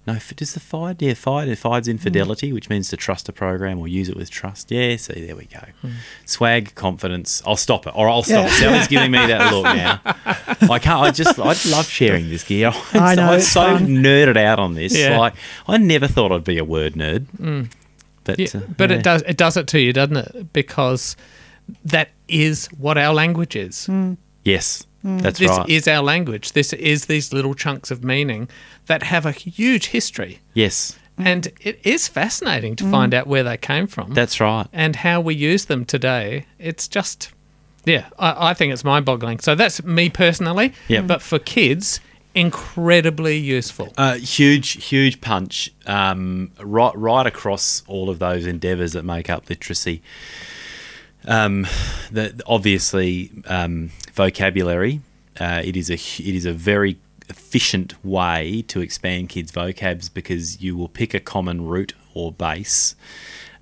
No, 0.06 0.12
f- 0.14 0.36
does 0.36 0.54
the 0.54 0.60
fide? 0.60 1.02
Yeah, 1.02 1.14
fide. 1.14 1.58
Fide's 1.58 1.88
infidelity, 1.88 2.52
which 2.52 2.68
means 2.70 2.88
to 2.90 2.96
trust 2.96 3.28
a 3.28 3.32
program 3.32 3.80
or 3.80 3.88
use 3.88 4.08
it 4.08 4.16
with 4.16 4.30
trust. 4.30 4.70
Yeah, 4.70 4.94
see, 4.96 5.26
there 5.26 5.34
we 5.34 5.46
go. 5.46 5.58
Mm. 5.82 5.94
Swag, 6.24 6.74
confidence. 6.76 7.42
I'll 7.44 7.56
stop 7.56 7.88
it, 7.88 7.92
or 7.96 8.08
I'll 8.08 8.22
stop. 8.22 8.46
Yeah. 8.46 8.46
it. 8.46 8.50
Sally's 8.52 8.86
giving 8.88 9.10
me 9.10 9.18
that 9.18 9.52
look 9.52 9.64
now. 9.64 10.00
I 10.74 10.78
can't. 10.78 11.00
I 11.02 11.10
just. 11.10 11.38
I 11.40 11.54
love 11.70 11.88
sharing 11.88 12.28
this 12.28 12.44
gear. 12.44 12.70
I'm, 12.92 13.02
I 13.02 13.14
so- 13.16 13.20
know, 13.26 13.32
I'm 13.32 13.40
so 13.40 13.60
fun. 13.78 13.86
nerded 13.88 14.36
out 14.36 14.60
on 14.60 14.74
this. 14.74 14.96
Yeah. 14.96 15.18
Like 15.18 15.34
I 15.66 15.76
never 15.78 16.06
thought 16.06 16.30
I'd 16.30 16.44
be 16.44 16.58
a 16.58 16.64
word 16.64 16.94
nerd. 16.94 17.68
But 18.26 18.38
Yeah, 18.38 18.48
uh, 18.54 18.60
but 18.76 18.90
yeah. 18.90 18.96
it 18.96 19.02
does 19.02 19.22
it 19.22 19.36
does 19.36 19.56
it 19.56 19.66
to 19.68 19.80
you, 19.80 19.92
doesn't 19.92 20.16
it? 20.16 20.52
Because 20.52 21.16
that 21.84 22.10
is 22.28 22.66
what 22.78 22.98
our 22.98 23.14
language 23.14 23.56
is. 23.56 23.86
Hmm. 23.86 24.14
Yes. 24.44 24.86
Hmm. 25.02 25.18
That's 25.18 25.40
right. 25.40 25.48
this 25.48 25.58
right. 25.58 25.68
is 25.68 25.88
our 25.88 26.02
language. 26.02 26.52
This 26.52 26.72
is 26.72 27.06
these 27.06 27.32
little 27.32 27.54
chunks 27.54 27.90
of 27.90 28.04
meaning 28.04 28.48
that 28.86 29.04
have 29.04 29.26
a 29.26 29.32
huge 29.32 29.86
history. 29.88 30.40
yes, 30.54 30.96
And 31.18 31.48
it 31.60 31.80
is 31.84 32.08
fascinating 32.08 32.76
to 32.76 32.84
hmm. 32.84 32.90
find 32.90 33.14
out 33.14 33.26
where 33.26 33.42
they 33.42 33.56
came 33.56 33.86
from 33.86 34.14
that's 34.14 34.40
right. 34.40 34.66
and 34.72 34.96
how 34.96 35.20
we 35.20 35.34
use 35.34 35.66
them 35.66 35.84
today. 35.84 36.46
It's 36.58 36.88
just, 36.88 37.30
yeah, 37.84 38.06
I, 38.18 38.50
I 38.50 38.54
think 38.54 38.72
it's 38.72 38.84
mind 38.84 39.04
boggling. 39.04 39.40
So 39.40 39.54
that's 39.54 39.82
me 39.84 40.10
personally. 40.10 40.72
Yeah. 40.88 41.02
But 41.02 41.22
for 41.22 41.38
kids, 41.38 42.00
incredibly 42.36 43.36
useful. 43.36 43.92
Uh, 43.96 44.14
huge, 44.14 44.84
huge 44.84 45.20
punch 45.20 45.72
um, 45.86 46.52
right, 46.60 46.94
right 46.94 47.26
across 47.26 47.82
all 47.88 48.08
of 48.10 48.18
those 48.20 48.46
endeavours 48.46 48.92
that 48.92 49.04
make 49.04 49.28
up 49.28 49.48
literacy. 49.48 50.02
Um, 51.26 51.66
the, 52.12 52.40
obviously, 52.46 53.32
um, 53.46 53.90
vocabulary. 54.12 55.00
Uh, 55.40 55.60
it 55.64 55.76
is 55.76 55.90
a 55.90 55.94
it 55.94 56.34
is 56.34 56.46
a 56.46 56.52
very 56.52 56.98
efficient 57.28 58.04
way 58.04 58.62
to 58.68 58.80
expand 58.80 59.28
kids' 59.28 59.50
vocabs 59.50 60.12
because 60.12 60.62
you 60.62 60.76
will 60.76 60.88
pick 60.88 61.12
a 61.12 61.20
common 61.20 61.66
root 61.66 61.92
or 62.14 62.32
base, 62.32 62.94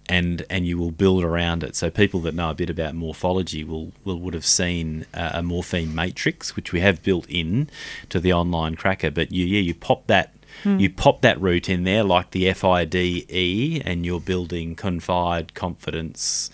and 0.09 0.45
and 0.51 0.67
you 0.67 0.79
will 0.79 0.91
build 0.91 1.25
around 1.25 1.63
it. 1.63 1.77
So 1.77 1.91
people 1.91 2.21
that 2.21 2.35
know 2.35 2.51
a 2.51 2.55
bit 2.55 2.71
about 2.71 2.95
morphology 2.95 3.65
will, 3.65 3.93
will 4.05 4.19
would 4.19 4.35
have 4.35 4.47
seen 4.47 5.07
a 5.15 5.43
morpheme 5.43 5.95
matrix, 5.95 6.57
which 6.57 6.73
we 6.73 6.81
have 6.81 7.03
built 7.03 7.27
in 7.29 7.69
to 8.11 8.21
the 8.21 8.33
online 8.33 8.77
cracker. 8.77 9.11
But 9.11 9.33
you 9.33 9.47
yeah 9.47 9.61
you 9.61 9.75
pop 9.75 10.07
that 10.07 10.35
you 10.65 10.89
pop 10.89 11.21
that 11.23 11.41
root 11.41 11.69
in 11.69 11.85
there 11.85 12.05
like 12.05 12.31
the 12.31 12.49
F 12.49 12.65
I 12.65 12.85
D 12.85 13.27
E, 13.29 13.83
and 13.85 14.07
you're 14.07 14.21
building 14.21 14.77
confide, 14.77 15.53
confidence, 15.55 16.51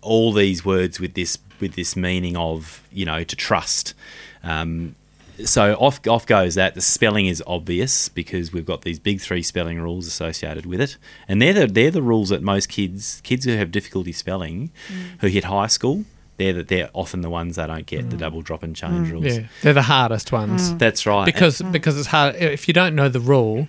all 0.00 0.32
these 0.32 0.64
words 0.64 0.98
with 0.98 1.14
this 1.14 1.38
with 1.60 1.74
this 1.74 1.96
meaning 1.96 2.36
of 2.36 2.82
you 2.92 3.04
know 3.04 3.22
to 3.24 3.36
trust. 3.36 3.94
Um, 4.42 4.96
so 5.44 5.74
off 5.74 6.06
off 6.06 6.26
goes 6.26 6.54
that. 6.54 6.74
The 6.74 6.80
spelling 6.80 7.26
is 7.26 7.42
obvious 7.46 8.08
because 8.08 8.52
we've 8.52 8.66
got 8.66 8.82
these 8.82 8.98
big 8.98 9.20
three 9.20 9.42
spelling 9.42 9.80
rules 9.80 10.06
associated 10.06 10.66
with 10.66 10.80
it, 10.80 10.96
and 11.28 11.40
they're 11.40 11.52
the 11.52 11.66
they're 11.66 11.90
the 11.90 12.02
rules 12.02 12.28
that 12.28 12.42
most 12.42 12.68
kids 12.68 13.20
kids 13.22 13.44
who 13.44 13.56
have 13.56 13.70
difficulty 13.70 14.12
spelling, 14.12 14.70
mm. 14.88 15.20
who 15.20 15.26
hit 15.26 15.44
high 15.44 15.66
school, 15.66 16.04
they're 16.36 16.52
the, 16.52 16.62
they're 16.62 16.90
often 16.92 17.20
the 17.20 17.30
ones 17.30 17.56
that 17.56 17.66
don't 17.66 17.86
get 17.86 18.10
the 18.10 18.16
mm. 18.16 18.20
double 18.20 18.42
drop 18.42 18.62
and 18.62 18.74
change 18.74 19.08
mm. 19.08 19.12
rules. 19.12 19.24
yeah, 19.24 19.46
they're 19.62 19.72
the 19.72 19.82
hardest 19.82 20.32
ones. 20.32 20.74
That's 20.76 21.06
right. 21.06 21.24
because 21.24 21.62
because 21.62 21.98
it's 21.98 22.08
hard 22.08 22.36
if 22.36 22.68
you 22.68 22.74
don't 22.74 22.94
know 22.94 23.08
the 23.08 23.20
rule 23.20 23.68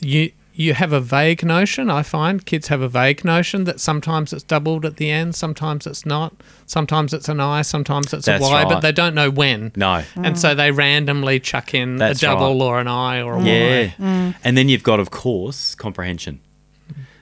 you 0.00 0.32
you 0.54 0.74
have 0.74 0.92
a 0.92 1.00
vague 1.00 1.44
notion 1.44 1.88
i 1.90 2.02
find 2.02 2.44
kids 2.46 2.68
have 2.68 2.80
a 2.80 2.88
vague 2.88 3.24
notion 3.24 3.64
that 3.64 3.80
sometimes 3.80 4.32
it's 4.32 4.42
doubled 4.42 4.84
at 4.84 4.96
the 4.96 5.10
end 5.10 5.34
sometimes 5.34 5.86
it's 5.86 6.04
not 6.04 6.34
sometimes 6.66 7.14
it's 7.14 7.28
an 7.28 7.40
i 7.40 7.62
sometimes 7.62 8.12
it's 8.12 8.26
That's 8.26 8.44
a 8.44 8.48
y 8.48 8.64
but 8.64 8.80
they 8.80 8.92
don't 8.92 9.14
know 9.14 9.30
when 9.30 9.72
no. 9.76 10.04
and 10.16 10.38
so 10.38 10.54
they 10.54 10.70
randomly 10.70 11.40
chuck 11.40 11.74
in 11.74 11.96
That's 11.96 12.22
a 12.22 12.26
double 12.26 12.58
right. 12.58 12.66
or 12.66 12.80
an 12.80 12.88
i 12.88 13.20
or 13.20 13.34
a 13.34 13.38
y 13.38 13.44
Yeah. 13.44 13.90
Mm. 13.98 14.34
And 14.44 14.56
then 14.56 14.68
you've 14.68 14.82
got, 14.82 15.00
of 15.00 15.10
course, 15.10 15.74
comprehension. 15.74 16.40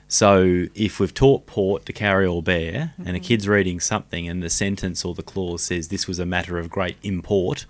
So 0.07 0.65
if 0.75 0.99
we've 0.99 1.13
taught 1.13 1.45
port 1.45 1.85
to 1.85 1.93
carry 1.93 2.25
or 2.25 2.43
bear, 2.43 2.93
and 2.97 3.09
a 3.09 3.11
mm-hmm. 3.11 3.23
kid's 3.23 3.47
reading 3.47 3.79
something 3.79 4.27
and 4.27 4.43
the 4.43 4.49
sentence 4.49 5.05
or 5.05 5.13
the 5.13 5.23
clause 5.23 5.63
says 5.63 5.87
this 5.87 6.05
was 6.07 6.19
a 6.19 6.25
matter 6.25 6.59
of 6.59 6.69
great 6.69 6.97
import. 7.01 7.65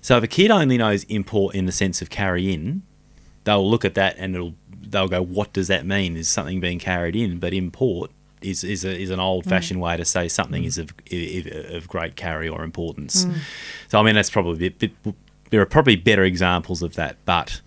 So 0.00 0.16
if 0.16 0.24
a 0.24 0.26
kid 0.26 0.50
only 0.50 0.78
knows 0.78 1.04
import 1.04 1.54
in 1.54 1.66
the 1.66 1.72
sense 1.72 2.02
of 2.02 2.10
carry 2.10 2.52
in, 2.52 2.82
they'll 3.44 3.68
look 3.68 3.84
at 3.84 3.94
that 3.94 4.16
and 4.18 4.34
it'll 4.34 4.54
they'll 4.80 5.08
go, 5.08 5.22
What 5.22 5.52
does 5.52 5.68
that 5.68 5.86
mean? 5.86 6.16
Is 6.16 6.28
something 6.28 6.60
being 6.60 6.78
carried 6.78 7.16
in? 7.16 7.38
But 7.38 7.54
import 7.54 8.10
is 8.42 8.64
is, 8.64 8.84
a, 8.84 8.96
is 8.96 9.10
an 9.10 9.20
old 9.20 9.44
fashioned 9.44 9.80
mm. 9.80 9.84
way 9.84 9.96
to 9.96 10.04
say 10.04 10.28
something 10.28 10.64
is 10.64 10.78
of, 10.78 10.96
mm. 10.96 11.70
of, 11.70 11.74
of 11.76 11.88
great 11.88 12.16
carry 12.16 12.48
or 12.48 12.62
importance. 12.62 13.24
Mm. 13.24 13.38
So 13.88 13.98
I 13.98 14.02
mean 14.02 14.14
that's 14.14 14.30
probably 14.30 14.66
a 14.66 14.70
bit, 14.70 15.02
bit, 15.02 15.14
there 15.50 15.60
are 15.60 15.66
probably 15.66 15.96
better 15.96 16.24
examples 16.24 16.82
of 16.82 16.94
that, 16.94 17.16
but 17.24 17.60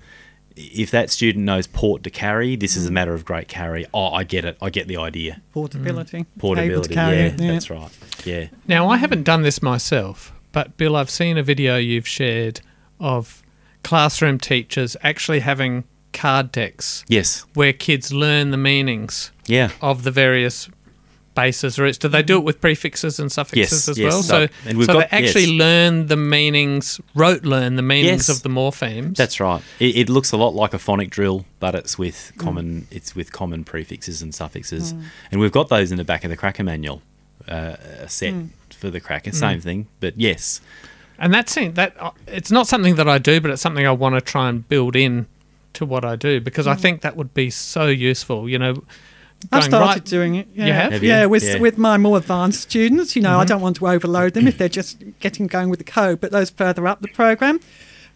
if 0.56 0.92
that 0.92 1.10
student 1.10 1.46
knows 1.46 1.66
port 1.66 2.04
to 2.04 2.12
carry, 2.12 2.56
this 2.56 2.76
is 2.76 2.86
a 2.86 2.92
matter 2.92 3.16
of 3.16 3.26
great 3.26 3.48
carry. 3.48 3.88
Oh, 3.92 4.14
I 4.14 4.24
get 4.24 4.46
it. 4.46 4.56
I 4.62 4.70
get 4.70 4.88
the 4.88 4.98
idea. 4.98 5.42
Portability. 5.52 6.18
Able 6.18 6.26
to 6.26 6.40
Portability. 6.40 6.94
carry 6.94 7.18
Yeah, 7.18 7.24
it, 7.24 7.42
yeah. 7.42 7.52
that's 7.54 7.70
right. 7.70 7.90
Yeah. 8.26 8.48
now 8.68 8.88
i 8.88 8.96
haven't 8.96 9.24
done 9.24 9.42
this 9.42 9.62
myself 9.62 10.32
but 10.54 10.78
bill 10.78 10.96
i've 10.96 11.10
seen 11.10 11.38
a 11.38 11.44
video 11.44 11.76
you've 11.76 12.08
shared 12.08 12.62
of 12.98 13.44
classroom 13.84 14.40
teachers 14.40 14.96
actually 15.04 15.42
having 15.42 15.84
card 16.14 16.52
decks 16.52 17.04
Yes. 17.08 17.46
where 17.54 17.74
kids 17.74 18.14
learn 18.14 18.52
the 18.52 18.58
meanings 18.58 19.32
Yeah. 19.48 19.72
of 19.82 20.04
the 20.04 20.12
various 20.12 20.70
bases 21.36 21.80
roots. 21.80 21.98
Do 21.98 22.08
they 22.08 22.22
do 22.22 22.38
it 22.38 22.44
with 22.44 22.62
prefixes 22.62 23.20
and 23.20 23.32
suffixes 23.32 23.72
Yes, 23.72 23.90
as 23.90 23.98
yes. 23.98 24.14
well? 24.14 24.22
So- 24.24 24.46
So, 24.46 24.54
and 24.68 24.78
we've 24.78 24.86
so 24.86 24.94
got- 24.94 25.10
they 25.10 25.18
actually 25.18 25.46
yes. 25.46 25.60
learn 25.60 26.06
the 26.08 26.16
meanings, 26.16 27.02
rote 27.16 27.44
learn 27.44 27.76
the 27.76 27.82
meanings 27.82 28.30
of 28.30 28.44
the 28.44 28.50
morphemes. 28.50 29.16
That's 29.16 29.40
right. 29.40 29.62
It, 29.80 29.96
it 29.98 30.10
looks 30.10 30.32
a 30.32 30.38
lot 30.38 30.54
like 30.54 30.76
a 30.76 30.80
phonic 30.80 31.10
drill, 31.10 31.46
but 31.60 31.74
it's 31.74 31.98
with 31.98 32.34
common 32.38 32.88
it's 32.92 33.16
with 33.16 33.32
common 33.32 33.64
prefixes 33.64 34.22
and 34.22 34.34
suffixes, 34.36 34.94
and 35.32 35.42
we've 35.42 35.52
got 35.52 35.70
those 35.70 35.92
in 35.92 35.98
the 35.98 36.04
back 36.04 36.24
of 36.24 36.30
the 36.30 36.38
cracker 36.38 36.64
manual, 36.64 37.02
uh, 37.48 37.78
a 38.02 38.08
set 38.10 38.36
for 38.70 38.92
the 38.92 39.00
cracker. 39.00 39.32
Same 39.32 39.60
thing, 39.60 39.88
but 40.00 40.14
yes, 40.20 40.62
and 41.18 41.34
that's 41.34 41.58
it, 41.58 41.74
that. 41.74 41.96
uh, 42.00 42.12
It's 42.28 42.52
not 42.52 42.68
something 42.68 42.94
that 42.96 43.10
I 43.10 43.18
do, 43.18 43.42
but 43.42 43.50
it's 43.50 43.62
something 43.62 43.88
I 43.88 43.92
want 43.92 44.14
to 44.14 44.22
try 44.22 44.50
and 44.50 44.70
build 44.70 44.96
in 44.96 45.26
to 45.74 45.86
what 45.86 46.06
I 46.06 46.16
do 46.16 46.40
because 46.40 46.68
I 46.68 46.76
mm. 46.76 46.80
think 46.80 47.02
that 47.02 47.16
would 47.16 47.34
be 47.34 47.50
so 47.50 47.88
useful. 47.88 48.50
You 48.50 48.60
know, 48.60 48.84
I've 49.52 49.64
started 49.64 49.86
right- 49.86 50.06
doing 50.06 50.36
it. 50.36 50.48
Yeah, 50.54 50.66
You 50.66 50.74
have? 50.74 50.92
Have 50.94 51.04
you? 51.04 51.10
yeah, 51.10 51.26
with 51.26 51.44
Yeah. 51.44 51.60
with 51.60 51.78
my 51.78 51.98
more 51.98 52.18
advanced 52.18 52.62
students. 52.62 53.16
You 53.16 53.22
know, 53.22 53.38
I 53.38 53.42
mm-hmm. 53.42 53.50
don't 53.50 53.62
want 53.62 53.76
to 53.78 53.88
overload 53.88 54.34
them 54.34 54.48
if 54.48 54.58
they're 54.58 54.70
just 54.70 55.04
getting 55.20 55.48
going 55.48 55.70
with 55.70 55.80
the 55.80 55.86
code. 55.86 56.22
But 56.22 56.32
those 56.32 56.50
further 56.50 56.88
up 56.88 57.02
the 57.02 57.08
program, 57.10 57.60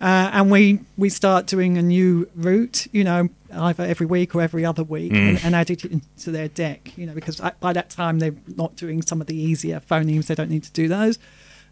uh, 0.02 0.30
and 0.34 0.52
we 0.52 0.80
we 0.98 1.10
start 1.10 1.46
doing 1.48 1.78
a 1.78 1.82
new 1.82 2.30
root. 2.36 2.88
You 2.92 3.04
know, 3.04 3.30
either 3.54 3.84
every 3.84 4.06
week 4.06 4.36
or 4.36 4.42
every 4.42 4.66
other 4.66 4.84
week, 4.84 5.12
mm. 5.12 5.30
and, 5.30 5.40
and 5.44 5.56
add 5.56 5.70
it 5.70 5.84
into 5.86 6.32
their 6.32 6.48
deck. 6.48 6.98
You 6.98 7.08
know, 7.08 7.14
because 7.14 7.42
I- 7.42 7.54
by 7.60 7.74
that 7.74 7.90
time 7.90 8.20
they're 8.20 8.36
not 8.56 8.76
doing 8.76 9.02
some 9.02 9.22
of 9.22 9.28
the 9.28 9.36
easier 9.36 9.80
phonemes. 9.80 10.28
They 10.28 10.36
don't 10.36 10.50
need 10.50 10.64
to 10.64 10.72
do 10.72 10.88
those. 10.88 11.20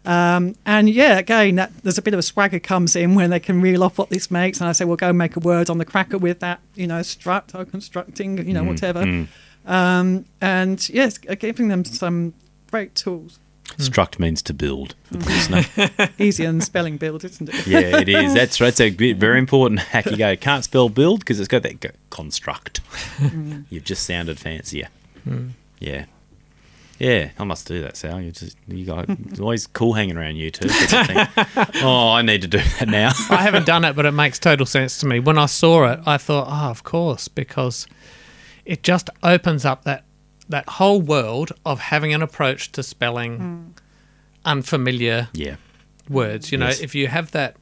Um, 0.06 0.54
and 0.64 0.88
yeah, 0.88 1.18
again, 1.18 1.56
that, 1.56 1.72
there's 1.82 1.98
a 1.98 2.02
bit 2.02 2.14
of 2.14 2.18
a 2.20 2.22
swagger 2.22 2.60
comes 2.60 2.94
in 2.94 3.14
when 3.16 3.30
they 3.30 3.40
can 3.40 3.60
reel 3.60 3.82
off 3.82 3.98
what 3.98 4.08
this 4.08 4.30
makes. 4.30 4.60
And 4.60 4.68
I 4.68 4.72
say, 4.72 4.84
well, 4.84 4.96
go 4.96 5.12
make 5.12 5.36
a 5.36 5.40
word 5.40 5.68
on 5.68 5.78
the 5.78 5.84
cracker 5.84 6.16
with 6.16 6.38
that, 6.40 6.60
you 6.76 6.86
know, 6.86 7.00
struct 7.00 7.54
or 7.58 7.64
constructing, 7.64 8.38
you 8.46 8.54
know, 8.54 8.62
whatever. 8.64 9.26
Um, 9.66 10.24
and 10.40 10.88
yes, 10.88 11.18
uh, 11.28 11.34
giving 11.34 11.68
them 11.68 11.84
some 11.84 12.34
great 12.70 12.94
tools. 12.94 13.40
struct 13.78 14.20
means 14.20 14.42
to 14.42 14.54
build 14.54 14.94
for 15.04 15.16
the 15.16 15.24
listener. 15.26 16.08
Easier 16.20 16.46
than 16.46 16.60
spelling 16.60 16.98
build, 16.98 17.24
isn't 17.24 17.48
it? 17.48 17.66
yeah, 17.66 17.98
it 17.98 18.08
is. 18.08 18.32
That's 18.32 18.60
right. 18.60 18.68
It's 18.68 18.80
a 18.80 18.90
very 19.14 19.40
important 19.40 19.80
hack. 19.80 20.06
You 20.06 20.16
go 20.16 20.36
can't 20.36 20.62
spell 20.62 20.88
build 20.88 21.20
because 21.20 21.40
it's 21.40 21.48
got 21.48 21.64
that 21.64 21.80
go, 21.80 21.90
construct. 22.10 22.80
You've 23.70 23.84
just 23.84 24.04
sounded 24.04 24.38
fancier. 24.38 24.88
Yeah. 25.80 26.04
Yeah, 26.98 27.30
I 27.38 27.44
must 27.44 27.66
do 27.66 27.82
that, 27.82 27.96
Sal. 27.96 28.20
You 28.20 28.32
just 28.32 28.56
you 28.66 28.86
got 28.86 29.08
it's 29.08 29.40
always 29.40 29.66
cool 29.66 29.92
hanging 29.92 30.16
around 30.16 30.36
you 30.36 30.50
too. 30.50 30.68
Oh, 31.82 32.10
I 32.10 32.22
need 32.22 32.42
to 32.42 32.48
do 32.48 32.58
that 32.58 32.88
now. 32.88 33.10
I 33.30 33.42
haven't 33.42 33.66
done 33.66 33.84
it, 33.84 33.94
but 33.94 34.06
it 34.06 34.12
makes 34.12 34.38
total 34.38 34.66
sense 34.66 34.98
to 35.00 35.06
me. 35.06 35.20
When 35.20 35.36
I 35.36 35.46
saw 35.46 35.92
it, 35.92 36.00
I 36.06 36.16
thought, 36.16 36.46
oh, 36.48 36.70
of 36.70 36.84
course, 36.84 37.28
because 37.28 37.86
it 38.64 38.82
just 38.82 39.10
opens 39.22 39.64
up 39.64 39.84
that 39.84 40.04
that 40.48 40.68
whole 40.68 41.00
world 41.00 41.52
of 41.64 41.80
having 41.80 42.14
an 42.14 42.22
approach 42.22 42.72
to 42.72 42.82
spelling 42.82 43.38
hmm. 43.38 43.62
unfamiliar 44.44 45.28
yeah, 45.32 45.56
words. 46.08 46.52
You 46.52 46.58
know, 46.58 46.66
Yes. 46.66 46.80
if 46.80 46.94
you 46.94 47.08
have 47.08 47.32
that, 47.32 47.56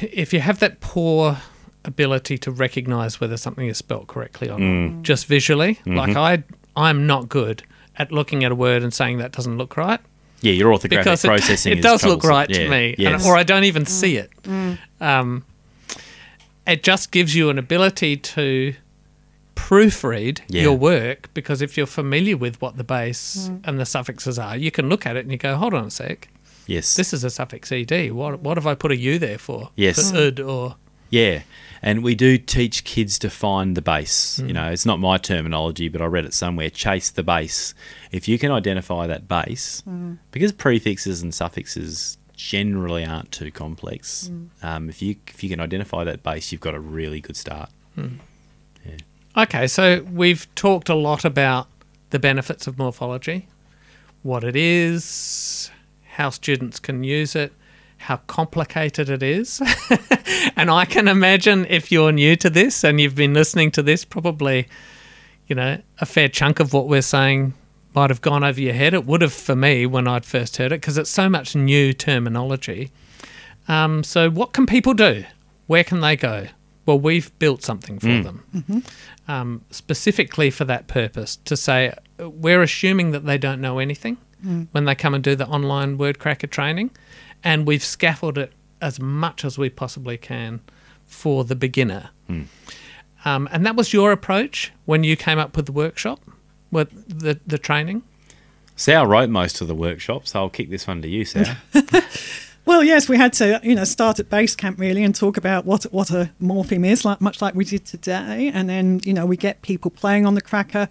if 0.00 0.32
you 0.32 0.40
have 0.40 0.58
that 0.58 0.80
poor 0.80 1.38
ability 1.84 2.38
to 2.38 2.50
recognize 2.50 3.20
whether 3.20 3.36
something 3.36 3.66
is 3.66 3.78
spelt 3.78 4.06
correctly 4.06 4.48
or 4.48 4.58
not, 4.58 4.60
mm. 4.60 5.02
just 5.02 5.26
visually, 5.26 5.76
mm-hmm. 5.76 5.96
like 5.96 6.16
I, 6.16 6.44
I'm 6.76 7.06
not 7.06 7.28
good 7.28 7.62
at 7.96 8.10
looking 8.10 8.44
at 8.44 8.52
a 8.52 8.54
word 8.54 8.82
and 8.82 8.92
saying 8.92 9.18
that 9.18 9.32
doesn't 9.32 9.58
look 9.58 9.76
right 9.76 10.00
yeah. 10.42 10.52
Your 10.52 10.72
orthographic 10.72 10.90
because 10.90 11.24
it, 11.24 11.28
processing 11.28 11.72
it 11.72 11.78
is 11.78 11.82
does 11.84 12.04
look 12.04 12.24
right 12.24 12.50
Yeah, 12.50 12.64
to 12.64 12.68
me, 12.68 12.94
and- 12.98 13.22
or 13.22 13.36
I 13.36 13.44
don't 13.44 13.64
even 13.64 13.86
see 13.86 14.14
mm. 14.14 14.18
it. 14.18 14.30
Mm. 14.42 14.78
Um, 15.00 15.44
it 16.66 16.82
just 16.82 17.10
gives 17.10 17.34
you 17.34 17.48
an 17.48 17.58
ability 17.58 18.16
to 18.16 18.74
proofread 19.54 20.40
Yeah. 20.48 20.62
your 20.62 20.76
work 20.76 21.30
because 21.34 21.62
if 21.62 21.76
you're 21.76 21.86
familiar 21.86 22.36
with 22.36 22.60
what 22.60 22.76
the 22.76 22.84
base 22.84 23.48
mm. 23.48 23.60
and 23.64 23.78
the 23.78 23.86
suffixes 23.86 24.38
are, 24.38 24.56
you 24.56 24.70
can 24.70 24.88
look 24.88 25.06
at 25.06 25.16
it 25.16 25.20
and 25.20 25.30
you 25.30 25.38
go, 25.38 25.56
"Hold 25.56 25.74
on 25.74 25.86
a 25.86 25.90
sec, 25.90 26.28
yes. 26.66 26.96
this 26.96 27.12
is 27.12 27.22
a 27.24 27.30
suffix 27.30 27.70
ed. 27.70 27.92
What 28.12 28.40
what 28.40 28.56
have 28.56 28.66
I 28.66 28.74
put 28.74 28.90
a 28.90 28.96
u 28.96 29.18
there 29.18 29.38
for? 29.38 29.70
Yes. 29.76 30.10
for 30.10 30.16
ud 30.16 30.40
or 30.40 30.76
Yeah, 31.10 31.42
and 31.82 32.02
we 32.02 32.14
do 32.14 32.38
teach 32.38 32.84
kids 32.84 33.18
to 33.18 33.28
find 33.30 33.76
the 33.76 33.82
base. 33.82 34.38
Hmm. 34.38 34.46
You 34.48 34.52
know, 34.54 34.70
it's 34.70 34.86
not 34.86 35.00
my 35.00 35.18
terminology, 35.18 35.88
but 35.88 36.00
I 36.00 36.06
read 36.06 36.24
it 36.24 36.34
somewhere. 36.34 36.70
Chase 36.70 37.10
the 37.10 37.22
base. 37.22 37.74
If 38.12 38.28
you 38.28 38.38
can 38.38 38.50
identify 38.52 39.06
that 39.06 39.26
base, 39.28 39.80
Hmm. 39.82 40.14
because 40.30 40.52
prefixes 40.52 41.22
and 41.22 41.34
suffixes 41.34 42.18
generally 42.36 43.04
aren't 43.04 43.30
too 43.32 43.50
complex. 43.50 44.28
Hmm. 44.28 44.44
Um, 44.62 44.88
if 44.88 45.02
you 45.02 45.16
if 45.28 45.42
you 45.42 45.48
can 45.50 45.60
identify 45.60 46.04
that 46.04 46.22
base, 46.22 46.52
you've 46.52 46.60
got 46.60 46.74
a 46.74 46.80
really 46.80 47.20
good 47.20 47.36
start. 47.36 47.70
Okay, 49.34 49.66
so 49.66 50.02
we've 50.12 50.46
talked 50.54 50.90
a 50.90 50.94
lot 50.94 51.24
about 51.24 51.66
the 52.10 52.18
benefits 52.18 52.66
of 52.66 52.76
morphology, 52.78 53.48
what 54.22 54.44
it 54.44 54.54
is, 54.54 55.70
how 56.16 56.28
students 56.28 56.78
can 56.78 57.02
use 57.02 57.34
it, 57.34 57.52
how 58.02 58.18
complicated 58.26 59.08
it 59.08 59.22
is. 59.22 59.60
and 60.56 60.70
I 60.70 60.84
can 60.84 61.08
imagine 61.08 61.66
if 61.68 61.90
you're 61.90 62.12
new 62.12 62.36
to 62.36 62.50
this 62.50 62.84
and 62.84 63.00
you've 63.00 63.14
been 63.14 63.34
listening 63.34 63.70
to 63.72 63.82
this, 63.82 64.04
probably, 64.04 64.68
you 65.46 65.54
know, 65.54 65.80
a 66.00 66.06
fair 66.06 66.28
chunk 66.28 66.60
of 66.60 66.72
what 66.72 66.88
we're 66.88 67.02
saying 67.02 67.54
might 67.94 68.10
have 68.10 68.20
gone 68.20 68.42
over 68.44 68.60
your 68.60 68.74
head. 68.74 68.94
It 68.94 69.06
would 69.06 69.22
have 69.22 69.32
for 69.32 69.56
me 69.56 69.86
when 69.86 70.08
I'd 70.08 70.24
first 70.24 70.56
heard 70.56 70.72
it 70.72 70.80
because 70.80 70.98
it's 70.98 71.10
so 71.10 71.28
much 71.28 71.54
new 71.54 71.92
terminology. 71.92 72.90
Um, 73.68 74.02
so, 74.02 74.30
what 74.30 74.52
can 74.52 74.66
people 74.66 74.94
do? 74.94 75.24
Where 75.66 75.84
can 75.84 76.00
they 76.00 76.16
go? 76.16 76.48
Well, 76.84 76.98
we've 76.98 77.36
built 77.38 77.62
something 77.62 78.00
for 78.00 78.08
them 78.24 78.82
um, 79.28 79.64
specifically 79.70 80.50
for 80.50 80.64
that 80.64 80.88
purpose 80.88 81.36
to 81.36 81.56
say 81.56 81.94
uh, 82.20 82.28
we're 82.28 82.62
assuming 82.62 83.12
that 83.12 83.24
they 83.24 83.38
don't 83.38 83.60
know 83.60 83.78
anything 83.78 84.18
when 84.72 84.84
they 84.86 84.94
come 84.94 85.14
and 85.14 85.22
do 85.22 85.36
the 85.36 85.46
online 85.46 85.96
word 85.96 86.18
cracker 86.18 86.48
training, 86.48 86.90
and 87.44 87.66
we've 87.66 87.84
scaffolded 87.84 88.44
it 88.44 88.52
as 88.80 89.00
much 89.00 89.44
as 89.44 89.58
we 89.58 89.70
possibly 89.70 90.16
can 90.16 90.60
for 91.06 91.44
the 91.44 91.54
beginner. 91.54 92.10
Um, 93.24 93.48
and 93.52 93.64
that 93.64 93.76
was 93.76 93.92
your 93.92 94.10
approach 94.12 94.72
when 94.84 95.04
you 95.04 95.16
came 95.16 95.38
up 95.38 95.56
with 95.56 95.66
the 95.66 95.72
workshop, 95.72 96.20
with 96.70 97.20
the, 97.20 97.38
the 97.46 97.58
training. 97.58 98.02
Sal 98.74 99.06
wrote 99.06 99.30
most 99.30 99.60
of 99.60 99.68
the 99.68 99.74
workshops. 99.74 100.32
So 100.32 100.40
I'll 100.40 100.50
kick 100.50 100.70
this 100.70 100.86
one 100.86 101.02
to 101.02 101.08
you, 101.08 101.24
Sal. 101.24 101.56
Well, 102.64 102.84
yes, 102.84 103.08
we 103.08 103.16
had 103.16 103.32
to, 103.34 103.60
you 103.64 103.74
know, 103.74 103.84
start 103.84 104.20
at 104.20 104.30
base 104.30 104.54
camp 104.54 104.78
really 104.78 105.02
and 105.02 105.14
talk 105.14 105.36
about 105.36 105.64
what 105.64 105.82
what 105.92 106.10
a 106.10 106.30
morpheme 106.40 106.86
is, 106.86 107.04
like 107.04 107.20
much 107.20 107.42
like 107.42 107.54
we 107.54 107.64
did 107.64 107.84
today, 107.84 108.52
and 108.54 108.68
then 108.68 109.00
you 109.04 109.12
know 109.12 109.26
we 109.26 109.36
get 109.36 109.62
people 109.62 109.90
playing 109.90 110.26
on 110.26 110.34
the 110.34 110.40
cracker, 110.40 110.88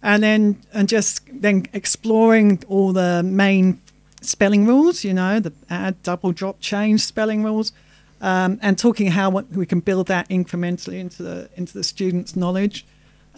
and 0.00 0.22
then 0.22 0.60
and 0.72 0.88
just 0.88 1.22
then 1.32 1.66
exploring 1.72 2.62
all 2.68 2.92
the 2.92 3.24
main 3.24 3.80
spelling 4.20 4.66
rules, 4.66 5.04
you 5.04 5.14
know, 5.14 5.40
the 5.40 5.52
add, 5.70 6.02
double, 6.02 6.32
drop, 6.32 6.60
change 6.60 7.02
spelling 7.02 7.42
rules, 7.42 7.72
um, 8.20 8.58
and 8.62 8.78
talking 8.78 9.12
how 9.12 9.30
we 9.30 9.66
can 9.66 9.80
build 9.80 10.06
that 10.08 10.28
incrementally 10.28 10.98
into 10.98 11.22
the 11.22 11.50
into 11.56 11.72
the 11.72 11.84
students' 11.84 12.36
knowledge. 12.36 12.84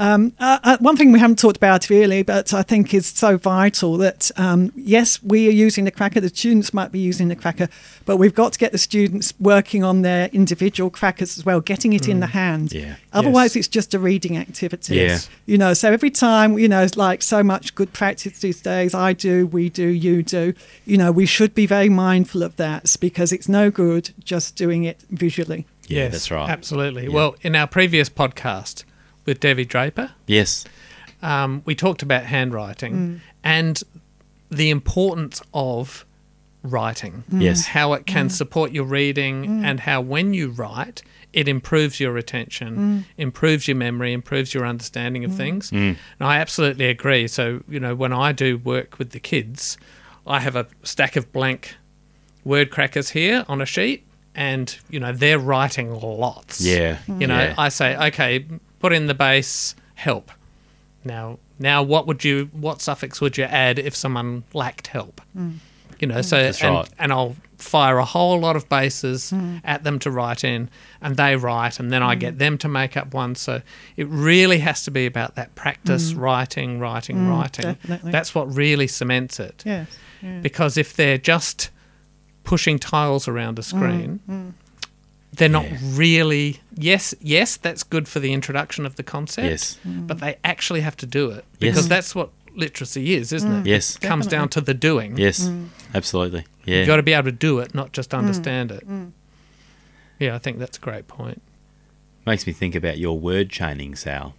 Um, 0.00 0.32
uh, 0.40 0.58
uh, 0.64 0.76
one 0.80 0.96
thing 0.96 1.12
we 1.12 1.18
haven't 1.18 1.38
talked 1.38 1.58
about 1.58 1.90
really, 1.90 2.22
but 2.22 2.54
I 2.54 2.62
think 2.62 2.94
is 2.94 3.06
so 3.06 3.36
vital 3.36 3.98
that 3.98 4.30
um, 4.38 4.72
yes, 4.74 5.22
we 5.22 5.46
are 5.46 5.52
using 5.52 5.84
the 5.84 5.90
cracker. 5.90 6.20
The 6.20 6.30
students 6.30 6.72
might 6.72 6.90
be 6.90 6.98
using 6.98 7.28
the 7.28 7.36
cracker, 7.36 7.68
but 8.06 8.16
we've 8.16 8.34
got 8.34 8.54
to 8.54 8.58
get 8.58 8.72
the 8.72 8.78
students 8.78 9.34
working 9.38 9.84
on 9.84 10.00
their 10.00 10.28
individual 10.32 10.88
crackers 10.88 11.36
as 11.36 11.44
well, 11.44 11.60
getting 11.60 11.92
it 11.92 12.08
in 12.08 12.20
the 12.20 12.28
hand. 12.28 12.72
Yeah. 12.72 12.96
Otherwise, 13.12 13.54
Yes. 13.54 13.66
it's 13.66 13.68
just 13.68 13.92
a 13.92 13.98
reading 13.98 14.38
activity. 14.38 14.96
Yeah. 14.96 15.18
You 15.44 15.58
know, 15.58 15.74
so 15.74 15.92
every 15.92 16.10
time, 16.10 16.58
you 16.58 16.66
know, 16.68 16.82
it's 16.82 16.96
like 16.96 17.22
so 17.22 17.42
much 17.42 17.74
good 17.74 17.92
practice 17.92 18.38
these 18.40 18.62
days. 18.62 18.94
I 18.94 19.12
do, 19.12 19.46
we 19.46 19.68
do, 19.68 19.86
you 19.86 20.22
do. 20.22 20.54
You 20.86 20.96
know, 20.96 21.12
we 21.12 21.26
should 21.26 21.54
be 21.54 21.66
very 21.66 21.90
mindful 21.90 22.42
of 22.42 22.56
that 22.56 22.96
because 23.00 23.32
it's 23.32 23.50
no 23.50 23.70
good 23.70 24.10
just 24.24 24.56
doing 24.56 24.84
it 24.84 25.02
visually. 25.10 25.66
Yeah, 25.88 26.08
that's 26.08 26.30
right. 26.30 26.48
Absolutely. 26.48 27.02
Yeah. 27.04 27.10
Well, 27.10 27.36
in 27.42 27.54
our 27.54 27.66
previous 27.66 28.08
podcast 28.08 28.84
with 29.24 29.40
Debbie 29.40 29.64
Draper, 29.64 30.12
Yes. 30.26 30.64
um, 31.22 31.62
we 31.64 31.74
talked 31.74 32.02
about 32.02 32.24
handwriting 32.24 32.94
mm. 32.94 33.20
and 33.44 33.82
the 34.50 34.70
importance 34.70 35.42
of 35.54 36.04
writing. 36.62 37.24
Mm. 37.30 37.42
Yes. 37.42 37.66
How 37.66 37.92
it 37.94 38.06
can 38.06 38.28
mm. 38.28 38.30
support 38.30 38.72
your 38.72 38.84
reading 38.84 39.64
and 39.64 39.80
how 39.80 40.00
when 40.00 40.34
you 40.34 40.50
write, 40.50 41.02
it 41.32 41.46
improves 41.46 42.00
your 42.00 42.12
retention, 42.12 43.06
improves 43.16 43.68
your 43.68 43.76
memory, 43.76 44.12
improves 44.12 44.52
your 44.52 44.66
understanding 44.66 45.24
of 45.24 45.34
things. 45.34 45.70
And 45.70 45.96
I 46.20 46.38
absolutely 46.38 46.86
agree. 46.86 47.28
So, 47.28 47.62
you 47.68 47.78
know, 47.78 47.94
when 47.94 48.12
I 48.12 48.32
do 48.32 48.58
work 48.58 48.98
with 48.98 49.10
the 49.10 49.20
kids, 49.20 49.78
I 50.26 50.40
have 50.40 50.56
a 50.56 50.66
stack 50.82 51.14
of 51.16 51.32
blank 51.32 51.76
word 52.44 52.70
crackers 52.70 53.10
here 53.10 53.44
on 53.48 53.60
a 53.60 53.66
sheet 53.66 54.04
and, 54.34 54.76
you 54.90 54.98
know, 54.98 55.12
they're 55.12 55.38
writing 55.38 55.92
lots. 55.92 56.60
Yeah. 56.60 56.98
You 57.06 57.26
know, 57.28 57.38
Yeah. 57.38 57.54
I 57.56 57.68
say, 57.68 57.96
okay, 58.08 58.44
put 58.80 58.92
in 58.92 59.06
the 59.06 59.14
base 59.14 59.76
help. 59.94 60.32
Now, 61.04 61.38
now, 61.58 61.82
what 61.82 62.06
would 62.06 62.24
you, 62.24 62.50
what 62.52 62.80
suffix 62.80 63.20
would 63.20 63.36
you 63.36 63.44
add 63.44 63.78
if 63.78 63.94
someone 63.94 64.44
lacked 64.52 64.88
help? 64.88 65.20
Mm. 65.36 65.58
You 66.00 66.08
know, 66.08 66.16
mm. 66.16 66.24
so 66.24 66.42
That's 66.42 66.62
and, 66.62 66.74
right. 66.74 66.88
and 66.98 67.12
I'll 67.12 67.36
fire 67.58 67.98
a 67.98 68.04
whole 68.04 68.40
lot 68.40 68.56
of 68.56 68.68
bases 68.70 69.30
mm. 69.30 69.60
at 69.62 69.84
them 69.84 69.98
to 70.00 70.10
write 70.10 70.42
in, 70.42 70.70
and 71.02 71.16
they 71.16 71.36
write, 71.36 71.78
and 71.78 71.92
then 71.92 72.02
I 72.02 72.14
get 72.14 72.38
them 72.38 72.56
to 72.58 72.68
make 72.68 72.96
up 72.96 73.12
one. 73.12 73.34
So 73.34 73.60
it 73.96 74.08
really 74.08 74.58
has 74.58 74.82
to 74.84 74.90
be 74.90 75.04
about 75.04 75.34
that 75.34 75.54
practice, 75.54 76.14
writing, 76.14 76.80
writing, 76.80 77.28
writing. 77.28 77.74
definitely. 77.74 78.10
That's 78.10 78.34
what 78.34 78.54
really 78.54 78.86
cements 78.86 79.38
it. 79.38 79.62
Yes. 79.66 79.88
Yeah. 80.22 80.40
Because 80.40 80.78
if 80.78 80.96
they're 80.96 81.18
just 81.18 81.70
pushing 82.44 82.78
tiles 82.78 83.28
around 83.28 83.58
a 83.58 83.62
screen, 83.62 84.20
Mm, 84.28 84.52
they're 85.32 85.48
not 85.48 85.64
Yeah. 85.70 85.78
really. 85.92 86.60
Yes, 86.76 87.14
yes, 87.20 87.56
that's 87.56 87.82
good 87.82 88.08
for 88.08 88.20
the 88.20 88.32
introduction 88.32 88.84
of 88.86 88.96
the 88.96 89.02
concept. 89.02 89.48
Yes. 89.48 89.78
but 89.84 90.20
they 90.20 90.36
actually 90.44 90.80
have 90.80 90.96
to 90.98 91.06
do 91.06 91.30
it 91.30 91.44
Yes. 91.58 91.70
because 91.74 91.88
that's 91.88 92.14
what 92.14 92.30
literacy 92.56 93.14
is, 93.14 93.32
isn't 93.32 93.52
it? 93.52 93.62
Mm. 93.64 93.66
Yes. 93.66 93.96
it 93.96 94.02
comes 94.02 94.26
down 94.26 94.48
to 94.50 94.60
the 94.60 94.74
doing. 94.74 95.16
Yes. 95.16 95.40
Mm. 95.48 95.68
Absolutely. 95.94 96.44
Yeah. 96.64 96.78
You've 96.78 96.86
got 96.88 96.96
to 96.96 97.02
be 97.02 97.12
able 97.12 97.24
to 97.24 97.32
do 97.32 97.58
it, 97.60 97.74
not 97.74 97.92
just 97.92 98.10
mm. 98.10 98.18
understand 98.18 98.70
it. 98.72 98.84
Yeah, 100.18 100.34
I 100.34 100.38
think 100.38 100.58
that's 100.58 100.76
a 100.76 100.80
great 100.80 101.06
point. 101.08 101.40
Makes 102.26 102.46
me 102.46 102.52
think 102.52 102.74
about 102.74 102.98
your 102.98 103.18
word 103.18 103.48
chaining, 103.50 103.94
Sal. 103.94 104.34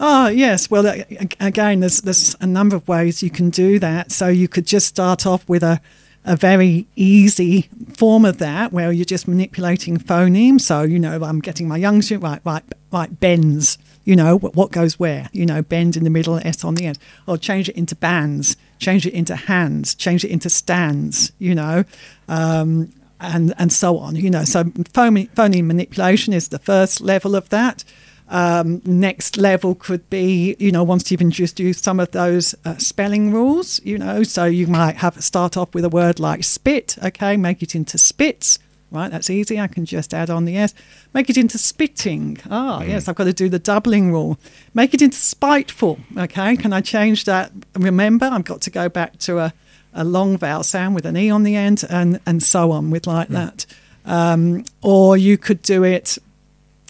Oh 0.00 0.26
yes, 0.26 0.68
well 0.70 0.86
a- 0.86 1.04
a- 1.08 1.28
again, 1.46 1.78
there's 1.80 2.00
there's 2.00 2.34
a 2.40 2.46
number 2.46 2.74
of 2.74 2.86
ways 2.88 3.22
you 3.22 3.30
can 3.30 3.50
do 3.50 3.78
that. 3.78 4.10
So 4.10 4.26
you 4.28 4.48
could 4.48 4.66
just 4.66 4.86
start 4.88 5.24
off 5.24 5.48
with 5.48 5.62
a 5.62 5.80
a 6.24 6.36
very 6.36 6.86
easy 6.96 7.68
form 7.96 8.24
of 8.24 8.38
that, 8.38 8.72
where 8.72 8.90
you're 8.92 9.04
just 9.04 9.28
manipulating 9.28 9.98
phonemes. 9.98 10.62
So 10.62 10.82
you 10.82 10.98
know, 10.98 11.22
I'm 11.22 11.40
getting 11.40 11.68
my 11.68 11.76
young 11.76 12.02
student 12.02 12.24
right, 12.24 12.40
right, 12.44 12.62
right, 12.92 13.20
bends. 13.20 13.78
You 14.04 14.16
know 14.16 14.36
what, 14.36 14.70
goes 14.70 14.98
where. 14.98 15.30
You 15.32 15.46
know, 15.46 15.62
bend 15.62 15.96
in 15.96 16.04
the 16.04 16.10
middle, 16.10 16.36
S 16.36 16.62
on 16.62 16.74
the 16.74 16.86
end. 16.86 16.98
Or 17.26 17.38
change 17.38 17.70
it 17.70 17.76
into 17.76 17.96
bands, 17.96 18.56
change 18.78 19.06
it 19.06 19.14
into 19.14 19.34
hands, 19.34 19.94
change 19.94 20.24
it 20.24 20.30
into 20.30 20.50
stands. 20.50 21.32
You 21.38 21.54
know. 21.54 21.84
Um, 22.28 22.92
and, 23.20 23.54
and 23.58 23.72
so 23.72 23.98
on, 23.98 24.16
you 24.16 24.28
know. 24.28 24.44
So 24.44 24.64
phone, 24.92 25.26
phoneme 25.28 25.64
manipulation 25.64 26.34
is 26.34 26.48
the 26.48 26.58
first 26.58 27.00
level 27.00 27.34
of 27.34 27.48
that. 27.48 27.84
Um, 28.28 28.80
next 28.86 29.36
level 29.36 29.74
could 29.74 30.08
be, 30.08 30.56
you 30.58 30.72
know, 30.72 30.82
once 30.82 31.10
you've 31.10 31.20
introduced 31.20 31.60
you 31.60 31.72
some 31.74 32.00
of 32.00 32.10
those 32.12 32.54
uh, 32.64 32.76
spelling 32.78 33.32
rules, 33.32 33.80
you 33.84 33.98
know, 33.98 34.22
so 34.22 34.46
you 34.46 34.66
might 34.66 34.96
have 34.96 35.22
start 35.22 35.56
off 35.56 35.74
with 35.74 35.84
a 35.84 35.90
word 35.90 36.18
like 36.18 36.42
spit, 36.42 36.96
okay, 37.04 37.36
make 37.36 37.62
it 37.62 37.74
into 37.74 37.98
spits, 37.98 38.58
right? 38.90 39.10
That's 39.10 39.28
easy. 39.28 39.60
I 39.60 39.66
can 39.66 39.84
just 39.84 40.14
add 40.14 40.30
on 40.30 40.46
the 40.46 40.56
s. 40.56 40.72
Make 41.12 41.28
it 41.28 41.36
into 41.36 41.58
spitting. 41.58 42.38
Ah, 42.50 42.82
yes, 42.82 43.08
I've 43.08 43.14
got 43.14 43.24
to 43.24 43.32
do 43.34 43.50
the 43.50 43.58
doubling 43.58 44.10
rule. 44.10 44.38
Make 44.72 44.94
it 44.94 45.02
into 45.02 45.18
spiteful, 45.18 45.98
okay? 46.16 46.56
Can 46.56 46.72
I 46.72 46.80
change 46.80 47.24
that? 47.24 47.52
Remember, 47.74 48.26
I've 48.26 48.44
got 48.44 48.62
to 48.62 48.70
go 48.70 48.88
back 48.88 49.18
to 49.20 49.38
a, 49.38 49.52
a 49.92 50.02
long 50.02 50.38
vowel 50.38 50.62
sound 50.62 50.94
with 50.94 51.04
an 51.04 51.16
e 51.16 51.28
on 51.28 51.42
the 51.42 51.56
end, 51.56 51.84
and 51.90 52.20
and 52.24 52.42
so 52.42 52.72
on 52.72 52.90
with 52.90 53.06
like 53.06 53.28
that. 53.28 53.66
Um, 54.06 54.64
or 54.82 55.16
you 55.16 55.36
could 55.38 55.62
do 55.62 55.82
it 55.82 56.18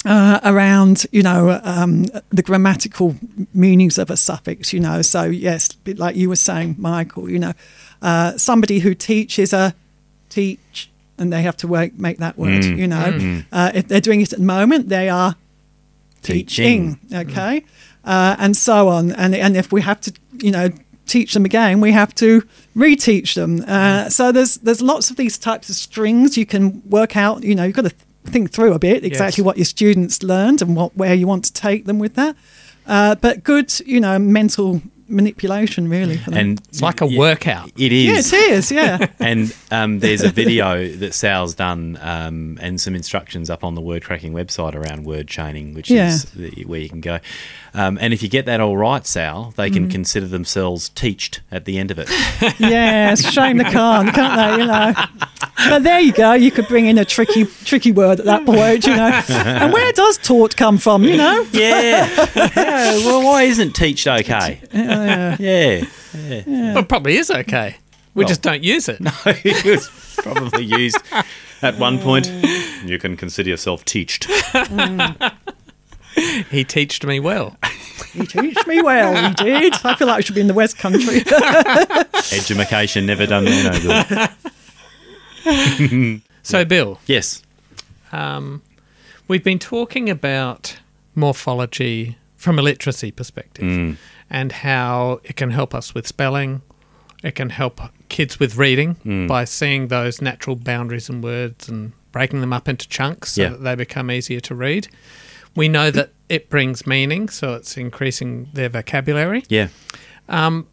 uh, 0.04 0.40
around, 0.44 1.06
you 1.12 1.22
know, 1.22 1.60
um, 1.64 2.04
the 2.30 2.42
grammatical 2.42 3.16
meanings 3.54 3.98
of 3.98 4.10
a 4.10 4.16
suffix, 4.16 4.72
you 4.72 4.80
know. 4.80 5.02
So, 5.02 5.24
yes, 5.24 5.70
like 5.86 6.16
you 6.16 6.28
were 6.28 6.36
saying, 6.36 6.76
Michael, 6.78 7.30
you 7.30 7.38
know, 7.38 7.52
uh, 8.02 8.36
somebody 8.36 8.80
who 8.80 8.94
teaches 8.94 9.52
a 9.52 9.74
teach 10.28 10.90
and 11.18 11.32
they 11.32 11.42
have 11.42 11.56
to 11.58 11.66
work, 11.68 11.94
make 11.98 12.18
that 12.18 12.36
word, 12.36 12.62
Mm. 12.62 12.76
you 12.76 12.86
know. 12.88 13.42
Uh, 13.52 13.70
if 13.74 13.88
they're 13.88 14.00
doing 14.00 14.20
it 14.20 14.32
at 14.32 14.38
the 14.40 14.44
moment, 14.44 14.88
they 14.88 15.08
are 15.08 15.36
teaching, 16.22 16.96
Teaching. 16.96 17.18
okay, 17.30 17.64
uh, 18.04 18.36
and 18.38 18.56
so 18.56 18.88
on. 18.88 19.12
And, 19.12 19.34
and 19.34 19.56
if 19.56 19.72
we 19.72 19.82
have 19.82 20.00
to, 20.02 20.12
you 20.40 20.50
know, 20.50 20.70
teach 21.06 21.34
them 21.34 21.44
again, 21.44 21.80
we 21.80 21.92
have 21.92 22.14
to 22.16 22.42
reteach 22.76 23.34
them. 23.34 23.62
Uh, 23.68 24.08
so 24.08 24.32
there's 24.32 24.56
there's 24.56 24.80
lots 24.82 25.10
of 25.10 25.16
these 25.16 25.38
types 25.38 25.68
of 25.68 25.76
strings 25.76 26.36
you 26.36 26.46
can 26.46 26.82
work 26.88 27.16
out. 27.16 27.42
You 27.44 27.54
know, 27.54 27.64
you've 27.64 27.76
got 27.76 27.84
to 27.84 27.94
think 28.26 28.50
through 28.50 28.72
a 28.72 28.78
bit 28.78 29.04
exactly 29.04 29.42
Yes. 29.42 29.46
what 29.46 29.56
your 29.58 29.64
students 29.66 30.22
learned 30.22 30.62
and 30.62 30.74
what 30.76 30.96
where 30.96 31.14
you 31.14 31.26
want 31.26 31.44
to 31.44 31.52
take 31.52 31.84
them 31.84 31.98
with 31.98 32.14
that. 32.14 32.36
Uh, 32.86 33.14
but 33.16 33.42
good, 33.44 33.72
you 33.86 34.00
know, 34.00 34.18
mental 34.18 34.82
manipulation 35.06 35.88
really. 35.88 36.18
And 36.32 36.60
It's 36.68 36.80
like 36.82 37.00
a 37.02 37.06
yeah, 37.06 37.18
workout. 37.18 37.70
it 37.78 37.92
is 37.92 38.32
yeah 38.32 38.38
it 38.38 38.50
is 38.52 38.70
Yeah. 38.72 39.06
and 39.20 39.54
um, 39.70 40.00
there's 40.00 40.22
a 40.22 40.30
video 40.30 40.88
that 40.88 41.14
Sal's 41.14 41.54
done 41.54 41.98
um, 42.00 42.58
and 42.60 42.80
some 42.80 42.94
instructions 42.94 43.50
up 43.50 43.64
on 43.64 43.74
the 43.74 43.80
word 43.80 44.02
cracking 44.02 44.32
website 44.32 44.74
around 44.74 45.04
word 45.04 45.28
chaining, 45.28 45.74
which 45.74 45.90
Yeah. 45.90 46.08
is 46.08 46.24
the, 46.32 46.64
where 46.64 46.80
you 46.80 46.88
can 46.88 47.00
go. 47.00 47.18
Um, 47.76 47.98
and 48.00 48.14
if 48.14 48.22
you 48.22 48.28
get 48.28 48.46
that 48.46 48.60
all 48.60 48.76
right, 48.76 49.04
Sal, 49.04 49.52
they 49.56 49.68
Mm. 49.68 49.72
can 49.74 49.88
consider 49.90 50.26
themselves 50.28 50.90
teached 50.90 51.40
at 51.50 51.64
the 51.64 51.76
end 51.76 51.90
of 51.90 51.98
it. 51.98 52.08
yes, 52.60 53.28
shame 53.32 53.56
the 53.56 53.64
can't, 53.64 54.14
can't 54.14 54.36
they? 54.58 54.62
You 54.62 54.68
know. 54.68 54.94
But 55.68 55.82
there 55.82 55.98
you 56.00 56.12
go. 56.12 56.34
You 56.34 56.50
could 56.52 56.68
bring 56.68 56.86
in 56.86 56.98
a 56.98 57.04
tricky, 57.04 57.46
tricky 57.64 57.90
word 57.90 58.20
at 58.20 58.26
that 58.26 58.46
point, 58.46 58.86
you 58.86 58.94
know. 58.94 59.22
And 59.28 59.72
where 59.72 59.92
does 59.92 60.18
taught 60.18 60.56
come 60.56 60.78
from? 60.78 61.02
You 61.04 61.16
know. 61.16 61.46
yeah. 61.52 62.08
yeah. 62.36 62.96
Well, 63.04 63.24
why 63.24 63.42
isn't 63.44 63.72
teached 63.74 64.06
okay? 64.06 64.60
Yeah. 64.72 65.36
yeah. 65.40 65.84
Well, 66.46 66.78
it 66.78 66.88
probably 66.88 67.16
is 67.16 67.30
okay. 67.30 67.76
We 68.14 68.20
Well- 68.20 68.28
just 68.28 68.42
don't 68.42 68.62
use 68.62 68.88
it. 68.88 69.00
No, 69.04 69.10
it 69.26 69.64
was 69.64 69.88
probably 70.18 70.64
used 70.64 70.98
at 71.62 71.76
one 71.78 71.98
point. 71.98 72.30
You 72.84 72.98
can 73.00 73.16
consider 73.16 73.50
yourself 73.50 73.84
teached. 73.84 74.28
He 76.50 76.64
teached 76.64 77.04
me 77.04 77.18
well. 77.20 77.56
He 78.12 78.26
teach 78.26 78.66
me 78.66 78.80
well. 78.82 79.28
He 79.28 79.34
did. 79.34 79.74
I 79.84 79.94
feel 79.96 80.06
like 80.08 80.18
I 80.18 80.20
should 80.20 80.34
be 80.34 80.40
in 80.40 80.46
the 80.46 80.54
West 80.54 80.78
Country. 80.78 81.18
Education 82.32 83.06
never 83.06 83.26
done 83.26 83.44
me 83.44 83.62
no 83.64 83.80
good. 85.44 86.20
So, 86.42 86.64
Bill, 86.64 86.98
Yes. 87.06 87.42
um, 88.12 88.62
we've 89.28 89.42
been 89.44 89.58
talking 89.58 90.10
about 90.10 90.78
morphology 91.14 92.18
from 92.36 92.58
a 92.58 92.62
literacy 92.62 93.10
perspective 93.10 93.98
and 94.28 94.52
how 94.52 95.20
it 95.24 95.36
can 95.36 95.50
help 95.50 95.74
us 95.74 95.94
with 95.94 96.06
spelling. 96.06 96.60
It 97.22 97.34
can 97.34 97.48
help 97.50 97.80
kids 98.10 98.38
with 98.38 98.56
reading 98.56 99.26
by 99.26 99.44
seeing 99.44 99.88
those 99.88 100.20
natural 100.20 100.54
boundaries 100.56 101.08
and 101.08 101.24
words 101.24 101.68
and 101.68 101.92
breaking 102.12 102.40
them 102.42 102.52
up 102.52 102.68
into 102.68 102.86
chunks 102.88 103.32
so 103.32 103.42
Yeah. 103.42 103.48
that 103.50 103.62
they 103.64 103.74
become 103.74 104.10
easier 104.10 104.40
to 104.40 104.54
read. 104.54 104.88
We 105.54 105.68
know 105.68 105.90
that 105.90 106.12
it 106.28 106.50
brings 106.50 106.86
meaning, 106.86 107.28
so 107.28 107.54
it's 107.54 107.76
increasing 107.76 108.48
their 108.54 108.68
vocabulary. 108.68 109.44
Yeah. 109.48 109.68
Um, 110.28 110.66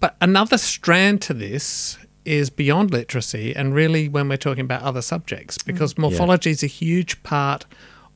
but 0.00 0.16
another 0.20 0.58
strand 0.58 1.22
to 1.22 1.34
this 1.34 1.98
is 2.24 2.50
beyond 2.50 2.90
literacy, 2.90 3.54
and 3.54 3.74
really 3.74 4.08
when 4.08 4.28
we're 4.28 4.36
talking 4.36 4.64
about 4.64 4.82
other 4.82 5.02
subjects, 5.02 5.58
because 5.58 5.94
mm. 5.94 5.98
morphology 5.98 6.50
is 6.50 6.62
a 6.62 6.68
huge 6.68 7.22
part 7.22 7.66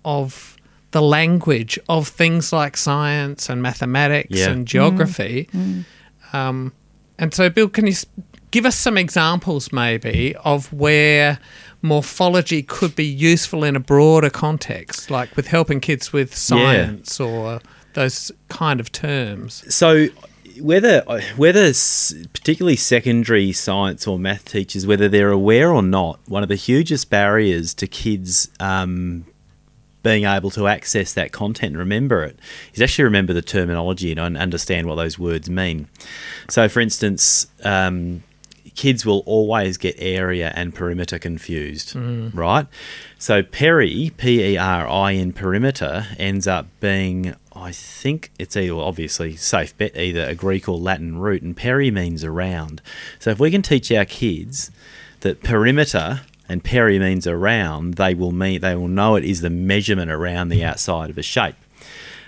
of 0.04 0.56
the 0.90 1.02
language 1.02 1.78
of 1.88 2.08
things 2.08 2.52
like 2.52 2.76
science 2.76 3.50
and 3.50 3.62
mathematics 3.62 4.38
Yeah. 4.38 4.50
and 4.50 4.66
geography. 4.66 5.48
Mm. 5.52 5.84
Mm. 6.32 6.34
Um, 6.34 6.72
and 7.18 7.34
so, 7.34 7.50
Bill, 7.50 7.68
can 7.68 7.86
you 7.86 7.94
give 8.50 8.64
us 8.64 8.76
some 8.76 8.96
examples 8.96 9.72
maybe 9.72 10.34
of 10.44 10.72
where 10.72 11.38
morphology 11.82 12.62
could 12.62 12.94
be 12.94 13.04
useful 13.04 13.64
in 13.64 13.76
a 13.76 13.80
broader 13.80 14.30
context, 14.30 15.10
like 15.10 15.34
with 15.36 15.48
helping 15.48 15.80
kids 15.80 16.12
with 16.12 16.34
science 16.34 17.20
or 17.20 17.60
those 17.94 18.32
kind 18.48 18.80
of 18.80 18.90
terms? 18.92 19.64
So 19.74 20.08
whether 20.60 21.02
whether 21.36 21.72
particularly 22.32 22.76
secondary 22.76 23.52
science 23.52 24.06
or 24.06 24.18
math 24.18 24.46
teachers, 24.46 24.86
whether 24.86 25.08
they're 25.08 25.30
aware 25.30 25.72
or 25.72 25.82
not, 25.82 26.20
one 26.26 26.42
of 26.42 26.48
the 26.48 26.56
hugest 26.56 27.10
barriers 27.10 27.74
to 27.74 27.86
kids 27.86 28.50
um, 28.60 29.24
being 30.02 30.24
able 30.24 30.50
to 30.50 30.68
access 30.68 31.12
that 31.12 31.32
content 31.32 31.72
and 31.72 31.78
remember 31.78 32.22
it 32.22 32.38
is 32.72 32.80
actually 32.80 33.04
remember 33.04 33.32
the 33.32 33.42
terminology 33.42 34.12
and 34.12 34.36
understand 34.36 34.86
what 34.86 34.94
those 34.94 35.18
words 35.18 35.50
mean. 35.50 35.88
So, 36.48 36.68
for 36.68 36.80
instance, 36.80 37.46
um, 37.64 38.22
kids 38.78 39.04
will 39.04 39.24
always 39.26 39.76
get 39.76 39.96
area 39.98 40.52
and 40.54 40.72
perimeter 40.72 41.18
confused, 41.18 41.96
right? 42.32 42.66
So, 43.18 43.42
peri, 43.42 44.12
P 44.16 44.40
E 44.52 44.56
R 44.56 44.86
I 44.86 45.10
in 45.10 45.32
perimeter, 45.32 46.06
ends 46.16 46.46
up 46.46 46.66
being, 46.78 47.34
I 47.52 47.72
think 47.72 48.30
it's 48.38 48.56
either, 48.56 48.76
obviously, 48.76 49.34
safe 49.34 49.76
bet, 49.76 49.96
either 49.96 50.22
a 50.22 50.36
Greek 50.36 50.68
or 50.68 50.78
Latin 50.78 51.18
root, 51.18 51.42
and 51.42 51.56
peri 51.56 51.90
means 51.90 52.22
around. 52.22 52.80
So, 53.18 53.30
if 53.30 53.40
we 53.40 53.50
can 53.50 53.62
teach 53.62 53.90
our 53.90 54.04
kids 54.04 54.70
that 55.20 55.42
perimeter 55.42 56.20
and 56.48 56.62
peri 56.62 57.00
means 57.00 57.26
around, 57.26 57.94
they 57.94 58.14
will 58.14 58.32
mean 58.32 58.60
they 58.60 58.76
will 58.76 58.86
know 58.86 59.16
it 59.16 59.24
is 59.24 59.40
the 59.40 59.50
measurement 59.50 60.10
around 60.10 60.50
the 60.50 60.64
outside 60.64 61.10
of 61.10 61.18
a 61.18 61.22
shape. 61.22 61.56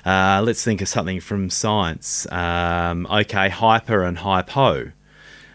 Uh, 0.05 0.43
let's 0.45 0.65
think 0.65 0.81
of 0.81 0.89
something 0.89 1.21
from 1.21 1.49
science. 1.49 2.27
Um, 2.33 3.07
okay, 3.07 3.51
hyper 3.51 4.03
and 4.03 4.19
hypo. 4.19 4.93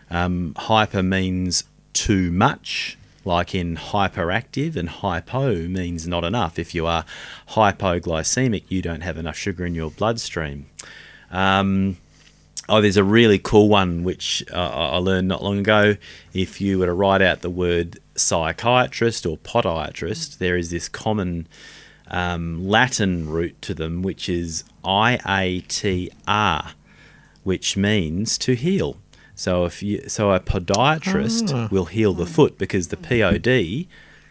Um, 0.10 0.54
hyper 0.58 1.04
means 1.04 1.64
too 1.94 2.32
much, 2.32 2.98
like 3.24 3.56
in 3.56 3.76
hyperactive, 3.76 4.76
and 4.76 4.90
hypo 4.90 5.68
means 5.68 6.08
not 6.08 6.24
enough. 6.24 6.60
If 6.60 6.76
you 6.76 6.86
are 6.86 7.06
hypoglycemic, 7.50 8.64
you 8.70 8.82
don't 8.82 9.02
have 9.02 9.18
enough 9.18 9.38
sugar 9.38 9.66
in 9.66 9.76
your 9.76 9.92
bloodstream. 9.92 10.68
Um, 11.32 11.98
oh, 12.70 12.82
there's 12.82 12.98
a 12.98 13.04
really 13.04 13.40
cool 13.40 13.70
one 13.70 14.04
which 14.04 14.44
uh, 14.54 14.70
I 14.94 14.98
learned 14.98 15.28
not 15.28 15.44
long 15.44 15.60
ago. 15.60 15.98
If 16.34 16.62
you 16.62 16.80
were 16.80 16.86
to 16.86 16.94
write 16.94 17.22
out 17.22 17.42
the 17.42 17.50
word 17.50 18.00
psychiatrist 18.16 19.26
or 19.26 19.38
podiatrist, 19.38 20.38
there 20.38 20.58
is 20.58 20.70
this 20.70 20.88
common 20.88 21.48
um, 22.08 22.68
Latin 22.68 23.30
root 23.30 23.62
to 23.64 23.74
them, 23.74 24.02
which 24.02 24.30
is 24.30 24.64
IATR, 24.84 26.72
which 27.44 27.78
means 27.78 28.38
to 28.40 28.54
heal. 28.54 28.98
So 29.36 29.66
if 29.66 29.84
you, 29.84 30.08
so 30.08 30.32
a 30.32 30.40
podiatrist 30.40 31.54
Ah. 31.54 31.68
will 31.72 31.86
heal 31.86 32.14
the 32.14 32.26
foot 32.26 32.58
because 32.58 32.88
the 32.88 32.98
POD, 32.98 33.88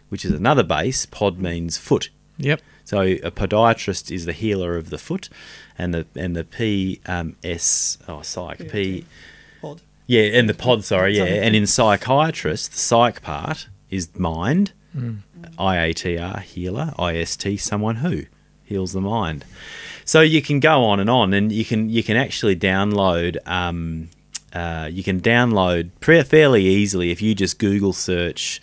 which 0.08 0.24
is 0.24 0.30
another 0.32 0.62
base, 0.62 1.04
pod 1.06 1.38
means 1.38 1.76
foot. 1.76 2.08
Yep. 2.38 2.60
So 2.84 3.00
a 3.00 3.30
podiatrist 3.30 4.10
is 4.10 4.24
the 4.24 4.32
healer 4.32 4.76
of 4.76 4.90
the 4.90 4.98
foot, 4.98 5.28
and 5.78 5.94
the 5.94 6.06
and 6.16 6.34
the 6.34 6.44
P 6.44 7.00
um, 7.06 7.36
S 7.44 7.98
oh 8.08 8.22
psych 8.22 8.70
P 8.70 9.04
Pod. 9.62 9.80
yeah 10.06 10.22
and 10.22 10.48
the 10.48 10.54
pod 10.54 10.84
sorry 10.84 11.16
yeah 11.16 11.24
and 11.24 11.54
in 11.56 11.66
psychiatrist 11.66 12.72
the 12.72 12.78
psych 12.78 13.22
part 13.22 13.68
is 13.90 14.08
mind 14.18 14.72
IATR 15.58 16.40
healer 16.42 16.92
IST 16.98 17.58
someone 17.58 17.96
who 17.96 18.24
heals 18.64 18.92
the 18.92 19.00
mind. 19.00 19.44
So 20.04 20.20
you 20.20 20.42
can 20.42 20.60
go 20.60 20.84
on 20.84 21.00
and 21.00 21.08
on, 21.10 21.32
and 21.34 21.50
you 21.50 21.64
can 21.64 21.88
you 21.88 22.02
can 22.02 22.16
actually 22.16 22.56
download 22.56 23.36
um, 23.46 24.10
uh, 24.54 24.88
you 24.90 25.02
can 25.02 25.20
download 25.20 25.90
pre- 26.00 26.22
fairly 26.22 26.64
easily 26.64 27.10
if 27.10 27.20
you 27.20 27.34
just 27.34 27.58
Google 27.58 27.92
search 27.92 28.60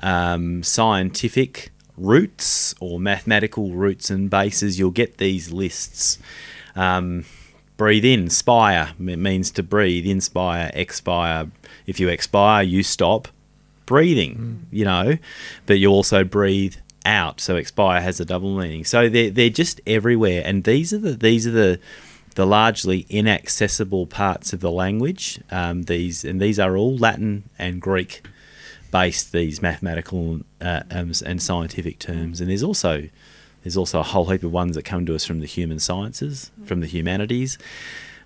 um, 0.00 0.62
scientific 0.62 1.70
roots 1.96 2.74
or 2.80 2.98
mathematical 2.98 3.72
roots 3.72 4.10
and 4.10 4.30
bases. 4.30 4.78
You'll 4.78 4.90
get 4.90 5.18
these 5.18 5.52
lists. 5.52 6.18
Um, 6.74 7.24
breathe 7.76 8.04
in, 8.04 8.30
spire 8.30 8.92
it 8.98 9.18
means 9.18 9.50
to 9.52 9.62
breathe. 9.62 10.06
Inspire, 10.06 10.70
expire. 10.74 11.50
If 11.86 12.00
you 12.00 12.08
expire, 12.08 12.62
you 12.62 12.82
stop 12.82 13.28
breathing. 13.86 14.66
You 14.70 14.84
know, 14.84 15.18
but 15.66 15.78
you 15.78 15.90
also 15.90 16.24
breathe 16.24 16.76
out. 17.04 17.40
So 17.40 17.56
expire 17.56 18.00
has 18.00 18.18
a 18.20 18.24
double 18.24 18.56
meaning. 18.56 18.84
So 18.84 19.08
they're 19.08 19.30
they're 19.30 19.50
just 19.50 19.80
everywhere, 19.86 20.42
and 20.44 20.64
these 20.64 20.92
are 20.92 20.98
the 20.98 21.12
these 21.12 21.46
are 21.46 21.52
the 21.52 21.80
the 22.34 22.46
largely 22.46 23.06
inaccessible 23.08 24.06
parts 24.06 24.52
of 24.52 24.60
the 24.60 24.70
language. 24.70 25.40
Um, 25.50 25.84
these 25.84 26.24
and 26.24 26.40
these 26.40 26.58
are 26.58 26.76
all 26.76 26.96
Latin 26.96 27.48
and 27.58 27.80
Greek 27.80 28.26
based. 28.90 29.32
These 29.32 29.62
mathematical 29.62 30.40
uh, 30.60 30.82
um, 30.90 31.12
and 31.24 31.42
scientific 31.42 31.98
terms, 31.98 32.40
and 32.40 32.50
there's 32.50 32.62
also 32.62 33.08
there's 33.62 33.76
also 33.76 34.00
a 34.00 34.02
whole 34.04 34.26
heap 34.26 34.42
of 34.42 34.52
ones 34.52 34.76
that 34.76 34.84
come 34.84 35.06
to 35.06 35.14
us 35.14 35.24
from 35.24 35.40
the 35.40 35.46
human 35.46 35.78
sciences, 35.78 36.50
from 36.66 36.80
the 36.80 36.86
humanities. 36.86 37.56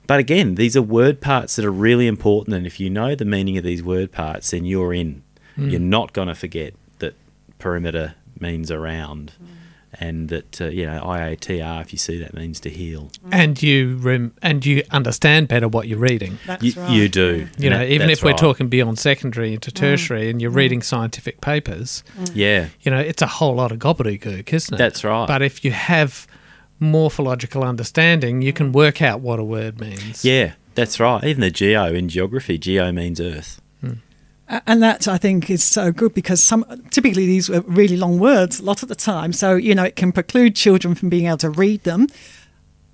But 0.06 0.20
again, 0.20 0.54
these 0.54 0.74
are 0.76 0.82
word 0.82 1.20
parts 1.20 1.56
that 1.56 1.64
are 1.66 1.70
really 1.70 2.06
important, 2.06 2.56
and 2.56 2.66
if 2.66 2.80
you 2.80 2.88
know 2.90 3.14
the 3.14 3.26
meaning 3.26 3.58
of 3.58 3.64
these 3.64 3.82
word 3.82 4.10
parts, 4.10 4.50
then 4.50 4.64
you're 4.64 4.94
in. 4.94 5.22
You're 5.56 5.80
not 5.80 6.12
going 6.12 6.28
to 6.28 6.34
forget 6.34 6.72
that 7.00 7.14
perimeter 7.58 8.14
means 8.40 8.70
around, 8.70 9.32
and 10.00 10.28
that 10.28 10.60
uh, 10.60 10.66
you 10.66 10.86
know 10.86 11.02
IATR, 11.02 11.80
if 11.80 11.92
you 11.92 11.98
see 11.98 12.18
that, 12.20 12.34
means 12.34 12.60
to 12.60 12.70
heal. 12.70 13.10
Mm. 13.26 13.28
and 13.32 13.62
you 13.62 13.96
rem- 13.96 14.34
and 14.42 14.64
you 14.64 14.82
understand 14.90 15.48
better 15.48 15.68
what 15.68 15.88
you're 15.88 15.98
reading. 15.98 16.38
That's 16.46 16.62
You, 16.62 16.72
right. 16.76 16.90
you 16.90 17.08
do, 17.08 17.48
You 17.58 17.70
know, 17.70 17.78
that- 17.78 17.90
even 17.90 18.10
if 18.10 18.22
we're 18.22 18.30
right. 18.30 18.38
talking 18.38 18.68
beyond 18.68 18.98
secondary 18.98 19.52
into 19.54 19.70
mm. 19.70 19.74
tertiary, 19.74 20.30
and 20.30 20.40
you're 20.40 20.50
mm. 20.50 20.56
reading 20.56 20.82
scientific 20.82 21.40
papers, 21.40 22.04
yeah, 22.34 22.68
you 22.82 22.90
know, 22.90 23.00
it's 23.00 23.22
a 23.22 23.26
whole 23.26 23.54
lot 23.56 23.72
of 23.72 23.78
gobbledygook, 23.78 24.52
isn't 24.52 24.74
it? 24.74 24.78
That's 24.78 25.02
right. 25.04 25.26
But 25.26 25.42
if 25.42 25.64
you 25.64 25.72
have 25.72 26.26
morphological 26.80 27.64
understanding, 27.64 28.42
you 28.42 28.52
can 28.52 28.72
work 28.72 29.02
out 29.02 29.20
what 29.20 29.38
a 29.38 29.44
word 29.44 29.80
means. 29.80 30.24
yeah, 30.24 30.52
that's 30.74 31.00
right. 31.00 31.24
Even 31.24 31.40
the 31.40 31.50
geo 31.50 31.92
in 31.92 32.08
geography, 32.08 32.56
geo 32.58 32.92
means 32.92 33.20
Earth. 33.20 33.60
And 34.66 34.82
that 34.82 35.06
I 35.06 35.18
think 35.18 35.50
is 35.50 35.62
so 35.62 35.92
good 35.92 36.14
because 36.14 36.42
some 36.42 36.64
typically 36.90 37.26
these 37.26 37.50
were 37.50 37.60
really 37.60 37.98
long 37.98 38.18
words 38.18 38.60
a 38.60 38.64
lot 38.64 38.82
of 38.82 38.88
the 38.88 38.94
time. 38.94 39.32
So 39.32 39.56
you 39.56 39.74
know 39.74 39.84
it 39.84 39.96
can 39.96 40.10
preclude 40.10 40.56
children 40.56 40.94
from 40.94 41.10
being 41.10 41.26
able 41.26 41.36
to 41.38 41.50
read 41.50 41.84
them, 41.84 42.06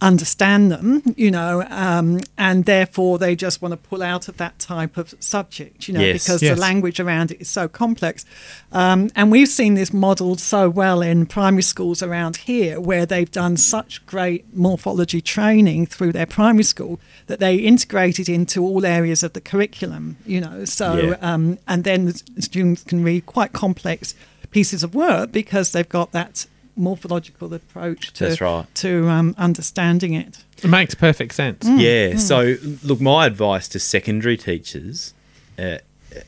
understand 0.00 0.70
them, 0.70 1.02
you 1.16 1.30
know, 1.30 1.64
um, 1.70 2.20
and 2.36 2.64
therefore 2.66 3.18
they 3.18 3.34
just 3.34 3.62
want 3.62 3.72
to 3.72 3.76
pull 3.76 4.02
out 4.02 4.28
of 4.28 4.36
that 4.36 4.58
type 4.58 4.96
of 4.98 5.14
subject, 5.18 5.88
you 5.88 5.94
know, 5.94 6.00
Yes. 6.00 6.24
because 6.24 6.42
Yes. 6.42 6.54
the 6.56 6.60
language 6.60 7.00
around 7.00 7.30
it 7.30 7.40
is 7.40 7.48
so 7.48 7.68
complex. 7.68 8.24
Um, 8.70 9.08
and 9.16 9.30
we've 9.30 9.48
seen 9.48 9.74
this 9.74 9.92
modelled 9.94 10.40
so 10.40 10.68
well 10.68 11.00
in 11.00 11.24
primary 11.26 11.62
schools 11.62 12.02
around 12.02 12.36
here, 12.38 12.78
where 12.80 13.06
they've 13.06 13.30
done 13.30 13.56
such 13.56 14.04
great 14.04 14.44
morphology 14.54 15.22
training 15.22 15.86
through 15.86 16.12
their 16.12 16.26
primary 16.26 16.64
school 16.64 17.00
that 17.26 17.40
they 17.40 17.56
integrate 17.56 18.18
it 18.18 18.28
into 18.28 18.62
all 18.62 18.84
areas 18.84 19.22
of 19.22 19.32
the 19.32 19.40
curriculum, 19.40 20.16
you 20.26 20.40
know. 20.40 20.64
So, 20.66 21.16
Yeah. 21.20 21.32
um, 21.32 21.58
and 21.66 21.84
then 21.84 22.06
the 22.06 22.42
students 22.42 22.82
can 22.82 23.02
read 23.02 23.24
quite 23.26 23.52
complex 23.52 24.14
pieces 24.50 24.82
of 24.82 24.94
work 24.94 25.32
because 25.32 25.72
they've 25.72 25.88
got 25.88 26.12
that 26.12 26.46
morphological 26.76 27.52
approach 27.54 28.12
to, 28.14 28.24
That's 28.24 28.40
right. 28.40 28.66
to 28.76 29.08
um, 29.08 29.34
understanding 29.38 30.14
it. 30.14 30.44
It 30.62 30.68
makes 30.68 30.94
perfect 30.94 31.34
sense. 31.34 31.66
Yeah. 31.66 32.16
So, 32.16 32.56
look, 32.82 33.00
my 33.00 33.26
advice 33.26 33.68
to 33.68 33.78
secondary 33.78 34.36
teachers, 34.36 35.14
uh, 35.58 35.78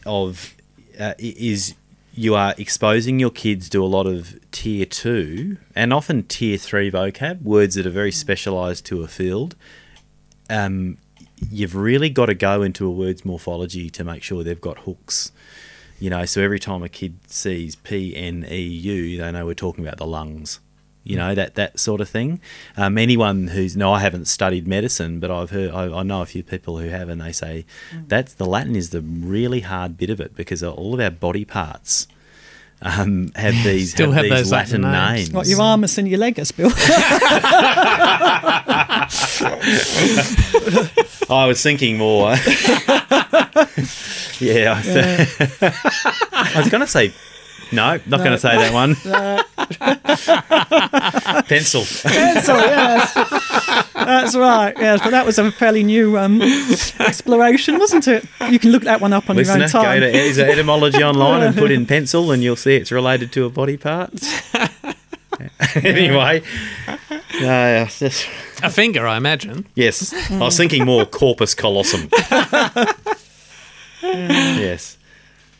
of 0.04 0.54
uh, 0.98 1.14
is 1.18 1.74
you 2.14 2.34
are 2.34 2.54
exposing 2.56 3.20
your 3.20 3.30
kids 3.30 3.68
to 3.68 3.84
a 3.84 3.86
lot 3.86 4.06
of 4.06 4.38
tier 4.50 4.86
two 4.86 5.58
and 5.74 5.92
often 5.92 6.22
tier 6.22 6.56
three 6.56 6.90
vocab 6.90 7.42
words 7.42 7.74
that 7.74 7.86
are 7.86 7.90
very 7.90 8.12
specialised 8.12 8.86
to 8.86 9.02
a 9.02 9.06
field. 9.08 9.54
Um, 10.48 10.96
you've 11.50 11.76
really 11.76 12.08
got 12.08 12.26
to 12.26 12.34
go 12.34 12.62
into 12.62 12.86
a 12.86 12.90
word's 12.90 13.24
morphology 13.24 13.90
to 13.90 14.04
make 14.04 14.22
sure 14.22 14.42
they've 14.42 14.60
got 14.60 14.78
hooks. 14.80 15.30
You 15.98 16.10
know, 16.10 16.24
so 16.26 16.42
every 16.42 16.58
time 16.58 16.82
a 16.82 16.88
kid 16.88 17.18
sees 17.26 17.74
P 17.76 18.14
N 18.14 18.46
E 18.50 18.60
U, 18.60 19.18
they 19.18 19.32
know 19.32 19.46
we're 19.46 19.54
talking 19.54 19.84
about 19.84 19.96
the 19.98 20.06
lungs. 20.06 20.60
You 21.04 21.16
know 21.16 21.34
that 21.36 21.54
that 21.54 21.78
sort 21.78 22.00
of 22.00 22.08
thing. 22.08 22.40
Um, 22.76 22.98
anyone 22.98 23.46
who's 23.48 23.76
no, 23.76 23.92
I 23.92 24.00
haven't 24.00 24.26
studied 24.26 24.66
medicine, 24.66 25.20
but 25.20 25.30
I've 25.30 25.50
heard 25.50 25.70
I, 25.70 25.84
I 26.00 26.02
know 26.02 26.20
a 26.20 26.26
few 26.26 26.42
people 26.42 26.78
who 26.78 26.88
have, 26.88 27.08
and 27.08 27.20
they 27.20 27.30
say 27.32 27.64
that's 28.08 28.34
the 28.34 28.44
Latin 28.44 28.74
is 28.74 28.90
the 28.90 29.00
really 29.00 29.60
hard 29.60 29.96
bit 29.96 30.10
of 30.10 30.20
it 30.20 30.34
because 30.34 30.62
all 30.64 30.94
of 30.94 31.00
our 31.00 31.10
body 31.12 31.44
parts 31.44 32.08
um, 32.82 33.30
have 33.36 33.54
these 33.64 33.92
Still 33.92 34.10
have, 34.10 34.24
have 34.24 34.24
these 34.24 34.50
those 34.50 34.52
Latin 34.52 34.82
Latin 34.82 35.14
names. 35.14 35.28
names. 35.28 35.32
What 35.32 35.46
your 35.46 35.60
armus 35.60 35.96
and 35.96 36.08
your 36.08 36.18
legus, 36.18 36.50
Bill? 36.54 36.70
I 41.28 41.46
was 41.46 41.62
thinking 41.62 41.98
more. 41.98 42.34
yeah, 44.40 44.80
I, 44.84 46.52
I 46.54 46.58
was 46.58 46.68
going 46.68 46.80
to 46.82 46.86
say 46.86 47.12
no, 47.72 47.98
not 48.06 48.18
going 48.18 48.30
to 48.32 48.38
say 48.38 48.56
that 48.56 48.72
one. 48.72 48.94
Pencil. 51.46 51.84
Pencil, 51.84 52.56
yes. 52.56 53.12
That's 53.94 54.36
right, 54.36 54.72
yes. 54.78 55.00
But 55.02 55.10
that 55.10 55.26
was 55.26 55.38
a 55.38 55.50
fairly 55.50 55.82
new 55.82 56.16
um, 56.16 56.40
exploration, 57.00 57.78
wasn't 57.78 58.06
it? 58.06 58.24
You 58.50 58.58
can 58.60 58.70
look 58.70 58.84
that 58.84 59.00
one 59.00 59.12
up 59.12 59.28
on 59.28 59.36
Listener, 59.36 59.56
your 59.56 59.64
own 59.64 59.70
go 59.72 59.82
time. 59.82 60.00
to 60.00 60.08
is 60.16 60.38
it 60.38 60.48
etymology 60.48 61.02
online 61.02 61.42
and 61.42 61.56
put 61.56 61.72
in 61.72 61.86
pencil, 61.94 62.30
and 62.30 62.42
you'll 62.42 62.54
see 62.56 62.76
it's 62.76 62.92
related 62.92 63.32
to 63.32 63.44
a 63.46 63.50
body 63.50 63.76
part. 63.76 64.10
anyway, 65.74 66.42
no, 67.08 67.40
yeah, 67.40 67.84
it's 67.84 67.98
just- 67.98 68.26
A 68.62 68.70
finger, 68.70 69.06
I 69.06 69.16
imagine. 69.16 69.66
yes, 69.74 70.14
I 70.30 70.38
was 70.38 70.56
thinking 70.56 70.84
more 70.86 71.04
corpus 71.04 71.54
callosum. 71.54 72.08
yes, 74.60 74.98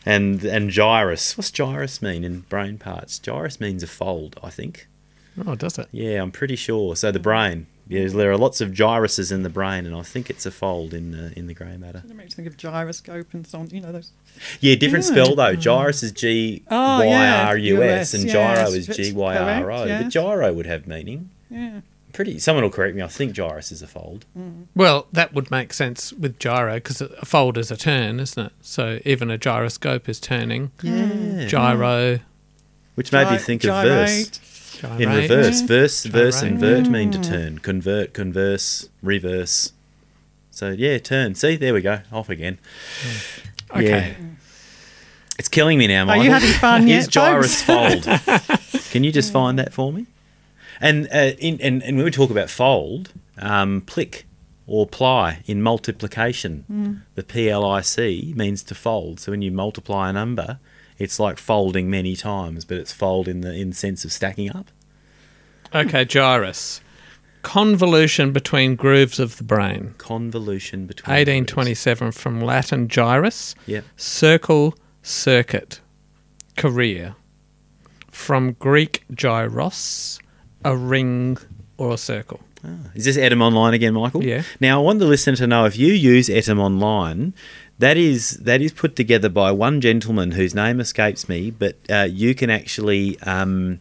and 0.05 0.45
and 0.45 0.71
gyrus. 0.71 1.37
What's 1.37 1.51
gyrus 1.51 2.01
mean 2.03 2.25
in 2.25 2.41
brain 2.41 2.79
parts? 2.79 3.19
Gyrus 3.19 3.61
means 3.61 3.83
a 3.83 3.87
fold, 3.87 4.39
I 4.43 4.51
think. 4.51 4.87
Oh, 5.47 5.55
does 5.55 5.79
it? 5.79 5.89
Yeah, 5.93 6.23
I'm 6.23 6.33
pretty 6.33 6.57
sure. 6.57 6.97
So 6.97 7.13
the 7.13 7.19
brain. 7.19 7.67
Yeah, 7.89 8.09
there 8.09 8.33
are 8.33 8.37
lots 8.37 8.61
of 8.61 8.71
gyruses 8.71 9.31
in 9.31 9.45
the 9.45 9.49
brain, 9.49 9.87
and 9.87 9.95
I 9.95 10.03
think 10.03 10.29
it's 10.29 10.45
a 10.45 10.51
fold 10.51 10.93
in 10.93 11.13
the 11.13 11.33
in 11.39 11.47
the 11.47 11.55
grey 11.55 11.77
matter. 11.77 12.03
It 12.05 12.17
makes 12.17 12.37
me 12.37 12.43
think 12.43 12.49
of 12.49 12.57
gyroscope 12.57 13.33
and 13.33 13.47
so 13.47 13.61
on. 13.61 13.71
You 13.71 13.81
know 13.81 13.93
those. 13.93 14.11
Yeah, 14.61 14.75
different 14.75 15.05
Yeah. 15.05 15.13
spell 15.13 15.37
though. 15.37 15.55
Mm. 15.55 15.61
Gyrus 15.61 16.03
is 16.03 16.11
oh, 16.11 16.15
G 16.15 16.63
Oh, 16.69 16.99
Y 16.99 17.07
yeah, 17.07 17.47
R 17.47 17.57
U 17.57 17.83
S, 17.83 18.13
US, 18.13 18.21
and 18.21 18.29
gyro 18.31 18.71
is 18.71 18.89
G 18.89 19.13
Y 19.13 19.37
R 19.37 19.71
O. 19.71 19.87
But 19.87 20.09
gyro 20.09 20.53
would 20.53 20.67
have 20.67 20.89
meaning. 20.89 21.31
Yeah. 21.49 21.81
Pretty. 22.17 22.39
Someone 22.39 22.65
will 22.65 22.71
correct 22.71 22.97
me. 22.97 23.03
I 23.03 23.09
think 23.09 23.35
gyrus 23.35 23.71
is 23.71 23.83
a 23.83 23.87
fold. 23.87 24.25
Well, 24.75 25.07
that 25.13 25.35
would 25.35 25.51
make 25.51 25.75
sense 25.75 26.15
with 26.15 26.39
gyro 26.39 26.77
because 26.77 27.03
a 27.03 27.27
fold 27.27 27.59
is 27.59 27.71
a 27.71 27.77
turn, 27.77 28.21
isn't 28.21 28.47
it? 28.47 28.53
So 28.63 29.01
even 29.05 29.31
a 29.31 29.37
gyroscope 29.37 30.09
is 30.09 30.19
turning. 30.19 30.71
Yeah. 30.83 31.45
Gyro, 31.47 32.21
Which 32.95 33.13
made 33.13 33.31
me 33.31 33.37
Gy- 33.37 33.43
think 33.45 33.65
of 33.65 33.85
verse 33.85 34.29
gyrate. 34.31 34.81
gyrate. 34.81 35.01
in 35.03 35.09
reverse. 35.11 35.61
Yeah. 35.61 35.67
Verse, 35.67 36.05
verse, 36.07 36.41
and 36.43 36.59
Gyrate. 36.59 36.77
vert 36.77 36.85
mm. 36.87 36.91
mean 36.91 37.11
to 37.11 37.21
turn. 37.21 37.59
Convert, 37.59 38.15
converse, 38.15 38.89
reverse. 39.03 39.73
So 40.51 40.71
yeah, 40.71 40.97
turn. 40.97 41.35
See, 41.35 41.57
there 41.57 41.75
we 41.75 41.83
go. 41.83 42.01
Off 42.11 42.31
again. 42.31 42.59
Okay. 43.73 44.17
Yeah. 44.19 44.27
It's 45.39 45.51
killing 45.51 45.77
me 45.77 45.87
now, 45.87 46.09
Are 46.09 46.17
you 46.17 46.31
having 46.31 46.49
fun 46.53 46.83
Is 46.89 47.05
yet, 47.05 47.11
gyrus 47.11 47.61
folks? 47.63 48.07
fold? 48.07 48.83
Can 48.91 49.05
you 49.05 49.13
just 49.13 49.31
find 49.35 49.59
that 49.59 49.75
for 49.75 49.93
me? 49.93 50.07
And 50.81 51.07
uh, 51.13 51.33
in, 51.39 51.61
and, 51.61 51.83
and 51.83 51.97
when 51.97 52.05
we 52.05 52.11
talk 52.11 52.31
about 52.31 52.51
fold, 52.51 53.13
um, 53.39 53.83
plic 53.83 54.25
or 54.67 54.87
ply 54.87 55.43
in 55.47 55.63
multiplication, 55.63 57.03
the 57.15 57.23
PLIC 57.23 58.35
means 58.37 58.63
to 58.65 58.75
fold. 58.75 59.21
So 59.21 59.33
when 59.33 59.43
you 59.43 59.51
multiply 59.53 60.11
a 60.11 60.13
number, 60.13 60.59
it's 60.99 61.21
like 61.21 61.39
folding 61.39 61.89
many 61.91 62.17
times, 62.17 62.65
but 62.65 62.77
it's 62.79 62.93
fold 62.93 63.29
in 63.29 63.43
the 63.43 63.53
in 63.55 63.71
the 63.71 63.77
sense 63.77 64.05
of 64.05 64.13
stacking 64.13 64.51
up. 64.51 64.71
Okay, 65.75 66.05
gyrus. 66.05 66.81
Convolution 67.43 68.33
between 68.33 68.75
grooves 68.75 69.21
of 69.21 69.37
the 69.37 69.45
brain. 69.45 69.95
Convolution 69.99 70.87
between. 70.87 71.13
1827 71.15 72.11
from 72.13 72.41
Latin 72.41 72.89
gyrus, 72.89 73.55
Yeah. 73.67 73.83
circle, 73.97 74.75
circuit, 75.03 75.81
career. 76.57 77.15
From 78.11 78.53
Greek 78.55 79.05
gyros, 79.15 80.19
a 80.67 80.77
ring 80.77 81.39
or 81.79 81.95
a 81.95 81.97
circle. 81.97 82.41
Is 82.97 83.05
this 83.05 83.17
Etymonline 83.17 83.75
again, 83.75 83.95
Michael? 83.95 84.25
Yeah. 84.25 84.43
Now 84.59 84.81
I 84.81 84.83
want 84.83 84.99
the 84.99 85.07
listener 85.07 85.37
to 85.37 85.47
know 85.47 85.67
if 85.67 85.79
you 85.79 85.93
use 85.93 86.29
Etymonline, 86.29 87.33
that 87.79 87.97
is 87.97 88.39
that 88.39 88.61
is 88.61 88.73
put 88.73 88.97
together 88.97 89.29
by 89.29 89.53
one 89.53 89.81
gentleman 89.81 90.33
whose 90.33 90.53
name 90.53 90.81
escapes 90.81 91.29
me, 91.29 91.53
but 91.53 91.77
uh, 91.89 92.09
you 92.11 92.35
can 92.35 92.51
actually, 92.51 93.21
um, 93.21 93.79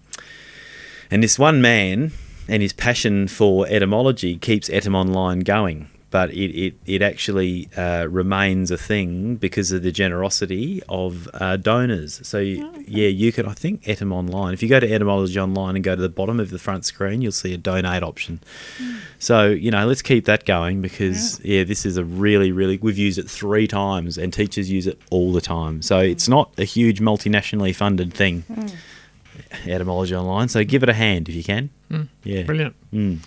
and 1.09 1.23
this 1.23 1.39
one 1.39 1.61
man 1.63 2.11
and 2.47 2.61
his 2.61 2.73
passion 2.73 3.27
for 3.27 3.65
etymology 3.67 4.37
keeps 4.37 4.69
Etam 4.69 4.95
Online 4.95 5.39
going. 5.39 5.89
But 6.11 6.31
it, 6.31 6.51
it, 6.55 6.75
it 6.85 7.01
actually 7.01 7.67
uh, 7.75 8.07
remains 8.09 8.71
a 8.71 8.77
thing 8.77 9.35
because 9.35 9.71
of 9.73 9.83
the 9.83 9.91
generosity 9.91 10.81
of 10.87 11.27
uh, 11.33 11.57
donors. 11.57 12.25
So, 12.25 12.39
you, 12.39 12.71
yeah, 12.87 13.09
you 13.09 13.33
can, 13.33 13.47
I 13.47 13.53
think, 13.53 13.83
Etymonline. 13.83 14.53
If 14.53 14.63
you 14.63 14.69
go 14.69 14.79
to 14.79 14.89
Etymology 14.89 15.37
Online 15.37 15.75
and 15.75 15.83
go 15.83 15.95
to 15.95 16.01
the 16.01 16.07
bottom 16.07 16.39
of 16.39 16.51
the 16.51 16.59
front 16.59 16.85
screen, 16.85 17.21
you'll 17.21 17.33
see 17.33 17.53
a 17.53 17.57
donate 17.57 18.01
option. 18.01 18.39
So, 19.19 19.47
you 19.47 19.71
know, 19.71 19.85
let's 19.87 20.01
keep 20.01 20.25
that 20.25 20.45
going 20.45 20.81
because, 20.81 21.41
yeah. 21.43 21.63
this 21.65 21.85
is 21.85 21.97
a 21.97 22.05
really, 22.05 22.51
really, 22.51 22.77
we've 22.77 22.97
used 22.97 23.17
it 23.17 23.29
three 23.29 23.67
times 23.67 24.17
and 24.17 24.31
teachers 24.31 24.69
use 24.71 24.87
it 24.87 24.99
all 25.09 25.33
the 25.33 25.41
time. 25.41 25.81
So 25.81 25.99
it's 25.99 26.29
not 26.29 26.53
a 26.57 26.63
huge 26.63 27.01
multinationally 27.01 27.75
funded 27.75 28.13
thing, 28.13 28.45
Etymology 29.65 30.15
Online. 30.15 30.47
So 30.47 30.63
give 30.63 30.83
it 30.83 30.89
a 30.89 30.93
hand 30.93 31.27
if 31.27 31.35
you 31.35 31.43
can. 31.43 31.71
Yeah. 32.23 32.43
Brilliant. 32.43 32.75
Mm. 32.93 33.19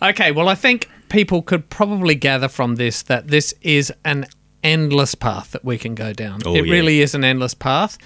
Okay, 0.00 0.30
well, 0.30 0.48
I 0.48 0.54
think 0.54 0.88
people 1.08 1.42
could 1.42 1.68
probably 1.70 2.14
gather 2.14 2.48
from 2.48 2.76
this 2.76 3.02
that 3.02 3.28
this 3.28 3.54
is 3.62 3.92
an 4.04 4.26
endless 4.62 5.14
path 5.14 5.52
that 5.52 5.64
we 5.64 5.78
can 5.78 5.94
go 5.94 6.12
down. 6.12 6.40
Oh, 6.44 6.54
it 6.56 6.66
yeah. 6.66 6.72
really 6.72 7.00
is 7.00 7.14
an 7.14 7.22
endless 7.24 7.54
path. 7.54 7.96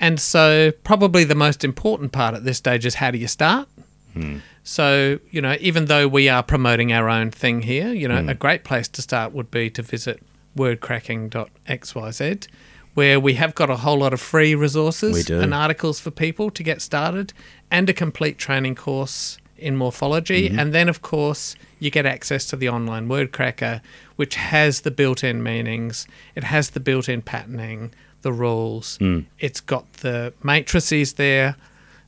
And 0.00 0.18
so, 0.20 0.72
probably 0.84 1.24
the 1.24 1.34
most 1.34 1.64
important 1.64 2.12
part 2.12 2.34
at 2.34 2.44
this 2.44 2.58
stage 2.58 2.86
is 2.86 2.96
how 2.96 3.10
do 3.10 3.18
you 3.18 3.28
start? 3.28 3.68
Hmm. 4.14 4.38
So, 4.64 5.18
you 5.30 5.40
know, 5.40 5.56
even 5.60 5.84
though 5.86 6.08
we 6.08 6.28
are 6.28 6.42
promoting 6.42 6.92
our 6.92 7.08
own 7.08 7.30
thing 7.30 7.62
here, 7.62 7.92
you 7.92 8.08
know, 8.08 8.20
Hmm. 8.22 8.28
a 8.30 8.34
great 8.34 8.64
place 8.64 8.88
to 8.88 9.02
start 9.02 9.32
would 9.32 9.50
be 9.50 9.70
to 9.70 9.82
visit 9.82 10.22
wordcracking.xyz, 10.56 12.48
where 12.94 13.20
we 13.20 13.34
have 13.34 13.54
got 13.54 13.70
a 13.70 13.76
whole 13.76 13.98
lot 13.98 14.12
of 14.12 14.20
free 14.20 14.54
resources 14.54 15.28
and 15.42 15.52
articles 15.54 16.00
for 16.00 16.10
people 16.10 16.50
to 16.50 16.62
get 16.62 16.80
started 16.80 17.32
and 17.70 17.88
a 17.90 17.92
complete 17.92 18.38
training 18.38 18.74
course 18.74 19.38
in 19.58 19.76
morphology. 19.76 20.48
Mm-hmm. 20.48 20.58
And 20.58 20.72
then, 20.74 20.88
of 20.88 21.02
course, 21.02 21.56
you 21.78 21.90
get 21.90 22.06
access 22.06 22.46
to 22.46 22.56
the 22.56 22.68
online 22.68 23.08
word 23.08 23.32
cracker, 23.32 23.82
which 24.16 24.34
has 24.36 24.82
the 24.82 24.90
built 24.90 25.22
in 25.24 25.42
meanings, 25.42 26.06
it 26.34 26.44
has 26.44 26.70
the 26.70 26.80
built 26.80 27.08
in 27.08 27.22
patterning, 27.22 27.92
the 28.22 28.32
rules, 28.32 28.98
Mm. 28.98 29.26
it's 29.38 29.60
got 29.60 29.90
the 29.94 30.32
matrices 30.42 31.14
there. 31.14 31.56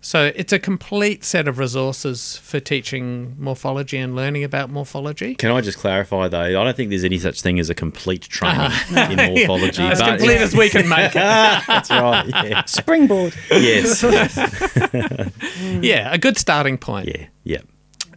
So 0.00 0.30
it's 0.36 0.52
a 0.52 0.58
complete 0.60 1.24
set 1.24 1.48
of 1.48 1.58
resources 1.58 2.36
for 2.38 2.60
teaching 2.60 3.34
morphology 3.38 3.98
and 3.98 4.14
learning 4.14 4.44
about 4.44 4.70
morphology. 4.70 5.34
Can 5.34 5.50
I 5.50 5.60
just 5.60 5.78
clarify 5.78 6.28
though? 6.28 6.40
I 6.40 6.50
don't 6.52 6.76
think 6.76 6.90
there's 6.90 7.02
any 7.04 7.18
such 7.18 7.42
thing 7.42 7.58
as 7.58 7.68
a 7.68 7.74
complete 7.74 8.22
training 8.22 8.70
in 8.90 9.16
morphology. 9.34 9.82
As 9.82 9.98
but 10.00 10.18
complete 10.18 10.36
as 10.38 10.54
we 10.54 10.68
can 10.70 10.88
make 10.88 11.10
it. 11.10 11.14
that's 11.66 11.90
right. 11.90 12.28
Yeah. 12.28 12.64
Springboard. 12.64 13.34
Yes. 13.50 14.02
yes. 14.02 15.32
Yeah, 15.82 16.12
a 16.12 16.18
good 16.18 16.38
starting 16.38 16.78
point. 16.78 17.08
Yeah. 17.08 17.26
Yeah. 17.44 17.60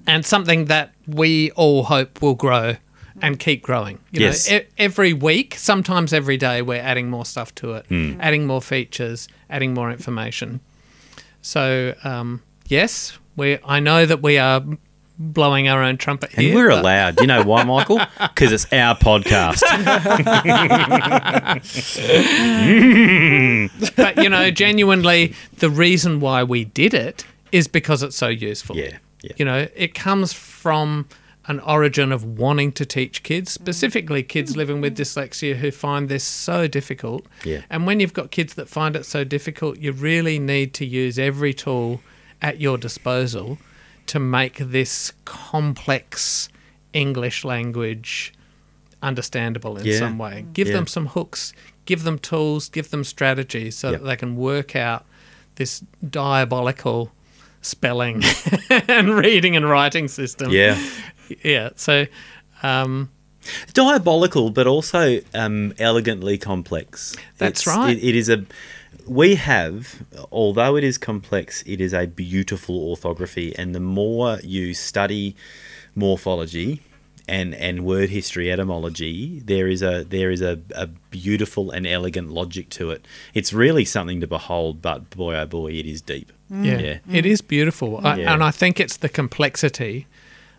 and 0.08 0.26
something 0.26 0.66
that 0.66 0.94
we 1.08 1.52
all 1.52 1.84
hope 1.84 2.22
will 2.22 2.36
grow 2.36 2.76
and 3.22 3.40
keep 3.40 3.62
growing. 3.64 4.00
You 4.12 4.22
Yes. 4.22 4.50
know, 4.50 4.58
e- 4.58 4.62
every 4.78 5.14
week, 5.14 5.56
sometimes 5.58 6.14
every 6.14 6.38
day, 6.38 6.62
we're 6.62 6.82
adding 6.82 7.10
more 7.10 7.26
stuff 7.26 7.54
to 7.56 7.74
it, 7.74 7.86
Hmm. 7.88 8.14
adding 8.20 8.48
more 8.48 8.62
features, 8.62 9.28
adding 9.50 9.74
more 9.74 9.92
information. 9.92 10.60
So, 11.42 11.96
um, 12.04 12.42
yes, 12.68 13.18
we. 13.36 13.58
I 13.66 13.80
know 13.80 14.06
that 14.06 14.22
we 14.22 14.38
are 14.38 14.64
blowing 15.18 15.68
our 15.68 15.84
own 15.84 15.98
trumpet 15.98 16.32
here. 16.32 16.48
And 16.48 16.56
we're 16.56 16.70
but- 16.70 16.80
allowed. 16.80 17.22
You 17.22 17.28
know 17.28 17.44
why, 17.44 17.64
Michael? 17.64 18.00
Because 18.20 18.52
it's 18.52 18.72
our 18.74 18.96
podcast. 18.96 19.62
but 23.96 24.18
you 24.18 24.30
know, 24.30 24.52
genuinely, 24.52 25.34
the 25.58 25.70
reason 25.70 26.20
why 26.20 26.44
we 26.44 26.66
did 26.66 26.94
it 26.94 27.26
is 27.52 27.68
because 27.68 28.04
it's 28.04 28.16
so 28.16 28.28
useful. 28.28 28.76
Yeah. 28.76 28.98
Yeah. 29.22 29.34
You 29.38 29.46
know, 29.46 29.68
it 29.76 29.94
comes 29.94 30.34
from 30.34 31.08
an 31.48 31.60
origin 31.62 32.12
of 32.12 32.24
wanting 32.24 32.72
to 32.74 32.86
teach 32.86 33.24
kids, 33.24 33.52
specifically 33.52 34.22
kids 34.22 34.54
mm. 34.54 34.58
living 34.58 34.82
with 34.82 34.96
dyslexia 34.96 35.56
who 35.56 35.72
find 35.72 36.08
this 36.08 36.24
so 36.24 36.68
difficult. 36.68 37.26
Yeah. 37.44 37.62
And 37.70 37.88
when 37.88 38.00
you've 38.00 38.14
got 38.14 38.32
kids 38.32 38.54
that 38.54 38.70
find 38.70 38.96
it 38.96 39.06
so 39.06 39.24
difficult, 39.24 39.80
you 39.80 39.92
really 39.92 40.38
need 40.38 40.74
to 40.76 40.86
use 40.86 41.18
every 41.18 41.54
tool 41.54 42.02
at 42.42 42.60
your 42.60 42.78
disposal 42.78 43.58
to 44.08 44.20
make 44.20 44.58
this 44.58 45.14
complex 45.26 46.50
English 46.94 47.44
language 47.44 48.34
understandable 49.02 49.78
in 49.78 49.86
Yeah. 49.86 49.98
some 50.00 50.18
way. 50.18 50.46
Give 50.54 50.68
Yeah. 50.68 50.74
them 50.76 50.88
some 50.88 51.08
hooks, 51.08 51.54
give 51.86 52.04
them 52.04 52.20
tools, 52.20 52.70
give 52.70 52.92
them 52.92 53.04
strategies 53.04 53.76
so 53.76 53.92
Yep. 53.92 54.02
that 54.02 54.06
they 54.08 54.16
can 54.16 54.36
work 54.36 54.76
out 54.76 55.06
this 55.56 55.84
diabolical 56.08 57.12
spelling 57.62 58.24
and 58.70 59.10
reading 59.16 59.56
and 59.56 59.70
writing 59.70 60.08
system. 60.08 60.52
Yeah. 60.52 60.82
Yeah. 61.44 61.70
So, 61.76 62.06
um, 62.64 63.10
diabolical, 63.74 64.50
but 64.50 64.68
also 64.68 65.20
um, 65.34 65.74
elegantly 65.80 66.38
complex. 66.38 67.16
That's 67.38 67.62
It's- 67.62 67.78
right. 67.78 67.98
It, 67.98 68.04
it 68.04 68.16
is 68.16 68.30
a. 68.30 68.46
We 69.08 69.36
have, 69.36 70.04
although 70.32 70.76
it 70.76 70.84
is 70.84 70.98
complex, 70.98 71.64
it 71.66 71.82
is 71.82 71.94
a 71.94 72.06
beautiful 72.06 72.78
orthography, 72.78 73.56
and 73.58 73.74
the 73.74 73.80
more 73.80 74.40
you 74.44 74.74
study 74.74 75.36
morphology 75.96 76.82
and 77.32 77.56
and 77.56 77.86
word 77.86 78.10
history 78.10 78.52
etymology, 78.52 79.40
there 79.46 79.68
is 79.68 79.82
a 79.82 80.04
there 80.04 80.30
is 80.32 80.42
a, 80.42 80.60
a 80.76 80.88
beautiful 81.10 81.72
and 81.72 81.88
elegant 81.88 82.30
logic 82.30 82.70
to 82.78 82.92
it. 82.92 83.06
It's 83.34 83.54
really 83.54 83.86
something 83.86 84.20
to 84.22 84.28
behold, 84.28 84.82
but 84.82 85.10
boy 85.12 85.36
oh 85.36 85.46
boy, 85.46 85.72
it 85.72 85.86
is 85.86 86.02
deep. 86.02 86.32
Mm. 86.52 86.66
yeah, 86.66 86.80
Yeah. 86.80 87.18
it 87.20 87.26
is 87.26 87.42
beautiful. 87.42 87.90
I, 88.06 88.18
Yeah. 88.18 88.34
and 88.34 88.44
I 88.44 88.52
think 88.52 88.80
it's 88.80 88.98
the 88.98 89.10
complexity 89.10 90.08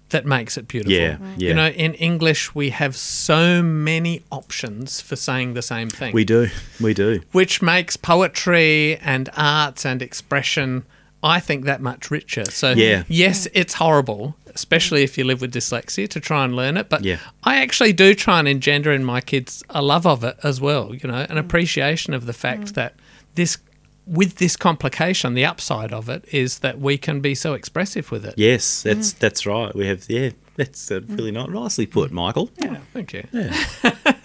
that 0.09 0.24
makes 0.27 0.57
it 0.57 0.66
beautiful. 0.69 0.93
Yeah, 0.93 1.16
mm. 1.16 1.35
yeah. 1.36 1.49
You 1.49 1.55
know, 1.55 1.69
in 1.69 1.94
English, 1.94 2.55
we 2.55 2.70
have 2.70 2.94
so 2.97 3.62
many 3.62 4.23
options 4.31 5.01
for 5.01 5.16
saying 5.16 5.55
the 5.55 5.62
same 5.62 5.89
thing. 5.90 6.12
We 6.15 6.24
do, 6.24 6.49
we 6.81 6.94
do. 6.94 7.20
which 7.32 7.61
makes 7.62 7.97
poetry 7.97 8.97
and 8.99 9.28
arts 9.36 9.85
and 9.86 10.01
expression, 10.03 10.85
I 11.23 11.40
think, 11.40 11.65
that 11.65 11.81
much 11.81 12.11
richer. 12.11 12.44
So, 12.47 12.73
Yeah. 12.73 13.05
yes, 13.09 13.47
it's 13.55 13.74
horrible, 13.74 14.36
especially 14.55 15.03
if 15.03 15.16
you 15.16 15.24
live 15.24 15.40
with 15.40 15.53
dyslexia, 15.53 16.09
to 16.09 16.20
try 16.20 16.44
and 16.44 16.57
learn 16.57 16.77
it. 16.77 16.89
But 16.89 17.05
Yeah. 17.05 17.19
I 17.44 17.57
actually 17.57 17.93
do 17.93 18.15
try 18.15 18.39
and 18.39 18.49
engender 18.49 18.93
in 18.93 19.05
my 19.05 19.20
kids 19.20 19.62
a 19.70 19.82
love 19.82 20.07
of 20.07 20.24
it 20.24 20.36
as 20.43 20.61
well, 20.61 20.94
you 20.94 21.09
know, 21.09 21.27
an 21.28 21.36
mm. 21.36 21.39
appreciation 21.39 22.12
of 22.15 22.27
the 22.27 22.32
fact 22.32 22.66
mm. 22.66 22.74
that 22.74 22.94
this. 23.35 23.59
With 24.05 24.39
this 24.39 24.57
complication, 24.57 25.35
the 25.35 25.44
upside 25.44 25.93
of 25.93 26.09
it 26.09 26.24
is 26.32 26.59
that 26.59 26.81
we 26.81 26.99
can 26.99 27.20
be 27.20 27.36
so 27.36 27.55
expressive 27.55 28.11
with 28.11 28.27
it. 28.27 28.35
Yes, 28.36 28.82
that's 28.82 29.12
mm. 29.12 29.19
that's 29.20 29.47
right. 29.47 29.73
We 29.77 29.86
have 29.86 30.07
yeah, 30.09 30.31
that's 30.57 30.90
uh, 30.90 31.03
really 31.07 31.31
not 31.31 31.53
nicely 31.53 31.86
put, 31.86 32.11
Michael. 32.11 32.51
Yeah, 32.61 32.78
thank 32.93 33.12
you. 33.12 33.28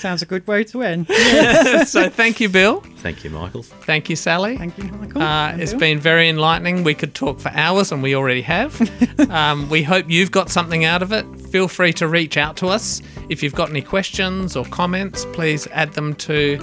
Sounds 0.00 0.22
a 0.22 0.26
good 0.26 0.46
way 0.46 0.64
to 0.64 0.82
end. 0.82 1.06
so, 1.86 2.08
thank 2.08 2.40
you, 2.40 2.48
Bill. 2.48 2.80
Thank 2.98 3.22
you, 3.22 3.28
Michael. 3.28 3.62
Thank 3.62 4.08
you, 4.08 4.16
Sally. 4.16 4.56
Thank 4.56 4.78
you, 4.78 4.84
Michael. 4.84 5.20
Uh, 5.20 5.50
And 5.52 5.60
it's 5.60 5.72
Bill. 5.72 5.80
been 5.80 6.00
very 6.00 6.28
enlightening. 6.30 6.84
We 6.84 6.94
could 6.94 7.14
talk 7.14 7.38
for 7.38 7.50
hours, 7.50 7.92
and 7.92 8.02
we 8.02 8.16
already 8.16 8.40
have. 8.42 8.80
um, 9.30 9.68
we 9.68 9.82
hope 9.82 10.08
you've 10.08 10.30
got 10.30 10.48
something 10.48 10.86
out 10.86 11.02
of 11.02 11.12
it. 11.12 11.26
Feel 11.52 11.68
free 11.68 11.92
to 11.94 12.08
reach 12.08 12.38
out 12.38 12.56
to 12.58 12.68
us. 12.68 13.02
If 13.28 13.42
you've 13.42 13.54
got 13.54 13.68
any 13.68 13.82
questions 13.82 14.56
or 14.56 14.64
comments, 14.64 15.26
please 15.32 15.66
add 15.68 15.92
them 15.92 16.14
to 16.14 16.56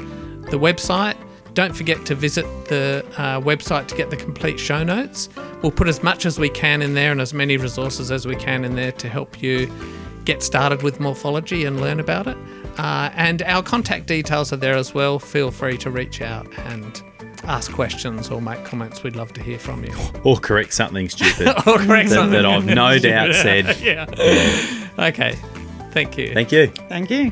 the 0.50 0.58
website. 0.58 1.16
Don't 1.54 1.76
forget 1.76 2.06
to 2.08 2.16
visit 2.16 2.46
the 2.70 3.06
uh, 3.18 3.40
website 3.42 3.88
to 3.90 3.96
get 3.96 4.10
the 4.10 4.18
complete 4.18 4.60
show 4.60 4.84
notes. 4.84 5.30
We'll 5.62 5.72
put 5.72 5.88
as 5.88 6.02
much 6.02 6.26
as 6.26 6.40
we 6.40 6.50
can 6.50 6.82
in 6.82 6.96
there 6.96 7.12
and 7.12 7.22
as 7.22 7.34
many 7.36 7.58
resources 7.58 8.12
as 8.12 8.26
we 8.26 8.36
can 8.36 8.66
in 8.66 8.76
there 8.76 8.92
to 8.94 9.08
help 9.10 9.44
you 9.44 9.72
get 10.26 10.44
started 10.44 10.82
with 10.84 11.00
morphology 11.00 11.66
and 11.66 11.80
learn 11.82 12.00
about 12.00 12.28
it. 12.28 12.38
Uh, 12.78 13.10
and 13.16 13.42
our 13.44 13.64
contact 13.64 14.06
details 14.06 14.54
are 14.54 14.58
there 14.58 14.76
as 14.76 14.94
well. 14.94 15.20
Feel 15.20 15.52
free 15.52 15.78
to 15.80 15.90
reach 15.90 16.22
out 16.22 16.48
and 16.60 17.02
ask 17.44 17.72
questions 17.72 18.30
or 18.30 18.42
make 18.42 18.64
comments. 18.66 19.04
We'd 19.04 19.16
love 19.16 19.34
to 19.34 19.42
hear 19.42 19.60
from 19.60 19.84
you. 19.84 19.94
Or 20.24 20.38
correct 20.38 20.74
something 20.74 21.08
stupid 21.10 21.48
or 21.68 21.78
correct 21.78 22.10
that, 22.10 22.16
something. 22.16 22.32
that 22.34 22.46
I've 22.46 22.66
no 22.66 23.00
doubt 23.00 23.34
said. 23.34 23.78
yeah. 23.80 24.06
Okay. 25.00 25.36
Thank 25.92 26.18
you. 26.18 26.34
Thank 26.34 26.52
you. 26.52 26.68
Thank 26.90 27.10
you. 27.10 27.32